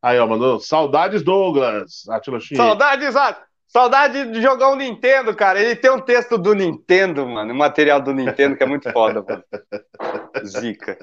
Aí, 0.00 0.18
ó, 0.18 0.26
mandou 0.26 0.60
saudades, 0.60 1.22
Douglas. 1.22 2.08
Atila 2.08 2.38
Saudades, 2.40 3.16
Atila. 3.16 3.44
Saudade 3.66 4.30
de 4.30 4.40
jogar 4.40 4.70
um 4.70 4.76
Nintendo, 4.76 5.34
cara. 5.34 5.60
Ele 5.60 5.74
tem 5.74 5.90
um 5.90 6.00
texto 6.00 6.38
do 6.38 6.54
Nintendo, 6.54 7.26
mano. 7.26 7.52
Um 7.52 7.56
material 7.56 8.00
do 8.00 8.14
Nintendo 8.14 8.56
que 8.56 8.62
é 8.62 8.66
muito 8.66 8.90
foda, 8.92 9.24
mano. 9.26 9.42
Zica. 10.46 10.96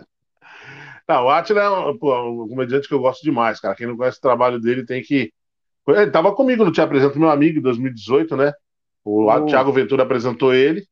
Não, 1.07 1.25
o 1.25 1.29
Atila 1.29 1.61
é 1.61 1.69
um, 1.69 1.97
pô, 1.97 2.43
um 2.43 2.47
comediante 2.47 2.87
que 2.87 2.93
eu 2.93 2.99
gosto 2.99 3.21
demais, 3.23 3.59
cara. 3.59 3.75
Quem 3.75 3.87
não 3.87 3.97
conhece 3.97 4.17
o 4.17 4.21
trabalho 4.21 4.59
dele 4.59 4.85
tem 4.85 5.01
que. 5.01 5.33
Ele 5.87 6.11
tava 6.11 6.33
comigo 6.33 6.63
no 6.63 6.71
Te 6.71 6.79
Apresento 6.79 7.19
Meu 7.19 7.29
Amigo 7.29 7.59
em 7.59 7.61
2018, 7.61 8.37
né? 8.37 8.53
O 9.03 9.31
uh. 9.31 9.45
Thiago 9.45 9.71
Ventura 9.71 10.03
apresentou 10.03 10.53
ele. 10.53 10.85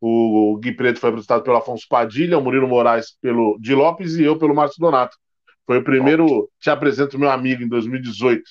O 0.00 0.58
Gui 0.60 0.72
Preto 0.72 1.00
foi 1.00 1.08
apresentado 1.08 1.42
pelo 1.42 1.56
Afonso 1.56 1.86
Padilha, 1.88 2.38
o 2.38 2.42
Murilo 2.42 2.68
Moraes 2.68 3.16
pelo 3.22 3.56
Di 3.58 3.74
Lopes 3.74 4.16
e 4.16 4.24
eu 4.24 4.38
pelo 4.38 4.54
Márcio 4.54 4.78
Donato. 4.78 5.16
Foi 5.66 5.78
o 5.78 5.84
primeiro 5.84 6.50
Te 6.60 6.68
Apresento 6.68 7.18
Meu 7.18 7.30
Amigo 7.30 7.62
em 7.62 7.68
2018. 7.68 8.42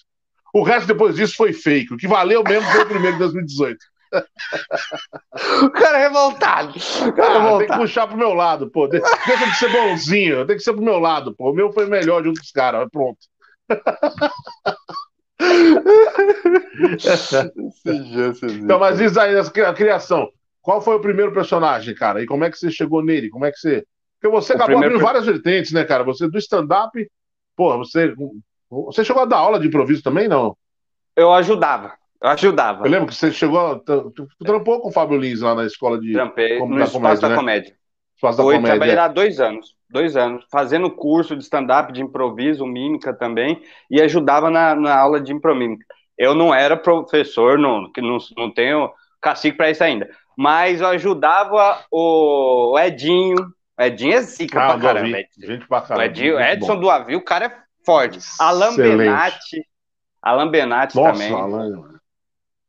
O 0.54 0.64
resto 0.64 0.88
depois 0.88 1.16
disso 1.16 1.36
foi 1.36 1.54
fake. 1.54 1.94
O 1.94 1.98
que 1.98 2.08
valeu 2.08 2.44
mesmo 2.44 2.68
foi 2.72 2.84
o 2.84 2.88
primeiro 2.88 3.14
de 3.14 3.20
2018. 3.20 3.78
O 5.64 5.70
cara 5.72 5.98
é 5.98 6.02
revoltado. 6.04 6.74
O 7.08 7.14
cara 7.14 7.34
é 7.34 7.38
ah, 7.38 7.42
revoltado. 7.42 7.58
Tem 7.60 7.68
que 7.68 7.78
puxar 7.78 8.08
pro 8.08 8.18
meu 8.18 8.34
lado, 8.34 8.70
pô. 8.70 8.88
Deixa 8.88 9.08
de 9.50 9.56
ser 9.58 9.72
bonzinho. 9.72 10.46
Tem 10.46 10.56
que 10.56 10.62
ser 10.64 10.74
pro 10.74 10.84
meu 10.84 11.00
lado, 11.00 11.36
pô. 11.36 11.50
O 11.50 11.54
meu 11.54 11.72
foi 11.72 11.88
melhor 11.88 12.24
junto 12.24 12.40
com 12.40 12.46
os 12.46 12.52
caras. 12.52 12.88
Pronto. 12.92 13.18
Então, 18.62 18.80
mas 18.80 18.98
diz 18.98 19.18
aí, 19.18 19.36
a 19.38 19.74
criação. 19.74 20.30
Qual 20.62 20.82
foi 20.82 20.96
o 20.96 21.02
primeiro 21.02 21.34
personagem, 21.34 21.94
cara? 21.94 22.22
E 22.22 22.26
como 22.26 22.44
é 22.46 22.52
que 22.52 22.58
você 22.58 22.72
chegou 22.72 23.04
nele? 23.04 23.30
Como 23.30 23.46
é 23.46 23.52
que 23.52 23.58
você. 23.58 23.84
Porque 24.20 24.34
você 24.34 24.54
o 24.54 24.56
acabou 24.56 24.78
abrindo 24.78 25.00
várias 25.00 25.26
vertentes, 25.26 25.72
né, 25.74 25.84
cara? 25.84 26.04
Você 26.04 26.30
do 26.30 26.38
stand-up, 26.38 26.92
pô, 27.56 27.78
você 27.78 28.14
você 28.70 29.04
chegou 29.04 29.22
a 29.22 29.26
dar 29.26 29.38
aula 29.38 29.60
de 29.60 29.68
improviso 29.68 30.02
também, 30.02 30.28
não? 30.28 30.58
Eu 31.16 31.34
ajudava. 31.34 31.94
Eu 32.22 32.30
ajudava. 32.30 32.86
Eu 32.86 32.92
lembro 32.92 33.08
que 33.08 33.16
você 33.16 33.32
chegou. 33.32 33.80
Tu 33.80 34.28
trampou 34.40 34.80
com 34.80 34.90
o 34.90 34.92
Fábio 34.92 35.18
Lins 35.18 35.42
lá 35.42 35.54
na 35.54 35.66
escola 35.66 36.00
de. 36.00 36.14
Trampei 36.14 36.60
no 36.60 36.70
da 36.70 36.86
Espaço 36.86 36.94
comédia, 36.94 37.22
da 37.22 37.30
né? 37.30 37.36
Comédia. 37.36 37.76
Espaço 38.16 38.38
da 38.38 38.44
Foi, 38.44 38.56
comédia. 38.56 38.72
Trabalhei 38.72 38.96
lá 38.96 39.08
dois 39.10 39.40
anos 39.40 39.76
dois 39.94 40.18
anos, 40.18 40.44
fazendo 40.52 40.90
curso 40.90 41.36
de 41.38 41.44
stand-up, 41.44 41.94
de 41.94 42.02
improviso, 42.02 42.66
mímica 42.66 43.14
também, 43.14 43.62
e 43.90 44.02
ajudava 44.02 44.50
na, 44.50 44.76
na 44.76 44.98
aula 44.98 45.22
de 45.22 45.32
impromímica. 45.32 45.86
Eu 46.18 46.34
não 46.34 46.54
era 46.54 46.76
professor, 46.76 47.58
não, 47.60 47.90
não, 47.98 48.18
não 48.36 48.52
tenho 48.52 48.92
cacique 49.22 49.56
para 49.56 49.70
isso 49.70 49.84
ainda, 49.84 50.10
mas 50.36 50.82
eu 50.82 50.88
ajudava 50.88 51.86
o 51.92 52.78
Edinho, 52.80 53.38
Edinho 53.80 54.14
é 54.14 54.22
zica 54.22 54.62
ah, 54.62 54.72
pra 54.74 54.82
caramba. 54.82 55.18
Gente 55.38 55.68
pra 55.68 55.82
caramba. 55.82 56.06
Edinho, 56.06 56.40
Edson 56.40 56.80
do 56.80 56.90
Avi, 56.90 57.16
o 57.16 57.24
cara 57.24 57.46
é 57.46 57.58
forte. 57.86 58.20
Alan 58.40 58.70
Excelente. 58.70 58.98
Benatti, 58.98 59.68
Alan 60.22 60.50
Benatti 60.50 60.96
Nossa, 60.96 61.12
também. 61.12 61.34
Alan. 61.34 62.00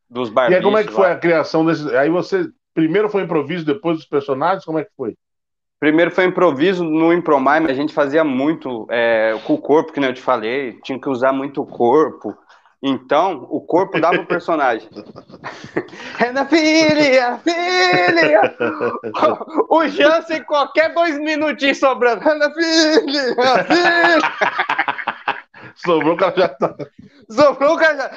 Dos 0.08 0.28
barbichos. 0.28 0.54
E 0.54 0.58
aí, 0.58 0.62
como 0.62 0.78
é 0.78 0.84
que 0.84 0.90
lá. 0.90 0.96
foi 0.96 1.10
a 1.10 1.16
criação 1.16 1.64
desse... 1.64 1.96
Aí 1.96 2.10
você 2.10 2.46
primeiro 2.74 3.08
foi 3.08 3.22
improviso, 3.22 3.64
depois 3.64 3.98
os 3.98 4.04
personagens, 4.04 4.64
como 4.64 4.78
é 4.78 4.84
que 4.84 4.90
foi? 4.96 5.16
Primeiro 5.84 6.10
foi 6.10 6.24
improviso 6.24 6.82
no 6.82 7.12
Impromime, 7.12 7.70
a 7.70 7.74
gente 7.74 7.92
fazia 7.92 8.24
muito 8.24 8.86
é, 8.88 9.38
com 9.44 9.52
o 9.52 9.58
corpo, 9.58 9.92
que 9.92 10.00
nem 10.00 10.08
eu 10.08 10.14
te 10.14 10.22
falei, 10.22 10.80
tinha 10.82 10.98
que 10.98 11.10
usar 11.10 11.30
muito 11.30 11.60
o 11.60 11.66
corpo. 11.66 12.34
Então, 12.82 13.46
o 13.50 13.60
corpo 13.60 14.00
dava 14.00 14.16
o 14.16 14.24
personagem. 14.24 14.88
é 16.18 16.32
na 16.32 16.46
filha, 16.46 17.38
filha! 17.44 18.56
O 19.68 19.86
Jansen, 19.86 20.42
qualquer 20.44 20.94
dois 20.94 21.18
minutinhos 21.18 21.78
sobrando. 21.78 22.26
É 22.26 22.34
na 22.34 22.50
filha, 22.50 23.34
filha! 23.66 24.20
Sobrou 25.76 26.14
o 26.14 26.16
cara 26.16 26.34
já 26.34 26.48
tá. 26.48 26.74
Sobrou 27.28 27.74
o 27.74 27.76
cara 27.76 27.94
já. 27.94 28.10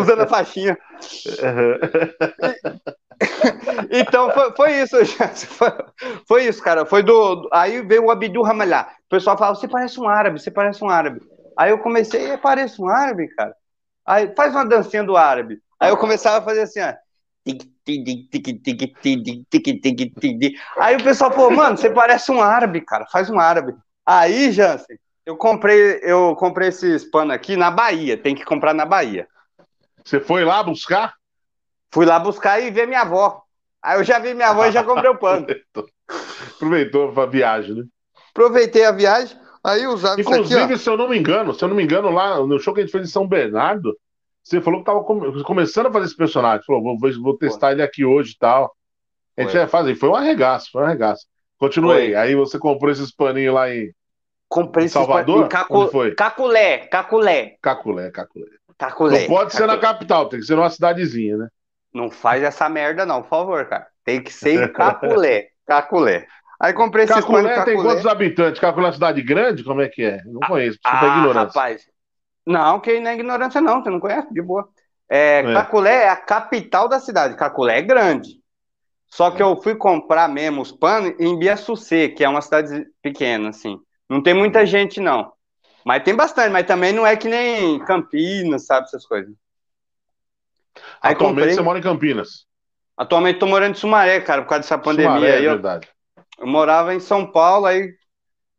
Usando 0.00 0.22
a 0.22 0.26
faixinha. 0.26 0.76
Então 3.90 4.30
foi, 4.30 4.52
foi 4.52 4.72
isso, 4.80 4.96
foi, 5.46 5.72
foi, 6.26 6.44
isso, 6.46 6.62
cara. 6.62 6.86
Foi 6.86 7.02
do. 7.02 7.48
Aí 7.52 7.82
veio 7.82 8.04
o 8.04 8.10
Abdul 8.10 8.42
Ramalhá. 8.42 8.90
O 9.06 9.08
pessoal 9.10 9.36
fala: 9.36 9.54
você 9.54 9.68
parece 9.68 10.00
um 10.00 10.08
árabe, 10.08 10.40
você 10.40 10.50
parece 10.50 10.82
um 10.82 10.88
árabe. 10.88 11.20
Aí 11.56 11.70
eu 11.70 11.78
comecei, 11.78 12.36
parece 12.38 12.80
um 12.80 12.88
árabe, 12.88 13.28
cara. 13.28 13.54
Aí 14.06 14.34
faz 14.34 14.54
uma 14.54 14.64
dancinha 14.64 15.04
do 15.04 15.16
árabe. 15.16 15.58
Aí 15.78 15.90
eu 15.90 15.96
começava 15.96 16.38
a 16.38 16.42
fazer 16.42 16.62
assim, 16.62 16.80
ó. 16.80 16.94
Aí 20.78 20.96
o 20.96 21.02
pessoal 21.02 21.32
falou, 21.32 21.50
mano, 21.50 21.76
você 21.76 21.90
parece 21.90 22.30
um 22.30 22.40
árabe, 22.40 22.80
cara, 22.82 23.06
faz 23.06 23.30
um 23.30 23.38
árabe. 23.38 23.74
Aí, 24.04 24.52
Jansen, 24.52 24.98
eu 25.24 25.36
comprei, 25.36 26.00
eu 26.02 26.34
comprei 26.36 26.68
esses 26.68 27.04
panos 27.04 27.34
aqui 27.34 27.56
na 27.56 27.70
Bahia, 27.70 28.16
tem 28.16 28.34
que 28.34 28.44
comprar 28.44 28.74
na 28.74 28.84
Bahia. 28.84 29.26
Você 30.04 30.20
foi 30.20 30.44
lá 30.44 30.62
buscar? 30.62 31.14
Fui 31.92 32.06
lá 32.06 32.18
buscar 32.18 32.60
e 32.60 32.70
ver 32.70 32.86
minha 32.86 33.02
avó. 33.02 33.42
Aí 33.82 33.98
eu 33.98 34.04
já 34.04 34.18
vi 34.18 34.34
minha 34.34 34.48
avó 34.48 34.66
e 34.66 34.72
já 34.72 34.84
comprei 34.84 35.10
o 35.10 35.16
pano. 35.18 35.46
Aproveitou 36.54 37.12
a 37.20 37.26
viagem, 37.26 37.74
né? 37.74 37.84
Aproveitei 38.30 38.84
a 38.84 38.92
viagem, 38.92 39.36
aí 39.64 39.86
usava 39.86 40.20
Inclusive, 40.20 40.60
aqui, 40.60 40.78
se 40.78 40.88
eu 40.88 40.96
não 40.96 41.08
me 41.08 41.18
engano, 41.18 41.52
se 41.52 41.64
eu 41.64 41.68
não 41.68 41.74
me 41.74 41.82
engano, 41.82 42.10
lá 42.10 42.38
no 42.38 42.58
show 42.60 42.72
que 42.72 42.80
a 42.80 42.82
gente 42.84 42.92
fez 42.92 43.08
em 43.08 43.10
São 43.10 43.26
Bernardo, 43.26 43.96
você 44.42 44.60
falou 44.60 44.80
que 44.80 44.86
tava 44.86 45.02
começando 45.44 45.86
a 45.86 45.92
fazer 45.92 46.06
esse 46.06 46.16
personagem. 46.16 46.64
Falou, 46.64 46.82
vou, 46.82 47.12
vou 47.20 47.36
testar 47.36 47.68
Foi. 47.68 47.72
ele 47.72 47.82
aqui 47.82 48.04
hoje 48.04 48.32
e 48.32 48.38
tal. 48.38 48.74
A 49.36 49.42
gente 49.42 49.54
ia 49.54 49.68
fazer. 49.68 49.94
Foi 49.94 50.08
um 50.08 50.14
arregaço, 50.14 50.70
foi 50.70 50.82
um 50.82 50.86
arregaço. 50.86 51.26
Continuei. 51.58 52.14
Aí 52.14 52.34
você 52.34 52.58
comprou 52.58 52.90
esses 52.90 53.12
paninhos 53.12 53.54
lá 53.54 53.70
em. 53.70 53.92
Comprei 54.48 54.86
esses 54.86 54.94
Salvador? 54.94 55.46
Em 55.46 55.48
Cacu... 55.48 55.88
foi? 55.88 56.14
Caculé, 56.14 56.78
Caculé. 56.78 57.56
Caculé, 57.62 58.10
Caculé. 58.10 58.46
Caculé. 58.76 59.20
Não 59.20 59.26
pode 59.28 59.52
Caculé. 59.52 59.58
ser 59.58 59.66
na 59.66 59.78
capital, 59.78 60.28
tem 60.28 60.40
que 60.40 60.46
ser 60.46 60.56
numa 60.56 60.70
cidadezinha, 60.70 61.36
né? 61.36 61.48
Não 61.92 62.10
faz 62.10 62.42
essa 62.42 62.68
merda, 62.68 63.04
não, 63.04 63.22
por 63.22 63.28
favor, 63.28 63.66
cara. 63.66 63.86
Tem 64.04 64.22
que 64.22 64.32
ser 64.32 64.64
em 64.64 64.68
Caculé. 64.72 65.48
Caculé. 65.66 66.26
Aí 66.60 66.72
comprei 66.72 67.04
esse 67.04 67.14
Caculé 67.14 67.42
tem 67.64 67.74
Caculé. 67.74 67.82
quantos 67.82 68.06
habitantes? 68.06 68.60
Caculé 68.60 68.84
é 68.84 68.88
uma 68.88 68.92
cidade 68.92 69.22
grande? 69.22 69.64
Como 69.64 69.80
é 69.80 69.88
que 69.88 70.02
é? 70.02 70.22
Não 70.24 70.40
conheço, 70.40 70.78
ah, 70.84 71.18
ignorância. 71.18 71.46
rapaz. 71.46 71.82
Não, 72.46 72.80
que 72.80 73.00
não 73.00 73.10
é 73.10 73.14
ignorância 73.14 73.60
não, 73.60 73.82
você 73.82 73.90
não 73.90 74.00
conhece, 74.00 74.32
de 74.32 74.42
boa. 74.42 74.68
É, 75.08 75.40
é. 75.40 75.54
Caculé 75.54 76.04
é 76.04 76.08
a 76.08 76.16
capital 76.16 76.88
da 76.88 77.00
cidade. 77.00 77.36
Caculé 77.36 77.78
é 77.78 77.82
grande. 77.82 78.40
Só 79.08 79.30
que 79.30 79.42
eu 79.42 79.60
fui 79.60 79.74
comprar 79.74 80.28
mesmo 80.28 80.62
os 80.62 80.70
panos 80.70 81.14
em 81.18 81.36
Biaçucê, 81.36 82.08
que 82.08 82.22
é 82.22 82.28
uma 82.28 82.40
cidade 82.40 82.86
pequena, 83.02 83.48
assim. 83.48 83.78
Não 84.08 84.22
tem 84.22 84.34
muita 84.34 84.64
gente, 84.64 85.00
não. 85.00 85.32
Mas 85.84 86.04
tem 86.04 86.14
bastante, 86.14 86.50
mas 86.50 86.66
também 86.66 86.92
não 86.92 87.06
é 87.06 87.16
que 87.16 87.28
nem 87.28 87.78
Campinas, 87.80 88.66
sabe, 88.66 88.86
essas 88.86 89.04
coisas. 89.06 89.34
Aí 91.02 91.14
Atualmente 91.14 91.38
comprei... 91.38 91.54
você 91.54 91.62
mora 91.62 91.78
em 91.78 91.82
Campinas. 91.82 92.46
Atualmente 92.96 93.38
tô 93.38 93.46
morando 93.46 93.72
em 93.72 93.78
Sumaré, 93.78 94.20
cara, 94.20 94.42
por 94.42 94.48
causa 94.48 94.62
dessa 94.62 94.78
pandemia. 94.78 95.14
Sumaré, 95.14 95.38
é 95.38 95.40
verdade. 95.40 95.88
Eu, 96.38 96.44
eu 96.44 96.46
morava 96.46 96.94
em 96.94 97.00
São 97.00 97.30
Paulo, 97.30 97.66
aí. 97.66 97.94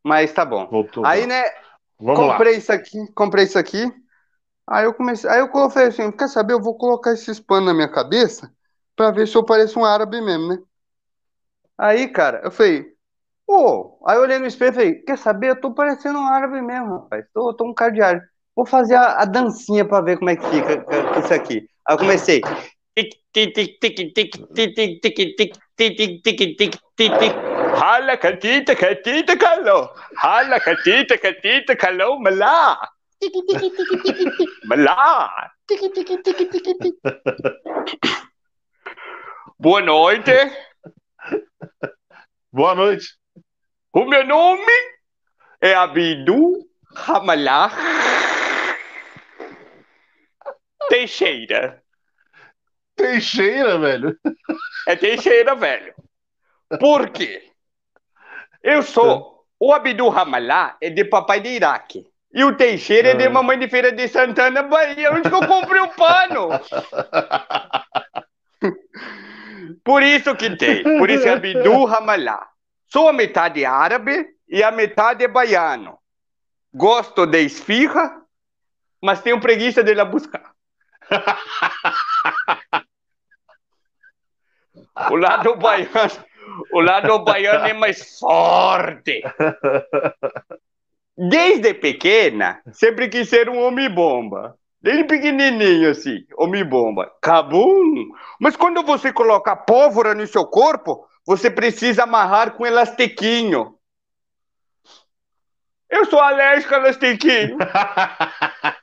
Mas 0.04 0.32
tá 0.32 0.44
bom. 0.44 0.66
Voltou, 0.66 1.06
aí, 1.06 1.26
né? 1.26 1.44
Vamos 2.00 2.18
comprei 2.18 2.54
lá. 2.54 2.58
isso 2.58 2.72
aqui, 2.72 2.98
comprei 3.14 3.44
isso 3.44 3.58
aqui. 3.58 3.92
Aí 4.66 4.84
eu 4.84 4.94
comecei. 4.94 5.30
Aí 5.30 5.38
eu 5.38 5.48
coloquei 5.48 5.84
assim, 5.84 6.10
quer 6.10 6.28
saber? 6.28 6.54
Eu 6.54 6.62
vou 6.62 6.76
colocar 6.76 7.12
esses 7.12 7.38
panos 7.38 7.66
na 7.66 7.74
minha 7.74 7.88
cabeça 7.88 8.52
pra 8.96 9.10
ver 9.10 9.28
se 9.28 9.36
eu 9.36 9.44
pareço 9.44 9.78
um 9.78 9.84
árabe 9.84 10.20
mesmo, 10.20 10.48
né? 10.48 10.58
Aí, 11.78 12.08
cara, 12.08 12.40
eu 12.44 12.50
falei, 12.50 12.86
pô, 13.46 14.00
aí 14.06 14.16
eu 14.16 14.22
olhei 14.22 14.38
no 14.38 14.46
espelho 14.46 14.70
e 14.70 14.74
falei, 14.74 14.94
quer 15.02 15.18
saber? 15.18 15.50
Eu 15.50 15.60
tô 15.60 15.72
parecendo 15.72 16.18
um 16.18 16.26
árabe 16.26 16.60
mesmo, 16.60 16.98
rapaz. 16.98 17.24
Tô, 17.32 17.54
tô 17.54 17.64
um 17.64 17.74
cardiário. 17.74 18.22
Vou 18.54 18.66
fazer 18.66 18.94
a, 18.94 19.22
a 19.22 19.24
dancinha 19.24 19.84
pra 19.84 20.00
ver 20.00 20.18
como 20.18 20.30
é 20.30 20.36
que 20.36 20.46
fica 20.46 20.84
isso 21.18 21.32
aqui. 21.32 21.68
Aí 21.88 21.94
eu 21.94 21.98
comecei. 21.98 22.40
Hala 27.80 28.16
catita 28.16 28.76
catita 28.76 29.36
calou. 29.36 29.90
Hala 30.16 30.60
catita 30.60 31.18
catita 31.18 31.74
calou 31.74 32.20
malá. 32.20 32.78
Malá. 34.66 35.52
Boa 39.58 39.80
noite. 39.80 40.32
Boa 42.52 42.74
noite. 42.74 43.06
O 43.92 44.04
meu 44.04 44.26
nome 44.26 44.72
é 45.60 45.74
Abidu 45.74 46.66
Ramalá 46.94 47.70
Teixeira. 50.92 51.82
Teixeira, 52.94 53.78
velho? 53.78 54.14
É 54.86 54.94
Teixeira, 54.94 55.54
velho. 55.54 55.94
Por 56.78 57.08
quê? 57.08 57.50
Eu 58.62 58.82
sou. 58.82 59.46
O 59.58 59.72
Abdul 59.72 60.10
Ramalá 60.10 60.76
é 60.82 60.90
de 60.90 61.06
papai 61.06 61.40
de 61.40 61.48
Iraque. 61.48 62.06
E 62.34 62.44
o 62.44 62.54
Teixeira 62.54 63.12
é 63.12 63.14
de 63.14 63.26
mamãe 63.26 63.58
de 63.58 63.68
Feira 63.68 63.90
de 63.90 64.06
Santana, 64.06 64.64
Bahia, 64.64 65.12
onde 65.12 65.30
que 65.30 65.34
eu 65.34 65.46
comprei 65.46 65.80
o 65.80 65.88
pano. 65.94 66.50
Por 69.82 70.02
isso 70.02 70.36
que 70.36 70.54
tem. 70.58 70.82
Por 70.98 71.08
isso 71.08 71.26
é 71.26 71.32
Abdul 71.32 71.86
Ramalá. 71.86 72.50
Sou 72.86 73.08
a 73.08 73.14
metade 73.14 73.64
árabe 73.64 74.26
e 74.46 74.62
a 74.62 74.70
metade 74.70 75.24
é 75.24 75.28
baiano. 75.28 75.98
Gosto 76.74 77.24
de 77.24 77.40
esfirra, 77.40 78.20
mas 79.02 79.22
tenho 79.22 79.40
preguiça 79.40 79.82
de 79.82 79.92
ir 79.92 79.94
lá 79.94 80.04
buscar. 80.04 80.51
O 85.10 85.16
lado 85.16 85.56
baiano, 85.56 86.24
o 86.72 86.80
lado 86.80 87.18
baiano 87.24 87.66
é 87.66 87.72
mais 87.72 88.18
forte. 88.18 89.22
Desde 91.16 91.74
pequena, 91.74 92.60
sempre 92.72 93.08
quis 93.08 93.28
ser 93.28 93.48
um 93.48 93.60
homem-bomba. 93.60 94.56
Desde 94.80 95.04
pequenininho, 95.04 95.90
assim, 95.90 96.26
homem-bomba. 96.36 97.12
Cabum! 97.20 98.08
Mas 98.40 98.56
quando 98.56 98.82
você 98.82 99.12
coloca 99.12 99.54
pólvora 99.54 100.14
no 100.14 100.26
seu 100.26 100.44
corpo, 100.44 101.06
você 101.24 101.48
precisa 101.50 102.02
amarrar 102.02 102.52
com 102.52 102.66
elastiquinho. 102.66 103.76
Eu 105.88 106.04
sou 106.06 106.18
alérgico 106.18 106.74
a 106.74 106.78
elastiquinho. 106.78 107.58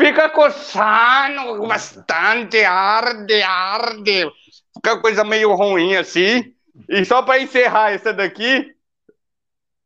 Fica 0.00 0.30
coçando 0.30 1.68
bastante, 1.68 2.64
arde, 2.64 3.42
arde. 3.42 4.32
Fica 4.74 4.98
coisa 4.98 5.22
meio 5.22 5.54
ruim 5.54 5.94
assim. 5.94 6.54
E 6.88 7.04
só 7.04 7.20
para 7.20 7.38
encerrar 7.38 7.92
essa 7.92 8.10
daqui, 8.10 8.74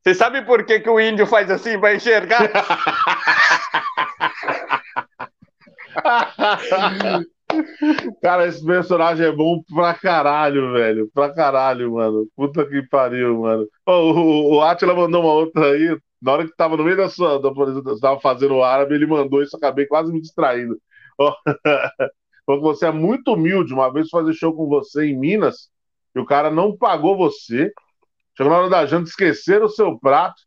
você 0.04 0.14
sabe 0.14 0.42
por 0.42 0.64
que, 0.64 0.78
que 0.78 0.88
o 0.88 1.00
índio 1.00 1.26
faz 1.26 1.50
assim 1.50 1.80
para 1.80 1.96
enxergar? 1.96 2.48
Cara, 8.22 8.46
esse 8.46 8.64
personagem 8.64 9.26
é 9.26 9.32
bom 9.32 9.62
pra 9.74 9.94
caralho, 9.94 10.72
velho. 10.72 11.10
Pra 11.12 11.34
caralho, 11.34 11.94
mano. 11.94 12.28
Puta 12.36 12.64
que 12.66 12.82
pariu, 12.82 13.40
mano. 13.40 13.66
Oh, 13.86 14.12
o, 14.12 14.56
o 14.56 14.62
Atila 14.62 14.94
mandou 14.94 15.22
uma 15.22 15.32
outra 15.32 15.72
aí. 15.72 15.98
Na 16.25 16.33
hora 16.33 16.47
que 16.47 16.57
tava 16.57 16.75
no 16.75 16.85
meio 16.85 16.97
da 16.97 17.09
sua. 17.11 17.39
Da, 17.39 17.51
tava 18.01 18.18
fazendo 18.18 18.55
o 18.55 18.64
árabe, 18.64 18.95
ele 18.95 19.07
mandou 19.07 19.43
isso, 19.43 19.57
acabei 19.57 19.87
quase 19.87 20.11
me 20.12 20.20
distraindo. 20.20 20.81
Oh, 22.47 22.61
você 22.61 22.85
é 22.85 22.93
muito 22.93 23.33
humilde. 23.33 23.72
Uma 23.72 23.91
vez 23.91 24.11
fazer 24.11 24.35
show 24.35 24.55
com 24.55 24.68
você 24.68 25.07
em 25.07 25.18
Minas, 25.18 25.70
e 26.14 26.20
o 26.20 26.27
cara 26.27 26.51
não 26.51 26.77
pagou 26.77 27.16
você. 27.16 27.72
Chegou 28.37 28.53
na 28.53 28.59
hora 28.59 28.68
da 28.68 28.85
janta, 28.85 29.09
esqueceram 29.09 29.64
o 29.64 29.70
seu 29.70 29.99
prato. 29.99 30.43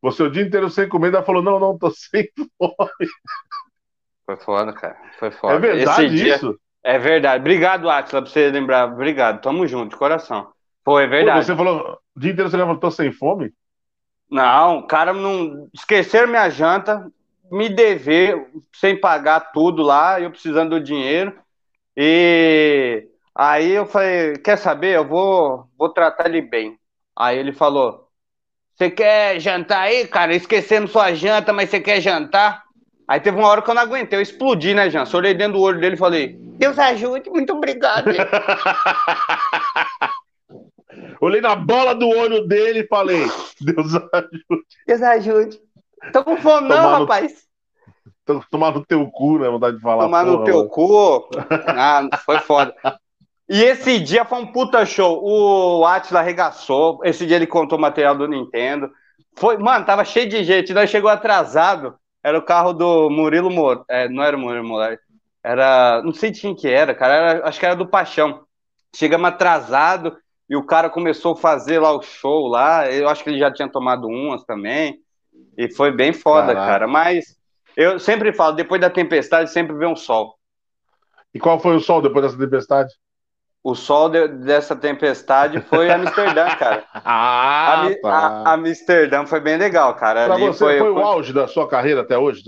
Você 0.00 0.22
o 0.22 0.30
dia 0.30 0.44
inteiro 0.44 0.70
sem 0.70 0.88
comida, 0.88 1.24
falou: 1.24 1.42
Não, 1.42 1.58
não, 1.58 1.76
tô 1.76 1.90
sem 1.90 2.28
fome. 2.56 3.10
Foi 4.24 4.36
foda, 4.36 4.72
cara. 4.72 4.96
Foi 5.18 5.32
foda. 5.32 5.54
É 5.54 5.58
verdade 5.58 6.06
Esse 6.06 6.14
dia... 6.14 6.36
isso? 6.36 6.60
É 6.84 7.00
verdade. 7.00 7.40
Obrigado, 7.40 7.90
Atila, 7.90 8.22
pra 8.22 8.30
você 8.30 8.48
lembrar. 8.48 8.92
Obrigado. 8.92 9.42
Tamo 9.42 9.66
junto, 9.66 9.90
de 9.90 9.96
coração. 9.96 10.52
Foi, 10.84 11.02
é 11.02 11.08
verdade. 11.08 11.46
Você 11.46 11.56
falou, 11.56 11.98
o 12.16 12.20
dia 12.20 12.30
inteiro 12.30 12.48
você 12.48 12.56
levantou 12.56 12.92
sem 12.92 13.10
fome? 13.10 13.52
Não, 14.30 14.78
o 14.78 14.86
cara 14.86 15.12
não. 15.12 15.68
Esqueceram 15.74 16.28
minha 16.28 16.48
janta, 16.50 17.10
me 17.50 17.68
dever, 17.68 18.50
sem 18.74 18.98
pagar 18.98 19.52
tudo 19.52 19.82
lá, 19.82 20.20
eu 20.20 20.30
precisando 20.30 20.78
do 20.78 20.84
dinheiro. 20.84 21.36
E 21.96 23.08
Aí 23.34 23.70
eu 23.70 23.86
falei, 23.86 24.34
quer 24.36 24.58
saber? 24.58 24.96
Eu 24.96 25.06
vou, 25.08 25.66
vou 25.78 25.88
tratar 25.88 26.26
ele 26.28 26.42
bem. 26.42 26.78
Aí 27.16 27.38
ele 27.38 27.52
falou, 27.52 28.08
você 28.76 28.90
quer 28.90 29.40
jantar 29.40 29.82
aí, 29.82 30.06
cara? 30.06 30.34
Esquecendo 30.34 30.88
sua 30.88 31.14
janta, 31.14 31.52
mas 31.52 31.70
você 31.70 31.80
quer 31.80 32.00
jantar? 32.00 32.64
Aí 33.08 33.20
teve 33.20 33.38
uma 33.38 33.48
hora 33.48 33.62
que 33.62 33.70
eu 33.70 33.74
não 33.74 33.82
aguentei, 33.82 34.18
eu 34.18 34.22
explodi, 34.22 34.74
né, 34.74 34.90
Jansen? 34.90 35.16
Olhei 35.16 35.34
dentro 35.34 35.54
do 35.54 35.62
olho 35.62 35.80
dele 35.80 35.94
e 35.94 35.98
falei, 35.98 36.36
Deus 36.38 36.78
ajude, 36.78 37.30
muito 37.30 37.52
obrigado. 37.54 38.10
Olhei 41.20 41.40
na 41.40 41.54
bola 41.54 41.94
do 41.94 42.08
olho 42.08 42.46
dele 42.46 42.80
e 42.80 42.86
falei, 42.86 43.24
Deus 43.60 43.94
ajude. 43.94 44.64
Deus 44.86 45.02
ajude. 45.02 45.60
Tô 46.12 46.24
com 46.24 46.36
fome 46.36 46.68
não, 46.68 46.76
Tomar 46.76 46.98
rapaz. 47.00 47.44
No... 48.26 48.44
Tomar 48.50 48.74
no 48.74 48.84
teu 48.84 49.06
cu, 49.10 49.38
né? 49.38 49.48
Vontade 49.48 49.76
de 49.76 49.82
falar. 49.82 50.04
Tomar 50.04 50.24
porra, 50.24 50.38
no 50.38 50.44
teu 50.44 50.56
mano. 50.58 50.68
cu. 50.68 51.28
Ah, 51.66 52.08
foi 52.24 52.38
foda. 52.38 52.74
E 53.48 53.62
esse 53.62 53.98
dia 53.98 54.24
foi 54.24 54.38
um 54.38 54.46
puta 54.46 54.86
show. 54.86 55.20
O 55.22 55.84
Atila 55.84 56.20
arregaçou. 56.20 57.00
Esse 57.04 57.26
dia 57.26 57.36
ele 57.36 57.46
contou 57.46 57.78
material 57.78 58.16
do 58.16 58.28
Nintendo. 58.28 58.88
Foi, 59.36 59.58
mano, 59.58 59.84
tava 59.84 60.04
cheio 60.04 60.28
de 60.28 60.44
gente. 60.44 60.72
Nós 60.72 60.88
chegou 60.88 61.10
atrasado. 61.10 61.96
Era 62.22 62.38
o 62.38 62.42
carro 62.42 62.72
do 62.72 63.10
Murilo 63.10 63.50
Moura. 63.50 63.82
É, 63.88 64.08
não 64.08 64.22
era 64.22 64.36
o 64.36 64.40
Murilo 64.40 64.64
Moura. 64.64 64.98
Era. 65.42 66.00
Não 66.04 66.12
sei 66.12 66.30
de 66.30 66.40
quem 66.40 66.54
que 66.54 66.68
era, 66.68 66.94
cara. 66.94 67.14
Era, 67.14 67.48
acho 67.48 67.58
que 67.58 67.66
era 67.66 67.74
do 67.74 67.88
Paixão. 67.88 68.44
Chegamos 68.94 69.28
atrasado 69.28 70.16
e 70.50 70.56
o 70.56 70.64
cara 70.64 70.90
começou 70.90 71.34
a 71.34 71.36
fazer 71.36 71.78
lá 71.78 71.92
o 71.92 72.02
show 72.02 72.48
lá. 72.48 72.90
Eu 72.90 73.08
acho 73.08 73.22
que 73.22 73.30
ele 73.30 73.38
já 73.38 73.52
tinha 73.52 73.68
tomado 73.68 74.08
umas 74.08 74.42
também. 74.42 74.98
E 75.56 75.72
foi 75.72 75.92
bem 75.92 76.12
foda, 76.12 76.48
Caraca. 76.48 76.66
cara. 76.66 76.88
Mas 76.88 77.36
eu 77.76 78.00
sempre 78.00 78.32
falo, 78.32 78.56
depois 78.56 78.80
da 78.80 78.90
tempestade 78.90 79.52
sempre 79.52 79.76
vem 79.76 79.86
um 79.86 79.94
sol. 79.94 80.34
E 81.32 81.38
qual 81.38 81.60
foi 81.60 81.76
o 81.76 81.80
sol 81.80 82.02
depois 82.02 82.24
dessa 82.24 82.36
tempestade? 82.36 82.92
O 83.62 83.76
sol 83.76 84.08
de, 84.08 84.26
dessa 84.26 84.74
tempestade 84.74 85.60
foi 85.60 85.88
Amsterdã, 85.88 86.48
cara. 86.58 86.84
ah, 86.94 87.88
a, 88.02 88.08
a, 88.08 88.54
Amsterdã 88.54 89.24
foi 89.26 89.38
bem 89.38 89.56
legal, 89.56 89.94
cara. 89.94 90.26
Pra 90.26 90.36
você 90.36 90.58
foi, 90.58 90.78
foi, 90.78 90.90
o 90.90 90.98
auge 90.98 91.32
da 91.32 91.46
sua 91.46 91.68
carreira 91.68 92.00
até 92.00 92.18
hoje? 92.18 92.42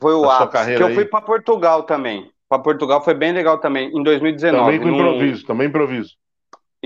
Foi 0.00 0.14
o 0.14 0.28
ápice. 0.28 0.76
Que 0.76 0.82
eu 0.82 0.94
fui 0.94 1.04
para 1.04 1.20
Portugal 1.20 1.84
também. 1.84 2.28
Para 2.48 2.58
Portugal 2.58 3.04
foi 3.04 3.14
bem 3.14 3.32
legal 3.32 3.58
também, 3.58 3.88
em 3.96 4.02
2019. 4.02 4.64
Também 4.64 4.80
com 4.80 4.88
improviso, 4.88 5.42
num... 5.42 5.46
também 5.46 5.68
improviso. 5.68 6.16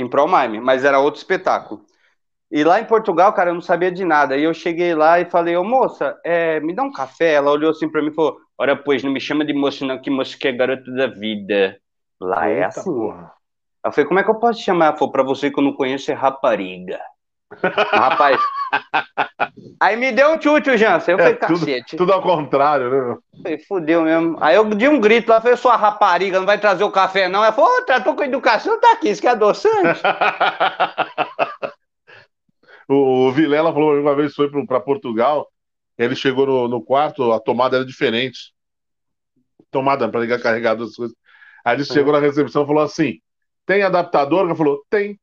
Em 0.01 0.09
Pro 0.09 0.27
Mime, 0.27 0.61
mas 0.61 0.85
era 0.85 0.99
outro 0.99 1.19
espetáculo. 1.19 1.85
E 2.51 2.65
lá 2.65 2.81
em 2.81 2.85
Portugal, 2.85 3.33
cara, 3.33 3.51
eu 3.51 3.55
não 3.55 3.61
sabia 3.61 3.93
de 3.93 4.05
nada. 4.05 4.37
E 4.37 4.43
eu 4.43 4.53
cheguei 4.53 4.95
lá 4.95 5.21
e 5.21 5.27
falei, 5.27 5.57
ô 5.57 5.63
moça, 5.63 6.19
é, 6.25 6.59
me 6.61 6.75
dá 6.75 6.83
um 6.83 6.91
café. 6.91 7.35
Ela 7.35 7.51
olhou 7.51 7.71
assim 7.71 7.89
pra 7.89 8.03
mim 8.03 8.09
e 8.09 8.15
falou, 8.15 8.39
ora, 8.59 8.75
pois, 8.75 9.05
não 9.05 9.13
me 9.13 9.21
chama 9.21 9.45
de 9.45 9.53
moça 9.53 9.85
não, 9.85 10.01
que 10.01 10.11
moça 10.11 10.37
que 10.37 10.49
é 10.49 10.53
garota 10.53 10.91
da 10.91 11.07
vida. 11.07 11.79
Lá 12.21 12.49
é 12.49 12.55
Eita, 12.55 12.63
é 12.63 12.65
assim. 12.67 12.93
Porra. 12.93 13.33
Eu 13.85 13.93
falei, 13.93 14.09
como 14.09 14.21
é 14.21 14.25
que 14.25 14.31
eu 14.31 14.41
posso 14.41 14.61
chamar? 14.61 14.87
Ela 14.87 14.97
falou, 14.97 15.13
pra 15.13 15.23
você 15.23 15.51
que 15.51 15.59
eu 15.61 15.65
não 15.65 15.75
conheço 15.75 16.11
é 16.11 16.15
rapariga. 16.15 17.01
Rapaz. 17.93 18.41
Aí 19.81 19.97
me 19.97 20.13
deu 20.13 20.33
um 20.33 20.41
chute, 20.41 20.77
Jansen. 20.77 21.13
Eu 21.13 21.19
falei, 21.19 21.33
é, 21.33 21.37
cacete. 21.37 21.97
Tudo, 21.97 22.13
ao 22.13 22.23
contrário, 22.23 22.91
né? 22.91 23.17
falei, 23.43 23.59
fudeu 23.59 24.03
mesmo. 24.03 24.37
Aí 24.41 24.55
eu 24.55 24.65
dei 24.65 24.89
um 24.89 25.01
grito 25.01 25.31
lá, 25.31 25.41
falei, 25.41 25.57
sua 25.57 25.77
rapariga, 25.77 26.39
não 26.39 26.47
vai 26.47 26.59
trazer 26.59 26.85
o 26.85 26.91
café, 26.91 27.29
não. 27.29 27.43
Ela 27.43 27.53
falou, 27.53 27.71
oh, 27.79 27.83
tratou 27.83 28.15
com 28.15 28.23
educação, 28.23 28.81
tá 28.81 28.93
aqui, 28.93 29.11
isso 29.11 29.21
que 29.21 29.27
é 29.27 29.31
adoçante. 29.31 30.01
o, 32.89 33.29
o 33.29 33.33
Vilela 33.33 33.73
falou 33.73 33.99
uma 33.99 34.15
vez 34.15 34.35
foi 34.35 34.49
para 34.67 34.81
Portugal, 34.81 35.49
ele 35.99 36.15
chegou 36.15 36.47
no, 36.47 36.69
no, 36.69 36.83
quarto, 36.83 37.33
a 37.33 37.41
tomada 37.41 37.77
era 37.77 37.85
diferente. 37.85 38.53
Tomada 39.71 40.09
para 40.09 40.21
ligar 40.21 40.41
carregador, 40.41 40.87
as 40.87 40.95
coisas. 40.95 41.17
Aí 41.65 41.77
ele 41.77 41.85
chegou 41.85 42.13
na 42.13 42.19
recepção 42.19 42.63
e 42.63 42.67
falou 42.67 42.83
assim: 42.83 43.19
tem 43.67 43.83
adaptador? 43.83 44.47
Ela 44.47 44.57
falou, 44.57 44.83
tem. 44.89 45.19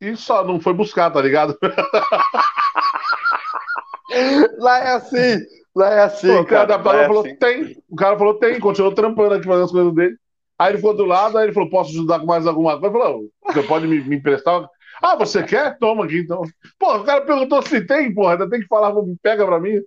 E 0.00 0.16
só 0.16 0.44
não 0.44 0.60
foi 0.60 0.72
buscar, 0.72 1.10
tá 1.10 1.20
ligado? 1.20 1.58
Lá 4.58 4.78
é 4.78 4.92
assim. 4.92 5.38
Lá 5.74 5.90
é 5.90 6.02
assim. 6.02 6.28
Pô, 6.28 6.40
o 6.40 6.46
cara, 6.46 6.62
adaptador 6.62 7.00
é 7.00 7.06
falou, 7.06 7.24
assim. 7.24 7.36
tem. 7.36 7.82
O 7.88 7.96
cara 7.96 8.16
falou, 8.16 8.34
tem. 8.34 8.60
Continuou 8.60 8.94
trampando 8.94 9.34
aqui 9.34 9.46
fazendo 9.46 9.64
as 9.64 9.72
coisas 9.72 9.94
dele. 9.94 10.16
Aí 10.58 10.70
ele 10.70 10.78
ficou 10.78 10.94
do 10.94 11.04
lado, 11.04 11.36
aí 11.36 11.46
ele 11.46 11.52
falou, 11.52 11.68
posso 11.68 11.90
ajudar 11.90 12.18
com 12.18 12.26
mais 12.26 12.46
alguma 12.46 12.80
coisa? 12.80 12.96
Ele 12.96 13.04
falou, 13.04 13.24
você 13.44 13.62
pode 13.62 13.86
me, 13.86 14.00
me 14.00 14.16
emprestar? 14.16 14.66
Ah, 15.02 15.14
você 15.14 15.42
quer? 15.42 15.76
Toma 15.78 16.06
aqui 16.06 16.20
então. 16.20 16.42
Pô, 16.78 16.96
o 16.96 17.04
cara 17.04 17.20
perguntou 17.22 17.60
se 17.60 17.86
tem, 17.86 18.14
porra, 18.14 18.32
ainda 18.32 18.48
tem 18.48 18.60
que 18.60 18.66
falar, 18.66 18.94
pega 19.22 19.44
pra 19.44 19.60
mim. 19.60 19.78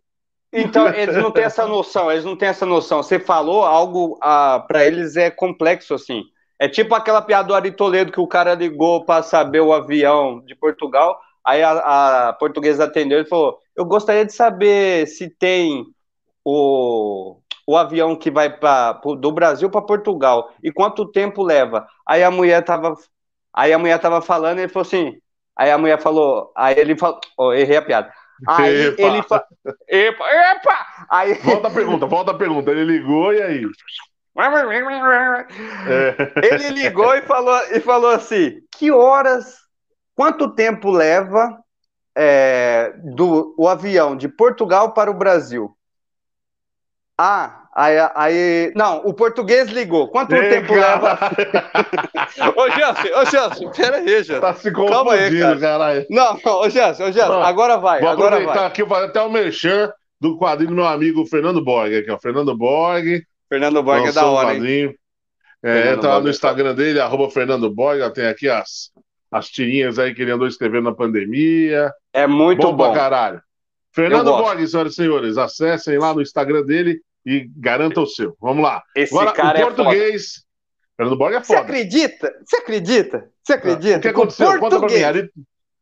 Então, 0.54 0.88
eles 0.94 1.16
não 1.16 1.32
têm 1.32 1.44
essa 1.44 1.66
noção, 1.66 2.12
eles 2.12 2.26
não 2.26 2.36
têm 2.36 2.50
essa 2.50 2.66
noção. 2.66 3.02
Você 3.02 3.20
falou 3.20 3.64
algo, 3.64 4.20
ah, 4.22 4.64
para 4.68 4.86
eles 4.86 5.18
é 5.18 5.32
complexo, 5.32 5.96
assim. 5.96 6.24
É 6.60 6.68
tipo 6.68 6.94
aquela 6.94 7.22
piada 7.22 7.48
do 7.48 7.56
Ari 7.56 7.72
Toledo 7.72 8.12
que 8.12 8.20
o 8.20 8.28
cara 8.28 8.54
ligou 8.54 9.06
para 9.06 9.24
saber 9.24 9.62
o 9.62 9.74
avião 9.74 10.42
de 10.42 10.54
Portugal. 10.54 11.20
Aí 11.46 11.64
a, 11.64 12.28
a 12.28 12.34
portuguesa 12.34 12.84
atendeu 12.84 13.22
e 13.22 13.26
falou: 13.26 13.58
Eu 13.76 13.86
gostaria 13.86 14.26
de 14.26 14.34
saber 14.34 15.08
se 15.08 15.30
tem 15.30 15.86
o, 16.44 17.38
o 17.66 17.78
avião 17.78 18.16
que 18.16 18.30
vai 18.30 18.50
pra, 18.50 18.92
do 18.92 19.32
Brasil 19.32 19.70
para 19.70 19.82
Portugal 19.82 20.52
e 20.62 20.72
quanto 20.72 21.10
tempo 21.10 21.44
leva. 21.44 21.88
Aí 22.06 22.24
a 22.24 22.30
mulher 22.30 22.62
tava, 22.64 22.94
aí 23.54 23.72
a 23.72 23.80
mulher 23.80 23.98
tava 24.00 24.22
falando 24.22 24.60
e 24.60 24.64
ele 24.64 24.72
falou 24.72 24.86
assim. 24.86 25.18
Aí 25.58 25.72
a 25.72 25.78
mulher 25.78 26.02
falou, 26.02 26.52
aí 26.56 26.80
ele 26.80 26.98
falou, 26.98 27.20
oh, 27.38 27.54
errei 27.54 27.78
a 27.78 27.82
piada. 27.82 28.14
Aí 28.48 28.88
epa. 28.88 29.02
ele 29.02 29.24
falou, 29.24 29.44
epa, 29.90 30.26
epa! 30.26 30.86
Aí... 31.10 31.34
Volta 31.36 31.68
a 31.68 31.72
pergunta, 31.72 32.06
volta 32.06 32.32
a 32.32 32.34
pergunta. 32.34 32.72
Ele 32.72 32.86
ligou 32.86 33.34
e 33.34 33.42
aí? 33.42 33.66
É. 35.88 36.46
Ele 36.48 36.70
ligou 36.70 37.14
e 37.16 37.22
falou, 37.22 37.60
e 37.72 37.80
falou 37.80 38.12
assim: 38.12 38.60
que 38.78 38.92
horas, 38.92 39.56
quanto 40.16 40.54
tempo 40.56 40.90
leva 40.90 41.58
é, 42.16 42.94
do 43.16 43.54
o 43.58 43.68
avião 43.68 44.16
de 44.16 44.28
Portugal 44.28 44.94
para 44.94 45.12
o 45.12 45.14
Brasil? 45.14 45.76
Ah, 47.18 47.64
aí, 47.76 47.98
aí 48.16 48.74
não, 48.76 49.00
o 49.06 49.14
português 49.14 49.70
ligou. 49.70 50.08
Quanto 50.08 50.34
Ei, 50.34 50.50
tempo 50.50 50.74
leva? 50.74 51.20
ô, 52.56 52.70
Jansen, 52.70 53.14
ô, 53.14 53.26
Jansen, 53.26 53.72
pera 53.72 53.98
aí, 53.98 54.24
Jansen. 54.24 54.40
Tá 54.40 54.54
se 54.54 54.72
confundindo, 54.72 54.94
Calma 54.94 55.14
aí, 55.14 55.40
cara. 55.40 55.60
caralho. 55.60 56.06
Não, 56.10 56.40
ô, 56.46 56.70
Jansen, 56.70 57.06
ô, 57.06 57.12
Jansen, 57.12 57.44
agora 57.44 57.78
vai, 57.78 58.00
vou 58.00 58.10
agora 58.10 58.36
aproveitar 58.36 58.62
vai. 58.62 58.68
aqui, 58.68 58.84
vou 58.84 58.98
até 58.98 59.22
o 59.22 59.30
merchan 59.30 59.92
do 60.20 60.38
quadrinho 60.38 60.70
do 60.70 60.76
meu 60.76 60.88
amigo 60.88 61.26
Fernando 61.26 61.64
Borg, 61.64 61.94
aqui, 61.94 62.12
ó, 62.12 62.18
Fernando 62.18 62.56
Borg, 62.56 63.22
Fernando 63.50 63.82
Borg 63.82 64.08
é 64.08 64.12
da 64.12 64.26
hora, 64.26 64.56
hein? 64.56 64.96
É, 65.62 65.92
entra 65.92 66.10
lá 66.10 66.22
no 66.22 66.28
é 66.28 66.32
Instagram 66.32 66.74
dele, 66.74 67.00
arroba 67.02 67.30
Fernando 67.30 67.70
Borg, 67.70 68.00
tem 68.14 68.28
aqui 68.28 68.48
as, 68.48 68.92
as 69.30 69.50
tirinhas 69.50 70.00
aí 70.00 70.14
que 70.14 70.22
ele 70.22 70.32
andou 70.32 70.48
escrevendo 70.48 70.86
na 70.86 70.96
pandemia. 70.96 71.92
É 72.14 72.26
muito 72.26 72.62
bom. 72.62 72.74
Bom 72.74 72.92
pra 72.92 73.02
caralho. 73.02 73.42
Fernando 73.92 74.32
Borg, 74.32 74.66
senhoras 74.66 74.94
e 74.94 74.96
senhores, 74.96 75.38
acessem 75.38 75.98
lá 75.98 76.14
no 76.14 76.22
Instagram 76.22 76.64
dele 76.64 77.02
e 77.26 77.50
garanta 77.58 78.00
o 78.00 78.06
seu. 78.06 78.38
Vamos 78.40 78.64
lá. 78.64 78.82
Esse 78.96 79.14
Agora, 79.14 79.34
cara 79.34 79.60
o 79.60 79.62
português. 79.64 80.06
É 80.06 80.18
foda. 80.18 80.50
Fernando 80.96 81.18
Borg 81.18 81.34
é 81.34 81.44
foda. 81.44 81.60
Você 81.60 81.66
acredita? 81.66 82.34
Você 82.46 82.56
acredita? 82.58 83.30
Você 83.44 83.54
acredita? 83.54 83.98
O 83.98 84.02
que 84.02 84.08
aconteceu? 84.08 84.50
O 84.50 84.60
português. 84.60 85.04
Conta 85.04 85.14
pra 85.14 85.22
mim. 85.24 85.30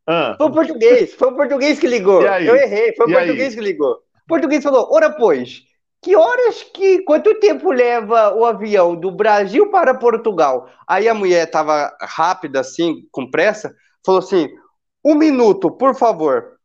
Ah. 0.07 0.36
Foi 0.38 0.47
o 0.47 0.51
português. 0.51 1.13
Foi 1.13 1.28
o 1.28 1.36
português 1.36 1.80
que 1.80 1.88
ligou. 1.88 2.24
Eu 2.24 2.55
errei. 2.55 2.95
Foi 2.95 3.05
o 3.05 3.09
e 3.09 3.13
português 3.13 3.49
aí? 3.49 3.55
que 3.55 3.61
ligou. 3.61 3.91
O 3.93 4.28
português 4.28 4.63
falou: 4.63 4.88
ora, 4.91 5.11
pois, 5.11 5.63
que 6.02 6.16
horas 6.16 6.64
que. 6.74 7.04
Quanto 7.04 7.39
tempo 7.39 7.72
leva 7.72 8.34
o 8.34 8.45
avião 8.45 8.95
do 8.95 9.12
Brasil 9.12 9.70
para 9.70 9.93
Portugal? 9.93 10.68
Aí 10.88 11.08
a 11.08 11.14
mulher 11.14 11.45
estava 11.45 11.95
rápida, 12.02 12.60
assim, 12.60 13.04
com 13.12 13.30
pressa, 13.30 13.74
falou 14.06 14.20
assim: 14.20 14.50
um 15.04 15.16
minuto, 15.16 15.72
por 15.72 15.95
favor. 15.95 16.58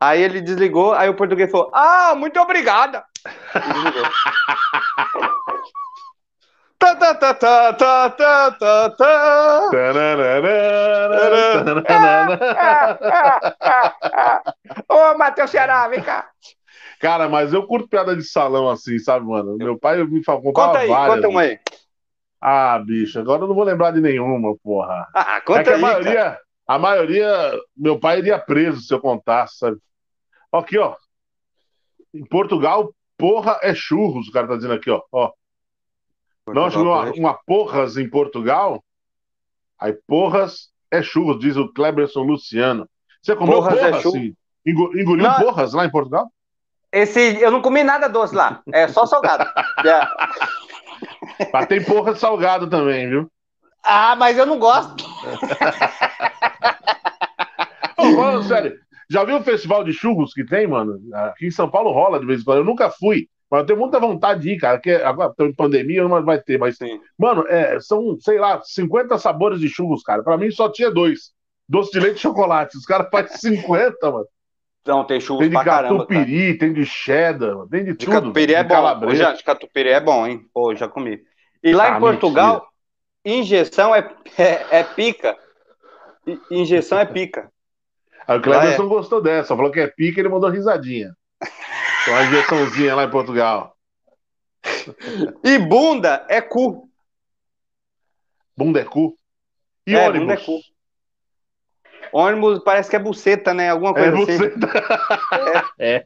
Aí 0.00 0.22
ele 0.22 0.40
desligou, 0.40 0.92
aí 0.94 1.08
o 1.08 1.14
português 1.14 1.50
falou: 1.50 1.70
Ah, 1.72 2.14
muito 2.16 2.40
obrigada. 2.40 3.04
tá, 6.78 6.96
tá, 6.96 7.14
tá, 7.14 7.34
tá, 7.34 7.72
tá, 7.74 8.10
tá, 8.10 8.50
tá, 8.50 8.90
tá. 8.90 9.68
Ô, 14.88 15.16
Matheus 15.16 15.50
Ceará, 15.50 15.86
vem 15.88 16.02
cá. 16.02 16.28
Cara, 17.02 17.28
mas 17.28 17.52
eu 17.52 17.66
curto 17.66 17.88
piada 17.88 18.14
de 18.14 18.22
salão 18.22 18.70
assim, 18.70 18.96
sabe, 18.96 19.26
mano? 19.26 19.56
Meu 19.56 19.76
pai 19.76 20.04
me 20.04 20.22
falou 20.22 20.52
conta 20.52 20.78
aí, 20.78 20.88
várias. 20.88 21.16
Conta 21.16 21.28
uma 21.28 21.40
aí. 21.40 21.58
Ah, 22.40 22.78
bicho, 22.78 23.18
agora 23.18 23.42
eu 23.42 23.48
não 23.48 23.56
vou 23.56 23.64
lembrar 23.64 23.90
de 23.90 24.00
nenhuma, 24.00 24.56
porra. 24.62 25.08
Ah, 25.12 25.40
conta 25.40 25.70
é 25.70 25.74
aí, 25.74 25.74
a 25.74 25.78
maioria, 25.78 26.14
cara. 26.14 26.40
a 26.64 26.78
maioria, 26.78 27.60
meu 27.76 27.98
pai 27.98 28.20
iria 28.20 28.38
preso 28.38 28.82
se 28.82 28.94
eu 28.94 29.00
contasse, 29.00 29.58
sabe? 29.58 29.78
Aqui, 30.52 30.78
ó. 30.78 30.94
Em 32.14 32.24
Portugal, 32.24 32.94
porra 33.18 33.58
é 33.62 33.74
churros, 33.74 34.28
o 34.28 34.32
cara 34.32 34.46
tá 34.46 34.54
dizendo 34.54 34.74
aqui, 34.74 34.88
ó. 34.88 35.02
ó. 35.10 35.32
Portugal, 36.44 36.70
não, 36.70 36.82
uma, 36.84 37.12
uma 37.14 37.34
porras 37.34 37.96
em 37.96 38.08
Portugal, 38.08 38.80
aí 39.76 39.92
porras 40.06 40.70
é 40.88 41.02
churros, 41.02 41.40
diz 41.40 41.56
o 41.56 41.72
Cleberson 41.72 42.22
Luciano. 42.22 42.88
Você 43.20 43.34
comeu 43.34 43.54
porras, 43.54 43.74
porra, 43.74 43.88
é 43.88 43.94
assim? 43.96 44.36
Engoliu 44.64 45.16
não. 45.16 45.40
porras 45.40 45.72
lá 45.72 45.84
em 45.84 45.90
Portugal? 45.90 46.30
Esse, 46.92 47.40
eu 47.40 47.50
não 47.50 47.62
comi 47.62 47.82
nada 47.82 48.08
doce 48.08 48.34
lá, 48.34 48.60
é 48.72 48.86
só 48.86 49.06
salgado. 49.06 49.50
yeah. 49.82 50.14
Mas 51.52 51.66
tem 51.66 51.82
porra 51.82 52.14
salgado 52.14 52.68
também, 52.68 53.08
viu? 53.08 53.30
Ah, 53.84 54.14
mas 54.14 54.38
eu 54.38 54.46
não 54.46 54.60
gosto. 54.60 55.04
Ô, 57.98 58.14
falando 58.14 58.42
sério, 58.44 58.76
já 59.10 59.24
viu 59.24 59.38
o 59.38 59.42
festival 59.42 59.82
de 59.82 59.92
churros 59.92 60.32
que 60.32 60.44
tem, 60.44 60.66
mano? 60.66 61.00
Aqui 61.12 61.46
em 61.46 61.50
São 61.50 61.68
Paulo 61.68 61.90
rola 61.90 62.20
de 62.20 62.26
vez 62.26 62.40
em 62.40 62.44
quando. 62.44 62.58
Eu 62.58 62.64
nunca 62.64 62.90
fui, 62.90 63.28
mas 63.50 63.60
eu 63.60 63.66
tenho 63.66 63.78
muita 63.78 63.98
vontade 63.98 64.42
de 64.42 64.52
ir, 64.52 64.58
cara. 64.58 64.78
Porque 64.78 64.92
agora 64.92 65.30
estamos 65.30 65.52
em 65.52 65.56
pandemia, 65.56 66.06
não 66.06 66.24
vai 66.24 66.40
ter, 66.40 66.58
mas. 66.58 66.76
Sim. 66.76 67.00
Mano, 67.18 67.44
é, 67.48 67.80
são, 67.80 68.16
sei 68.20 68.38
lá, 68.38 68.60
50 68.62 69.18
sabores 69.18 69.58
de 69.58 69.68
churros, 69.68 70.02
cara. 70.02 70.22
Pra 70.22 70.38
mim 70.38 70.50
só 70.50 70.68
tinha 70.68 70.90
dois: 70.90 71.32
doce 71.68 71.90
de 71.90 72.00
leite 72.00 72.18
e 72.18 72.20
chocolate. 72.20 72.76
Os 72.76 72.86
caras 72.86 73.08
fazem 73.10 73.36
50, 73.36 74.10
mano. 74.10 74.26
Não, 74.84 75.04
tem 75.04 75.20
churros 75.20 75.40
Tem 75.42 75.48
de 75.48 75.54
pra 75.54 75.64
caramba, 75.64 76.06
catupiry, 76.06 76.46
cara. 76.48 76.58
tem 76.58 76.72
de 76.72 76.84
cheddar, 76.84 77.68
tem 77.68 77.84
de, 77.84 77.92
De 77.92 78.04
tudo. 78.04 78.10
catupiry 78.12 78.54
é 78.54 78.64
de 78.64 78.68
bom. 78.68 79.14
Já, 79.14 79.32
de 79.32 79.44
catupiry 79.44 79.88
é 79.90 80.00
bom, 80.00 80.26
hein? 80.26 80.44
Pô, 80.52 80.74
já 80.74 80.88
comi. 80.88 81.22
E 81.62 81.72
lá 81.72 81.94
Ah, 81.94 81.96
em 81.96 82.00
Portugal, 82.00 82.68
injeção 83.24 83.94
é, 83.94 84.10
é, 84.36 84.78
é 84.80 84.82
pica. 84.82 85.36
I- 86.26 86.38
Injeção 86.50 86.98
é 86.98 87.04
pica. 87.04 87.50
Aí 88.26 88.38
o 88.38 88.42
Cleberson 88.42 88.82
Ah, 88.84 88.88
gostou 88.88 89.22
dessa, 89.22 89.56
falou 89.56 89.70
que 89.70 89.78
é 89.80 89.86
pica 89.86 90.20
ele 90.20 90.28
mandou 90.28 90.50
risadinha. 90.50 91.16
Uma 92.08 92.22
injeçãozinha 92.22 92.94
lá 92.96 93.04
em 93.04 93.10
Portugal. 93.10 93.76
E 95.44 95.58
bunda 95.58 96.26
é 96.28 96.40
cu. 96.40 96.88
Bunda 98.56 98.80
é 98.80 98.84
cu. 98.84 99.16
E 99.86 99.94
É, 99.94 100.08
ônibus? 100.08 100.20
bunda 100.20 100.34
é 100.34 100.44
cu. 100.44 100.71
Ônibus 102.12 102.58
parece 102.62 102.90
que 102.90 102.96
é 102.96 102.98
buceta, 102.98 103.54
né? 103.54 103.70
Alguma 103.70 103.90
É 103.90 104.10
coisa 104.10 104.16
assim. 104.22 104.38
você. 104.38 104.54
é. 105.78 106.04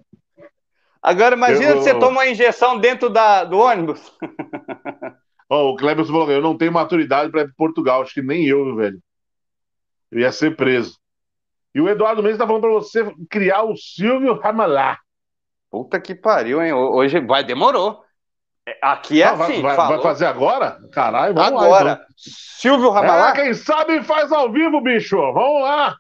Agora 1.03 1.35
imagina 1.37 1.71
Eu- 1.71 1.77
você 1.83 1.93
toma 1.95 2.21
uma 2.21 2.27
injeção 2.27 2.79
dentro 2.79 3.09
da, 3.11 3.45
do 3.45 3.59
ônibus. 3.59 4.13
Ó, 5.49 5.71
o 5.71 5.77
Cleberson 5.77 6.13
falou: 6.13 6.31
eu 6.31 6.43
não 6.43 6.57
tenho 6.57 6.73
maturidade 6.73 7.31
para 7.31 7.43
ir 7.43 7.45
para 7.47 7.55
Portugal, 7.57 8.03
acho 8.03 8.15
que 8.15 8.23
nem 8.23 8.47
eu, 8.47 8.75
velho. 8.75 8.99
Eu 10.11 10.21
ia 10.21 10.33
ser 10.33 10.57
preso. 10.57 10.99
E 11.75 11.81
o 11.81 11.89
Eduardo 11.89 12.23
Mendes 12.23 12.39
tá 12.39 12.47
falando 12.47 12.63
para 12.63 12.71
você 12.71 13.13
criar 13.29 13.63
o 13.65 13.77
Silvio 13.77 14.35
Ramalá. 14.35 14.99
Puta 15.71 16.01
que 16.01 16.15
pariu, 16.15 16.63
hein? 16.63 16.73
Hoje 16.73 17.21
vai, 17.21 17.45
demorou. 17.45 18.03
É, 18.69 18.77
Aqui 18.83 19.23
é 19.23 19.27
Ah, 19.27 19.33
vai, 19.35 19.51
assim, 19.53 19.63
vai- 19.63 19.77
falou. 19.77 19.95
vai 19.95 20.03
fazer 20.03 20.27
agora? 20.27 20.79
Caralho, 20.93 21.35
vamos 21.35 21.53
lá. 21.53 21.67
Agora, 21.67 21.93
então. 21.93 22.07
Silvio 22.17 22.91
Ramalá, 22.91 23.31
É, 23.31 23.33
quem 23.33 23.55
sabe 23.55 24.03
faz 24.03 24.33
ao 24.33 24.51
vivo, 24.51 24.81
bicho. 24.81 25.17
Vamos 25.17 25.63
lá. 25.63 25.97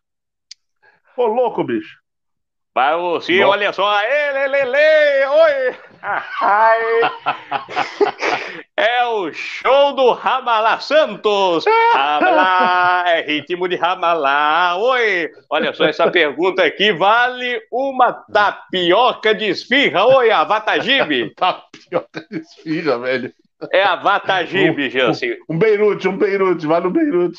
Ô, 1.17 1.27
louco, 1.27 1.62
bicho. 1.62 1.97
Para 2.75 2.97
você, 2.97 3.41
Bom. 3.43 3.51
olha 3.51 3.73
só. 3.73 4.03
Ele, 4.03 4.49
lele, 4.49 5.27
oi. 5.27 5.77
É 8.76 9.04
o 9.07 9.32
show 9.32 9.94
do 9.94 10.12
Ramalá 10.12 10.78
Santos. 10.78 11.64
Ramalá, 11.94 13.04
é 13.07 13.22
ritmo 13.22 13.66
de 13.66 13.74
Ramalá. 13.74 14.76
Oi. 14.76 15.30
Olha 15.50 15.72
só, 15.72 15.86
essa 15.86 16.11
pergunta 16.11 16.62
aqui 16.62 16.92
vale 16.92 17.61
uma 17.72 18.12
tapioca 18.12 19.34
de 19.34 19.46
esfirra. 19.46 20.04
Oi, 20.07 20.30
a. 20.30 20.44
Tapioca 21.34 22.26
de 22.30 22.38
esfirra, 22.38 22.98
velho. 22.98 23.32
É 23.72 23.82
a 23.82 23.96
Vatagibe, 23.96 24.90
Jansen. 24.90 25.36
Um 25.48 25.59
Beirute, 25.59 26.09
um 26.09 26.16
Beirute, 26.16 26.66
vai 26.66 26.80
no 26.80 26.90
Beirute. 26.90 27.38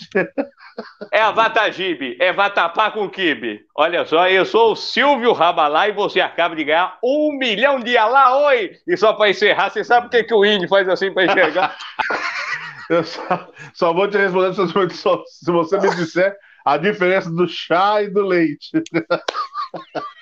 É 1.12 1.22
a 1.22 1.32
Vatagibe, 1.32 2.18
é 2.20 2.34
Vatapá 2.34 2.92
com 2.92 3.10
Kibe. 3.10 3.62
Olha 3.76 4.06
só, 4.06 4.28
eu 4.28 4.46
sou 4.46 4.72
o 4.72 4.76
Silvio 4.76 5.34
Ramalá 5.34 5.90
e 5.90 5.94
você 5.94 6.20
acaba 6.20 6.56
de 6.56 6.64
ganhar 6.64 6.98
um 7.04 7.38
milhão 7.38 7.80
de 7.80 7.98
alá, 7.98 8.38
oi! 8.48 8.72
E 8.88 8.98
só 8.98 9.14
para 9.14 9.30
encerrar, 9.30 9.70
você 9.70 9.84
sabe 9.84 10.08
o 10.08 10.10
que, 10.10 10.24
que 10.24 10.34
o 10.34 10.46
índio 10.46 10.68
faz 10.68 10.88
assim 10.90 11.14
para 11.14 11.26
enxergar? 11.26 11.78
Eu 12.90 13.04
só, 13.04 13.50
só 13.74 13.94
vou 13.94 14.08
te 14.08 14.18
responder 14.18 14.54
se 14.54 15.52
você 15.52 15.78
me 15.78 15.94
disser 15.96 16.34
a 16.64 16.78
diferença 16.78 17.30
do 17.30 17.48
chá 17.48 18.02
e 18.02 18.10
do 18.10 18.26
leite. 18.26 18.72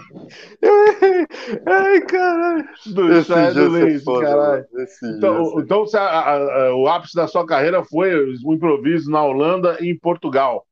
Ai, 1.66 2.00
caralho. 2.02 2.68
Do 2.86 3.12
e 3.12 3.18
Esse 3.18 3.34
leite, 3.68 4.04
foda, 4.04 4.26
caralho. 4.26 4.66
Esse 4.78 5.06
Então, 5.16 5.60
então 5.60 5.84
a- 5.94 5.98
a- 6.00 6.66
a- 6.66 6.74
o 6.76 6.88
ápice 6.88 7.14
da 7.14 7.26
sua 7.26 7.46
carreira 7.46 7.84
foi 7.84 8.14
o 8.44 8.52
improviso 8.52 9.10
na 9.10 9.22
Holanda 9.22 9.76
e 9.80 9.90
em 9.90 9.98
Portugal. 9.98 10.66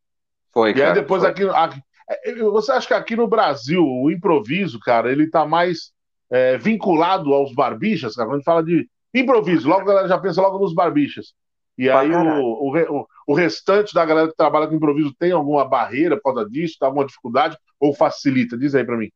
foi, 0.52 0.70
E 0.70 0.74
aí 0.74 0.78
cara, 0.80 0.94
depois 0.94 1.22
foi. 1.22 1.30
aqui, 1.30 1.48
aqui- 1.48 1.80
é, 2.10 2.34
Você 2.36 2.72
acha 2.72 2.86
que 2.88 2.94
aqui 2.94 3.16
no 3.16 3.28
Brasil 3.28 3.84
o 3.84 4.10
improviso, 4.10 4.78
cara, 4.80 5.10
ele 5.12 5.28
tá 5.30 5.46
mais 5.46 5.92
é, 6.30 6.58
vinculado 6.58 7.32
aos 7.32 7.54
barbichas, 7.54 8.14
cara? 8.14 8.28
Quando 8.28 8.34
a 8.34 8.38
gente 8.38 8.44
fala 8.44 8.62
de 8.62 8.86
improviso, 9.14 9.66
logo 9.68 9.80
a 9.82 9.84
galera 9.86 10.08
já 10.08 10.18
pensa 10.18 10.42
logo 10.42 10.58
nos 10.58 10.74
barbichas. 10.74 11.32
E 11.78 11.86
Pra 11.86 12.00
aí 12.00 12.10
o, 12.10 12.42
o, 12.42 13.06
o- 13.28 13.34
restante 13.34 13.94
da 13.94 14.04
galera 14.04 14.28
que 14.28 14.36
trabalha 14.36 14.66
com 14.66 14.74
improviso 14.74 15.14
tem 15.18 15.30
alguma 15.32 15.64
barreira 15.66 16.16
por 16.16 16.34
causa 16.34 16.50
disso, 16.50 16.76
tem 16.78 16.86
alguma 16.86 17.06
dificuldade 17.06 17.56
ou 17.80 17.94
facilita? 17.94 18.58
Diz 18.58 18.74
aí 18.74 18.84
pra 18.84 18.96
mim. 18.96 19.08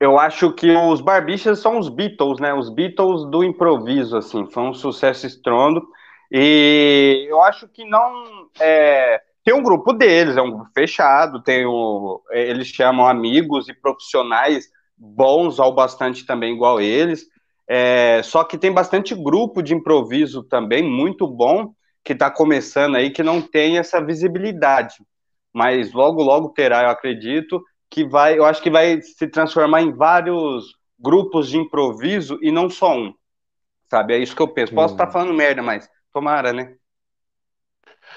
Eu 0.00 0.18
acho 0.18 0.52
que 0.52 0.70
os 0.70 1.00
Barbichas 1.00 1.60
são 1.60 1.78
os 1.78 1.88
Beatles, 1.88 2.40
né? 2.40 2.52
Os 2.52 2.68
Beatles 2.68 3.24
do 3.30 3.42
improviso, 3.44 4.16
assim. 4.16 4.46
Foi 4.50 4.62
um 4.64 4.74
sucesso 4.74 5.26
estrondo. 5.26 5.86
E 6.30 7.26
eu 7.28 7.40
acho 7.42 7.68
que 7.68 7.84
não. 7.84 8.48
é, 8.60 9.20
Tem 9.44 9.54
um 9.54 9.62
grupo 9.62 9.92
deles, 9.92 10.36
é 10.36 10.42
um 10.42 10.50
grupo 10.50 10.70
fechado, 10.74 11.42
tem 11.42 11.64
o... 11.66 12.22
eles 12.30 12.66
chamam 12.68 13.06
amigos 13.06 13.68
e 13.68 13.74
profissionais 13.74 14.68
bons 14.96 15.60
ao 15.60 15.74
bastante 15.74 16.26
também, 16.26 16.54
igual 16.54 16.80
eles. 16.80 17.26
É, 17.68 18.22
Só 18.22 18.44
que 18.44 18.58
tem 18.58 18.72
bastante 18.72 19.14
grupo 19.14 19.62
de 19.62 19.74
improviso 19.74 20.42
também, 20.42 20.82
muito 20.82 21.26
bom, 21.26 21.72
que 22.04 22.12
está 22.12 22.30
começando 22.30 22.96
aí, 22.96 23.10
que 23.10 23.22
não 23.22 23.40
tem 23.40 23.78
essa 23.78 24.04
visibilidade. 24.04 24.96
Mas 25.52 25.92
logo, 25.92 26.22
logo 26.22 26.48
terá, 26.50 26.82
eu 26.84 26.90
acredito 26.90 27.62
que 27.94 28.04
vai, 28.04 28.36
eu 28.36 28.44
acho 28.44 28.60
que 28.60 28.70
vai 28.70 29.00
se 29.00 29.28
transformar 29.28 29.80
em 29.80 29.92
vários 29.92 30.74
grupos 30.98 31.48
de 31.48 31.56
improviso 31.58 32.36
e 32.42 32.50
não 32.50 32.68
só 32.68 32.92
um. 32.96 33.14
Sabe? 33.90 34.14
É 34.14 34.18
isso 34.18 34.36
que 34.36 34.42
eu 34.42 34.48
penso. 34.48 34.74
Posso 34.74 34.94
Hum. 34.94 34.96
estar 34.96 35.12
falando 35.12 35.34
merda, 35.34 35.62
mas 35.62 35.88
tomara, 36.12 36.52
né? 36.52 36.76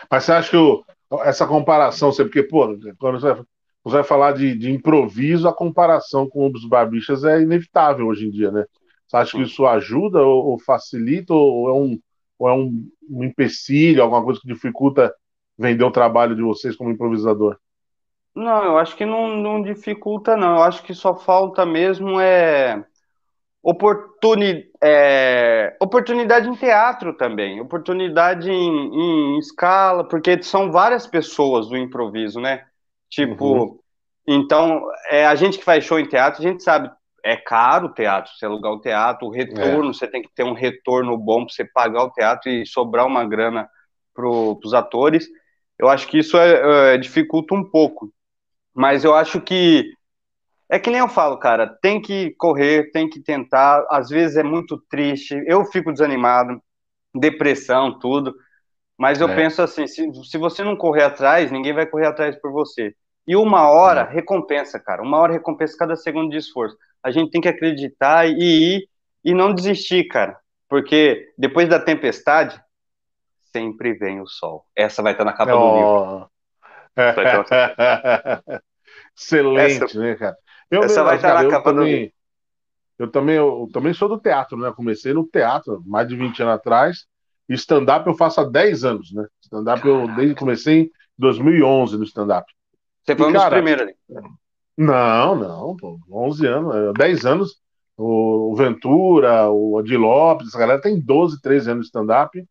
Mas 0.10 0.24
você 0.24 0.32
acha 0.32 0.52
que 0.52 1.18
essa 1.24 1.48
comparação, 1.48 2.12
você, 2.12 2.24
porque, 2.24 2.44
pô, 2.44 2.68
quando 3.00 3.20
você 3.20 3.34
vai, 3.34 3.44
você 3.84 3.96
vai 3.98 4.04
falar 4.04 4.34
de, 4.34 4.56
de 4.58 4.72
improviso, 4.72 5.48
a 5.48 5.54
comparação 5.56 6.28
com 6.30 6.52
os 6.52 6.66
barbichas 6.68 7.24
é 7.24 7.42
inevitável 7.42 8.08
hoje 8.08 8.28
em 8.28 8.32
dia, 8.32 8.52
né? 8.52 8.66
Você 9.08 9.16
acha 9.18 9.32
que 9.38 9.44
isso 9.44 9.66
ajuda 9.66 10.22
ou, 10.22 10.48
ou 10.48 10.60
facilita 10.60 11.34
ou 11.34 11.70
é, 11.70 11.74
um, 11.74 12.00
ou 12.38 12.50
é 12.50 12.54
um, 12.54 12.90
um 13.10 13.24
empecilho, 13.24 14.04
alguma 14.04 14.24
coisa 14.24 14.42
que 14.42 14.48
dificulta 14.48 15.14
vender 15.58 15.84
o 15.86 15.92
trabalho 15.92 16.36
de 16.36 16.42
vocês 16.42 16.76
como 16.76 16.92
improvisador? 16.92 17.58
Não, 18.38 18.64
eu 18.64 18.78
acho 18.78 18.96
que 18.96 19.04
não, 19.04 19.36
não 19.36 19.64
dificulta, 19.64 20.38
não. 20.38 20.58
Eu 20.58 20.64
acho 20.64 20.84
que 20.84 20.94
só 20.94 21.16
falta 21.16 21.66
mesmo 21.66 22.20
é, 22.20 22.86
oportuni, 23.64 24.70
é, 24.80 25.76
oportunidade 25.82 26.48
em 26.48 26.54
teatro 26.54 27.18
também, 27.18 27.60
oportunidade 27.60 28.52
em, 28.52 28.94
em 28.94 29.40
escala, 29.40 30.08
porque 30.08 30.44
são 30.44 30.72
várias 30.72 31.08
pessoas 31.08 31.68
do 31.68 31.76
improviso, 31.76 32.40
né? 32.40 32.64
Tipo, 33.10 33.84
então, 34.28 34.84
é, 35.10 35.26
a 35.26 35.34
gente 35.34 35.58
que 35.58 35.66
faz 35.66 35.84
show 35.84 36.00
em 36.00 36.08
teatro, 36.08 36.40
a 36.40 36.48
gente 36.48 36.62
sabe, 36.62 36.92
é 37.26 37.36
caro 37.36 37.88
o 37.88 37.94
teatro, 37.94 38.32
você 38.38 38.46
alugar 38.46 38.72
o 38.72 38.80
teatro, 38.80 39.28
o 39.28 39.32
retorno, 39.32 39.96
você 39.96 40.08
tem 40.08 40.22
que 40.22 40.30
ter 40.36 40.44
um 40.44 40.54
retorno 40.54 41.18
bom 41.18 41.44
para 41.44 41.56
você 41.56 41.66
pagar 41.66 42.04
o 42.04 42.12
teatro 42.12 42.52
e 42.52 42.68
sobrar 42.68 43.08
uma 43.08 43.26
grana 43.26 43.68
para 44.14 44.30
os 44.30 44.76
atores. 44.76 45.28
Eu 45.80 45.90
acho 45.90 46.08
que 46.08 46.20
isso 46.20 46.38
é, 46.38 46.94
é, 46.94 46.98
dificulta 47.00 47.56
um 47.56 47.64
pouco. 47.64 48.14
Mas 48.78 49.04
eu 49.04 49.16
acho 49.16 49.42
que 49.42 49.92
é 50.70 50.78
que 50.78 50.92
nem 50.92 51.00
eu 51.00 51.10
falo, 51.10 51.40
cara, 51.40 51.66
tem 51.82 52.00
que 52.00 52.36
correr, 52.38 52.92
tem 52.92 53.10
que 53.10 53.20
tentar. 53.20 53.84
Às 53.90 54.10
vezes 54.10 54.38
é 54.38 54.44
muito 54.44 54.78
triste, 54.88 55.34
eu 55.48 55.66
fico 55.66 55.92
desanimado, 55.92 56.62
depressão, 57.16 57.98
tudo. 57.98 58.36
Mas 58.96 59.20
eu 59.20 59.30
É. 59.30 59.36
penso 59.36 59.64
assim: 59.64 59.88
se, 59.88 60.08
se 60.26 60.38
você 60.38 60.64
não 60.64 60.76
correr 60.76 61.04
atrás, 61.06 61.52
ninguém 61.52 61.74
vai 61.74 61.88
correr 61.88 62.06
atrás 62.06 62.40
por 62.40 62.52
você. 62.52 62.94
E 63.26 63.36
uma 63.36 63.68
hora 63.68 64.04
recompensa, 64.04 64.80
cara. 64.80 65.02
Uma 65.02 65.18
hora 65.18 65.34
recompensa 65.34 65.76
cada 65.76 65.96
segundo 65.96 66.30
de 66.30 66.38
esforço. 66.38 66.78
A 67.02 67.10
gente 67.10 67.32
tem 67.32 67.42
que 67.42 67.50
acreditar 67.50 68.28
e 68.28 68.76
ir 68.76 68.90
e 69.26 69.34
não 69.34 69.56
desistir, 69.56 70.04
cara. 70.08 70.38
Porque 70.70 71.34
depois 71.36 71.68
da 71.68 71.80
tempestade, 71.80 72.62
sempre 73.52 73.94
vem 73.94 74.22
o 74.22 74.28
sol. 74.28 74.66
Essa 74.76 75.02
vai 75.02 75.14
estar 75.14 75.26
na 75.26 75.34
capa 75.34 75.52
do 75.52 75.58
livro. 75.74 76.08
Excelente, 79.18 79.84
Essa- 79.84 80.00
né, 80.00 80.16
cara? 80.16 80.38
Eu, 80.70 80.84
essa 80.84 81.04
vai 81.04 81.16
estar 81.16 81.30
cara, 81.30 81.44
na 81.44 81.46
eu 81.46 81.52
capa 81.52 81.72
do 81.72 81.80
também, 81.80 82.14
eu 83.00 83.12
também, 83.12 83.36
eu 83.36 83.70
também 83.72 83.94
sou 83.94 84.10
do 84.10 84.20
teatro, 84.20 84.58
né? 84.58 84.72
Comecei 84.76 85.14
no 85.14 85.26
teatro 85.26 85.82
mais 85.86 86.08
de 86.08 86.16
20 86.16 86.42
anos 86.42 86.56
atrás. 86.56 87.06
Stand-up 87.50 88.06
eu 88.08 88.14
faço 88.16 88.42
há 88.42 88.44
10 88.44 88.84
anos, 88.84 89.14
né? 89.14 89.26
Stand-up 89.42 89.88
eu 89.88 90.08
desde 90.16 90.36
comecei 90.36 90.82
em 90.82 90.92
2011 91.18 91.98
no 91.98 92.04
stand-up. 92.04 92.52
Você 93.04 93.16
foi 93.16 93.30
um 93.30 93.34
dos 93.34 93.46
primeiros 93.46 93.84
ali. 93.84 93.96
Não, 94.78 95.36
não, 95.36 95.76
pô, 95.76 95.98
11 96.12 96.46
anos, 96.46 96.76
é, 96.76 96.94
10 96.94 97.26
anos. 97.26 97.62
O 97.98 98.38
o 98.52 98.56
Ventura, 98.56 99.50
o 99.50 99.80
Adi 99.80 99.98
Lopes, 99.98 100.48
essa 100.48 100.60
galera 100.60 100.80
tem 100.82 101.00
12, 101.00 101.42
13 101.42 101.72
anos 101.72 101.86
de 101.86 101.88
stand-up. 101.88 102.44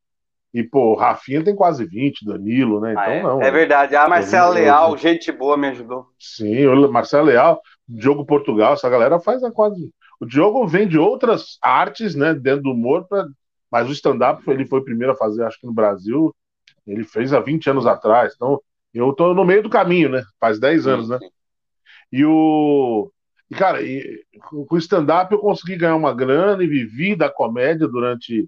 E, 0.57 0.63
pô, 0.65 0.93
o 0.93 0.95
Rafinha 0.95 1.45
tem 1.45 1.55
quase 1.55 1.85
20, 1.85 2.25
Danilo, 2.25 2.81
né? 2.81 2.93
Então, 2.93 3.03
Ah, 3.05 3.11
é. 3.15 3.23
não. 3.23 3.43
É 3.43 3.51
verdade. 3.51 3.95
A 3.95 4.09
Marcela 4.09 4.55
Eu- 4.55 4.59
eu- 4.59 4.65
Leal, 4.65 4.97
gente 4.97 5.31
boa, 5.31 5.55
me 5.55 5.69
ajudou. 5.69 6.07
Sim, 6.19 6.65
o 6.67 6.91
Marcelo 6.91 7.27
Leal, 7.27 7.61
Diogo 7.87 8.25
Portugal, 8.25 8.73
essa 8.73 8.89
galera 8.89 9.21
faz 9.21 9.45
a 9.45 9.53
quase. 9.53 9.91
O 10.19 10.25
Diogo 10.25 10.67
vem 10.67 10.89
de 10.89 10.99
outras 10.99 11.59
artes, 11.61 12.15
né, 12.15 12.33
dentro 12.33 12.63
do 12.63 12.71
humor, 12.71 13.07
pra... 13.07 13.27
mas 13.71 13.87
o 13.87 13.93
stand-up 13.93 14.43
ele 14.51 14.65
foi 14.65 14.79
o 14.79 14.85
primeiro 14.85 15.13
a 15.13 15.17
fazer, 15.17 15.45
acho 15.45 15.61
que 15.61 15.67
no 15.67 15.75
Brasil, 15.75 16.35
ele 16.87 17.05
fez 17.05 17.35
há 17.35 17.41
20 17.41 17.69
anos 17.69 17.87
atrás. 17.87 18.33
Então, 18.35 18.59
eu 18.95 19.13
tô 19.13 19.35
no 19.35 19.45
meio 19.45 19.63
do 19.63 19.69
caminho, 19.69 20.09
né? 20.09 20.23
Faz 20.41 20.59
10 20.59 20.87
anos, 20.87 21.11
né? 21.11 21.19
E 22.11 22.25
o. 22.25 23.13
E, 23.51 23.55
cara, 23.55 23.83
e, 23.83 24.23
com 24.41 24.67
o 24.75 24.79
stand-up 24.79 25.31
eu 25.31 25.39
consegui 25.39 25.77
ganhar 25.77 25.97
uma 25.97 26.15
grana 26.15 26.65
e 26.65 26.67
vivi 26.67 27.15
da 27.15 27.29
comédia 27.29 27.87
durante 27.87 28.47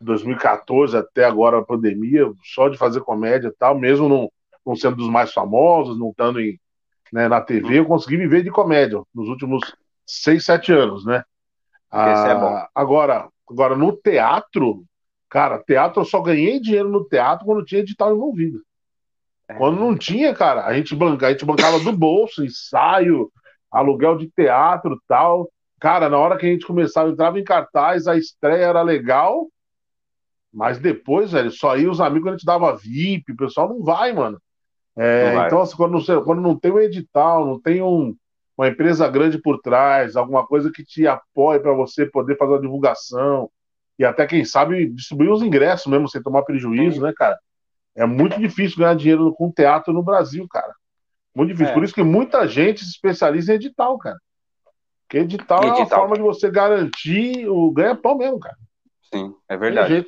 2014 0.00 0.96
até 0.96 1.24
agora 1.24 1.58
a 1.58 1.64
pandemia, 1.64 2.30
só 2.42 2.68
de 2.68 2.78
fazer 2.78 3.00
comédia 3.00 3.48
e 3.48 3.52
tal, 3.52 3.78
mesmo 3.78 4.08
não, 4.08 4.30
não 4.64 4.74
sendo 4.74 4.96
dos 4.96 5.08
mais 5.08 5.32
famosos, 5.32 5.98
não 5.98 6.10
estando 6.10 6.40
em, 6.40 6.58
né, 7.12 7.28
na 7.28 7.40
TV, 7.40 7.78
eu 7.78 7.86
consegui 7.86 8.16
viver 8.16 8.42
de 8.42 8.50
comédia 8.50 9.02
nos 9.14 9.28
últimos 9.28 9.60
6, 10.06 10.44
7 10.44 10.72
anos, 10.72 11.04
né? 11.04 11.22
Esse 11.92 12.28
é 12.28 12.34
bom. 12.34 12.66
Agora, 12.74 13.28
agora, 13.48 13.76
no 13.76 13.92
teatro, 13.92 14.84
cara, 15.28 15.58
teatro 15.58 16.02
eu 16.02 16.04
só 16.04 16.20
ganhei 16.20 16.60
dinheiro 16.60 16.88
no 16.88 17.04
teatro 17.04 17.44
quando 17.44 17.64
tinha 17.64 17.80
edital 17.80 18.14
envolvido. 18.14 18.60
Quando 19.58 19.80
não 19.80 19.96
tinha, 19.96 20.32
cara, 20.32 20.64
a 20.64 20.72
gente, 20.74 20.94
banca, 20.94 21.26
a 21.26 21.32
gente 21.32 21.44
bancava 21.44 21.80
do 21.80 21.92
bolso, 21.92 22.44
ensaio, 22.44 23.30
aluguel 23.70 24.16
de 24.16 24.30
teatro 24.30 24.94
e 24.94 24.98
tal. 25.08 25.50
Cara, 25.80 26.08
na 26.08 26.18
hora 26.18 26.36
que 26.36 26.46
a 26.46 26.48
gente 26.48 26.66
começava, 26.66 27.10
entrava 27.10 27.40
em 27.40 27.44
cartaz, 27.44 28.06
a 28.06 28.16
estreia 28.16 28.66
era 28.66 28.82
legal, 28.82 29.48
mas 30.52 30.78
depois, 30.78 31.32
velho, 31.32 31.50
só 31.50 31.76
ia 31.76 31.90
os 31.90 32.00
amigos 32.00 32.28
a 32.28 32.32
gente 32.32 32.44
dava 32.44 32.76
VIP, 32.76 33.32
o 33.32 33.36
pessoal 33.36 33.68
não 33.68 33.82
vai, 33.82 34.12
mano. 34.12 34.40
É, 34.96 35.26
Não 35.30 35.34
vai. 35.38 35.46
então, 35.46 35.60
assim, 35.60 35.76
quando, 35.76 35.92
você- 35.92 36.20
quando 36.22 36.42
não 36.42 36.58
tem 36.58 36.72
um 36.72 36.80
edital, 36.80 37.46
não 37.46 37.60
tem 37.60 37.80
um, 37.80 38.14
uma 38.58 38.68
empresa 38.68 39.08
grande 39.08 39.40
por 39.40 39.60
trás, 39.60 40.16
alguma 40.16 40.46
coisa 40.46 40.70
que 40.70 40.84
te 40.84 41.06
apoie 41.06 41.60
para 41.60 41.72
você 41.72 42.04
poder 42.04 42.36
fazer 42.36 42.52
uma 42.52 42.60
divulgação 42.60 43.50
e 43.98 44.04
até, 44.04 44.26
quem 44.26 44.44
sabe, 44.44 44.88
distribuir 44.90 45.30
os 45.30 45.42
ingressos 45.42 45.86
mesmo, 45.86 46.08
sem 46.08 46.22
tomar 46.22 46.42
prejuízo, 46.42 47.00
né, 47.02 47.12
cara? 47.16 47.38
É 47.94 48.04
muito 48.06 48.38
difícil 48.38 48.78
ganhar 48.78 48.94
dinheiro 48.94 49.32
com 49.34 49.50
teatro 49.50 49.92
no 49.92 50.02
Brasil, 50.02 50.46
cara. 50.48 50.74
Muito 51.34 51.50
difícil. 51.50 51.70
É. 51.70 51.74
Por 51.74 51.84
isso 51.84 51.94
que 51.94 52.02
muita 52.02 52.46
gente 52.48 52.84
se 52.84 52.90
especializa 52.90 53.52
em 53.52 53.56
edital, 53.56 53.96
cara. 53.98 54.18
Porque 55.06 55.18
edital, 55.18 55.62
é 55.62 55.66
uma 55.66 55.80
Edital. 55.80 55.98
forma 56.00 56.16
de 56.16 56.22
você 56.22 56.50
garantir 56.50 57.48
o 57.48 57.70
ganha-pão 57.72 58.16
mesmo, 58.16 58.38
cara. 58.38 58.56
Sim, 59.12 59.34
é 59.48 59.56
verdade. 59.56 60.06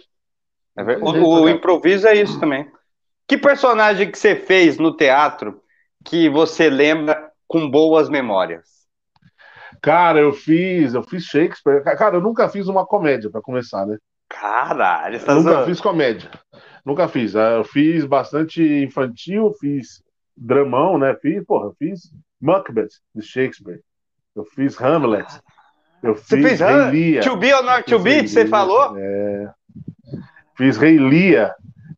É 0.77 0.83
ver- 0.85 1.03
O, 1.03 1.43
o 1.43 1.49
improviso 1.49 2.07
é 2.07 2.15
isso 2.15 2.39
também. 2.41 2.71
Que 3.29 3.37
personagem 3.39 4.11
que 4.11 4.19
você 4.19 4.35
fez 4.37 4.79
no 4.79 4.95
teatro 4.97 5.61
que 6.05 6.29
você 6.29 6.69
lembra 6.69 7.31
com 7.47 7.71
boas 7.71 8.09
memórias? 8.09 8.83
Cara, 9.81 10.21
eu 10.21 10.33
fiz, 10.33 10.95
eu 10.95 11.03
fiz 11.03 11.25
Shakespeare. 11.25 11.83
Cara, 11.83 12.17
eu 12.17 12.21
nunca 12.21 12.49
fiz 12.49 12.69
uma 12.69 12.87
comédia, 12.87 13.31
pra 13.31 13.41
começar, 13.43 13.87
né? 13.87 13.97
Caralho, 14.29 15.19
você 15.19 15.27
tá 15.27 15.33
Eu 15.33 15.37
nunca 15.39 15.51
zoando. 15.53 15.67
fiz 15.67 15.81
comédia. 15.81 16.31
Nunca 16.85 17.09
fiz. 17.09 17.37
Ah, 17.37 17.53
Eu 17.57 17.65
fiz 17.65 18.05
bastante 18.05 18.63
infantil, 18.63 19.53
fiz 19.61 20.03
dramão, 20.37 20.99
né? 20.99 21.15
Fiz, 21.21 21.45
porra, 21.45 21.67
eu 21.67 21.75
fiz 21.79 22.11
Macbeth 22.41 22.89
de 23.15 23.23
Shakespeare. 23.23 23.81
Eu 24.35 24.45
fiz 24.45 24.81
Hamlet. 24.81 25.27
Eu 26.03 26.17
Você 26.17 26.37
fiz 26.37 26.59
fez 26.59 26.61
Lear. 26.61 27.23
To 27.25 27.37
be 27.37 27.53
or 27.53 27.63
not 27.63 27.85
to 27.85 27.99
be, 27.99 28.23
que 28.23 28.29
você 28.29 28.47
falou? 28.47 28.97
É. 28.99 29.53
Fiz 30.57 30.77
Rei 30.77 30.99
Lear. 30.99 31.55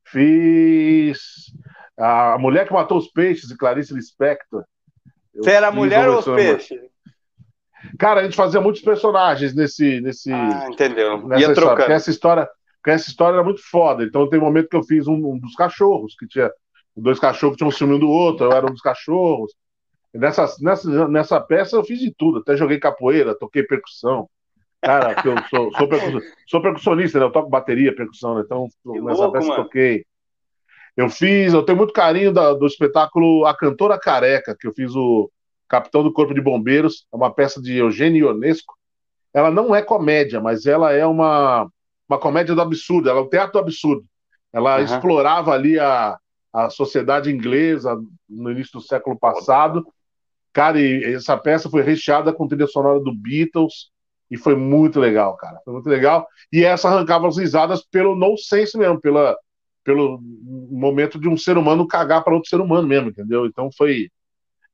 Fiz 0.07 1.19
a 1.99 2.37
mulher 2.39 2.67
que 2.67 2.73
matou 2.73 2.99
os 2.99 3.09
peixes 3.09 3.49
de 3.49 3.57
Clarice 3.57 3.95
Lispector. 3.95 4.65
Eu 5.35 5.43
Você 5.43 5.51
era 5.51 5.71
mulher 5.71 6.09
ou 6.09 6.19
os 6.19 6.25
peixes? 6.25 6.81
Cara, 7.99 8.21
a 8.21 8.25
gente 8.25 8.37
fazia 8.37 8.61
muitos 8.61 8.81
personagens 8.83 9.55
nesse, 9.55 10.01
nesse, 10.01 10.33
Ah, 10.33 10.69
entendeu. 10.71 11.27
nessa 11.27 11.41
Ia 11.43 11.49
história, 11.49 11.69
trocando. 11.75 11.93
essa 11.93 12.11
história, 12.11 12.49
porque 12.77 12.91
essa 12.91 13.09
história 13.09 13.37
era 13.37 13.45
muito 13.45 13.61
foda. 13.63 14.05
Então 14.05 14.29
tem 14.29 14.39
um 14.39 14.43
momento 14.45 14.69
que 14.69 14.77
eu 14.77 14.83
fiz 14.83 15.07
um, 15.07 15.15
um 15.15 15.39
dos 15.39 15.55
cachorros, 15.55 16.15
que 16.19 16.27
tinha 16.27 16.51
dois 16.97 17.19
cachorros 17.19 17.55
que 17.55 17.59
tinham 17.59 17.69
um 17.69 17.73
ciúme 17.73 17.95
um 17.95 17.99
do 17.99 18.09
outro, 18.09 18.47
eu 18.47 18.53
era 18.53 18.65
um 18.67 18.71
dos 18.71 18.81
cachorros. 18.81 19.53
Nessa, 20.15 20.47
nessa, 20.61 21.09
nessa 21.09 21.41
peça 21.41 21.77
eu 21.77 21.85
fiz 21.85 21.99
de 21.99 22.15
tudo, 22.17 22.39
até 22.39 22.57
joguei 22.57 22.79
capoeira, 22.79 23.37
toquei 23.37 23.65
percussão. 23.65 24.29
Cara, 24.85 25.17
eu 25.25 25.43
sou, 25.49 25.73
sou, 25.73 25.89
percuss- 25.89 26.25
sou 26.47 26.63
percussionista, 26.63 27.19
né? 27.19 27.25
Eu 27.25 27.33
toco 27.33 27.49
bateria, 27.49 27.95
percussão, 27.95 28.35
né? 28.37 28.43
Então 28.45 28.69
Que 28.83 29.01
nessa 29.01 29.23
louco, 29.23 29.33
peça 29.33 29.47
eu 29.47 29.51
mano. 29.51 29.65
toquei. 29.65 30.05
Eu 30.97 31.09
fiz, 31.09 31.53
eu 31.53 31.63
tenho 31.65 31.79
muito 31.79 31.93
carinho 31.93 32.33
da- 32.33 32.53
do 32.55 32.67
espetáculo 32.67 33.45
A 33.47 33.57
Cantora 33.57 33.99
Careca, 33.99 34.57
que 34.59 34.67
eu 34.67 34.73
fiz 34.73 34.95
o 34.95 35.31
Capitão 35.69 36.03
do 36.05 36.13
Corpo 36.13 36.35
de 36.35 36.41
Bombeiros, 36.41 37.07
é 37.13 37.17
uma 37.17 37.33
peça 37.35 37.61
de 37.61 37.77
Eugênio 37.77 38.27
Ionesco. 38.29 38.75
Ela 39.33 39.51
não 39.51 39.75
é 39.75 39.83
comédia, 39.83 40.41
mas 40.41 40.67
ela 40.67 40.93
é 40.93 41.05
uma, 41.05 41.69
uma 42.09 42.19
comédia 42.19 42.55
do 42.55 42.61
absurdo, 42.61 43.09
ela 43.09 43.19
é 43.19 43.23
o 43.23 43.29
teatro 43.29 43.55
do 43.55 43.59
absurdo. 43.59 44.05
Ela 44.53 44.77
Aham. 44.77 44.85
explorava 44.85 45.51
ali 45.53 45.81
a, 45.81 46.17
a 46.53 46.71
sociedade 46.71 47.33
inglesa 47.33 48.01
no 48.29 48.53
início 48.53 48.79
do 48.79 48.81
século 48.81 49.19
passado. 49.19 49.85
Cara, 50.53 50.81
e 50.81 51.03
essa 51.15 51.37
peça 51.37 51.69
foi 51.69 51.83
recheada 51.83 52.33
com 52.33 52.47
trilha 52.47 52.69
sonora 52.69 53.01
do 53.01 53.13
Beatles 53.13 53.91
e 54.31 54.37
foi 54.37 54.57
muito 54.57 54.99
legal, 55.01 55.37
cara. 55.37 55.61
Foi 55.65 55.75
muito 55.75 55.89
legal. 55.89 56.27
E 56.53 56.65
essa 56.65 56.89
arrancava 56.89 57.29
as 57.29 57.37
risadas 57.39 57.83
pelo 57.91 58.17
nonsense 58.17 58.77
mesmo, 58.79 59.01
pela, 59.01 59.37
pelo 59.85 60.21
momento 60.71 61.19
de 61.21 61.29
um 61.29 61.37
ser 61.37 61.57
humano 61.59 61.87
cagar 61.87 62.25
para 62.25 62.35
outro 62.35 62.49
ser 62.49 62.61
humano 62.61 62.87
mesmo, 62.89 63.11
entendeu? 63.11 63.47
Então 63.47 63.71
foi. 63.77 64.09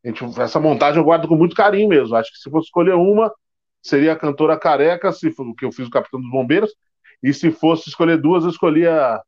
gente- 0.05 0.25
essa 0.41 0.61
montagem 0.61 0.99
eu 1.01 1.05
guardo 1.05 1.29
com 1.29 1.37
muito 1.37 1.57
carinho 1.57 1.89
mesmo. 1.89 2.15
Acho 2.17 2.33
que 2.33 2.39
se 2.39 2.51
fosse 2.51 2.67
escolher 2.67 2.95
uma, 2.95 3.33
seria 3.83 4.13
a 4.13 4.17
cantora 4.17 4.59
careca, 4.59 5.13
se 5.13 5.33
for, 5.33 5.55
que 5.55 5.65
eu 5.65 5.73
fiz 5.73 5.89
o 5.89 5.91
Capitão 5.91 6.21
dos 6.21 6.31
Bombeiros. 6.31 6.73
E 7.23 7.35
se 7.35 7.51
fosse 7.51 7.89
escolher 7.89 8.19
duas, 8.21 8.45
eu 8.45 8.51
escolhia 8.51 9.21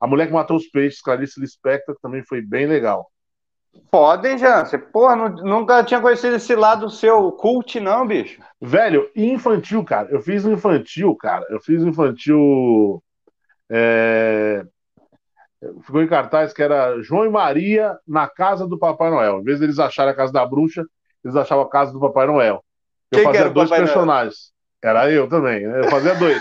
a 0.00 0.06
Mulher 0.06 0.26
que 0.26 0.32
Matou 0.32 0.56
os 0.56 0.68
Peixes, 0.68 1.00
Clarice 1.00 1.40
Lispector, 1.40 1.94
que 1.94 2.02
também 2.02 2.22
foi 2.24 2.42
bem 2.42 2.66
legal. 2.66 3.10
Jean? 4.38 4.64
Você, 4.64 4.78
porra, 4.78 5.16
nu- 5.16 5.42
nunca 5.42 5.82
tinha 5.84 6.00
conhecido 6.00 6.36
esse 6.36 6.54
lado 6.54 6.90
seu 6.90 7.32
cult, 7.32 7.78
não, 7.80 8.06
bicho. 8.06 8.40
Velho, 8.60 9.08
e 9.14 9.26
infantil, 9.30 9.84
cara. 9.84 10.08
Eu 10.10 10.20
fiz 10.20 10.44
um 10.44 10.52
infantil, 10.52 11.14
cara. 11.16 11.44
Eu 11.50 11.60
fiz 11.60 11.82
um 11.82 11.88
infantil. 11.88 13.02
é, 13.70 14.64
Ficou 15.82 16.02
em 16.02 16.06
cartaz 16.08 16.52
que 16.52 16.62
era 16.62 17.00
João 17.02 17.24
e 17.26 17.30
Maria 17.30 17.96
na 18.06 18.28
casa 18.28 18.66
do 18.66 18.78
Papai 18.78 19.10
Noel. 19.10 19.40
Em 19.40 19.44
vez 19.44 19.58
deles 19.58 19.78
acharem 19.78 20.12
a 20.12 20.16
casa 20.16 20.32
da 20.32 20.46
bruxa, 20.46 20.84
eles 21.24 21.36
achavam 21.36 21.64
a 21.64 21.68
casa 21.70 21.92
do 21.92 21.98
Papai 22.00 22.26
Noel. 22.26 22.62
Eu 23.10 23.18
Quem 23.18 23.20
que 23.20 23.24
fazia 23.24 23.50
o 23.50 23.54
dois 23.54 23.68
Papai 23.68 23.84
Noel? 23.84 23.94
personagens. 23.94 24.52
Era 24.82 25.10
eu 25.10 25.28
também, 25.28 25.66
né? 25.66 25.80
Eu 25.80 25.90
fazia 25.90 26.14
dois. 26.14 26.38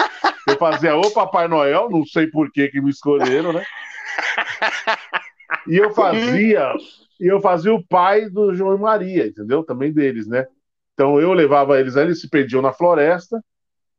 Eu 0.48 0.58
fazia 0.58 0.96
o 0.96 1.12
Papai 1.12 1.48
Noel, 1.48 1.90
não 1.90 2.06
sei 2.06 2.28
por 2.28 2.52
que 2.52 2.68
que 2.68 2.80
me 2.80 2.92
escolheram, 2.92 3.52
né? 3.52 3.64
E 5.68 5.78
eu 5.78 5.90
fazia, 5.94 6.74
e 7.20 7.28
eu 7.28 7.42
fazia 7.42 7.74
o 7.74 7.86
pai 7.86 8.30
do 8.30 8.54
João 8.54 8.76
e 8.76 8.80
Maria, 8.80 9.28
entendeu? 9.28 9.64
Também 9.64 9.92
deles, 9.92 10.28
né? 10.28 10.46
Então 10.94 11.20
eu 11.20 11.34
levava 11.34 11.80
eles, 11.80 11.96
aí 11.96 12.06
eles 12.06 12.22
se 12.22 12.30
perdiam 12.30 12.62
na 12.62 12.74
floresta, 12.74 13.44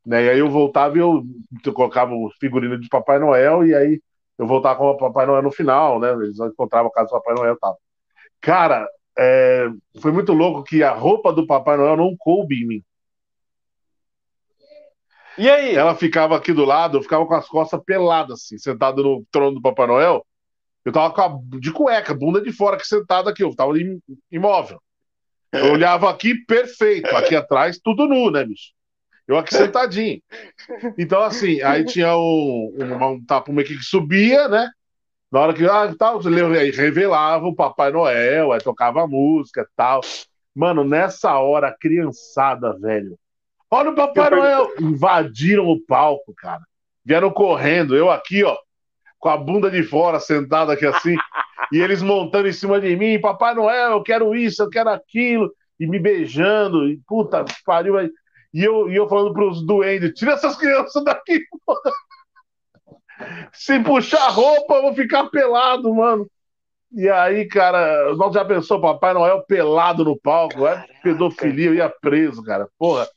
né? 0.05 0.25
E 0.25 0.29
aí 0.29 0.39
eu 0.39 0.49
voltava 0.49 0.97
e 0.97 1.01
eu, 1.01 1.23
eu 1.65 1.73
colocava 1.73 2.13
o 2.13 2.29
figurino 2.39 2.79
de 2.79 2.89
Papai 2.89 3.19
Noel, 3.19 3.65
e 3.65 3.75
aí 3.75 4.01
eu 4.37 4.47
voltava 4.47 4.79
com 4.79 4.85
o 4.85 4.97
Papai 4.97 5.25
Noel 5.25 5.41
no 5.41 5.51
final, 5.51 5.99
né? 5.99 6.11
Eles 6.13 6.39
encontravam 6.39 6.89
a 6.89 6.93
casa 6.93 7.07
do 7.07 7.13
Papai 7.13 7.35
Noel 7.35 7.53
e 7.53 7.59
tal. 7.59 7.77
Cara, 8.41 8.87
é, 9.17 9.67
foi 10.01 10.11
muito 10.11 10.33
louco 10.33 10.63
que 10.63 10.81
a 10.83 10.93
roupa 10.93 11.33
do 11.33 11.45
Papai 11.45 11.77
Noel 11.77 11.97
não 11.97 12.15
coube 12.17 12.55
em 12.55 12.67
mim. 12.67 12.83
E 15.37 15.49
aí? 15.49 15.75
Ela 15.75 15.95
ficava 15.95 16.35
aqui 16.35 16.51
do 16.51 16.65
lado, 16.65 16.97
eu 16.97 17.01
ficava 17.01 17.25
com 17.25 17.33
as 17.33 17.47
costas 17.47 17.81
peladas, 17.85 18.41
assim, 18.41 18.57
sentado 18.57 19.03
no 19.03 19.25
trono 19.31 19.55
do 19.55 19.61
Papai 19.61 19.87
Noel. 19.87 20.25
Eu 20.89 20.93
tava 20.93 21.13
com 21.13 21.21
a, 21.21 21.59
de 21.59 21.71
cueca, 21.71 22.15
bunda 22.15 22.41
de 22.41 22.51
fora, 22.51 22.75
que 22.75 22.85
sentado 22.85 23.29
aqui, 23.29 23.43
eu 23.43 23.55
tava 23.55 23.79
im- 23.79 24.01
imóvel. 24.31 24.81
Eu 25.51 25.73
olhava 25.73 26.09
aqui, 26.09 26.33
perfeito. 26.45 27.15
Aqui 27.15 27.35
atrás, 27.35 27.79
tudo 27.83 28.07
nu, 28.07 28.31
né, 28.31 28.43
bicho? 28.43 28.71
Eu 29.27 29.37
aqui 29.37 29.53
sentadinho. 29.53 30.19
Então, 30.97 31.21
assim, 31.21 31.61
aí 31.61 31.85
tinha 31.85 32.17
um, 32.17 32.75
um, 32.75 33.05
um 33.05 33.23
tapo 33.23 33.53
meio 33.53 33.67
que 33.67 33.75
subia, 33.75 34.47
né? 34.47 34.67
Na 35.31 35.41
hora 35.41 35.53
que 35.53 35.63
ah, 35.63 35.93
tal, 35.97 36.19
aí 36.59 36.71
revelava 36.71 37.45
o 37.45 37.55
Papai 37.55 37.91
Noel, 37.91 38.51
aí 38.51 38.59
tocava 38.59 39.05
música 39.05 39.61
e 39.61 39.67
tal. 39.75 40.01
Mano, 40.55 40.83
nessa 40.83 41.37
hora, 41.37 41.67
a 41.67 41.77
criançada, 41.77 42.75
velho. 42.79 43.15
Olha 43.69 43.91
o 43.91 43.95
Papai 43.95 44.31
Noel! 44.31 44.73
Invadiram 44.79 45.67
o 45.67 45.79
palco, 45.79 46.33
cara. 46.35 46.63
Vieram 47.05 47.29
correndo, 47.29 47.95
eu 47.95 48.09
aqui, 48.09 48.43
ó, 48.43 48.57
com 49.19 49.29
a 49.29 49.37
bunda 49.37 49.69
de 49.69 49.83
fora, 49.83 50.19
sentado 50.19 50.71
aqui 50.71 50.85
assim, 50.85 51.15
e 51.71 51.79
eles 51.79 52.01
montando 52.01 52.47
em 52.47 52.53
cima 52.53 52.79
de 52.79 52.95
mim, 52.95 53.19
Papai 53.19 53.53
Noel, 53.53 53.91
eu 53.91 54.03
quero 54.03 54.35
isso, 54.35 54.63
eu 54.63 54.69
quero 54.69 54.89
aquilo, 54.89 55.51
e 55.79 55.85
me 55.85 55.99
beijando, 55.99 56.87
e 56.87 56.97
puta, 57.07 57.45
pariu 57.65 57.97
aí. 57.97 58.09
E 58.53 58.63
eu, 58.63 58.89
e 58.89 58.95
eu 58.95 59.07
falando 59.07 59.33
pros 59.33 59.63
duendes, 59.63 60.13
tira 60.13 60.33
essas 60.33 60.55
crianças 60.55 61.03
daqui, 61.03 61.43
porra. 61.65 61.91
Se 63.53 63.79
puxar 63.81 64.27
a 64.27 64.29
roupa, 64.29 64.75
eu 64.75 64.81
vou 64.83 64.93
ficar 64.93 65.25
pelado, 65.29 65.93
mano. 65.93 66.29
E 66.91 67.07
aí, 67.07 67.45
cara, 67.45 68.15
nós 68.15 68.33
já 68.33 68.43
pensou, 68.43 68.81
Papai 68.81 69.13
Noel 69.13 69.43
pelado 69.43 70.03
no 70.03 70.17
palco, 70.17 70.65
é 70.65 70.87
pedofilia, 71.03 71.67
eu 71.67 71.75
ia 71.75 71.89
preso, 71.89 72.41
cara. 72.43 72.67
Porra. 72.79 73.07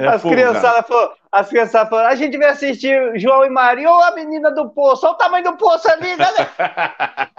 É 0.00 0.08
as 0.08 0.22
criançadas 0.22 0.86
falaram, 0.86 1.14
as 1.30 1.48
criançadas 1.48 1.88
falaram, 1.88 2.10
a 2.10 2.16
gente 2.16 2.36
vai 2.36 2.48
assistir 2.48 3.18
João 3.18 3.44
e 3.44 3.50
Maria 3.50 3.88
ou 3.90 4.02
a 4.02 4.14
menina 4.14 4.50
do 4.50 4.68
poço, 4.70 5.06
olha 5.06 5.14
o 5.14 5.18
tamanho 5.18 5.44
do 5.44 5.56
poço 5.56 5.88
ali, 5.88 6.16
galera. 6.16 6.50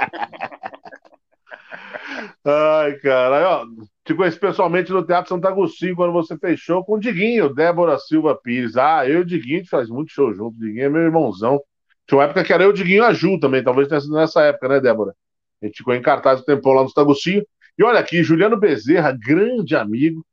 Ai, 2.45 2.93
cara, 2.99 3.49
ó, 3.49 3.66
te 4.05 4.13
conheci 4.13 4.39
pessoalmente 4.39 4.91
no 4.91 5.03
Teatro 5.03 5.30
Santo 5.30 5.47
Agostinho 5.47 5.95
quando 5.95 6.13
você 6.13 6.38
fechou 6.38 6.86
com 6.86 6.93
o 6.93 6.99
Diguinho, 6.99 7.53
Débora 7.53 7.97
Silva 7.97 8.36
Pires. 8.36 8.78
Ah, 8.78 9.07
eu 9.07 9.20
e 9.20 9.22
o 9.22 9.26
Diguinho 9.26 9.68
faz 9.68 9.89
muito 9.89 10.11
show 10.11 10.32
junto. 10.32 10.55
O 10.55 10.59
Diguinho 10.59 10.86
é 10.86 10.89
meu 10.89 11.01
irmãozão. 11.01 11.59
Tinha 12.07 12.20
uma 12.20 12.26
época 12.26 12.43
que 12.43 12.53
era 12.53 12.63
eu, 12.63 12.70
o 12.70 12.74
Diguinho 12.74 13.03
e 13.03 13.05
a 13.05 13.13
Ju 13.13 13.39
também, 13.39 13.63
talvez 13.63 13.88
tenha 13.88 13.99
sido 13.99 14.13
nessa 14.13 14.43
época, 14.43 14.70
né, 14.70 14.80
Débora? 14.80 15.16
A 15.61 15.66
gente 15.66 15.78
ficou 15.78 15.95
em 15.95 16.01
cartaz 16.01 16.39
o 16.39 16.45
tempão 16.45 16.74
lá 16.74 16.84
no 16.84 16.89
Santo 16.89 17.01
Agostinho. 17.01 17.43
E 17.78 17.84
olha 17.84 17.99
aqui, 17.99 18.24
Juliano 18.24 18.57
Bezerra, 18.57 19.11
grande 19.11 19.76
amigo, 19.76 20.24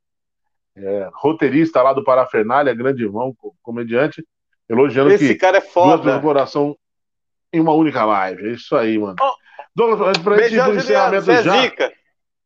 é, 0.75 1.09
roteirista 1.13 1.81
lá 1.81 1.93
do 1.93 2.03
Parafernália, 2.03 2.73
grande 2.73 3.03
irmão, 3.03 3.35
comediante, 3.61 4.25
elogiando 4.67 5.11
Esse 5.11 5.29
que 5.29 5.35
cara 5.35 5.57
é 5.57 5.61
foda. 5.61 6.03
duas 6.03 6.21
coração 6.21 6.77
em 7.51 7.59
uma 7.59 7.73
única 7.73 8.03
live. 8.03 8.49
É 8.49 8.51
isso 8.53 8.75
aí, 8.75 8.97
mano. 8.97 9.15
Oh, 9.21 9.33
Douglas, 9.75 10.17
pra 10.19 10.37
gente 10.37 10.45
ir 10.45 10.49
Beijão, 10.49 10.65
pro 10.65 10.79
Juliano, 10.79 11.15
encerramento 11.15 11.25
você 11.25 11.31
é 11.31 11.43
já. 11.43 11.61
zica. 11.61 11.93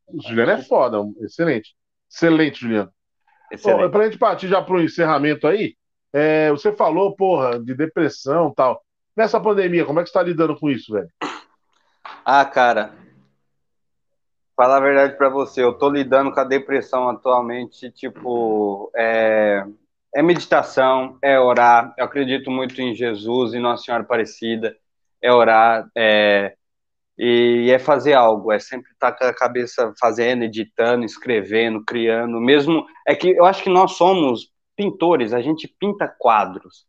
O 0.08 0.22
Juliano 0.22 0.52
é 0.52 0.62
foda, 0.64 0.98
excelente. 1.22 1.76
Excelente, 2.10 2.60
Juliano. 2.62 2.90
Bom, 2.90 3.56
Excelente. 3.56 3.92
pra 3.92 4.04
gente 4.06 4.18
partir 4.18 4.48
já 4.48 4.62
pro 4.62 4.82
encerramento 4.82 5.48
aí, 5.48 5.76
é, 6.14 6.50
você 6.52 6.72
falou, 6.72 7.16
porra, 7.16 7.60
de 7.60 7.74
depressão 7.74 8.50
e 8.50 8.56
tal. 8.56 8.82
Nessa 9.16 9.40
pandemia, 9.40 9.86
como 9.86 10.00
é 10.00 10.04
que 10.04 10.10
você 10.10 10.14
tá 10.14 10.24
lidando 10.24 10.56
com 10.58 10.70
isso, 10.70 10.94
velho? 10.94 11.10
Ah, 12.26 12.46
cara, 12.46 12.94
falar 14.58 14.78
a 14.78 14.82
verdade 14.82 15.16
pra 15.16 15.30
você, 15.30 15.64
eu 15.64 15.74
tô 15.74 15.88
lidando 15.88 16.32
com 16.32 16.40
a 16.40 16.44
depressão 16.44 17.08
atualmente, 17.08 17.92
tipo, 17.92 18.92
é, 18.96 19.64
é 20.16 20.24
meditação, 20.24 21.20
é 21.22 21.40
orar, 21.40 21.94
eu 21.96 22.04
acredito 22.04 22.50
muito 22.50 22.82
em 22.82 22.96
Jesus 22.96 23.54
e 23.54 23.60
Nossa 23.60 23.84
Senhora 23.84 24.04
Aparecida, 24.04 24.76
é 25.22 25.32
orar, 25.32 25.88
é, 25.96 26.56
e 27.16 27.70
é 27.72 27.78
fazer 27.78 28.14
algo, 28.14 28.52
é 28.52 28.58
sempre 28.58 28.92
estar 28.92 29.12
com 29.12 29.26
a 29.26 29.34
cabeça 29.34 29.94
fazendo, 30.00 30.44
editando, 30.44 31.06
escrevendo, 31.06 31.86
criando, 31.86 32.42
mesmo, 32.42 32.84
é 33.08 33.16
que 33.16 33.30
eu 33.30 33.46
acho 33.46 33.62
que 33.62 33.70
nós 33.70 33.92
somos 33.92 34.52
pintores, 34.76 35.34
a 35.34 35.42
gente 35.42 35.68
pinta 35.68 36.08
quadros 36.08 36.88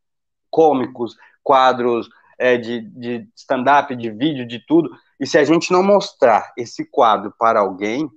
cômicos, 0.51 1.15
quadros 1.43 2.09
é, 2.39 2.57
de, 2.57 2.81
de 2.81 3.29
stand-up, 3.37 3.95
de 3.95 4.11
vídeo, 4.11 4.47
de 4.47 4.59
tudo, 4.67 4.91
e 5.21 5.27
se 5.27 5.39
a 5.39 5.45
gente 5.45 5.73
não 5.73 5.83
mostrar 5.83 6.53
esse 6.57 6.85
quadro 6.91 7.33
para 7.39 7.61
alguém, 7.61 8.09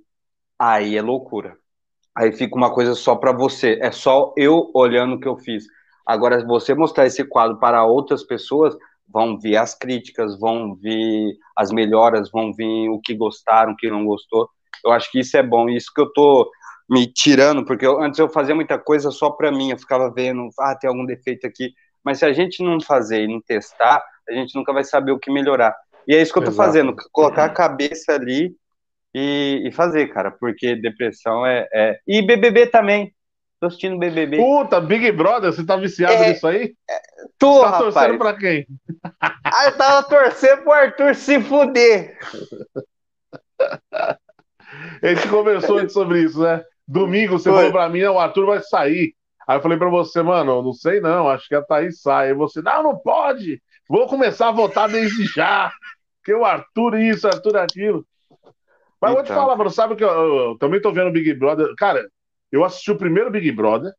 aí 0.58 0.96
é 0.96 1.02
loucura. 1.02 1.56
Aí 2.16 2.32
fica 2.32 2.56
uma 2.56 2.72
coisa 2.72 2.94
só 2.94 3.16
para 3.16 3.32
você. 3.32 3.78
É 3.80 3.90
só 3.90 4.32
eu 4.36 4.70
olhando 4.74 5.16
o 5.16 5.20
que 5.20 5.28
eu 5.28 5.36
fiz. 5.38 5.64
Agora, 6.06 6.40
se 6.40 6.46
você 6.46 6.74
mostrar 6.74 7.06
esse 7.06 7.24
quadro 7.24 7.58
para 7.58 7.84
outras 7.84 8.22
pessoas, 8.24 8.76
vão 9.08 9.38
ver 9.38 9.56
as 9.56 9.74
críticas, 9.74 10.38
vão 10.38 10.74
ver 10.76 11.34
as 11.56 11.70
melhoras, 11.70 12.30
vão 12.30 12.52
ver 12.52 12.88
o 12.90 13.00
que 13.00 13.14
gostaram, 13.14 13.72
o 13.72 13.76
que 13.76 13.90
não 13.90 14.04
gostou. 14.04 14.48
Eu 14.84 14.92
acho 14.92 15.10
que 15.10 15.20
isso 15.20 15.36
é 15.36 15.42
bom. 15.42 15.68
Isso 15.68 15.92
que 15.94 16.00
eu 16.00 16.12
tô 16.12 16.50
me 16.88 17.06
tirando, 17.06 17.64
porque 17.64 17.86
eu- 17.86 18.00
antes 18.02 18.18
eu 18.18 18.28
fazia 18.28 18.54
muita 18.54 18.78
coisa 18.78 19.10
só 19.10 19.30
para 19.30 19.50
mim. 19.50 19.70
Eu 19.70 19.78
ficava 19.78 20.10
vendo, 20.12 20.48
ah, 20.60 20.76
tem 20.76 20.88
algum 20.88 21.06
defeito 21.06 21.46
aqui. 21.46 21.72
Mas 22.04 22.18
se 22.18 22.24
a 22.26 22.32
gente 22.32 22.62
não 22.62 22.80
fazer 22.80 23.24
e 23.24 23.28
não 23.28 23.40
testar, 23.40 24.02
a 24.28 24.32
gente 24.32 24.54
nunca 24.56 24.72
vai 24.72 24.84
saber 24.84 25.12
o 25.12 25.18
que 25.18 25.30
melhorar. 25.32 25.74
E 26.06 26.14
é 26.14 26.22
isso 26.22 26.32
que 26.32 26.38
eu 26.38 26.44
tô 26.44 26.50
Exato. 26.50 26.66
fazendo, 26.68 26.94
colocar 27.12 27.44
a 27.44 27.48
cabeça 27.50 28.12
ali 28.14 28.54
e, 29.14 29.62
e 29.66 29.72
fazer, 29.72 30.08
cara, 30.08 30.30
porque 30.30 30.74
depressão 30.76 31.44
é, 31.46 31.68
é... 31.72 31.98
E 32.06 32.22
BBB 32.22 32.66
também. 32.66 33.12
Tô 33.60 33.66
assistindo 33.68 33.96
BBB. 33.98 34.38
Puta, 34.38 34.80
Big 34.80 35.12
Brother, 35.12 35.52
você 35.52 35.64
tá 35.64 35.76
viciado 35.76 36.14
É, 36.14 36.30
nisso 36.30 36.46
aí? 36.48 36.74
Tô, 37.38 37.60
tá 37.60 37.78
torcendo 37.78 38.12
rapaz. 38.14 38.18
pra 38.18 38.34
quem? 38.34 38.66
Ah, 39.44 39.66
eu 39.66 39.76
tava 39.76 40.08
torcendo 40.08 40.62
pro 40.62 40.72
Arthur 40.72 41.14
se 41.14 41.40
fuder. 41.40 42.18
A 45.02 45.06
gente 45.08 45.28
conversou 45.28 45.78
antes 45.78 45.92
sobre 45.92 46.22
isso, 46.22 46.40
né? 46.42 46.62
Domingo 46.88 47.38
você 47.38 47.50
Foi. 47.50 47.58
falou 47.58 47.72
pra 47.72 47.88
mim, 47.88 48.00
"Não, 48.02 48.14
o 48.14 48.18
Arthur 48.18 48.46
vai 48.46 48.60
sair. 48.62 49.14
Aí 49.46 49.56
eu 49.58 49.62
falei 49.62 49.76
pra 49.78 49.88
você, 49.90 50.22
mano, 50.22 50.62
não 50.62 50.72
sei 50.72 51.00
não, 51.00 51.28
acho 51.28 51.46
que 51.48 51.54
a 51.54 51.62
Thaís 51.62 52.00
sai. 52.00 52.28
Aí 52.28 52.34
você, 52.34 52.62
não, 52.62 52.82
não 52.82 52.96
pode. 52.96 53.60
Vou 53.88 54.06
começar 54.06 54.48
a 54.48 54.52
votar 54.52 54.88
desde 54.88 55.24
já. 55.26 55.72
Porque 56.18 56.34
o 56.34 56.44
Arthur 56.44 56.98
isso, 57.00 57.26
Arthur 57.26 57.56
aquilo. 57.56 58.06
Mas 59.00 59.10
eu 59.10 59.16
vou 59.16 59.24
te 59.24 59.26
Então. 59.32 59.36
falar, 59.36 59.56
mano, 59.56 59.70
sabe 59.70 59.96
que 59.96 60.04
eu, 60.04 60.08
eu 60.10 60.58
também 60.58 60.80
tô 60.80 60.92
vendo 60.92 61.10
Big 61.10 61.34
Brother. 61.34 61.74
Cara, 61.76 62.06
eu 62.50 62.64
assisti 62.64 62.92
o 62.92 62.96
primeiro 62.98 63.30
Big 63.30 63.50
Brother. 63.50 63.92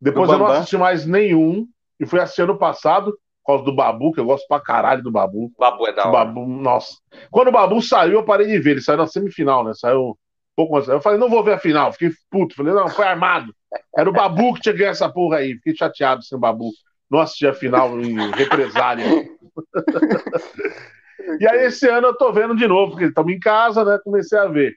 Depois 0.00 0.28
Do 0.28 0.34
eu 0.34 0.38
não 0.38 0.46
assisti 0.46 0.76
mais 0.76 1.04
nenhum. 1.04 1.66
E 1.98 2.06
fui 2.06 2.20
assistir 2.20 2.42
ano 2.42 2.58
passado, 2.58 3.12
por 3.42 3.52
causa 3.54 3.64
do 3.64 3.74
Babu, 3.74 4.12
que 4.12 4.20
eu 4.20 4.24
gosto 4.26 4.46
pra 4.46 4.60
caralho 4.60 5.02
do 5.02 5.10
Babu. 5.10 5.50
Babu 5.58 5.86
é 5.88 5.92
da 5.92 6.02
hora. 6.02 6.12
Babu, 6.12 6.46
nossa. 6.46 6.94
Quando 7.30 7.48
o 7.48 7.52
Babu 7.52 7.80
saiu, 7.82 8.12
eu 8.14 8.24
parei 8.24 8.46
de 8.46 8.58
ver. 8.60 8.72
Ele 8.72 8.82
saiu 8.82 8.98
na 8.98 9.06
semifinal, 9.06 9.64
né? 9.64 9.72
Saiu 9.74 10.10
um 10.10 10.14
pouco 10.54 10.76
antes. 10.76 10.88
Eu 10.88 11.00
falei, 11.00 11.18
não 11.18 11.28
vou 11.30 11.42
ver 11.42 11.54
a 11.54 11.58
final. 11.58 11.90
Fiquei 11.92 12.10
puto. 12.30 12.54
Falei, 12.54 12.74
não, 12.74 12.88
foi 12.88 13.06
armado. 13.06 13.52
Era 13.96 14.08
o 14.08 14.12
Babu 14.12 14.54
que 14.54 14.60
tinha 14.60 14.74
ganho 14.74 14.90
essa 14.90 15.08
porra 15.10 15.38
aí. 15.38 15.54
Fiquei 15.54 15.74
chateado 15.74 16.22
sem 16.22 16.36
o 16.36 16.40
Babu. 16.40 16.70
Não 17.10 17.20
assisti 17.20 17.46
a 17.46 17.54
final 17.54 18.00
em 18.00 18.30
represália. 18.32 19.06
e 21.40 21.46
aí, 21.48 21.66
esse 21.66 21.88
ano 21.88 22.08
eu 22.08 22.16
tô 22.16 22.32
vendo 22.32 22.56
de 22.56 22.66
novo, 22.66 22.92
porque 22.92 23.06
estamos 23.06 23.32
em 23.32 23.38
casa, 23.38 23.84
né? 23.84 23.98
Comecei 24.02 24.38
a 24.38 24.46
ver. 24.46 24.74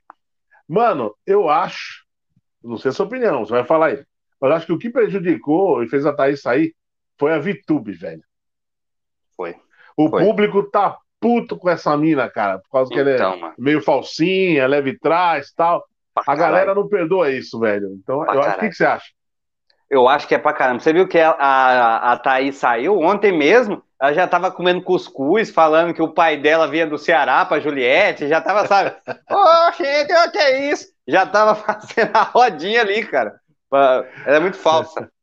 Mano, 0.68 1.14
eu 1.26 1.50
acho. 1.50 2.04
Não 2.64 2.78
sei 2.78 2.90
a 2.90 2.94
sua 2.94 3.06
opinião, 3.06 3.46
você 3.46 3.52
vai 3.54 3.64
falar 3.64 3.88
aí. 3.88 4.04
Mas 4.40 4.52
eu 4.52 4.58
acho 4.58 4.66
que 4.68 4.74
o 4.74 4.78
que 4.78 4.90
prejudicou 4.90 5.84
e 5.84 5.88
fez 5.90 6.06
a 6.06 6.14
Thaís 6.14 6.42
sair 6.42 6.74
foi 7.18 7.34
a 7.34 7.40
VTube, 7.40 7.92
velho. 7.94 8.24
Foi. 9.36 9.56
O 9.98 10.10
Foi. 10.10 10.24
público 10.24 10.64
tá 10.70 10.98
puto 11.20 11.58
com 11.58 11.70
essa 11.70 11.96
mina, 11.98 12.30
cara, 12.30 12.60
por 12.60 12.70
causa 12.70 12.92
que 12.92 13.00
ela 13.00 13.10
é 13.10 13.16
Então, 13.16 13.38
mano. 13.38 13.54
meio 13.58 13.82
falsinha, 13.82 14.68
leve 14.68 14.98
trás 14.98 15.52
tal. 15.54 15.84
pra 16.14 16.24
A 16.28 16.36
galera 16.36 16.66
caralho. 16.68 16.82
não 16.82 16.88
perdoa 16.88 17.30
isso, 17.32 17.60
velho. 17.60 17.90
Então, 18.02 18.24
Pra 18.24 18.36
eu 18.36 18.42
acho 18.42 18.58
o 18.58 18.60
que, 18.60 18.70
que 18.70 18.76
você 18.76 18.86
acha? 18.86 19.08
Eu 19.90 20.08
acho 20.08 20.28
que 20.28 20.36
é 20.36 20.38
pra 20.38 20.54
caramba. 20.54 20.80
Você 20.80 20.94
viu 20.94 21.08
que 21.08 21.18
a, 21.20 21.32
a, 21.32 22.12
a 22.14 22.18
Thaís 22.18 22.58
saiu 22.58 23.00
ontem 23.00 23.32
mesmo? 23.36 23.82
Ela 24.00 24.14
já 24.14 24.28
tava 24.28 24.52
comendo 24.52 24.82
cuscuz, 24.82 25.50
falando 25.50 25.94
que 25.94 26.02
o 26.02 26.14
pai 26.14 26.38
dela 26.38 26.68
vinha 26.68 26.88
do 26.88 26.98
Ceará 26.98 27.44
pra 27.44 27.60
Juliette, 27.60 28.28
já 28.28 28.40
tava, 28.40 28.66
sabe? 28.68 28.96
Ô, 29.30 29.72
gente, 29.78 30.14
o 30.14 30.32
que 30.32 30.38
é 30.38 30.72
isso? 30.72 30.88
Já 31.08 31.26
tava 31.26 31.56
fazendo 31.56 32.16
a 32.16 32.22
rodinha 32.24 32.82
ali, 32.82 33.06
cara. 33.06 33.40
Ela 33.72 34.38
é 34.38 34.40
muito 34.40 34.58
falsa. 34.58 35.10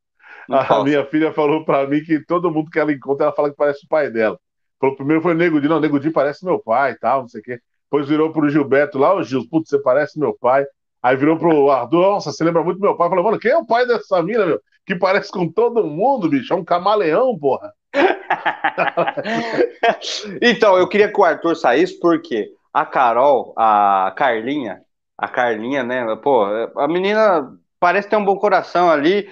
Muito 0.48 0.60
A 0.60 0.64
falsa. 0.64 0.84
minha 0.84 1.04
filha 1.06 1.32
falou 1.32 1.64
pra 1.64 1.88
mim 1.88 2.04
que 2.04 2.24
todo 2.24 2.52
mundo 2.52 2.70
que 2.70 2.78
ela 2.78 2.92
encontra, 2.92 3.26
ela 3.26 3.34
fala 3.34 3.50
que 3.50 3.56
parece 3.56 3.84
o 3.84 3.88
pai 3.88 4.10
dela. 4.10 4.38
Falou, 4.80 4.94
primeiro 4.94 5.20
foi 5.20 5.32
o 5.32 5.36
Nego 5.36 5.60
Di, 5.60 5.66
não, 5.68 5.78
o 5.78 5.80
Nego 5.80 5.98
Di 5.98 6.10
parece 6.10 6.44
meu 6.44 6.60
pai 6.60 6.92
e 6.92 6.98
tal, 7.00 7.22
não 7.22 7.28
sei 7.28 7.40
o 7.40 7.42
quê. 7.42 7.58
Depois 7.84 8.08
virou 8.08 8.32
pro 8.32 8.48
Gilberto 8.48 8.96
lá, 8.96 9.12
ô 9.12 9.24
Gil, 9.24 9.42
putz, 9.50 9.68
você 9.70 9.82
parece 9.82 10.20
meu 10.20 10.36
pai. 10.38 10.64
Aí 11.02 11.16
virou 11.16 11.38
pro 11.38 11.70
Arthur, 11.70 12.00
nossa, 12.00 12.32
você 12.32 12.42
lembra 12.42 12.62
muito 12.62 12.78
do 12.78 12.82
meu 12.82 12.96
pai. 12.96 13.08
Falou, 13.08 13.24
mano, 13.24 13.38
quem 13.38 13.50
é 13.50 13.56
o 13.56 13.66
pai 13.66 13.86
dessa 13.86 14.22
mina, 14.22 14.46
meu? 14.46 14.60
Que 14.84 14.94
parece 14.94 15.30
com 15.30 15.50
todo 15.50 15.84
mundo, 15.84 16.28
bicho. 16.28 16.52
É 16.52 16.56
um 16.56 16.64
camaleão, 16.64 17.36
porra. 17.38 17.72
então, 20.42 20.76
eu 20.76 20.88
queria 20.88 21.12
que 21.12 21.20
o 21.20 21.24
Arthur 21.24 21.56
saísse 21.56 21.98
porque 21.98 22.50
a 22.72 22.84
Carol, 22.84 23.54
a 23.56 24.12
Carlinha, 24.16 24.80
a 25.16 25.28
Carlinha, 25.28 25.82
né? 25.82 26.04
Pô, 26.16 26.44
a 26.44 26.88
menina 26.88 27.52
parece 27.80 28.08
ter 28.08 28.16
um 28.16 28.24
bom 28.24 28.36
coração 28.36 28.90
ali, 28.90 29.28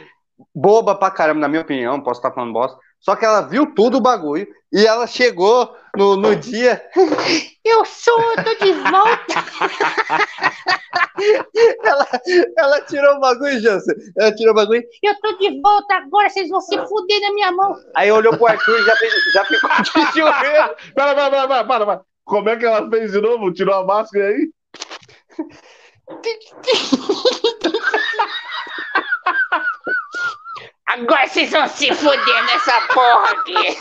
boba 0.54 0.94
pra 0.94 1.10
caramba, 1.10 1.40
na 1.40 1.48
minha 1.48 1.62
opinião, 1.62 2.00
posso 2.00 2.20
estar 2.20 2.32
falando 2.32 2.52
bosta. 2.52 2.78
Só 3.04 3.14
que 3.14 3.24
ela 3.24 3.42
viu 3.42 3.66
tudo 3.74 3.98
o 3.98 4.00
bagulho 4.00 4.48
e 4.72 4.86
ela 4.86 5.06
chegou 5.06 5.76
no, 5.94 6.16
no 6.16 6.34
dia. 6.34 6.82
Eu 7.62 7.84
sou, 7.86 8.20
eu 8.20 8.44
tô 8.44 8.54
de 8.62 8.72
volta. 8.74 9.42
ela, 11.82 12.06
ela 12.58 12.80
tirou 12.82 13.16
o 13.16 13.20
bagulho, 13.20 13.58
Jansen. 13.58 13.94
Ela 14.18 14.34
tirou 14.34 14.52
o 14.52 14.54
bagulho. 14.54 14.82
Eu 15.02 15.14
tô 15.18 15.32
de 15.38 15.62
volta 15.62 15.94
agora, 15.94 16.28
vocês 16.28 16.50
vão 16.50 16.60
se 16.60 16.76
fuder 16.76 17.20
na 17.22 17.32
minha 17.32 17.50
mão. 17.52 17.74
Aí 17.96 18.12
olhou 18.12 18.36
pro 18.36 18.48
Arthur 18.48 18.78
e 18.78 18.84
já, 18.84 18.96
fez, 18.96 19.14
já 19.32 19.44
ficou 19.46 19.70
de 19.82 19.90
joelho. 20.18 20.74
Pera, 20.94 21.14
pera, 21.14 21.14
pera, 21.14 21.30
pera, 21.48 21.64
para, 21.64 21.86
para. 21.86 22.00
Como 22.26 22.50
é 22.50 22.56
que 22.58 22.66
ela 22.66 22.86
fez 22.90 23.12
de 23.12 23.20
novo? 23.22 23.50
Tirou 23.50 23.74
a 23.76 23.86
máscara 23.86 24.26
aí? 24.28 24.50
Agora 30.86 31.26
vocês 31.26 31.50
vão 31.50 31.66
se 31.68 31.92
fuder 31.94 32.44
nessa 32.46 32.80
porra 32.88 33.30
aqui. 33.32 33.78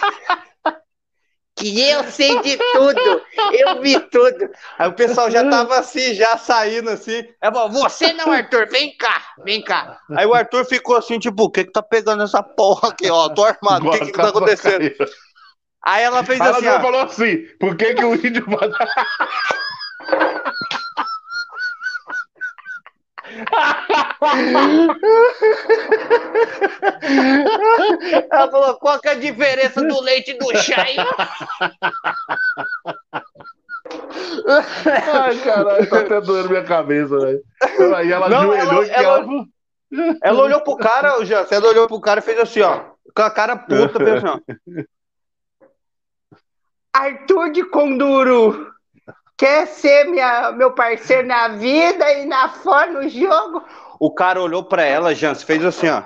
que 1.56 1.82
eu 1.82 2.04
sei 2.06 2.42
de 2.42 2.58
tudo, 2.58 3.22
eu 3.52 3.82
vi 3.82 4.00
tudo. 4.10 4.50
Aí 4.78 4.88
o 4.90 4.94
pessoal 4.94 5.30
já 5.30 5.48
tava 5.48 5.78
assim, 5.80 6.14
já 6.14 6.38
saindo 6.38 6.90
assim. 6.90 7.24
Falou, 7.42 7.70
você 7.70 8.14
não, 8.14 8.32
Arthur, 8.32 8.68
vem 8.70 8.96
cá, 8.98 9.22
vem 9.44 9.64
cá. 9.64 10.00
Aí 10.16 10.26
o 10.26 10.34
Arthur 10.34 10.66
ficou 10.66 10.98
assim, 10.98 11.20
tipo, 11.20 11.44
o 11.44 11.52
que 11.52 11.66
que 11.66 11.72
tá 11.72 11.84
pegando 11.84 12.24
essa 12.24 12.42
porra 12.42 12.90
aqui, 12.90 13.10
ó? 13.10 13.30
Tô 13.30 13.46
armado, 13.46 13.88
o 13.88 13.92
que 13.92 14.06
que 14.08 14.12
tá 14.12 14.30
acontecendo? 14.30 14.94
Aí 15.86 16.04
ela 16.04 16.24
fez 16.24 16.40
Aí 16.40 16.48
ela 16.48 16.58
assim, 16.58 16.68
ó. 16.68 16.82
falou 16.82 17.02
assim, 17.02 17.38
por 17.60 17.76
que 17.76 17.94
que 17.94 18.06
o 18.06 18.16
índio 18.16 18.46
vai 18.48 18.70
Ela 28.32 28.50
falou, 28.52 28.76
qual 28.76 29.00
que 29.00 29.08
é 29.08 29.12
a 29.12 29.16
diferença 29.16 29.82
do 29.82 30.02
leite 30.02 30.34
do 30.38 30.56
chá? 30.58 30.86
hein?" 30.88 30.98
Ai, 35.14 35.38
caralho, 35.44 35.90
tá 35.90 36.00
até 36.00 36.22
doendo 36.22 36.50
minha 36.50 36.64
cabeça, 36.64 37.18
velho. 37.20 37.42
Aí 37.96 38.12
ela 38.12 38.30
Não, 38.30 38.52
ajoelhou 38.52 38.84
ela- 38.84 38.86
e 38.86 38.90
ela- 38.92 39.20
ela... 39.20 39.46
Ela 40.24 40.42
olhou 40.42 40.62
pro 40.62 40.76
cara, 40.76 41.20
o 41.20 41.26
Jansen, 41.26 41.56
ela 41.58 41.68
olhou 41.68 41.88
pro 41.88 42.02
cara 42.02 42.20
e 42.20 42.24
fez 42.24 42.40
assim, 42.40 42.62
ó. 42.62 42.82
Com 43.16 43.22
a 43.22 43.30
cara 43.30 43.56
puta, 43.56 44.00
fez 44.04 44.24
assim, 44.24 44.28
ó. 44.28 44.40
Arthur 46.92 47.52
de 47.52 47.64
Conduro, 47.66 48.73
quer 49.44 49.68
ser 49.68 50.06
minha, 50.06 50.54
meu 50.54 50.72
parceiro 50.72 51.28
na 51.28 51.50
vida 51.50 52.10
e 52.14 52.26
na 52.26 52.48
fora 52.48 52.90
no 52.94 53.10
jogo? 53.10 53.62
O 54.00 54.10
cara 54.10 54.42
olhou 54.42 54.64
pra 54.64 54.84
ela, 54.84 55.14
Jansen, 55.14 55.46
fez 55.46 55.66
assim, 55.66 55.90
ó. 55.90 56.04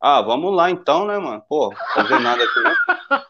Ah, 0.00 0.22
vamos 0.22 0.54
lá 0.54 0.70
então, 0.70 1.04
né, 1.04 1.18
mano? 1.18 1.42
Pô, 1.48 1.74
fazer 1.94 2.20
nada 2.20 2.44
aqui, 2.44 2.60
né? 2.60 2.76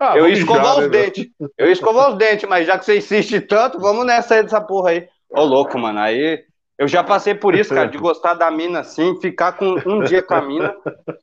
Ah, 0.00 0.16
Eu 0.16 0.28
ia 0.28 0.34
escovar 0.34 0.78
os 0.78 0.84
né, 0.84 0.88
dentes. 0.90 1.26
Eu 1.58 1.66
ia 1.66 1.72
escovar 1.72 2.10
os 2.10 2.16
dentes, 2.16 2.48
mas 2.48 2.64
já 2.64 2.78
que 2.78 2.84
você 2.84 2.98
insiste 2.98 3.40
tanto, 3.40 3.80
vamos 3.80 4.06
nessa 4.06 4.36
aí 4.36 4.44
dessa 4.44 4.60
porra 4.60 4.90
aí. 4.90 5.08
Ô, 5.28 5.42
louco, 5.42 5.76
mano. 5.76 5.98
Aí 5.98 6.44
eu 6.78 6.86
já 6.86 7.02
passei 7.02 7.34
por 7.34 7.56
isso, 7.56 7.74
cara, 7.74 7.88
de 7.88 7.98
gostar 7.98 8.34
da 8.34 8.48
mina 8.52 8.80
assim, 8.80 9.20
ficar 9.20 9.52
com 9.52 9.74
um 9.84 10.04
dia 10.04 10.22
com 10.22 10.34
a 10.34 10.40
mina. 10.40 10.72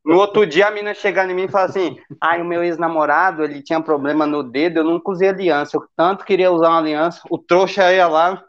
No 0.03 0.17
outro 0.17 0.45
dia 0.45 0.67
a 0.67 0.71
mina 0.71 0.93
chegar 0.93 1.29
em 1.29 1.33
mim 1.33 1.45
e 1.45 1.47
falar 1.47 1.65
assim: 1.65 1.97
ai, 2.21 2.41
o 2.41 2.45
meu 2.45 2.61
ex-namorado, 2.61 3.41
ele 3.41 3.63
tinha 3.63 3.79
problema 3.81 4.27
no 4.27 4.43
dedo, 4.43 4.79
eu 4.79 4.83
nunca 4.83 5.11
usei 5.11 5.29
aliança. 5.29 5.77
Eu 5.77 5.85
tanto 5.95 6.25
queria 6.25 6.51
usar 6.51 6.69
uma 6.69 6.79
aliança. 6.79 7.21
O 7.29 7.37
trouxa 7.37 7.93
ia 7.93 8.05
lá, 8.05 8.43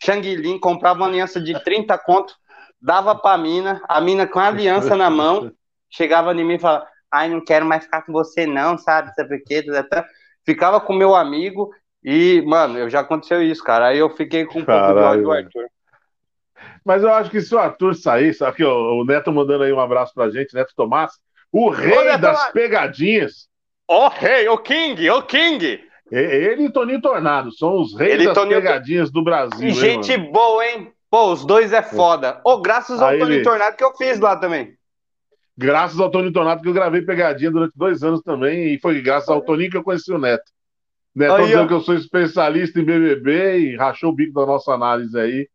Xanguilin, 0.00 0.60
comprava 0.60 1.00
uma 1.00 1.08
aliança 1.08 1.40
de 1.40 1.60
30 1.64 1.98
conto, 1.98 2.32
dava 2.80 3.16
pra 3.16 3.36
mina, 3.36 3.82
a 3.88 4.00
mina 4.00 4.24
com 4.24 4.38
a 4.38 4.46
aliança 4.46 4.94
na 4.94 5.10
mão, 5.10 5.50
chegava 5.90 6.32
em 6.32 6.44
mim 6.44 6.54
e 6.54 6.60
falava: 6.60 6.86
ai, 7.10 7.28
não 7.28 7.44
quero 7.44 7.66
mais 7.66 7.82
ficar 7.82 8.02
com 8.02 8.12
você, 8.12 8.46
não, 8.46 8.78
sabe? 8.78 9.12
Sabe 9.14 9.38
por 9.38 9.44
quê? 9.44 9.64
Ficava 10.46 10.80
com 10.80 10.92
meu 10.92 11.16
amigo 11.16 11.70
e, 12.04 12.42
mano, 12.46 12.78
eu 12.78 12.88
já 12.88 13.00
aconteceu 13.00 13.42
isso, 13.42 13.64
cara. 13.64 13.88
Aí 13.88 13.98
eu 13.98 14.10
fiquei 14.10 14.44
com 14.44 14.60
um 14.60 14.64
pouco 14.64 14.80
de 14.80 14.94
Caralho, 14.94 15.04
ódio 15.04 15.22
do. 15.24 15.32
Arthur. 15.32 15.66
Mas 16.84 17.02
eu 17.02 17.12
acho 17.12 17.30
que 17.30 17.40
se 17.40 17.54
o 17.54 17.58
Arthur 17.58 17.94
saísse, 17.94 18.44
aqui 18.44 18.62
ó, 18.64 18.94
o 18.94 19.04
Neto 19.04 19.32
mandando 19.32 19.64
aí 19.64 19.72
um 19.72 19.80
abraço 19.80 20.12
pra 20.14 20.30
gente, 20.30 20.54
Neto 20.54 20.72
Tomás, 20.76 21.12
o 21.50 21.70
rei 21.70 21.96
Ô, 21.96 22.04
Neto 22.04 22.20
das 22.20 22.52
pegadinhas. 22.52 23.48
Ó 23.88 24.08
rei, 24.08 24.48
o 24.48 24.58
King, 24.58 25.08
o 25.10 25.22
King. 25.22 25.80
Ele 26.10 26.64
e 26.64 26.70
Toninho 26.72 27.00
Tornado 27.00 27.50
são 27.52 27.80
os 27.80 27.98
reis 27.98 28.12
Ele 28.14 28.24
das 28.26 28.34
Toninho- 28.34 28.56
pegadinhas 28.60 29.10
do 29.10 29.22
Brasil. 29.24 29.66
E 29.66 29.70
gente 29.70 30.16
boa, 30.16 30.64
hein? 30.66 30.92
Pô, 31.10 31.32
os 31.32 31.44
dois 31.44 31.72
é 31.72 31.82
foda. 31.82 32.40
Ô, 32.44 32.58
graças 32.60 33.00
ao 33.00 33.08
Aí 33.08 33.18
Tony 33.18 33.34
ele- 33.36 33.44
Tornado 33.44 33.76
que 33.76 33.84
eu 33.84 33.94
fiz 33.96 34.18
lá 34.20 34.36
também. 34.36 34.74
Graças 35.56 35.98
ao 36.00 36.10
Toninho 36.10 36.32
Tornado 36.32 36.60
que 36.62 36.68
eu 36.68 36.72
gravei 36.72 37.02
pegadinha 37.02 37.50
durante 37.50 37.72
dois 37.76 38.02
anos 38.02 38.20
também, 38.22 38.74
e 38.74 38.78
foi 38.80 39.00
graças 39.00 39.28
ao 39.28 39.40
Toninho 39.40 39.70
que 39.70 39.76
eu 39.76 39.84
conheci 39.84 40.12
o 40.12 40.18
Neto. 40.18 40.44
Neto 41.14 41.34
Aí, 41.34 41.44
dizendo 41.44 41.64
ó. 41.64 41.66
que 41.68 41.74
eu 41.74 41.80
sou 41.80 41.94
especialista 41.94 42.80
em 42.80 42.84
BBB 42.84 43.58
e 43.58 43.76
rachou 43.76 44.10
o 44.10 44.14
bico 44.14 44.32
da 44.34 44.44
nossa 44.44 44.72
análise 44.72 45.16
aí. 45.18 45.48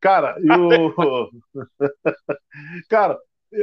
Cara, 0.00 0.36
e 0.42 0.50
o... 0.50 1.30
Cara, 2.88 3.18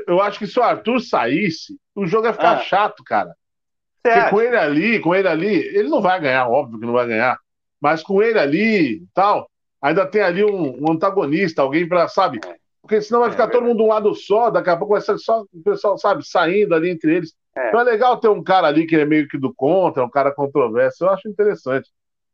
eu 0.08 0.22
acho 0.22 0.40
que 0.40 0.48
se 0.48 0.60
o 0.60 0.64
Arthur 0.64 1.00
saísse, 1.00 1.78
o 1.96 2.06
jogo 2.06 2.28
ia 2.28 2.34
ficar 2.34 2.58
Ah. 2.58 2.60
chato, 2.60 3.04
cara. 3.04 3.30
Você 3.30 4.10
Porque 4.10 4.20
acha? 4.20 4.30
com 4.30 4.42
ele 4.42 4.58
ali, 4.58 5.00
com 5.00 5.16
ele 5.16 5.28
ali, 5.28 5.56
ele 5.56 5.90
não 5.90 6.02
vai 6.02 6.20
ganhar, 6.20 6.48
óbvio 6.48 6.80
que 6.80 6.86
não 6.86 6.94
vai 6.94 7.08
ganhar. 7.08 7.38
Mas 7.82 8.02
com 8.04 8.22
ele 8.22 8.40
ali 8.40 8.94
e 9.04 9.08
tal, 9.14 9.50
ainda 9.82 10.06
tem 10.06 10.22
ali 10.22 10.44
um, 10.44 10.84
um 10.88 10.92
antagonista, 10.92 11.62
alguém 11.62 11.88
pra, 11.88 12.08
sabe? 12.08 12.40
Porque 12.82 13.02
senão 13.02 13.22
vai 13.22 13.30
É 13.30 13.32
ficar 13.32 13.46
todo 13.48 13.54
verdade. 13.64 13.70
mundo 13.70 13.78
de 13.78 13.84
um 13.84 13.88
lado 13.94 14.14
só, 14.16 14.50
daqui 14.52 14.70
a 14.70 14.78
pouco 14.78 14.94
vai 14.94 15.02
ser 15.02 15.18
só 15.18 15.42
o 15.42 15.64
pessoal, 15.64 15.98
sabe, 15.98 16.28
saindo 16.28 16.76
ali 16.76 16.90
entre 16.90 17.16
eles. 17.16 17.34
É. 17.56 17.70
Então 17.70 17.80
é 17.80 17.84
legal 17.84 18.18
ter 18.20 18.28
um 18.28 18.44
cara 18.44 18.68
ali 18.68 18.86
que 18.86 18.96
é 18.96 19.06
meio 19.06 19.28
que 19.28 19.38
do 19.40 19.54
contra, 19.54 20.04
um 20.04 20.10
cara 20.10 20.32
controverso, 20.32 21.06
eu 21.06 21.10
acho 21.10 21.28
interessante. 21.28 21.90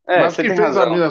É, 0.06 0.20
Mas 0.20 0.36
que 0.36 0.42
fez 0.42 0.58
a 0.60 0.64
razão. 0.64 0.90
mina. 0.90 1.08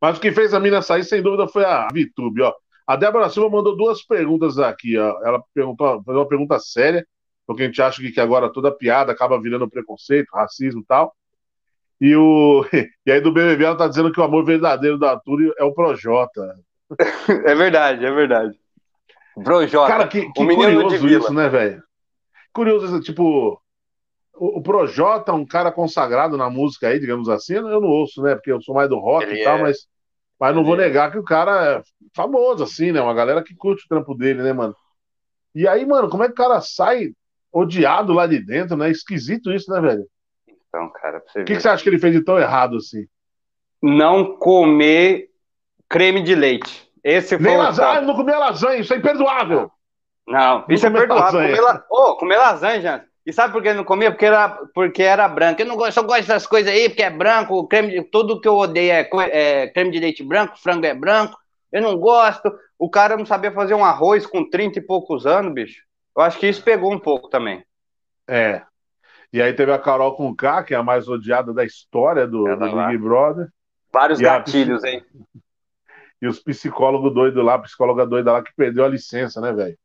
Mas 0.00 0.16
o 0.16 0.20
que 0.20 0.32
fez 0.32 0.54
a 0.54 0.60
mina 0.60 0.80
sair, 0.80 1.04
sem 1.04 1.20
dúvida, 1.22 1.46
foi 1.46 1.64
a 1.64 1.88
VTube, 1.88 2.42
ó. 2.42 2.54
A 2.86 2.96
Débora 2.96 3.28
Silva 3.28 3.50
mandou 3.50 3.76
duas 3.76 4.02
perguntas 4.02 4.58
aqui, 4.58 4.96
ó. 4.98 5.20
Ela 5.22 5.42
perguntou, 5.54 6.02
fez 6.02 6.16
uma 6.16 6.26
pergunta 6.26 6.58
séria, 6.58 7.06
porque 7.46 7.62
a 7.62 7.66
gente 7.66 7.82
acha 7.82 8.00
que, 8.00 8.10
que 8.10 8.20
agora 8.20 8.52
toda 8.52 8.74
piada 8.74 9.12
acaba 9.12 9.40
virando 9.40 9.68
preconceito, 9.68 10.30
racismo 10.32 10.80
e 10.80 10.84
tal. 10.84 11.14
E, 12.00 12.16
o... 12.16 12.64
e 13.06 13.12
aí 13.12 13.20
do 13.20 13.32
BBB 13.32 13.64
ela 13.64 13.76
tá 13.76 13.86
dizendo 13.86 14.10
que 14.10 14.18
o 14.18 14.24
amor 14.24 14.44
verdadeiro 14.44 14.98
da 14.98 15.12
Arthur 15.12 15.54
é 15.58 15.64
o 15.64 15.74
Projota. 15.74 16.54
É 17.46 17.54
verdade, 17.54 18.04
é 18.04 18.10
verdade. 18.10 18.58
Projota. 19.44 19.86
Cara, 19.86 20.08
que, 20.08 20.22
que 20.32 20.32
curioso 20.32 21.06
isso, 21.06 21.32
né, 21.32 21.48
velho? 21.48 21.80
Curioso 22.52 22.86
isso, 22.86 23.00
tipo, 23.00 23.62
o, 24.40 24.58
o 24.58 24.62
Projota, 24.62 25.34
um 25.34 25.46
cara 25.46 25.70
consagrado 25.70 26.34
na 26.38 26.48
música 26.48 26.88
aí, 26.88 26.98
digamos 26.98 27.28
assim, 27.28 27.54
eu 27.54 27.62
não 27.80 27.88
ouço, 27.88 28.22
né? 28.22 28.34
Porque 28.34 28.50
eu 28.50 28.62
sou 28.62 28.74
mais 28.74 28.88
do 28.88 28.98
rock 28.98 29.26
Ele 29.26 29.42
e 29.42 29.44
tal, 29.44 29.58
é- 29.58 29.62
mas, 29.62 29.86
mas 30.40 30.54
não 30.54 30.62
ele 30.62 30.70
vou 30.70 30.80
é. 30.80 30.86
negar 30.86 31.12
que 31.12 31.18
o 31.18 31.22
cara 31.22 31.76
é 31.76 31.82
famoso, 32.16 32.64
assim, 32.64 32.90
né? 32.90 33.02
Uma 33.02 33.12
galera 33.12 33.44
que 33.44 33.54
curte 33.54 33.84
o 33.84 33.88
trampo 33.88 34.14
dele, 34.14 34.42
né, 34.42 34.54
mano? 34.54 34.74
E 35.54 35.68
aí, 35.68 35.84
mano, 35.84 36.08
como 36.08 36.22
é 36.22 36.26
que 36.26 36.32
o 36.32 36.36
cara 36.36 36.58
sai 36.62 37.10
odiado 37.52 38.14
lá 38.14 38.26
de 38.26 38.42
dentro, 38.42 38.78
né? 38.78 38.90
Esquisito 38.90 39.52
isso, 39.52 39.70
né, 39.70 39.78
velho? 39.78 40.06
Então, 40.48 40.90
cara, 40.90 41.20
pra 41.20 41.30
você 41.30 41.42
O 41.42 41.44
que, 41.44 41.56
que 41.56 41.60
você 41.60 41.68
acha 41.68 41.82
que 41.82 41.88
ele 41.90 41.98
fez 41.98 42.14
de 42.14 42.24
tão 42.24 42.38
errado 42.38 42.76
assim? 42.78 43.06
Não 43.82 44.36
comer 44.36 45.28
creme 45.86 46.22
de 46.22 46.34
leite. 46.34 46.88
Esse 47.04 47.36
foi 47.36 47.46
Nem 47.46 47.58
lasanha, 47.58 48.00
não 48.00 48.14
comia 48.14 48.38
lasanha, 48.38 48.80
isso 48.80 48.94
é 48.94 48.96
imperdoável. 48.96 49.70
Não, 50.26 50.64
isso 50.70 50.86
é 50.86 50.90
comer 50.90 51.00
perdoável. 51.00 51.40
lasanha. 51.40 51.56
Comer, 51.56 51.60
la... 51.60 51.86
Ô, 51.90 52.16
comer 52.16 52.36
lasanha, 52.36 52.80
gente. 52.80 53.09
E 53.24 53.32
sabe 53.32 53.52
por 53.52 53.62
que 53.62 53.68
ele 53.68 53.78
não 53.78 53.84
comia? 53.84 54.10
Porque 54.10 54.26
era, 54.26 54.48
porque 54.74 55.02
era 55.02 55.28
branco. 55.28 55.60
Eu 55.60 55.66
não 55.66 55.76
gosto, 55.76 55.94
só 55.94 56.02
gosto 56.02 56.26
dessas 56.26 56.46
coisas 56.46 56.72
aí, 56.72 56.88
porque 56.88 57.02
é 57.02 57.10
branco, 57.10 57.66
creme 57.68 57.90
de... 57.90 58.02
tudo 58.02 58.40
que 58.40 58.48
eu 58.48 58.56
odeio 58.56 58.92
é, 58.92 59.08
é 59.30 59.68
creme 59.68 59.90
de 59.90 60.00
leite 60.00 60.22
branco, 60.22 60.58
frango 60.58 60.86
é 60.86 60.94
branco. 60.94 61.38
Eu 61.70 61.82
não 61.82 61.96
gosto. 61.98 62.50
O 62.78 62.88
cara 62.88 63.16
não 63.16 63.26
sabia 63.26 63.52
fazer 63.52 63.74
um 63.74 63.84
arroz 63.84 64.26
com 64.26 64.48
30 64.48 64.78
e 64.78 64.82
poucos 64.82 65.26
anos, 65.26 65.52
bicho. 65.52 65.84
Eu 66.16 66.22
acho 66.22 66.38
que 66.38 66.48
isso 66.48 66.62
pegou 66.62 66.92
um 66.92 66.98
pouco 66.98 67.28
também. 67.28 67.64
É. 68.26 68.62
E 69.32 69.40
aí 69.40 69.52
teve 69.52 69.72
a 69.72 69.78
Carol 69.78 70.16
com 70.16 70.34
K, 70.34 70.64
que 70.64 70.74
é 70.74 70.76
a 70.76 70.82
mais 70.82 71.08
odiada 71.08 71.52
da 71.52 71.64
história 71.64 72.26
do, 72.26 72.44
do 72.44 72.74
lá. 72.74 72.88
Big 72.88 72.98
Brother. 72.98 73.48
Vários 73.92 74.20
E 74.20 74.26
a 74.26 74.38
gatilhos, 74.38 74.82
hein? 74.84 75.04
E 76.22 76.26
os 76.26 76.38
psicólogos 76.38 77.14
doidos 77.14 77.42
lá, 77.42 77.54
a 77.54 77.60
psicóloga 77.60 78.06
doida 78.06 78.30
lá 78.30 78.42
que 78.42 78.52
perdeu 78.54 78.84
a 78.84 78.88
licença, 78.88 79.40
né, 79.40 79.54
velho? 79.54 79.78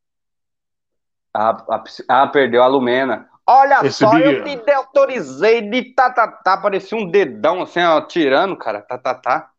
Ah, 1.36 1.58
a- 1.70 1.84
ah, 2.08 2.28
perdeu 2.28 2.64
a 2.64 2.68
Lumena. 2.68 3.28
Olha 3.46 3.86
Esse 3.86 4.00
só, 4.00 4.12
Big- 4.12 4.24
eu 4.26 4.64
te 4.64 4.72
autorizei 4.72 5.62
de 5.70 5.94
tá, 5.94 6.10
tá, 6.10 6.28
tá. 6.28 6.58
Parecia 6.58 6.98
um 6.98 7.06
dedão 7.06 7.62
assim, 7.62 7.82
ó, 7.82 8.02
tirando, 8.02 8.58
cara. 8.58 8.82
Tá, 8.82 8.98
tá, 8.98 9.14
tá. 9.14 9.50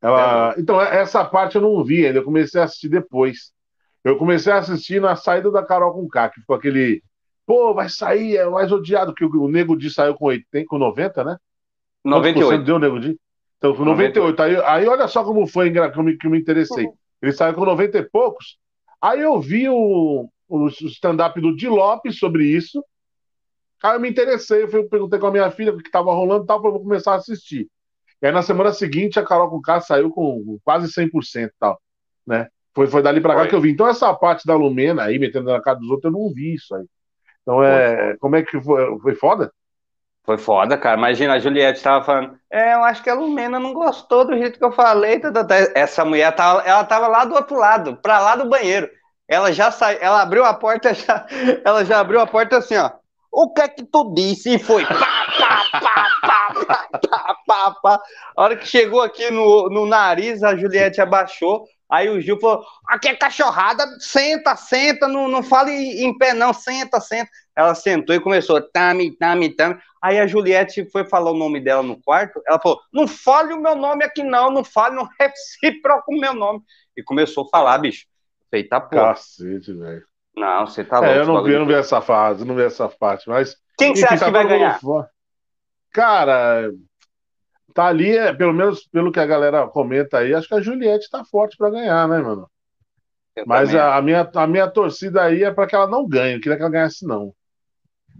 Ela... 0.00 0.54
Então, 0.58 0.80
é- 0.80 1.00
essa 1.00 1.24
parte 1.24 1.56
eu 1.56 1.62
não 1.62 1.84
vi 1.84 2.06
ainda, 2.06 2.18
eu 2.20 2.24
comecei 2.24 2.60
a 2.60 2.64
assistir 2.64 2.88
depois. 2.88 3.52
Eu 4.02 4.16
comecei 4.16 4.52
a 4.52 4.58
assistir 4.58 5.00
na 5.00 5.14
saída 5.16 5.50
da 5.50 5.62
Carol 5.62 5.92
com 5.92 6.08
K, 6.08 6.30
que 6.30 6.40
ficou 6.40 6.56
aquele. 6.56 7.02
Pô, 7.46 7.74
vai 7.74 7.88
sair, 7.88 8.36
é 8.36 8.46
o 8.46 8.52
mais 8.52 8.72
odiado, 8.72 9.14
que 9.14 9.24
o, 9.24 9.30
o 9.42 9.48
Nego 9.50 9.76
Di 9.76 9.90
saiu 9.90 10.14
com, 10.14 10.26
80, 10.26 10.66
com 10.66 10.78
90, 10.78 11.24
né? 11.24 11.36
Quantos 12.02 12.32
por 12.32 12.42
cento 12.44 12.64
98. 12.64 12.64
deu 12.64 12.76
o 12.76 12.78
Nego 12.78 13.00
Di? 13.00 13.18
Então, 13.58 13.74
com 13.74 13.84
98. 13.84 14.42
Aí, 14.42 14.56
aí 14.64 14.88
olha 14.88 15.06
só 15.08 15.22
como 15.24 15.46
foi 15.46 15.70
que 15.70 15.78
eu 15.78 16.02
me, 16.02 16.16
que 16.16 16.26
eu 16.26 16.30
me 16.30 16.38
interessei. 16.40 16.88
Ele 17.20 17.32
saiu 17.32 17.54
com 17.54 17.64
90 17.64 17.98
e 17.98 18.02
poucos. 18.02 18.58
Aí 19.00 19.20
eu 19.20 19.40
vi 19.40 19.68
o, 19.68 20.28
o 20.48 20.68
stand-up 20.68 21.40
do 21.40 21.54
Di 21.54 21.68
Lopes 21.68 22.18
sobre 22.18 22.44
isso. 22.44 22.82
Aí 23.82 23.94
eu 23.94 24.00
me 24.00 24.10
interessei, 24.10 24.62
eu 24.62 24.68
fui, 24.68 24.82
perguntei 24.84 25.18
com 25.18 25.26
a 25.26 25.30
minha 25.30 25.50
filha 25.50 25.72
o 25.72 25.76
que 25.76 25.88
estava 25.88 26.12
rolando 26.12 26.44
e 26.44 26.46
tal, 26.46 26.58
falei, 26.58 26.72
vou 26.72 26.82
começar 26.82 27.12
a 27.12 27.16
assistir. 27.16 27.68
E 28.20 28.26
aí 28.26 28.32
na 28.32 28.42
semana 28.42 28.72
seguinte 28.72 29.20
a 29.20 29.24
Carol 29.24 29.50
com 29.50 29.60
K 29.60 29.80
saiu 29.80 30.10
com 30.10 30.58
quase 30.64 30.92
100% 30.92 31.46
e 31.46 31.52
tal, 31.60 31.80
né? 32.26 32.48
Foi, 32.74 32.86
foi 32.86 33.02
dali 33.02 33.20
pra 33.20 33.34
cá 33.34 33.40
Foi. 33.40 33.48
que 33.48 33.54
eu 33.54 33.60
vi. 33.60 33.70
Então 33.70 33.86
essa 33.86 34.12
parte 34.14 34.46
da 34.46 34.56
Lumena 34.56 35.04
aí, 35.04 35.18
metendo 35.18 35.50
na 35.50 35.60
cara 35.60 35.78
dos 35.78 35.88
outros, 35.90 36.12
eu 36.12 36.18
não 36.18 36.32
vi 36.32 36.54
isso 36.54 36.74
aí. 36.74 36.84
Então 37.42 37.62
é, 37.62 38.16
como 38.18 38.36
é 38.36 38.42
que 38.42 38.60
foi? 38.60 38.98
Foi 39.00 39.14
foda? 39.14 39.52
Foi 40.24 40.36
foda, 40.36 40.76
cara. 40.76 40.98
Imagina, 40.98 41.34
a 41.34 41.38
Juliette 41.38 41.82
tava 41.82 42.04
falando. 42.04 42.38
É, 42.52 42.74
eu 42.74 42.84
acho 42.84 43.02
que 43.02 43.08
a 43.08 43.14
Lumena 43.14 43.58
não 43.58 43.72
gostou 43.72 44.26
do 44.26 44.36
jeito 44.36 44.58
que 44.58 44.64
eu 44.64 44.70
falei. 44.70 45.18
tá, 45.18 45.32
tá, 45.32 45.42
tá." 45.42 45.54
Essa 45.74 46.04
mulher 46.04 46.30
tava, 46.34 46.60
ela 46.60 46.84
tava 46.84 47.08
lá 47.08 47.24
do 47.24 47.34
outro 47.34 47.56
lado, 47.56 47.96
pra 47.96 48.20
lá 48.20 48.36
do 48.36 48.46
banheiro. 48.48 48.90
Ela 49.28 49.52
já 49.52 49.70
saiu, 49.70 49.98
ela 50.00 50.22
abriu 50.22 50.44
a 50.44 50.54
porta, 50.54 50.94
já, 50.94 51.26
ela 51.64 51.84
já 51.84 52.00
abriu 52.00 52.18
a 52.20 52.26
porta 52.26 52.56
assim, 52.56 52.76
ó. 52.76 52.90
o 53.30 53.52
que 53.52 53.60
é 53.60 53.68
que 53.68 53.84
tu 53.84 54.14
disse? 54.14 54.54
E 54.54 54.58
foi 54.58 54.86
pá, 54.86 54.94
pá, 55.38 55.70
pá, 55.80 56.08
pá, 56.66 56.88
pá, 57.08 57.36
pá, 57.46 57.70
pá. 57.82 58.02
A 58.36 58.42
hora 58.42 58.56
que 58.56 58.66
chegou 58.66 59.02
aqui 59.02 59.30
no, 59.30 59.68
no 59.68 59.86
nariz, 59.86 60.42
a 60.42 60.56
Juliette 60.56 61.00
abaixou. 61.00 61.66
Aí 61.90 62.08
o 62.08 62.20
Gil 62.20 62.38
falou: 62.38 62.64
aqui 62.86 63.08
é 63.08 63.16
cachorrada, 63.16 63.84
senta, 63.98 64.54
senta, 64.56 65.08
não, 65.08 65.26
não 65.28 65.42
fale 65.42 65.72
em 65.72 66.16
pé, 66.16 66.34
não, 66.34 66.52
senta, 66.52 67.00
senta. 67.00 67.30
Ela 67.56 67.74
sentou 67.74 68.14
e 68.14 68.20
começou, 68.20 68.60
tami, 68.60 69.16
tami, 69.16 69.54
tami. 69.54 69.78
Aí 70.02 70.18
a 70.18 70.26
Juliette 70.26 70.88
foi 70.90 71.04
falar 71.04 71.30
o 71.30 71.36
nome 71.36 71.60
dela 71.60 71.82
no 71.82 72.00
quarto. 72.02 72.40
Ela 72.46 72.60
falou: 72.60 72.80
não 72.92 73.06
fale 73.08 73.52
o 73.52 73.60
meu 73.60 73.74
nome 73.74 74.04
aqui, 74.04 74.22
não, 74.22 74.50
não 74.50 74.64
fale, 74.64 74.96
não 74.96 75.08
recíproco 75.20 76.14
o 76.14 76.20
meu 76.20 76.34
nome. 76.34 76.60
E 76.96 77.02
começou 77.02 77.44
a 77.44 77.48
falar, 77.48 77.78
bicho. 77.78 78.06
Feita 78.50 78.80
porra. 78.80 79.14
Cacete, 79.14 79.72
velho. 79.72 80.02
Não, 80.36 80.66
você 80.66 80.84
tá 80.84 81.00
louco. 81.00 81.12
É, 81.12 81.20
eu 81.20 81.26
não 81.26 81.42
vi, 81.42 81.52
eu 81.52 81.58
não 81.60 81.66
vi 81.66 81.74
essa 81.74 82.00
fase, 82.00 82.44
não 82.44 82.54
vi 82.54 82.62
essa 82.62 82.88
parte, 82.88 83.28
mas. 83.28 83.56
Quem 83.76 83.92
que 83.92 83.98
você 83.98 84.06
acha 84.06 84.18
tá 84.18 84.24
que 84.26 84.30
vai 84.30 84.46
ganhar? 84.46 84.80
fora. 84.80 85.08
Cara, 85.92 86.70
tá 87.74 87.86
ali, 87.86 88.16
é, 88.16 88.32
pelo 88.32 88.52
menos 88.52 88.86
pelo 88.86 89.12
que 89.12 89.20
a 89.20 89.26
galera 89.26 89.66
comenta 89.66 90.18
aí, 90.18 90.34
acho 90.34 90.48
que 90.48 90.54
a 90.54 90.60
Juliette 90.60 91.10
tá 91.10 91.24
forte 91.24 91.56
pra 91.56 91.70
ganhar, 91.70 92.08
né, 92.08 92.18
mano? 92.18 92.48
Eu 93.34 93.44
Mas 93.46 93.74
a, 93.74 93.96
a 93.96 94.02
minha, 94.02 94.28
a 94.34 94.46
minha 94.46 94.68
torcida 94.68 95.22
aí 95.22 95.44
é 95.44 95.50
pra 95.50 95.66
que 95.66 95.74
ela 95.74 95.86
não 95.86 96.06
ganhe, 96.06 96.34
não 96.34 96.40
queria 96.40 96.56
que 96.56 96.62
ela 96.62 96.72
ganhasse, 96.72 97.06
não. 97.06 97.32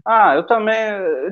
Ah, 0.05 0.33
eu 0.35 0.43
também. 0.43 0.75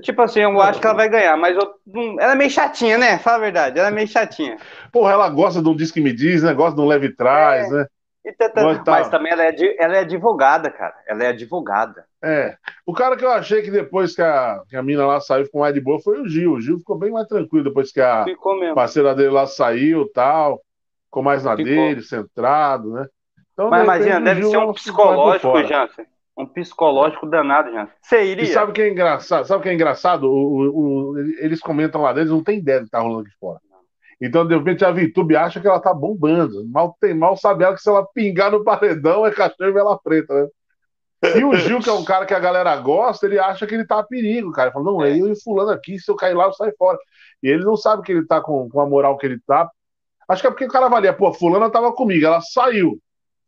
Tipo 0.01 0.21
assim, 0.21 0.41
eu 0.41 0.61
acho 0.61 0.79
que 0.79 0.85
ela 0.85 0.95
vai 0.95 1.09
ganhar, 1.09 1.37
mas 1.37 1.55
eu, 1.55 1.73
ela 2.19 2.33
é 2.33 2.35
meio 2.35 2.49
chatinha, 2.49 2.97
né? 2.97 3.17
Fala 3.17 3.37
a 3.37 3.39
verdade, 3.39 3.79
ela 3.79 3.87
é 3.87 3.91
meio 3.91 4.07
chatinha. 4.07 4.57
Porra, 4.91 5.13
ela 5.13 5.29
gosta 5.29 5.61
de 5.61 5.69
um 5.69 5.75
disque 5.75 6.01
me 6.01 6.13
diz, 6.13 6.43
né? 6.43 6.53
Gosta 6.53 6.75
de 6.75 6.81
um 6.81 6.87
leve 6.87 7.15
trás, 7.15 7.71
né? 7.71 7.87
E 8.26 8.34
tá- 8.34 8.49
tá- 8.49 8.64
Mas 8.64 8.84
tá. 8.84 8.91
Mas 8.91 9.10
também 9.10 9.31
ela 9.31 9.44
é, 9.45 9.56
ela 9.80 9.95
é 9.95 9.99
advogada, 9.99 10.69
cara. 10.69 10.94
Ela 11.07 11.23
é 11.23 11.27
advogada. 11.27 12.06
É. 12.22 12.57
O 12.85 12.94
cara 12.94 13.15
que 13.15 13.23
eu 13.23 13.31
achei 13.31 13.61
que 13.61 13.72
depois 13.72 14.14
que 14.15 14.22
a, 14.22 14.61
que 14.69 14.76
a 14.76 14.84
mina 14.84 15.06
lá 15.06 15.22
saiu 15.22 15.49
com 15.49 15.60
mais 15.60 15.73
de 15.73 15.80
boa 15.80 15.99
foi 16.02 16.19
o 16.19 16.27
Gil. 16.27 16.53
O 16.53 16.61
Gil 16.61 16.77
ficou 16.80 16.98
bem 16.98 17.11
mais 17.11 17.27
tranquilo 17.27 17.64
depois 17.64 17.91
que 17.91 18.02
a 18.02 18.23
Ficou 18.26 18.57
parceira 18.76 19.15
dele 19.15 19.30
lá 19.30 19.48
saiu 19.48 20.02
e 20.03 20.11
tal. 20.11 20.61
Ficou 21.06 21.23
mais 21.23 21.44
na 21.45 21.56
Ficou. 21.56 21.65
dele, 21.72 22.02
centrado, 22.02 22.91
né? 22.91 23.06
Então, 23.53 23.69
Mas 23.69 23.81
de 23.84 23.88
repente, 23.88 24.06
imagina, 24.07 24.26
deve 24.26 24.41
Gil 24.41 24.52
ser 24.52 24.57
um 24.57 24.65
por 24.68 24.73
psicológico. 24.76 25.64
Jansen. 25.64 26.06
Um 26.38 26.45
psicológico 26.45 27.26
danado, 27.27 27.72
Jansen. 27.72 27.94
Você 28.02 28.23
E 28.23 28.31
iria? 28.31 28.45
sabe 28.53 28.72
o 28.72 28.73
que 28.73 28.81
é 28.81 28.89
engraçado? 28.89 29.45
Sabe 29.48 29.60
o 29.60 29.64
que 29.64 29.69
é 29.69 29.73
engraçado? 29.73 30.26
O, 30.26 30.35
o- 30.35 31.11
o- 31.14 31.19
eles 31.39 31.60
comentam 31.61 32.02
lá 32.02 32.11
dentro, 32.14 32.31
não 32.34 32.44
tem 32.44 32.60
ideia 32.60 32.80
do 32.81 32.85
que 32.85 32.91
tá 32.91 32.99
rolando 32.99 33.22
aqui 33.22 33.31
fora. 33.39 33.60
Então, 34.22 34.48
de 34.48 34.56
repente, 34.56 34.84
a 34.84 34.91
VTube 34.91 35.35
acha 35.35 35.60
que 35.61 35.68
ela 35.68 35.80
tá 35.80 35.94
bombando. 35.94 36.65
Mal 36.68 36.95
tem 36.99 37.14
mal, 37.14 37.38
sabe 37.38 37.64
ela 37.64 37.76
que 37.76 37.81
se 37.81 37.89
ela 37.89 38.06
pingar 38.14 38.52
no 38.52 38.64
paredão 38.64 39.26
é 39.26 39.31
cachorro 39.31 39.69
e 39.69 39.72
vela 39.72 39.99
preta, 39.99 40.34
né? 40.34 40.48
E 41.35 41.44
o 41.44 41.53
Gil, 41.56 41.80
que 41.80 41.89
é 41.89 41.94
um 41.94 42.03
cara 42.06 42.26
que 42.26 42.34
a 42.34 42.39
galera 42.39 42.76
gosta, 42.77 43.26
ele 43.26 43.39
acha 43.39 43.65
que 43.65 43.73
ele 43.73 43.85
tá 43.85 43.99
a 43.99 44.03
perigo, 44.03 44.52
cara. 44.52 44.68
Ele 44.69 44.73
fala, 44.73 44.85
não, 44.85 45.03
é 45.03 45.19
eu 45.19 45.31
e 45.31 45.39
fulano 45.41 45.72
aqui, 45.72 45.98
se 45.99 46.10
eu 46.11 46.15
cair 46.15 46.35
lá, 46.35 46.45
eu 46.45 46.53
saio 46.53 46.73
fora. 46.77 46.98
E 47.41 47.48
ele 47.49 47.64
não 47.64 47.76
sabe 47.76 48.03
que 48.03 48.11
ele 48.11 48.26
tá 48.26 48.39
com, 48.41 48.69
com 48.69 48.80
a 48.81 48.85
moral 48.88 49.18
que 49.18 49.26
ele 49.26 49.39
tá. 49.45 49.69
Acho 50.27 50.41
que 50.41 50.48
é 50.48 50.52
porque 50.52 50.65
o 50.65 50.69
cara 50.69 50.85
avalia, 50.88 51.14
pô, 51.14 51.31
fulana 51.34 51.69
tava 51.69 51.91
comigo, 51.94 52.26
ela 52.26 52.41
saiu. 52.41 52.99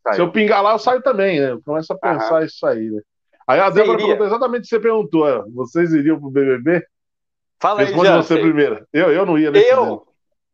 Saiu. 0.03 0.15
Se 0.15 0.21
eu 0.21 0.31
pingar 0.31 0.63
lá, 0.63 0.73
eu 0.73 0.79
saio 0.79 1.01
também, 1.01 1.39
né? 1.39 1.57
Começa 1.65 1.93
a 1.93 1.97
pensar 1.97 2.43
isso 2.45 2.65
aí, 2.65 2.89
né? 2.89 3.01
Aí 3.47 3.59
a 3.59 3.69
Você 3.69 3.79
Débora 3.79 3.93
iria? 3.93 4.05
perguntou 4.07 4.27
exatamente 4.27 4.59
o 4.61 4.63
que 4.63 4.69
você 4.69 4.79
perguntou. 4.79 5.27
é, 5.27 5.43
Vocês 5.53 5.91
iriam 5.93 6.19
pro 6.19 6.29
BBB? 6.29 6.83
Fala 7.59 7.81
aí, 7.81 7.87
Responde 7.87 8.09
você 8.09 8.35
Jansen. 8.35 8.41
primeiro. 8.41 8.87
Eu, 8.93 9.11
eu 9.11 9.25
não 9.25 9.37
ia 9.37 9.51
nesse. 9.51 9.69
Eu, 9.69 10.07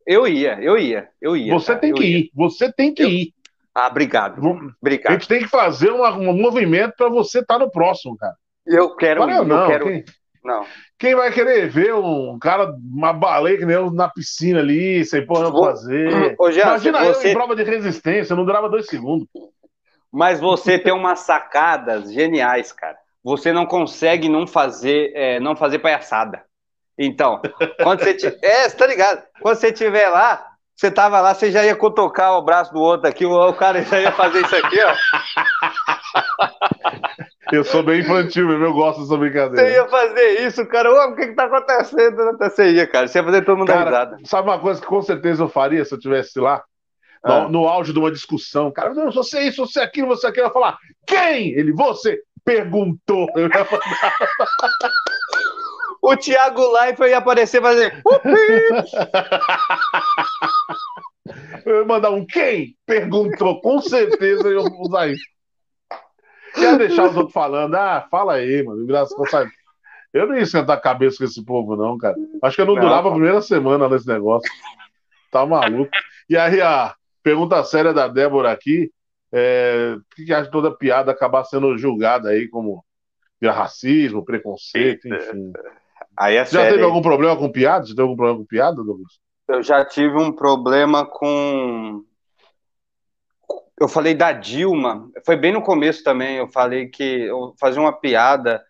eu 0.05 0.27
ia, 0.27 0.59
eu 0.61 0.77
ia, 0.77 1.09
eu 1.21 1.35
ia. 1.35 1.53
Você 1.53 1.67
cara, 1.67 1.79
tem 1.79 1.89
eu 1.91 1.95
que 1.95 2.03
ia. 2.05 2.17
ir. 2.19 2.31
Você 2.35 2.71
tem 2.71 2.93
que 2.93 3.03
Eu- 3.03 3.09
ir. 3.09 3.33
Ah, 3.73 3.87
obrigado, 3.87 4.41
Vamos- 4.41 4.71
A 4.71 4.75
obrigado. 4.81 5.11
gente 5.13 5.27
tem 5.27 5.39
que 5.41 5.47
fazer 5.49 5.89
uma- 5.89 6.15
um 6.15 6.33
movimento 6.33 6.93
para 6.97 7.09
você 7.09 7.39
estar 7.39 7.59
no 7.59 7.69
próximo, 7.69 8.15
cara. 8.15 8.35
Eu 8.65 8.95
quero 8.95 9.29
ir, 9.29 9.35
eu 9.35 9.43
não. 9.43 9.61
eu 9.63 9.67
quero 9.67 9.85
Quem, 9.85 10.05
Não. 10.43 10.65
quem 10.97 11.13
vai 11.15 11.31
querer 11.31 11.67
ver 11.69 11.93
um 11.93 12.37
cara, 12.39 12.73
uma 12.93 13.11
baleia 13.11 13.57
que 13.57 13.65
nem 13.65 13.75
eu 13.75 13.91
na 13.91 14.07
piscina 14.07 14.59
ali, 14.59 15.03
sem 15.03 15.25
porra 15.25 15.49
Vou- 15.51 15.65
fazer? 15.65 16.35
Ô, 16.39 16.49
Imagina 16.49 17.03
eu 17.03 17.13
você- 17.13 17.31
em 17.31 17.33
prova 17.33 17.53
de 17.55 17.63
resistência, 17.63 18.35
não 18.35 18.45
durava 18.45 18.69
dois 18.69 18.85
segundos. 18.87 19.27
Mas 20.11 20.39
você 20.39 20.79
tem 20.79 20.93
umas 20.93 21.19
sacadas 21.19 22.13
geniais, 22.13 22.71
cara. 22.71 22.95
Você 23.21 23.51
não 23.51 23.65
consegue 23.65 24.29
não 24.29 24.47
fazer, 24.47 25.11
é, 25.15 25.39
não 25.41 25.53
fazer 25.55 25.79
palhaçada. 25.79 26.43
Então, 26.97 27.41
quando 27.83 27.99
você 28.03 28.13
ti- 28.13 28.37
é, 28.41 28.69
você 28.69 28.75
tá 28.77 28.87
ligado? 28.87 29.21
Quando 29.41 29.55
você 29.57 29.67
estiver 29.67 30.07
lá, 30.09 30.45
você 30.75 30.89
tava 30.91 31.19
lá, 31.21 31.33
você 31.33 31.51
já 31.51 31.63
ia 31.65 31.75
cutucar 31.75 32.33
o 32.37 32.41
braço 32.41 32.73
do 32.73 32.79
outro 32.79 33.07
aqui, 33.09 33.25
o, 33.25 33.53
cara 33.53 33.81
já 33.83 33.99
ia 34.01 34.11
fazer 34.11 34.41
isso 34.45 34.55
aqui, 34.55 34.77
ó. 34.81 34.93
Eu 37.51 37.63
sou 37.63 37.83
bem 37.83 37.99
infantil 38.01 38.49
eu 38.51 38.73
gosto 38.73 39.01
dessa 39.01 39.09
Você 39.13 39.17
brincadeira. 39.17 39.69
ia 39.69 39.87
fazer 39.87 40.47
isso, 40.47 40.65
cara. 40.67 40.91
Ô, 40.91 41.11
o 41.11 41.15
que 41.15 41.27
que 41.27 41.35
tá 41.35 41.45
acontecendo? 41.45 42.37
Você 42.39 42.71
ia, 42.71 42.87
cara. 42.87 43.07
Você 43.07 43.19
ia 43.19 43.23
fazer 43.23 43.45
todo 43.45 43.57
mundo 43.57 43.67
Cara, 43.67 43.85
risada. 43.85 44.17
sabe 44.25 44.49
uma 44.49 44.59
coisa 44.59 44.81
que 44.81 44.87
com 44.87 45.01
certeza 45.01 45.43
eu 45.43 45.49
faria 45.49 45.85
se 45.85 45.93
eu 45.93 45.97
estivesse 45.97 46.39
lá? 46.39 46.63
No, 47.23 47.33
Ah. 47.33 47.49
no 47.49 47.67
auge 47.67 47.91
de 47.93 47.99
uma 47.99 48.11
discussão. 48.11 48.71
Cara, 48.71 48.93
não, 48.93 49.11
você 49.11 49.37
é 49.39 49.43
isso, 49.47 49.65
você 49.65 49.79
é 49.79 49.83
aquilo, 49.83 50.07
você 50.07 50.27
é 50.27 50.29
aquilo. 50.29 50.45
Eu 50.45 50.49
ia 50.49 50.53
falar, 50.53 50.77
quem? 51.07 51.49
Ele, 51.53 51.71
você 51.73 52.19
perguntou. 52.43 53.27
Eu 53.35 53.47
ia 53.47 53.65
falar, 53.65 53.81
O 56.05 56.15
Thiago 56.15 56.61
Life 56.77 57.01
ia 57.03 57.17
aparecer 57.17 57.57
e 57.57 57.61
fazer. 57.61 58.03
Eu 61.65 61.79
ia 61.79 61.85
mandar 61.85 62.11
um 62.11 62.23
quem? 62.23 62.77
Perguntou. 62.85 63.59
Com 63.59 63.81
certeza 63.81 64.47
eu 64.47 64.61
ia 64.61 64.71
usar 64.79 65.07
isso. 65.07 65.25
Ia 66.57 66.77
deixar 66.77 67.09
os 67.09 67.15
outros 67.15 67.33
falando. 67.33 67.73
Ah, 67.73 68.07
fala 68.11 68.35
aí, 68.35 68.61
mano. 68.61 68.85
Graças 68.85 69.17
a 69.33 69.39
Deus. 69.41 69.51
Eu 70.13 70.27
não 70.27 70.37
ia 70.37 70.45
sentar 70.45 70.77
a 70.77 70.79
cabeça 70.79 71.17
com 71.17 71.23
esse 71.23 71.43
povo, 71.43 71.75
não, 71.75 71.97
cara. 71.97 72.15
Acho 72.43 72.55
que 72.55 72.61
eu 72.61 72.67
não, 72.67 72.75
Não. 72.75 72.81
durava 72.83 73.09
a 73.09 73.11
primeira 73.11 73.41
semana 73.41 73.89
nesse 73.89 74.07
negócio. 74.07 74.47
Tá 75.31 75.43
maluco. 75.43 75.89
E 76.29 76.37
aí, 76.37 76.61
a 76.61 76.93
pergunta 77.23 77.63
séria 77.63 77.91
da 77.91 78.07
Débora 78.07 78.51
aqui: 78.51 78.91
é, 79.33 79.95
o 79.97 80.15
que 80.15 80.31
acha 80.31 80.51
toda 80.51 80.69
piada 80.69 81.11
acabar 81.11 81.43
sendo 81.45 81.75
julgada 81.79 82.29
aí 82.29 82.47
como 82.47 82.85
racismo, 83.43 84.23
preconceito, 84.23 85.07
enfim. 85.07 85.51
Aí 86.17 86.35
é 86.35 86.45
Já 86.45 86.61
teve 86.61 86.71
sério. 86.71 86.85
algum 86.85 87.01
problema 87.01 87.35
com 87.35 87.51
piada? 87.51 87.85
Você 87.85 87.91
teve 87.91 88.01
algum 88.03 88.15
problema 88.15 88.39
com 88.39 88.45
piada, 88.45 88.75
Douglas? 88.75 89.19
Eu 89.47 89.61
já 89.61 89.83
tive 89.85 90.17
um 90.17 90.31
problema 90.31 91.05
com. 91.05 92.03
Eu 93.79 93.89
falei 93.89 94.13
da 94.13 94.31
Dilma, 94.31 95.09
foi 95.25 95.35
bem 95.35 95.51
no 95.51 95.61
começo 95.61 96.03
também. 96.03 96.37
Eu 96.37 96.47
falei 96.47 96.87
que 96.87 97.23
eu 97.23 97.53
fazia 97.59 97.81
uma 97.81 97.91
piada, 97.93 98.63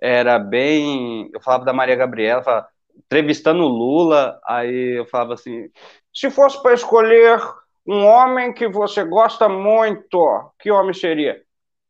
era 0.00 0.38
bem. 0.38 1.30
Eu 1.32 1.40
falava 1.40 1.64
da 1.64 1.72
Maria 1.72 1.96
Gabriela, 1.96 2.42
falava, 2.42 2.68
entrevistando 2.96 3.62
o 3.64 3.68
Lula, 3.68 4.38
aí 4.46 4.98
eu 4.98 5.06
falava 5.06 5.34
assim: 5.34 5.68
se 6.14 6.30
fosse 6.30 6.62
para 6.62 6.74
escolher 6.74 7.40
um 7.86 8.04
homem 8.06 8.52
que 8.52 8.68
você 8.68 9.02
gosta 9.02 9.48
muito, 9.48 10.52
que 10.60 10.70
homem 10.70 10.94
seria? 10.94 11.40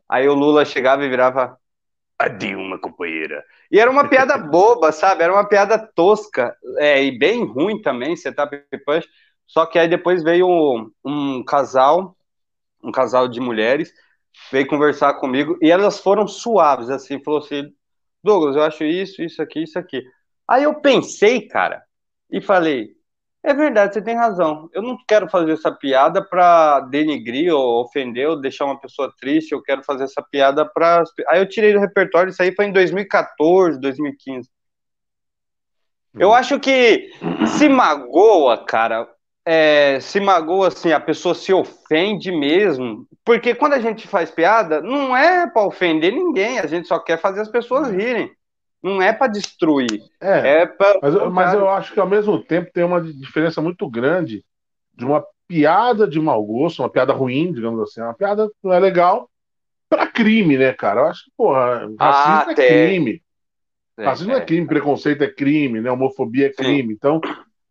Aí 0.08 0.28
o 0.28 0.34
Lula 0.34 0.64
chegava 0.64 1.04
e 1.04 1.08
virava 1.08 1.58
a 2.20 2.28
Dilma, 2.28 2.78
companheira. 2.78 3.42
E 3.70 3.80
era 3.80 3.90
uma 3.90 4.06
piada 4.06 4.36
boba, 4.36 4.92
sabe? 4.92 5.22
Era 5.22 5.32
uma 5.32 5.48
piada 5.48 5.78
tosca 5.78 6.54
é, 6.76 7.02
e 7.02 7.18
bem 7.18 7.46
ruim 7.46 7.80
também, 7.80 8.14
setup 8.14 8.54
punch. 8.84 9.08
Só 9.46 9.64
que 9.64 9.78
aí 9.78 9.88
depois 9.88 10.22
veio 10.22 10.46
um, 10.46 10.90
um 11.02 11.42
casal, 11.42 12.14
um 12.84 12.92
casal 12.92 13.26
de 13.26 13.40
mulheres, 13.40 13.90
veio 14.52 14.66
conversar 14.66 15.14
comigo 15.14 15.58
e 15.62 15.70
elas 15.70 15.98
foram 15.98 16.28
suaves, 16.28 16.90
assim, 16.90 17.22
falou 17.24 17.40
assim, 17.40 17.72
Douglas, 18.22 18.54
eu 18.54 18.62
acho 18.62 18.84
isso, 18.84 19.22
isso 19.22 19.40
aqui, 19.40 19.62
isso 19.62 19.78
aqui. 19.78 20.04
Aí 20.46 20.64
eu 20.64 20.74
pensei, 20.74 21.48
cara, 21.48 21.82
e 22.30 22.40
falei, 22.42 22.90
é 23.42 23.54
verdade, 23.54 23.94
você 23.94 24.02
tem 24.02 24.14
razão. 24.14 24.68
Eu 24.72 24.82
não 24.82 24.98
quero 25.08 25.28
fazer 25.28 25.52
essa 25.52 25.72
piada 25.72 26.22
para 26.22 26.80
denigrir 26.80 27.54
ou 27.54 27.80
ofender 27.82 28.28
ou 28.28 28.40
deixar 28.40 28.66
uma 28.66 28.78
pessoa 28.78 29.12
triste. 29.18 29.52
Eu 29.52 29.62
quero 29.62 29.82
fazer 29.82 30.04
essa 30.04 30.22
piada 30.22 30.64
para. 30.66 31.04
Aí 31.28 31.40
eu 31.40 31.48
tirei 31.48 31.72
do 31.72 31.80
repertório. 31.80 32.30
Isso 32.30 32.42
aí 32.42 32.54
foi 32.54 32.66
em 32.66 32.72
2014, 32.72 33.80
2015. 33.80 34.48
Eu 36.14 36.34
acho 36.34 36.58
que 36.60 37.10
se 37.56 37.68
magoa, 37.68 38.64
cara. 38.64 39.08
é, 39.44 39.98
se 40.00 40.20
magoa 40.20 40.68
assim, 40.68 40.92
a 40.92 41.00
pessoa 41.00 41.34
se 41.34 41.52
ofende 41.52 42.30
mesmo. 42.30 43.06
Porque 43.24 43.54
quando 43.54 43.74
a 43.74 43.80
gente 43.80 44.06
faz 44.06 44.30
piada, 44.30 44.80
não 44.80 45.16
é 45.16 45.48
para 45.48 45.66
ofender 45.66 46.12
ninguém. 46.12 46.58
A 46.58 46.66
gente 46.66 46.86
só 46.88 46.98
quer 46.98 47.18
fazer 47.20 47.40
as 47.40 47.48
pessoas 47.48 47.90
rirem. 47.90 48.30
Não 48.82 49.00
é 49.02 49.12
para 49.12 49.30
destruir. 49.32 50.02
É, 50.20 50.62
É 50.62 50.66
pra. 50.66 50.98
mas, 51.02 51.14
eu- 51.14 51.30
mas 51.30 51.54
eu 51.54 51.68
acho 51.68 51.92
que 51.92 52.00
ao 52.00 52.08
mesmo 52.08 52.42
tempo 52.42 52.70
tem 52.72 52.84
uma 52.84 53.00
diferença 53.00 53.60
muito 53.60 53.88
grande 53.88 54.44
de 54.94 55.04
uma 55.04 55.24
piada 55.46 56.06
de 56.06 56.20
mau 56.20 56.44
gosto, 56.44 56.82
uma 56.82 56.90
piada 56.90 57.12
ruim, 57.12 57.52
digamos 57.52 57.80
assim, 57.82 58.00
uma 58.00 58.14
piada 58.14 58.48
que 58.48 58.54
não 58.64 58.72
é 58.72 58.78
legal, 58.80 59.28
pra 59.88 60.06
crime, 60.06 60.58
né, 60.58 60.72
cara? 60.72 61.02
Eu 61.02 61.06
acho 61.06 61.24
que, 61.24 61.32
porra, 61.36 61.90
racismo 61.98 61.98
Ah, 62.00 62.52
é 62.52 62.54
tem. 62.54 62.66
crime. 62.66 63.22
Racismo 63.98 64.32
é, 64.32 64.40
crime, 64.40 64.66
preconceito 64.66 65.22
é 65.22 65.30
crime, 65.30 65.80
né? 65.80 65.90
Homofobia 65.90 66.46
é 66.46 66.52
crime. 66.52 66.94
Então, 66.94 67.20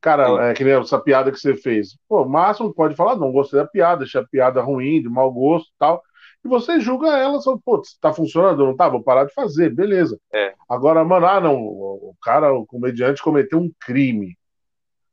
cara, 0.01 0.27
Sim. 0.27 0.51
é 0.51 0.53
que 0.53 0.63
nem 0.63 0.73
essa 0.73 0.99
piada 0.99 1.31
que 1.31 1.39
você 1.39 1.55
fez. 1.55 1.97
Pô, 2.07 2.23
o 2.23 2.29
máximo 2.29 2.73
pode 2.73 2.95
falar, 2.95 3.15
não 3.15 3.31
gostei 3.31 3.59
da 3.59 3.67
piada, 3.67 4.03
achei 4.03 4.21
a 4.21 4.27
piada 4.27 4.61
ruim, 4.61 5.01
de 5.01 5.09
mau 5.09 5.31
gosto 5.31 5.67
e 5.69 5.73
tal. 5.79 6.03
E 6.43 6.47
você 6.47 6.79
julga 6.79 7.09
ela, 7.17 7.39
só, 7.41 7.57
pô, 7.63 7.81
tá 8.01 8.13
funcionando, 8.13 8.65
não 8.65 8.75
tá? 8.75 8.87
Vou 8.89 9.03
parar 9.03 9.25
de 9.25 9.33
fazer, 9.33 9.69
beleza. 9.73 10.19
É. 10.33 10.53
Agora, 10.69 11.03
mano, 11.03 11.25
ah, 11.25 11.39
não, 11.41 11.55
o 11.57 12.13
cara, 12.21 12.53
o 12.53 12.65
comediante 12.65 13.21
cometeu 13.21 13.59
um 13.59 13.71
crime. 13.79 14.37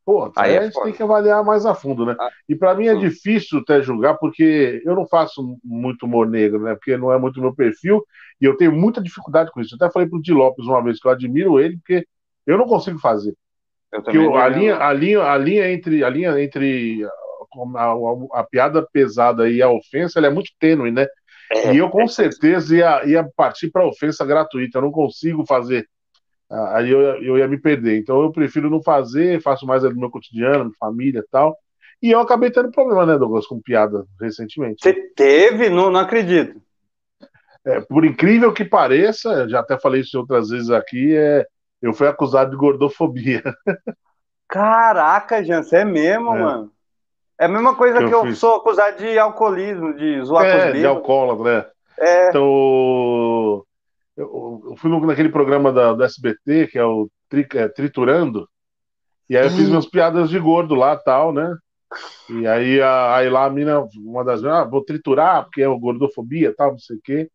Pô, 0.05 0.31
Aí 0.36 0.55
é 0.55 0.59
a 0.59 0.62
gente 0.65 0.81
tem 0.85 0.93
que 0.93 1.03
avaliar 1.03 1.43
mais 1.44 1.66
a 1.66 1.74
fundo, 1.74 2.07
né? 2.07 2.15
Ah. 2.20 2.31
E 2.48 2.55
pra 2.55 2.74
mim 2.77 2.86
é 2.86 2.94
Hum. 2.94 3.01
difícil 3.01 3.59
até 3.59 3.82
julgar, 3.82 4.15
porque 4.19 4.81
eu 4.85 4.94
não 4.94 5.05
faço 5.05 5.59
muito 5.65 6.07
humor 6.07 6.28
negro, 6.28 6.61
né? 6.62 6.74
Porque 6.77 6.97
não 6.97 7.12
é 7.12 7.19
muito 7.19 7.40
meu 7.40 7.53
perfil, 7.53 8.05
e 8.40 8.44
eu 8.44 8.57
tenho 8.57 8.70
muita 8.70 9.03
dificuldade 9.03 9.51
com 9.51 9.61
isso. 9.61 9.74
Eu 9.74 9.85
até 9.85 9.93
falei 9.93 10.09
pro 10.09 10.23
Di 10.23 10.32
Lopes 10.32 10.65
uma 10.65 10.81
vez 10.81 11.01
que 11.01 11.09
eu 11.09 11.11
admiro 11.12 11.59
ele, 11.59 11.77
porque 11.78 12.07
eu 12.47 12.57
não 12.57 12.66
consigo 12.66 13.01
fazer. 13.01 13.35
Eu 13.93 14.01
Porque 14.01 14.16
o- 14.19 14.36
a 14.36 14.47
linha, 14.48 14.77
a 14.78 14.93
linha, 14.93 15.23
a 15.24 15.36
linha 15.36 15.73
entre 15.73 16.05
a 16.05 16.09
linha 16.09 16.40
entre 16.40 17.05
a, 17.76 18.40
a- 18.40 18.44
piada 18.44 18.86
pesada 18.92 19.48
e 19.48 19.62
a 19.62 19.70
ofensa, 19.70 20.18
ela 20.18 20.28
é 20.28 20.30
muito 20.30 20.50
tênue, 20.58 20.90
né? 20.90 21.06
É, 21.52 21.72
e 21.74 21.78
eu 21.78 21.88
com 21.90 22.06
certeza 22.08 22.76
ia, 22.76 23.04
ia 23.06 23.28
partir 23.36 23.70
para 23.70 23.86
ofensa 23.86 24.24
gratuita. 24.24 24.78
Eu 24.78 24.82
não 24.82 24.90
consigo 24.90 25.44
fazer. 25.46 25.86
Aí 26.50 26.90
eu, 26.90 27.00
eu 27.22 27.38
ia 27.38 27.48
me 27.48 27.60
perder. 27.60 27.98
Então 27.98 28.20
eu 28.22 28.30
prefiro 28.32 28.70
não 28.70 28.82
fazer, 28.82 29.40
faço 29.42 29.66
mais 29.66 29.82
no 29.82 29.94
meu 29.94 30.10
cotidiano, 30.10 30.72
família 30.78 31.20
e 31.20 31.28
tal. 31.30 31.56
E 32.02 32.10
eu 32.10 32.20
acabei 32.20 32.50
tendo 32.50 32.70
problema, 32.70 33.06
né, 33.06 33.18
Douglas, 33.18 33.46
com 33.46 33.60
piada 33.60 34.04
recentemente. 34.20 34.82
Você 34.82 34.92
teve? 35.14 35.70
Não, 35.70 35.90
não 35.90 36.00
acredito. 36.00 36.60
É, 37.64 37.80
por 37.80 38.04
incrível 38.04 38.52
que 38.52 38.64
pareça, 38.64 39.48
já 39.48 39.60
até 39.60 39.78
falei 39.78 40.02
isso 40.02 40.18
outras 40.18 40.50
vezes 40.50 40.70
aqui, 40.70 41.16
é, 41.16 41.44
eu 41.82 41.92
fui 41.92 42.06
acusado 42.06 42.50
de 42.50 42.56
gordofobia. 42.56 43.42
Caraca, 44.48 45.42
Jean, 45.42 45.62
você 45.62 45.78
é 45.78 45.84
mesmo, 45.84 46.32
É. 46.34 46.38
mano. 46.42 46.72
É 47.40 47.44
a 47.46 47.48
mesma 47.48 47.76
coisa 47.76 48.02
Que 48.02 48.04
que 48.04 48.12
eu 48.12 48.12
eu, 48.12 48.26
sou 48.32 48.54
acusado 48.56 48.98
de 48.98 49.18
alcoolismo, 49.18 49.94
de 49.94 50.22
zoar 50.24 50.48
com 50.50 50.56
os 50.58 50.64
É, 50.64 50.74
de 50.74 50.86
alcoólatra, 50.86 51.62
né? 51.64 51.70
É, 51.98 52.30
Então, 52.30 53.64
eu, 54.16 54.62
eu 54.66 54.76
fui 54.78 54.90
naquele 55.06 55.30
programa 55.30 55.72
da, 55.72 55.92
do 55.94 56.04
SBT, 56.04 56.68
que 56.68 56.78
é 56.78 56.84
o 56.84 57.10
Tri- 57.28 57.48
é, 57.54 57.68
Triturando, 57.68 58.48
e 59.30 59.36
aí 59.36 59.44
eu 59.46 59.50
fiz 59.52 59.68
Hum. 59.68 59.70
minhas 59.70 59.86
piadas 59.88 60.30
de 60.30 60.38
gordo 60.40 60.74
lá 60.74 60.96
tal, 60.96 61.32
né? 61.32 61.56
E 62.28 62.46
aí, 62.46 62.80
a, 62.82 63.16
aí 63.16 63.30
lá 63.30 63.46
a 63.46 63.50
mina, 63.50 63.82
uma 63.98 64.24
das 64.24 64.44
ah, 64.44 64.64
vou 64.64 64.84
triturar, 64.84 65.44
porque 65.44 65.62
é 65.62 65.68
o 65.68 65.78
gordofobia 65.78 66.54
tal, 66.56 66.72
não 66.72 66.78
sei 66.78 66.96
o 66.98 67.00
quê. 67.02 67.30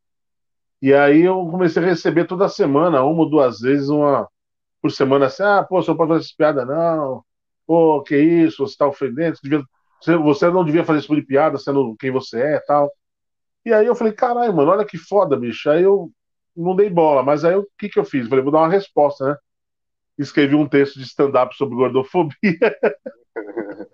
E 0.82 0.94
aí 0.94 1.22
eu 1.22 1.36
comecei 1.50 1.82
a 1.84 1.86
receber 1.86 2.26
toda 2.26 2.50
semana, 2.50 3.04
uma 3.04 3.22
ou 3.24 3.30
duas 3.30 3.60
vezes, 3.60 3.90
uma 3.90 4.28
por 4.82 4.92
semana, 4.92 5.28
assim, 5.28 5.44
ah, 5.44 5.64
pô, 5.64 5.82
você 5.82 5.92
não 5.92 5.98
pode 5.98 6.10
fazer 6.12 6.26
essa 6.26 6.36
piada, 6.38 6.66
não. 6.66 7.24
Pô, 7.68 8.04
que 8.04 8.18
isso, 8.18 8.66
você 8.68 8.78
tá 8.78 8.88
ofendendo, 8.88 9.38
você, 9.38 9.42
devia- 9.44 9.66
você- 10.02 10.18
você 10.18 10.50
não 10.50 10.66
devia 10.66 10.84
fazer 10.84 11.00
esse 11.00 11.08
tipo 11.08 11.20
de 11.20 11.26
piada, 11.26 11.58
sendo 11.58 11.96
quem 12.00 12.12
você 12.12 12.42
é 12.42 12.60
tal. 12.62 12.92
E 13.66 13.74
aí 13.74 13.86
eu 13.86 13.96
falei, 13.96 14.14
caralho, 14.14 14.54
mano, 14.54 14.72
olha 14.72 14.86
que 14.86 14.98
foda, 14.98 15.38
bicho. 15.38 15.70
Aí 15.70 15.84
eu 15.84 16.10
não 16.56 16.76
dei 16.76 16.90
bola, 16.90 17.24
mas 17.24 17.46
aí 17.46 17.56
o 17.56 17.68
que 17.78 17.90
que 17.90 18.00
eu 18.00 18.06
fiz? 18.06 18.28
Falei, 18.28 18.44
vou 18.44 18.52
dar 18.52 18.60
uma 18.60 18.70
resposta, 18.70 19.26
né? 19.26 19.36
Escrevi 20.18 20.56
um 20.56 20.68
texto 20.68 21.00
de 21.00 21.06
stand-up 21.06 21.56
sobre 21.56 21.76
gordofobia, 21.76 22.36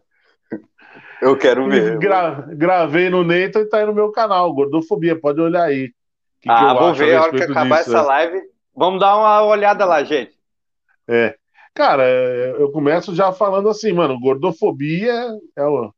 eu 1.22 1.38
quero 1.38 1.70
ver. 1.70 1.98
gra- 2.00 2.46
gravei 2.50 3.10
no 3.10 3.24
Neito 3.24 3.60
e 3.60 3.66
tá 3.66 3.78
aí 3.78 3.86
no 3.86 3.94
meu 3.94 4.12
canal, 4.12 4.54
gordofobia, 4.54 5.20
pode 5.20 5.42
olhar 5.42 5.64
aí. 5.64 5.88
O 5.88 6.42
que 6.42 6.50
que 6.50 6.54
ah, 6.54 6.74
eu 6.74 6.80
vou 6.80 6.94
ver 6.94 7.16
a 7.16 7.24
hora 7.24 7.32
que 7.32 7.44
acabar 7.44 7.80
disso, 7.80 7.92
essa 7.92 8.02
né? 8.02 8.08
live. 8.08 8.42
Vamos 8.76 9.00
dar 9.00 9.18
uma 9.18 9.44
olhada 9.44 9.86
lá, 9.86 10.04
gente. 10.04 10.38
É. 11.08 11.36
Cara, 11.74 12.04
é, 12.04 12.56
eu 12.60 12.72
começo 12.72 13.16
já 13.16 13.32
falando 13.32 13.70
assim, 13.70 13.94
mano, 13.94 14.20
gordofobia 14.20 15.14
é 15.56 15.66
o- 15.66 15.86
é, 15.86 15.90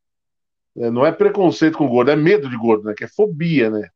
não 0.75 1.05
é 1.05 1.11
preconceito 1.11 1.77
com 1.77 1.87
gordo, 1.87 2.11
é 2.11 2.15
medo 2.15 2.49
de 2.49 2.57
gordo, 2.57 2.85
né? 2.85 2.93
Que 2.95 3.05
é 3.05 3.07
fobia, 3.07 3.69
né? 3.69 3.89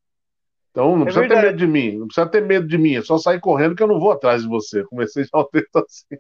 Então 0.72 0.96
não 0.98 1.04
É 1.04 1.06
precisa 1.06 1.26
ter 1.28 1.36
verdade. 1.36 1.40
medo 1.40 1.58
de 1.58 1.68
mim, 1.68 1.98
não 1.98 2.08
precisa 2.08 2.28
ter 2.30 2.42
medo 2.46 2.68
de 2.68 2.78
mim, 2.78 2.96
é 2.98 3.02
só 3.02 3.18
sair 3.18 3.40
correndo 3.40 3.76
que 3.76 3.84
eu 3.84 3.88
não 3.88 4.00
vou 4.00 4.12
atrás 4.12 4.44
de 4.44 4.50
você. 4.50 4.84
Comecei 4.86 5.24
já 5.26 5.40
o 5.40 5.46
texto 5.46 5.78
assim. 5.78 6.18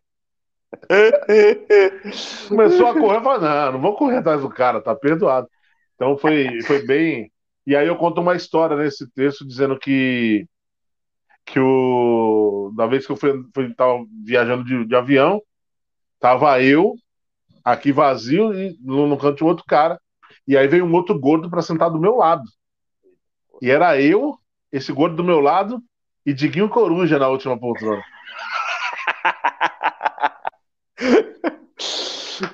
Começou 2.47 2.87
a 2.87 2.95
correr, 2.95 3.17
eu 3.17 3.23
falei, 3.23 3.41
não, 3.49 3.71
não 3.73 3.81
vou 3.81 3.95
correr 3.95 4.17
atrás 4.17 4.41
do 4.41 4.49
cara, 4.49 4.81
tá 4.81 4.95
perdoado. 4.95 5.47
Então 5.95 6.17
foi, 6.17 6.61
foi 6.63 6.85
bem. 6.85 7.31
E 7.65 7.75
aí 7.75 7.87
eu 7.87 7.95
conto 7.97 8.21
uma 8.21 8.35
história 8.35 8.75
nesse 8.77 9.09
texto 9.13 9.45
dizendo 9.47 9.77
que 9.79 10.45
que 11.45 11.59
o 11.59 12.71
da 12.75 12.87
vez 12.87 13.05
que 13.05 13.11
eu 13.11 13.17
fui, 13.17 13.31
fui 13.53 13.73
tava 13.75 14.05
viajando 14.25 14.63
de, 14.63 14.85
de 14.85 14.95
avião, 14.95 15.41
tava 16.19 16.61
eu 16.63 16.95
aqui 17.63 17.91
vazio 17.93 18.53
e 18.53 18.77
no, 18.81 19.07
no 19.07 19.17
canto 19.17 19.37
tinha 19.37 19.47
outro 19.49 19.65
cara. 19.67 19.99
E 20.47 20.57
aí 20.57 20.67
veio 20.67 20.85
um 20.85 20.93
outro 20.93 21.17
gordo 21.17 21.49
para 21.49 21.61
sentar 21.61 21.89
do 21.89 21.99
meu 21.99 22.15
lado. 22.15 22.43
E 23.61 23.69
era 23.69 23.99
eu, 24.01 24.37
esse 24.71 24.91
gordo 24.91 25.15
do 25.15 25.23
meu 25.23 25.39
lado 25.39 25.81
e 26.25 26.33
Diguinho 26.33 26.69
Coruja 26.69 27.19
na 27.19 27.27
última 27.27 27.57
poltrona. 27.59 28.03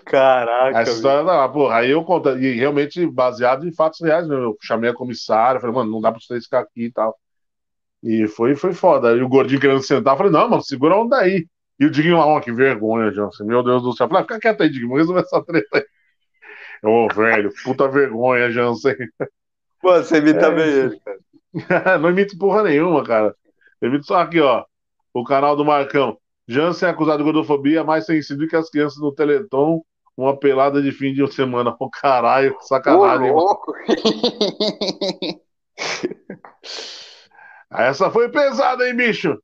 Caraca. 0.06 0.80
Essa 0.80 0.92
história 0.92 1.24
da 1.24 1.48
porra, 1.48 1.78
aí 1.78 1.92
eu 1.92 2.04
conto, 2.04 2.38
e 2.38 2.54
realmente 2.54 3.06
baseado 3.08 3.68
em 3.68 3.74
fatos 3.74 4.02
reais, 4.02 4.28
né? 4.28 4.36
Eu 4.36 4.58
chamei 4.62 4.90
a 4.90 4.94
comissária, 4.94 5.60
falei, 5.60 5.76
mano, 5.76 5.92
não 5.92 6.02
dá 6.02 6.12
pra 6.12 6.20
vocês 6.20 6.44
ficar 6.46 6.60
aqui 6.60 6.86
e 6.86 6.92
tal. 6.92 7.18
E 8.04 8.28
foi, 8.28 8.56
foi 8.56 8.74
foda. 8.74 9.10
Aí 9.10 9.22
o 9.22 9.30
gordinho 9.30 9.60
querendo 9.60 9.82
sentar, 9.84 10.14
eu 10.14 10.18
falei, 10.18 10.32
não, 10.32 10.50
mano, 10.50 10.64
segura 10.64 10.96
a 10.96 11.02
onda 11.02 11.18
aí. 11.18 11.48
E 11.80 11.86
o 11.86 11.92
Diguinho 11.92 12.18
lá, 12.18 12.26
ó, 12.26 12.40
que 12.40 12.52
vergonha, 12.52 13.12
Johnson. 13.12 13.46
Meu 13.46 13.64
Deus 13.64 13.84
do 13.84 13.94
céu. 13.94 14.06
Eu 14.06 14.10
falei, 14.10 14.24
ah, 14.24 14.28
fica 14.28 14.40
quieto 14.40 14.62
aí, 14.62 14.70
Diguinho, 14.70 14.90
vamos 14.90 15.02
resolver 15.02 15.22
essa 15.22 15.44
treta 15.44 15.78
aí. 15.78 15.84
Ô, 16.84 17.08
velho, 17.14 17.52
puta 17.64 17.88
vergonha, 17.88 18.52
Jansen. 18.52 18.96
Pô, 19.82 19.92
você 19.94 20.18
imita 20.18 20.48
É, 20.48 20.52
bem 20.52 20.68
ele, 20.70 21.00
cara. 21.00 21.20
não 22.00 22.10
imito 22.10 22.38
porra 22.38 22.64
nenhuma, 22.64 23.04
cara. 23.04 23.36
Eu 23.82 23.90
imito 23.90 24.06
só 24.06 24.18
aqui, 24.20 24.40
ó. 24.40 24.64
O 25.14 25.24
canal 25.24 25.56
do 25.56 25.66
Marcão. 25.66 26.18
Jansen 26.48 26.88
é 26.88 26.92
acusado 26.92 27.20
de 27.20 27.24
gordofobia, 27.24 27.84
mais 27.84 28.06
sensível 28.06 28.48
que 28.48 28.56
as 28.56 28.70
crianças 28.70 29.00
do 29.00 29.14
Teleton. 29.14 29.82
Uma 30.18 30.38
pelada 30.38 30.82
de 30.82 30.92
fim 30.92 31.14
de 31.14 31.26
semana. 31.34 31.76
Ô, 31.80 31.90
caralho, 31.90 32.56
Ô, 32.56 32.62
sacanagem. 32.62 33.32
mano. 33.32 33.34
louco. 33.34 33.74
Essa 37.72 38.10
foi 38.10 38.30
pesada, 38.30 38.88
hein, 38.88 38.96
bicho? 38.96 39.38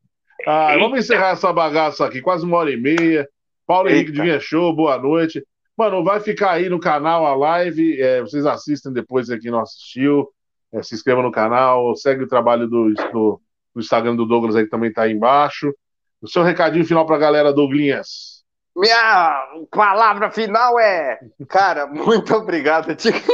Ah, 0.46 0.76
vamos 0.78 1.00
encerrar 1.00 1.30
essa 1.30 1.52
bagaça 1.54 2.06
aqui, 2.06 2.22
quase 2.22 2.46
uma 2.46 2.58
hora 2.58 2.72
e 2.72 2.78
meia. 2.78 3.28
Paulo 3.66 3.90
Henrique 3.90 4.10
Eita. 4.10 4.14
de 4.14 4.22
Vinha 4.22 4.40
Show, 4.40 4.76
boa 4.76 4.98
noite. 4.98 5.44
Mano, 5.78 6.04
vai 6.04 6.20
ficar 6.20 6.52
aí 6.52 6.70
no 6.70 6.80
canal 6.80 7.26
a 7.26 7.36
live. 7.36 8.02
é, 8.02 8.22
vocês 8.22 8.46
assistem 8.46 8.94
depois 8.94 9.30
aqui 9.30 9.52
não 9.52 9.60
assistiu. 9.60 10.30
É, 10.74 10.82
se 10.82 10.96
inscreva 10.96 11.22
no 11.22 11.32
canal, 11.32 11.96
segue 11.96 12.24
o 12.24 12.28
trabalho 12.28 12.68
do, 12.68 12.94
do, 12.94 13.42
do 13.74 13.82
Instagram 13.82 14.16
do 14.16 14.26
Douglas 14.26 14.56
aí 14.56 14.66
que 14.66 14.70
também 14.70 14.92
tá 14.92 15.04
aí 15.04 15.12
embaixo. 15.12 15.74
O 16.22 16.28
seu 16.28 16.44
recadinho 16.44 16.86
final 16.86 17.06
pra 17.06 17.18
galera, 17.18 17.54
Douglinhas. 17.54 18.44
Minha 18.76 19.68
palavra 19.72 20.30
final 20.30 20.78
é, 20.78 21.18
cara, 21.48 21.88
muito 21.88 22.36
obrigado, 22.36 22.94
Tico. 22.94 23.20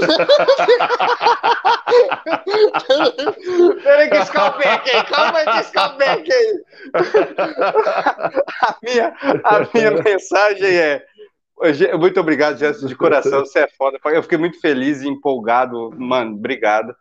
Peraí 3.84 4.10
que 4.10 4.18
escalpequei, 4.18 5.04
calma 5.04 5.40
aí 5.40 5.46
que 5.46 5.60
escalpequei. 5.62 6.54
A 8.62 8.76
minha, 8.84 9.16
a 9.44 9.68
minha 9.74 9.92
mensagem 10.04 10.78
é, 10.78 11.04
muito 12.00 12.20
obrigado, 12.20 12.58
Gerson, 12.58 12.88
de 12.88 12.96
coração, 12.96 13.40
você 13.46 13.60
é 13.60 13.68
foda. 13.68 13.98
Eu 14.06 14.24
fiquei 14.24 14.38
muito 14.38 14.60
feliz 14.60 15.02
e 15.02 15.08
empolgado, 15.08 15.92
mano, 15.98 16.36
obrigado. 16.36 16.94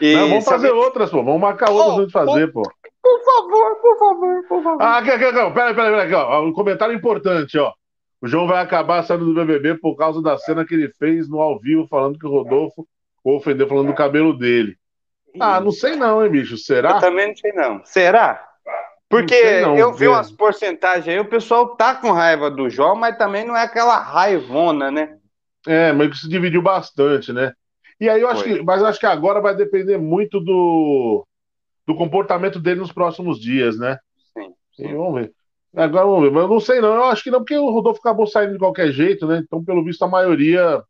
E 0.00 0.14
Não, 0.14 0.28
vamos 0.28 0.44
fazer 0.44 0.68
alguém- 0.68 0.82
outras, 0.84 1.10
pô. 1.10 1.22
Vamos 1.22 1.40
marcar 1.40 1.70
outras 1.70 1.94
Oh, 1.96 2.00
gente 2.02 2.12
fazer, 2.12 2.52
pô. 2.52 2.62
Por 3.02 3.24
favor, 3.24 3.76
por 3.80 3.98
favor, 3.98 4.42
por 4.48 4.62
favor. 4.62 4.82
Ah, 4.82 4.98
aqui, 4.98 5.10
aqui, 5.10 5.24
aqui. 5.24 5.38
ó. 5.38 5.50
Peraí, 5.50 5.74
peraí, 5.74 6.08
peraí. 6.08 6.42
Um 6.44 6.52
comentário 6.52 6.94
importante, 6.94 7.56
ó. 7.58 7.72
O 8.20 8.26
João 8.26 8.46
vai 8.46 8.62
acabar 8.62 9.02
saindo 9.04 9.24
do 9.26 9.34
BBB 9.34 9.76
por 9.78 9.94
causa 9.96 10.20
da 10.22 10.36
cena 10.38 10.64
que 10.66 10.74
ele 10.74 10.88
fez 10.98 11.28
no 11.28 11.40
ao 11.40 11.58
vivo, 11.60 11.86
falando 11.86 12.18
que 12.18 12.26
o 12.26 12.30
Rodolfo 12.30 12.86
o 13.22 13.36
ofendeu 13.36 13.66
falando 13.68 13.88
do 13.88 13.94
cabelo 13.94 14.36
dele. 14.36 14.76
Ah, 15.40 15.60
não 15.60 15.70
sei 15.70 15.96
não, 15.96 16.24
hein, 16.24 16.30
bicho. 16.30 16.54
Eu 16.54 16.58
Será? 16.58 16.98
também 17.00 17.28
não 17.28 17.36
sei 17.36 17.52
não. 17.52 17.80
Será? 17.84 18.45
Porque 19.20 19.60
Não 19.60 19.68
não, 19.68 19.78
eu 19.78 19.92
vi 19.92 20.08
umas 20.08 20.30
porcentagens 20.30 21.08
aí, 21.08 21.18
o 21.18 21.28
pessoal 21.28 21.76
tá 21.76 21.94
com 21.94 22.12
raiva 22.12 22.50
do 22.50 22.68
João, 22.68 22.94
mas 22.96 23.16
também 23.16 23.44
não 23.44 23.56
é 23.56 23.62
aquela 23.62 23.98
raivona, 23.98 24.90
né? 24.90 25.16
É, 25.66 25.92
mas 25.92 26.10
que 26.10 26.18
se 26.18 26.28
dividiu 26.28 26.62
bastante, 26.62 27.32
né? 27.32 27.52
E 28.00 28.08
aí 28.08 28.20
eu 28.20 28.28
acho 28.28 28.42
Foi. 28.42 28.58
que, 28.58 28.62
mas 28.62 28.80
eu 28.80 28.86
acho 28.86 29.00
que 29.00 29.06
agora 29.06 29.40
vai 29.40 29.54
depender 29.54 29.96
muito 29.96 30.38
do, 30.38 31.26
do 31.86 31.94
comportamento 31.94 32.60
dele 32.60 32.80
nos 32.80 32.92
próximos 32.92 33.40
dias, 33.40 33.78
né? 33.78 33.98
Sim, 34.34 34.52
E 34.78 34.94
vamos 34.94 35.14
ver. 35.20 35.32
Agora 35.74 36.06
vamos 36.06 36.22
ver, 36.22 36.30
mas 36.30 36.42
eu 36.42 36.48
não 36.48 36.60
sei 36.60 36.80
não. 36.80 36.94
Eu 36.94 37.04
acho 37.04 37.22
que 37.22 37.30
não, 37.30 37.40
porque 37.40 37.56
o 37.56 37.70
Rodolfo 37.70 38.00
acabou 38.00 38.26
saindo 38.26 38.52
de 38.52 38.58
qualquer 38.58 38.90
jeito, 38.92 39.26
né? 39.26 39.42
Então, 39.44 39.64
pelo 39.64 39.84
visto, 39.84 40.02
a 40.02 40.08
maioria 40.08 40.82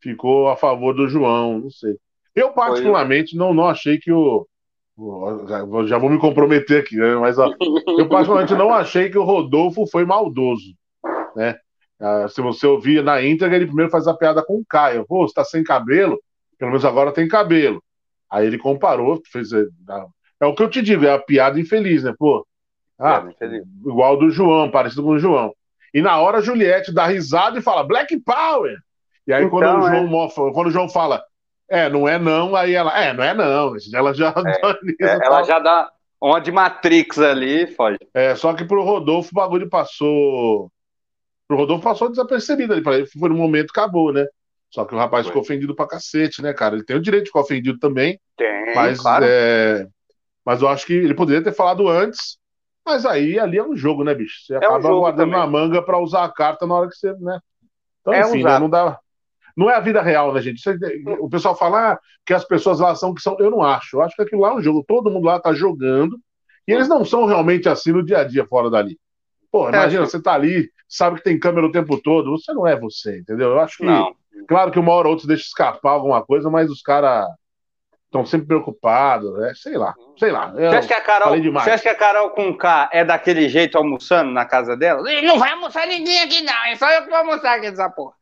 ficou 0.00 0.48
a 0.48 0.56
favor 0.56 0.94
do 0.94 1.08
João, 1.08 1.58
não 1.58 1.70
sei. 1.70 1.96
Eu, 2.34 2.52
particularmente, 2.52 3.36
não, 3.36 3.52
não 3.52 3.66
achei 3.66 3.98
que 3.98 4.12
o. 4.12 4.46
já- 5.86 5.98
vou 5.98 6.10
me 6.10 6.18
comprometer 6.18 6.82
aqui, 6.82 6.96
né? 6.96 7.14
Mas 7.16 7.38
ó, 7.38 7.52
eu, 7.98 8.08
particularmente, 8.08 8.54
não 8.54 8.72
achei 8.72 9.08
que 9.10 9.18
o 9.18 9.24
Rodolfo 9.24 9.86
foi 9.86 10.04
maldoso, 10.04 10.74
né? 11.34 11.56
Ah, 12.00 12.26
se 12.28 12.40
você 12.40 12.66
ouvir 12.66 13.02
na 13.04 13.22
íntegra, 13.22 13.56
ele 13.56 13.66
primeiro 13.66 13.90
faz 13.90 14.06
a 14.06 14.14
piada 14.14 14.42
com 14.42 14.58
o 14.58 14.64
Caio. 14.66 15.06
Pô, 15.06 15.26
você 15.26 15.34
tá 15.34 15.44
sem 15.44 15.62
cabelo? 15.62 16.18
Pelo 16.58 16.70
menos 16.70 16.84
agora 16.84 17.12
tem 17.12 17.28
cabelo. 17.28 17.82
Aí 18.30 18.46
ele 18.46 18.58
comparou, 18.58 19.20
fez. 19.30 19.52
É, 19.52 19.64
é 20.40 20.46
o 20.46 20.54
que 20.54 20.62
eu 20.62 20.70
te 20.70 20.80
digo, 20.80 21.04
é 21.04 21.12
a 21.12 21.18
piada 21.18 21.60
infeliz, 21.60 22.04
né? 22.04 22.14
Pô, 22.18 22.46
ah, 22.98 23.26
igual 23.86 24.18
do 24.18 24.30
João, 24.30 24.70
parecido 24.70 25.02
com 25.02 25.10
o 25.10 25.18
João. 25.18 25.52
E 25.92 26.00
na 26.00 26.18
hora 26.18 26.38
a 26.38 26.42
Juliette 26.42 26.92
dá 26.92 27.06
risada 27.06 27.58
e 27.58 27.62
fala 27.62 27.82
Black 27.82 28.18
Power. 28.20 28.76
E 29.26 29.32
aí 29.32 29.44
então, 29.44 29.50
quando, 29.58 29.78
o 29.78 29.88
João, 29.88 30.24
é. 30.24 30.52
quando 30.52 30.66
o 30.66 30.70
João 30.70 30.88
fala, 30.88 31.22
é, 31.70 31.88
não 31.88 32.08
é 32.08 32.18
não, 32.18 32.56
aí 32.56 32.74
ela, 32.74 33.00
é, 33.00 33.12
não 33.12 33.22
é 33.22 33.32
não. 33.32 33.74
Ela 33.94 34.12
já, 34.12 34.34
é, 34.36 35.06
é, 35.06 35.26
ela 35.26 35.42
já 35.44 35.60
dá 35.60 35.88
uma 36.20 36.40
de 36.40 36.50
Matrix 36.50 37.18
ali, 37.18 37.68
foge. 37.68 37.98
É, 38.12 38.34
só 38.34 38.52
que 38.52 38.64
pro 38.64 38.82
Rodolfo 38.82 39.30
o 39.32 39.34
bagulho 39.34 39.68
passou. 39.70 40.70
Pro 41.46 41.56
Rodolfo 41.56 41.84
passou 41.84 42.10
desapercebido 42.10 42.72
ali. 42.72 42.82
Pra 42.82 42.96
ele 42.96 43.06
foi 43.06 43.28
no 43.28 43.36
momento 43.36 43.70
acabou, 43.70 44.12
né? 44.12 44.26
Só 44.68 44.84
que 44.84 44.94
o 44.94 44.98
rapaz 44.98 45.24
foi. 45.24 45.30
ficou 45.30 45.42
ofendido 45.42 45.74
pra 45.74 45.86
cacete, 45.86 46.42
né, 46.42 46.52
cara? 46.52 46.74
Ele 46.74 46.84
tem 46.84 46.96
o 46.96 47.02
direito 47.02 47.24
de 47.24 47.30
ficar 47.30 47.40
ofendido 47.40 47.78
também. 47.78 48.20
Tem, 48.36 48.74
mas, 48.74 49.00
claro. 49.00 49.24
é... 49.26 49.86
mas 50.44 50.62
eu 50.62 50.68
acho 50.68 50.86
que 50.86 50.92
ele 50.92 51.14
poderia 51.14 51.42
ter 51.42 51.52
falado 51.52 51.88
antes. 51.88 52.38
Mas 52.84 53.06
aí 53.06 53.38
ali 53.38 53.58
é 53.58 53.62
um 53.62 53.76
jogo, 53.76 54.02
né, 54.02 54.14
bicho? 54.14 54.44
Você 54.44 54.54
é 54.54 54.56
acaba 54.56 54.92
um 54.92 55.00
guardando 55.00 55.30
também. 55.30 55.38
na 55.38 55.46
manga 55.46 55.82
pra 55.82 55.98
usar 55.98 56.24
a 56.24 56.32
carta 56.32 56.66
na 56.66 56.74
hora 56.74 56.88
que 56.88 56.96
você, 56.96 57.12
né? 57.14 57.38
Então, 58.00 58.12
é 58.12 58.20
enfim, 58.20 58.42
né, 58.42 58.58
não 58.58 58.68
dá. 58.68 58.98
Não 59.60 59.68
é 59.68 59.74
a 59.74 59.80
vida 59.80 60.00
real, 60.00 60.32
né, 60.32 60.40
gente? 60.40 60.62
O 61.20 61.28
pessoal 61.28 61.54
fala 61.54 61.92
ah, 61.92 61.98
que 62.24 62.32
as 62.32 62.46
pessoas 62.46 62.80
lá 62.80 62.94
são 62.94 63.12
que 63.12 63.20
são. 63.20 63.36
Eu 63.38 63.50
não 63.50 63.62
acho. 63.62 63.98
Eu 63.98 64.02
acho 64.02 64.16
que 64.16 64.22
aquilo 64.22 64.40
lá 64.40 64.48
é 64.48 64.54
um 64.54 64.62
jogo. 64.62 64.82
Todo 64.88 65.10
mundo 65.10 65.26
lá 65.26 65.38
tá 65.38 65.52
jogando. 65.52 66.18
E 66.66 66.72
eles 66.72 66.88
não 66.88 67.04
são 67.04 67.26
realmente 67.26 67.68
assim 67.68 67.92
no 67.92 68.02
dia 68.02 68.20
a 68.20 68.24
dia 68.24 68.46
fora 68.46 68.70
dali. 68.70 68.98
Pô, 69.52 69.66
é, 69.66 69.72
imagina, 69.72 70.04
é, 70.04 70.06
você 70.06 70.22
tá 70.22 70.32
ali, 70.32 70.70
sabe 70.88 71.18
que 71.18 71.24
tem 71.24 71.38
câmera 71.38 71.66
o 71.66 71.72
tempo 71.72 72.00
todo. 72.00 72.30
Você 72.30 72.54
não 72.54 72.66
é 72.66 72.74
você, 72.74 73.18
entendeu? 73.18 73.50
Eu 73.50 73.60
acho 73.60 73.76
que. 73.76 73.84
Não. 73.84 74.14
Claro 74.48 74.70
que 74.70 74.78
uma 74.78 74.94
hora 74.94 75.08
ou 75.08 75.12
outra 75.12 75.28
deixa 75.28 75.42
escapar 75.42 75.90
alguma 75.90 76.24
coisa, 76.24 76.48
mas 76.48 76.70
os 76.70 76.80
caras 76.80 77.26
estão 78.06 78.24
sempre 78.24 78.46
preocupados, 78.46 79.30
né? 79.36 79.52
Sei 79.54 79.76
lá, 79.76 79.94
sei 80.18 80.32
lá. 80.32 80.52
Você 80.52 80.64
acha, 80.64 80.88
que 80.88 80.94
a 80.94 81.00
Carol, 81.02 81.36
você 81.52 81.70
acha 81.70 81.82
que 81.82 81.88
a 81.90 81.94
Carol 81.94 82.30
com 82.30 82.56
K 82.56 82.88
é 82.94 83.04
daquele 83.04 83.46
jeito 83.50 83.76
almoçando 83.76 84.30
na 84.30 84.46
casa 84.46 84.74
dela? 84.74 85.02
Não 85.22 85.38
vai 85.38 85.52
almoçar 85.52 85.86
ninguém 85.86 86.22
aqui, 86.22 86.40
não. 86.40 86.64
É 86.64 86.76
só 86.76 86.90
eu 86.90 87.02
que 87.02 87.10
vou 87.10 87.18
almoçar 87.18 87.58
aqui 87.58 87.68
nessa 87.68 87.90
porra. 87.90 88.14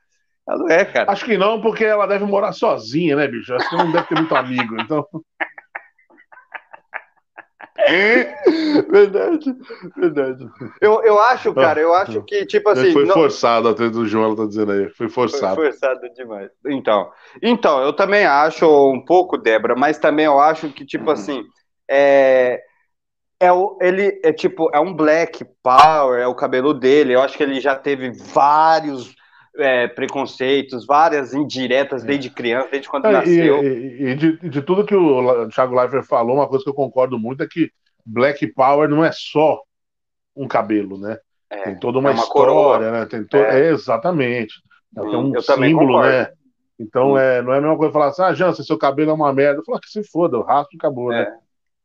Ela 0.48 0.58
não 0.58 0.68
é, 0.68 0.84
cara. 0.84 1.12
Acho 1.12 1.26
que 1.26 1.36
não, 1.36 1.60
porque 1.60 1.84
ela 1.84 2.06
deve 2.06 2.24
morar 2.24 2.52
sozinha, 2.52 3.14
né, 3.14 3.28
bicho? 3.28 3.54
Acho 3.54 3.68
que 3.68 3.76
não 3.76 3.92
deve 3.92 4.08
ter 4.08 4.14
muito 4.14 4.34
amigo, 4.34 4.80
então. 4.80 5.06
verdade, 8.90 9.56
verdade. 9.96 10.48
Eu, 10.80 11.02
eu 11.02 11.18
acho, 11.20 11.54
cara, 11.54 11.80
eu 11.80 11.94
acho 11.94 12.22
que, 12.22 12.46
tipo 12.46 12.68
assim. 12.70 12.92
Foi 12.92 13.04
não... 13.04 13.14
forçado, 13.14 13.68
até 13.68 13.90
do 13.90 14.06
João, 14.06 14.24
ela 14.24 14.36
tá 14.36 14.46
dizendo 14.46 14.72
aí. 14.72 14.88
Foi 14.90 15.08
forçado. 15.08 15.56
Foi 15.56 15.70
forçado 15.70 16.00
demais. 16.14 16.50
Então, 16.66 17.10
então, 17.42 17.82
eu 17.82 17.92
também 17.92 18.24
acho 18.24 18.66
um 18.90 19.04
pouco, 19.04 19.36
Débora, 19.36 19.76
mas 19.76 19.98
também 19.98 20.24
eu 20.24 20.40
acho 20.40 20.70
que, 20.70 20.84
tipo 20.84 21.06
uhum. 21.06 21.12
assim, 21.12 21.44
é. 21.90 22.62
É 23.40 23.52
o, 23.52 23.78
ele 23.80 24.20
é 24.24 24.32
tipo, 24.32 24.68
é 24.74 24.80
um 24.80 24.92
black 24.92 25.46
power, 25.62 26.20
é 26.20 26.26
o 26.26 26.34
cabelo 26.34 26.74
dele. 26.74 27.14
Eu 27.14 27.22
acho 27.22 27.36
que 27.36 27.42
ele 27.44 27.60
já 27.60 27.76
teve 27.76 28.10
vários 28.10 29.14
é, 29.58 29.88
preconceitos, 29.88 30.86
várias 30.86 31.34
indiretas 31.34 32.04
desde 32.04 32.30
criança, 32.30 32.68
desde 32.70 32.88
quando 32.88 33.06
é, 33.06 33.12
nasceu. 33.12 33.62
E, 33.62 34.02
e 34.02 34.14
de, 34.14 34.36
de, 34.48 34.62
tudo 34.62 34.84
que 34.84 34.94
o 34.94 35.48
Thiago 35.48 35.74
Leifert 35.74 36.04
falou, 36.04 36.36
uma 36.36 36.48
coisa 36.48 36.64
que 36.64 36.70
eu 36.70 36.74
concordo 36.74 37.18
muito 37.18 37.42
é 37.42 37.46
que 37.46 37.70
Black 38.06 38.46
Power 38.54 38.88
não 38.88 39.04
é 39.04 39.10
só 39.12 39.60
um 40.34 40.46
cabelo, 40.46 40.98
né? 40.98 41.18
É, 41.50 41.62
tem 41.62 41.78
toda 41.78 41.98
uma, 41.98 42.10
é 42.10 42.12
uma 42.12 42.22
história, 42.22 42.52
coroa. 42.52 42.90
né? 42.92 43.06
Tem 43.06 43.24
to... 43.24 43.36
É. 43.36 43.60
é 43.60 43.70
exatamente. 43.70 44.54
Sim, 44.94 45.10
tem 45.10 45.16
um 45.16 45.40
símbolo, 45.40 46.02
né? 46.02 46.30
Então 46.78 47.18
é, 47.18 47.42
não 47.42 47.52
é 47.52 47.58
a 47.58 47.60
mesma 47.60 47.76
coisa 47.76 47.92
falar 47.92 48.08
assim, 48.08 48.22
ah, 48.22 48.32
Jansen, 48.32 48.64
seu 48.64 48.78
cabelo 48.78 49.10
é 49.10 49.14
uma 49.14 49.32
merda. 49.32 49.60
Eu 49.60 49.64
falo 49.64 49.80
que 49.80 49.90
se 49.90 50.04
foda, 50.04 50.38
o 50.38 50.42
rastro 50.42 50.76
acabou, 50.78 51.10
né? 51.10 51.26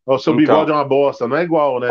O 0.06 0.20
seu 0.20 0.34
então... 0.34 0.45
bigode 0.45 0.72
é 0.72 0.74
uma 0.74 0.86
bosta, 0.86 1.28
não 1.28 1.38
é 1.38 1.44
igual, 1.44 1.80
né? 1.80 1.88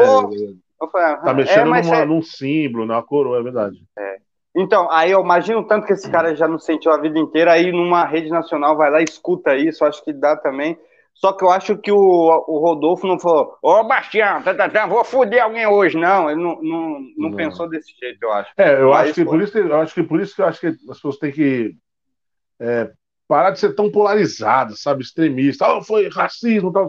Pô, 0.79 0.89
tá 0.89 1.35
mexendo 1.35 1.67
numa, 1.67 2.05
num 2.05 2.23
símbolo, 2.23 2.87
numa 2.87 3.03
coroa, 3.03 3.39
é 3.39 3.43
verdade. 3.43 3.83
É. 3.99 4.17
Então, 4.55 4.91
aí 4.91 5.11
eu 5.11 5.23
imagino 5.23 5.67
tanto 5.67 5.87
que 5.87 5.95
esse 5.95 6.11
cara 6.11 6.37
já 6.37 6.47
não 6.47 6.59
sentiu 6.59 6.93
a 6.93 7.01
vida 7.01 7.19
inteira, 7.19 7.53
aí 7.53 7.73
numa 7.73 8.05
rede 8.05 8.29
nacional 8.29 8.77
vai 8.77 8.91
lá 8.91 9.01
e 9.01 9.05
escuta 9.05 9.57
isso, 9.57 9.85
acho 9.85 10.05
que 10.05 10.13
dá 10.13 10.37
também. 10.37 10.79
Só 11.15 11.33
que 11.33 11.45
eu 11.45 11.51
acho 11.51 11.77
que 11.79 11.93
o, 11.93 11.97
o 11.99 12.59
Rodolfo 12.59 13.07
não 13.07 13.19
falou, 13.19 13.57
ô 13.63 13.85
Bastião, 13.85 14.43
tá, 14.43 14.55
tá, 14.55 14.69
tá, 14.69 14.87
vou 14.87 15.05
foder 15.05 15.43
alguém 15.43 15.67
hoje, 15.67 15.97
não. 15.97 16.31
Ele 16.31 16.43
não, 16.43 16.61
não, 16.63 17.01
não, 17.17 17.31
não. 17.31 17.37
pensou 17.37 17.69
desse 17.69 17.93
jeito, 17.99 18.23
eu 18.23 18.33
acho. 18.33 18.51
É, 18.57 18.81
eu 18.81 18.93
acho, 18.93 19.15
que 19.15 19.25
por 19.25 19.41
isso 19.41 19.53
que, 19.53 19.59
eu 19.59 19.81
acho 19.81 19.95
que 19.95 20.03
por 20.03 20.21
isso 20.21 20.35
que 20.35 20.43
eu 20.43 20.47
acho 20.47 20.61
que 20.61 20.67
as 20.67 20.77
pessoas 20.77 21.19
têm 21.19 21.33
que 21.33 21.75
é, 22.61 22.91
parar 23.29 23.51
de 23.51 23.61
ser 23.61 23.75
tão 23.75 23.91
polarizadas, 23.91 24.81
sabe, 24.81 25.03
extremista. 25.03 25.67
Ah, 25.67 25.83
foi 25.83 26.09
racismo, 26.09 26.73
tal, 26.73 26.89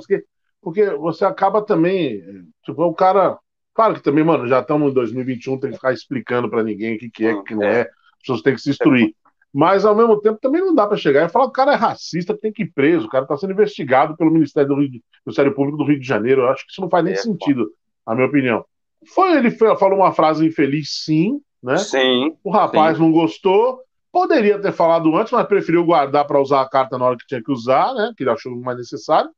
porque 0.62 0.90
você 0.92 1.26
acaba 1.26 1.62
também, 1.62 2.22
tipo, 2.64 2.84
o 2.84 2.94
cara 2.94 3.38
Claro 3.74 3.96
que 3.96 4.04
também, 4.04 4.24
mano, 4.24 4.48
já 4.48 4.60
estamos 4.60 4.92
em 4.92 4.94
2021, 4.94 5.60
tem 5.60 5.70
que 5.72 5.78
ficar 5.78 5.94
explicando 5.94 6.50
para 6.50 6.64
ninguém 6.64 6.96
o 6.96 7.00
que, 7.00 7.10
que 7.10 7.26
é, 7.26 7.34
o 7.34 7.44
que 7.44 7.56
não 7.56 7.64
é. 7.64 7.82
As 7.82 8.20
pessoas 8.20 8.42
têm 8.42 8.54
que 8.54 8.62
se 8.62 8.70
instruir. 8.70 9.16
Mas, 9.54 9.86
ao 9.86 9.96
mesmo 9.96 10.20
tempo, 10.20 10.40
também 10.42 10.62
não 10.62 10.74
dá 10.74 10.88
para 10.88 10.98
chegar 10.98 11.26
e 11.26 11.30
falar 11.30 11.46
que 11.46 11.52
o 11.52 11.54
cara 11.54 11.74
é 11.74 11.76
racista, 11.76 12.36
tem 12.36 12.52
que 12.52 12.64
ir 12.64 12.72
preso, 12.74 13.06
o 13.06 13.10
cara 13.10 13.24
está 13.24 13.38
sendo 13.38 13.54
investigado 13.54 14.18
pelo 14.18 14.32
Ministério 14.32 14.70
do, 14.70 14.76
Rio, 14.76 14.90
do 14.90 15.02
Ministério 15.26 15.54
Público 15.54 15.78
do 15.78 15.86
Rio 15.86 16.00
de 16.00 16.08
Janeiro. 16.08 16.42
Eu 16.42 16.50
acho 16.50 16.66
que 16.66 16.72
isso 16.72 16.82
não 16.82 16.90
faz 16.90 17.04
nem 17.04 17.14
é, 17.14 17.18
sentido, 17.18 17.70
na 18.06 18.16
minha 18.16 18.28
opinião. 18.28 18.66
Foi, 19.14 19.38
ele 19.38 19.52
falou 19.52 20.00
uma 20.00 20.12
frase 20.12 20.46
infeliz, 20.46 21.04
sim, 21.04 21.40
né? 21.62 21.78
Sim. 21.78 22.36
O 22.44 22.50
rapaz 22.50 22.98
sim. 22.98 23.04
não 23.04 23.12
gostou, 23.12 23.80
poderia 24.12 24.60
ter 24.60 24.72
falado 24.72 25.16
antes, 25.16 25.32
mas 25.32 25.48
preferiu 25.48 25.86
guardar 25.86 26.26
para 26.26 26.42
usar 26.42 26.62
a 26.62 26.70
carta 26.70 26.98
na 26.98 27.06
hora 27.06 27.18
que 27.18 27.28
tinha 27.28 27.44
que 27.44 27.52
usar, 27.52 27.94
né? 27.94 28.12
Que 28.18 28.24
ele 28.24 28.32
achou 28.32 28.56
mais 28.56 28.78
necessário. 28.78 29.30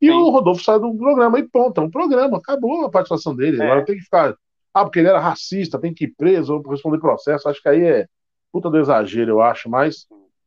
E 0.00 0.06
Sim. 0.06 0.12
o 0.12 0.30
Rodolfo 0.30 0.62
saiu 0.62 0.80
do 0.80 0.96
programa 0.96 1.38
e 1.38 1.42
ponto, 1.42 1.80
é 1.80 1.84
um 1.84 1.90
programa, 1.90 2.38
acabou 2.38 2.84
a 2.84 2.90
participação 2.90 3.34
dele. 3.34 3.60
É. 3.60 3.64
Agora 3.64 3.84
tem 3.84 3.96
que 3.96 4.02
ficar. 4.02 4.34
Ah, 4.74 4.84
porque 4.84 4.98
ele 4.98 5.08
era 5.08 5.18
racista, 5.18 5.78
tem 5.78 5.94
que 5.94 6.04
ir 6.04 6.14
preso, 6.16 6.54
ou 6.54 6.70
responder 6.70 6.98
processo. 6.98 7.48
Acho 7.48 7.62
que 7.62 7.68
aí 7.68 7.82
é 7.82 8.06
puta 8.52 8.70
do 8.70 8.78
exagero, 8.78 9.30
eu 9.30 9.40
acho, 9.40 9.70
mas 9.70 10.06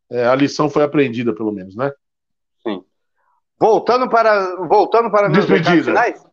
é, 0.09 0.27
a 0.27 0.35
lição 0.35 0.69
foi 0.69 0.83
aprendida, 0.83 1.33
pelo 1.33 1.51
menos, 1.51 1.75
né? 1.75 1.91
Sim. 2.63 2.83
Voltando 3.59 4.09
para. 4.09 4.67
Voltando 4.67 5.11
para 5.11 5.29
Despedida. 5.29 5.83
finais. 5.83 6.23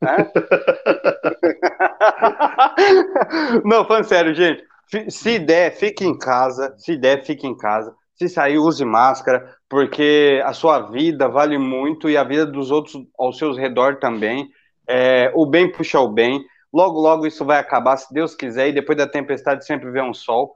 Né? 0.00 0.02
Não, 3.64 3.86
falando 3.86 4.04
sério, 4.04 4.34
gente. 4.34 4.62
Se 5.08 5.38
der, 5.38 5.72
fique 5.72 6.04
em 6.04 6.16
casa. 6.16 6.74
Se 6.76 6.96
der, 6.96 7.24
fique 7.24 7.46
em 7.46 7.56
casa. 7.56 7.94
Se 8.14 8.28
sair, 8.28 8.58
use 8.58 8.84
máscara, 8.84 9.55
porque 9.68 10.40
a 10.44 10.52
sua 10.52 10.80
vida 10.80 11.28
vale 11.28 11.58
muito 11.58 12.08
e 12.08 12.16
a 12.16 12.24
vida 12.24 12.46
dos 12.46 12.70
outros 12.70 12.96
ao 13.18 13.32
seu 13.32 13.52
redor 13.52 13.96
também. 13.96 14.48
É, 14.88 15.30
o 15.34 15.44
bem 15.44 15.70
puxa 15.70 15.98
o 16.00 16.08
bem. 16.08 16.44
Logo, 16.72 17.00
logo 17.00 17.26
isso 17.26 17.44
vai 17.44 17.58
acabar, 17.58 17.96
se 17.96 18.12
Deus 18.12 18.34
quiser, 18.34 18.68
e 18.68 18.72
depois 18.72 18.98
da 18.98 19.06
tempestade 19.06 19.64
sempre 19.64 19.90
vem 19.90 20.02
um 20.02 20.14
sol. 20.14 20.54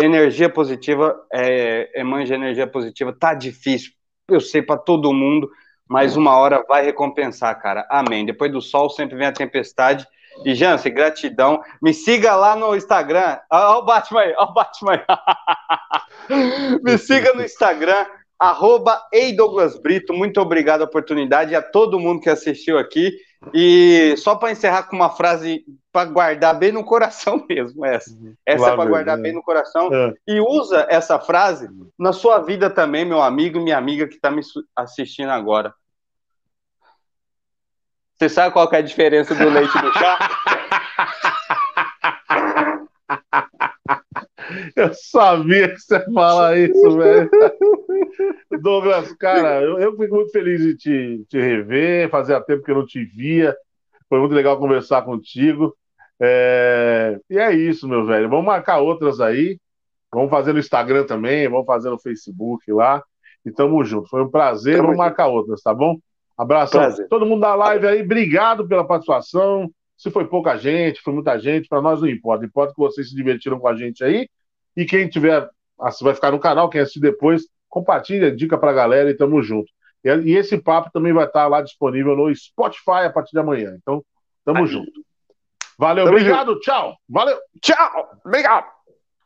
Energia 0.00 0.48
positiva, 0.48 1.14
é, 1.32 2.00
emanja 2.00 2.34
energia 2.34 2.66
positiva. 2.66 3.12
Tá 3.12 3.34
difícil, 3.34 3.92
eu 4.28 4.40
sei, 4.40 4.62
para 4.62 4.78
todo 4.78 5.12
mundo, 5.12 5.50
mas 5.88 6.16
uma 6.16 6.36
hora 6.36 6.64
vai 6.68 6.84
recompensar, 6.84 7.60
cara. 7.60 7.86
Amém. 7.90 8.24
Depois 8.24 8.50
do 8.52 8.62
sol 8.62 8.88
sempre 8.88 9.16
vem 9.16 9.26
a 9.26 9.32
tempestade. 9.32 10.06
E, 10.44 10.54
Jansen, 10.54 10.94
gratidão. 10.94 11.62
Me 11.82 11.92
siga 11.92 12.34
lá 12.34 12.56
no 12.56 12.74
Instagram. 12.74 13.38
Olha 13.50 13.78
o 13.78 13.82
Batman 13.82 14.20
aí, 14.20 14.34
olha 14.36 14.50
o 14.50 14.54
Batman 14.54 14.92
aí. 14.92 15.04
Me 16.82 16.96
siga 16.96 17.34
no 17.34 17.42
Instagram, 17.42 18.06
arroba 18.40 19.02
Douglas 19.36 19.78
Brito. 19.78 20.14
Muito 20.14 20.40
obrigado 20.40 20.80
a 20.80 20.86
oportunidade 20.86 21.54
a 21.54 21.60
todo 21.60 22.00
mundo 22.00 22.22
que 22.22 22.30
assistiu 22.30 22.78
aqui. 22.78 23.12
E 23.54 24.14
só 24.16 24.34
para 24.34 24.50
encerrar 24.50 24.84
com 24.84 24.96
uma 24.96 25.10
frase 25.10 25.64
para 25.92 26.08
guardar 26.08 26.58
bem 26.58 26.72
no 26.72 26.84
coração 26.84 27.44
mesmo, 27.48 27.84
essa. 27.84 28.10
Essa 28.46 28.70
é 28.70 28.76
para 28.76 28.88
guardar 28.88 29.18
bem 29.18 29.32
no 29.32 29.42
coração. 29.42 29.92
É. 29.92 30.14
E 30.26 30.40
usa 30.40 30.86
essa 30.88 31.18
frase 31.18 31.68
na 31.98 32.12
sua 32.12 32.38
vida 32.38 32.70
também, 32.70 33.04
meu 33.04 33.20
amigo 33.20 33.58
e 33.58 33.62
minha 33.62 33.76
amiga 33.76 34.08
que 34.08 34.14
está 34.14 34.30
me 34.30 34.40
assistindo 34.74 35.30
agora. 35.30 35.74
Você 38.18 38.28
sabe 38.28 38.52
qual 38.52 38.70
é 38.72 38.76
a 38.76 38.82
diferença 38.82 39.34
do 39.34 39.48
leite 39.48 39.78
do 39.80 39.92
chá? 39.94 40.18
Eu 44.76 44.92
sabia 44.94 45.68
que 45.68 45.80
você 45.80 45.96
ia 45.96 46.04
falar 46.12 46.58
isso, 46.58 46.96
velho. 46.96 47.30
Douglas, 48.60 49.12
cara, 49.14 49.62
eu, 49.62 49.78
eu, 49.78 49.96
fico 49.96 50.14
muito 50.14 50.30
feliz 50.30 50.60
de 50.60 50.76
te, 50.76 51.24
te 51.28 51.40
rever. 51.40 52.10
Fazia 52.10 52.40
tempo 52.40 52.62
que 52.62 52.70
eu 52.70 52.76
não 52.76 52.86
te 52.86 53.04
via. 53.04 53.56
Foi 54.08 54.18
muito 54.18 54.34
legal 54.34 54.58
conversar 54.58 55.02
contigo. 55.02 55.74
É... 56.20 57.18
E 57.30 57.38
é 57.38 57.52
isso, 57.52 57.88
meu 57.88 58.04
velho. 58.04 58.28
Vamos 58.28 58.44
marcar 58.44 58.78
outras 58.78 59.20
aí. 59.20 59.58
Vamos 60.12 60.30
fazer 60.30 60.52
no 60.52 60.58
Instagram 60.58 61.04
também, 61.04 61.48
vamos 61.48 61.66
fazer 61.66 61.88
no 61.88 61.98
Facebook 61.98 62.70
lá. 62.72 63.02
E 63.44 63.50
tamo 63.50 63.82
junto. 63.84 64.08
Foi 64.08 64.22
um 64.22 64.30
prazer. 64.30 64.76
Tamo 64.76 64.88
vamos 64.88 64.96
junto. 64.96 65.06
marcar 65.06 65.28
outras, 65.28 65.62
tá 65.62 65.72
bom? 65.72 65.96
Abração. 66.36 66.80
Prazer. 66.80 67.08
Todo 67.08 67.26
mundo 67.26 67.40
da 67.40 67.54
live 67.54 67.86
aí, 67.86 68.02
obrigado 68.02 68.66
pela 68.66 68.86
participação. 68.86 69.70
Se 69.96 70.10
foi 70.10 70.26
pouca 70.26 70.56
gente, 70.56 71.00
foi 71.00 71.12
muita 71.12 71.38
gente, 71.38 71.68
para 71.68 71.80
nós 71.80 72.00
não 72.00 72.08
importa. 72.08 72.44
Importa 72.44 72.72
que 72.72 72.80
vocês 72.80 73.10
se 73.10 73.14
divertiram 73.14 73.60
com 73.60 73.68
a 73.68 73.76
gente 73.76 74.02
aí. 74.02 74.28
E 74.76 74.84
quem 74.84 75.08
tiver, 75.08 75.48
vai 76.02 76.14
ficar 76.14 76.30
no 76.30 76.38
canal, 76.38 76.68
quem 76.68 76.80
assistir 76.80 77.00
depois, 77.00 77.42
compartilha, 77.68 78.34
dica 78.34 78.58
pra 78.58 78.72
galera 78.72 79.10
e 79.10 79.16
tamo 79.16 79.42
junto. 79.42 79.70
E, 80.04 80.32
esse 80.32 80.58
papo 80.58 80.90
também 80.92 81.12
vai 81.12 81.26
estar 81.26 81.46
lá 81.46 81.60
disponível 81.60 82.16
no 82.16 82.34
Spotify 82.34 83.04
a 83.06 83.10
partir 83.10 83.32
de 83.32 83.38
amanhã. 83.38 83.76
Então, 83.80 84.02
tamo 84.44 84.60
Aí. 84.60 84.66
junto. 84.66 84.92
Valeu, 85.78 86.04
Tamo 86.04 86.16
obrigado, 86.16 86.60
tchau. 86.60 86.94
Valeu. 87.08 87.38
Tchau! 87.62 88.10
Obrigado! 88.24 88.79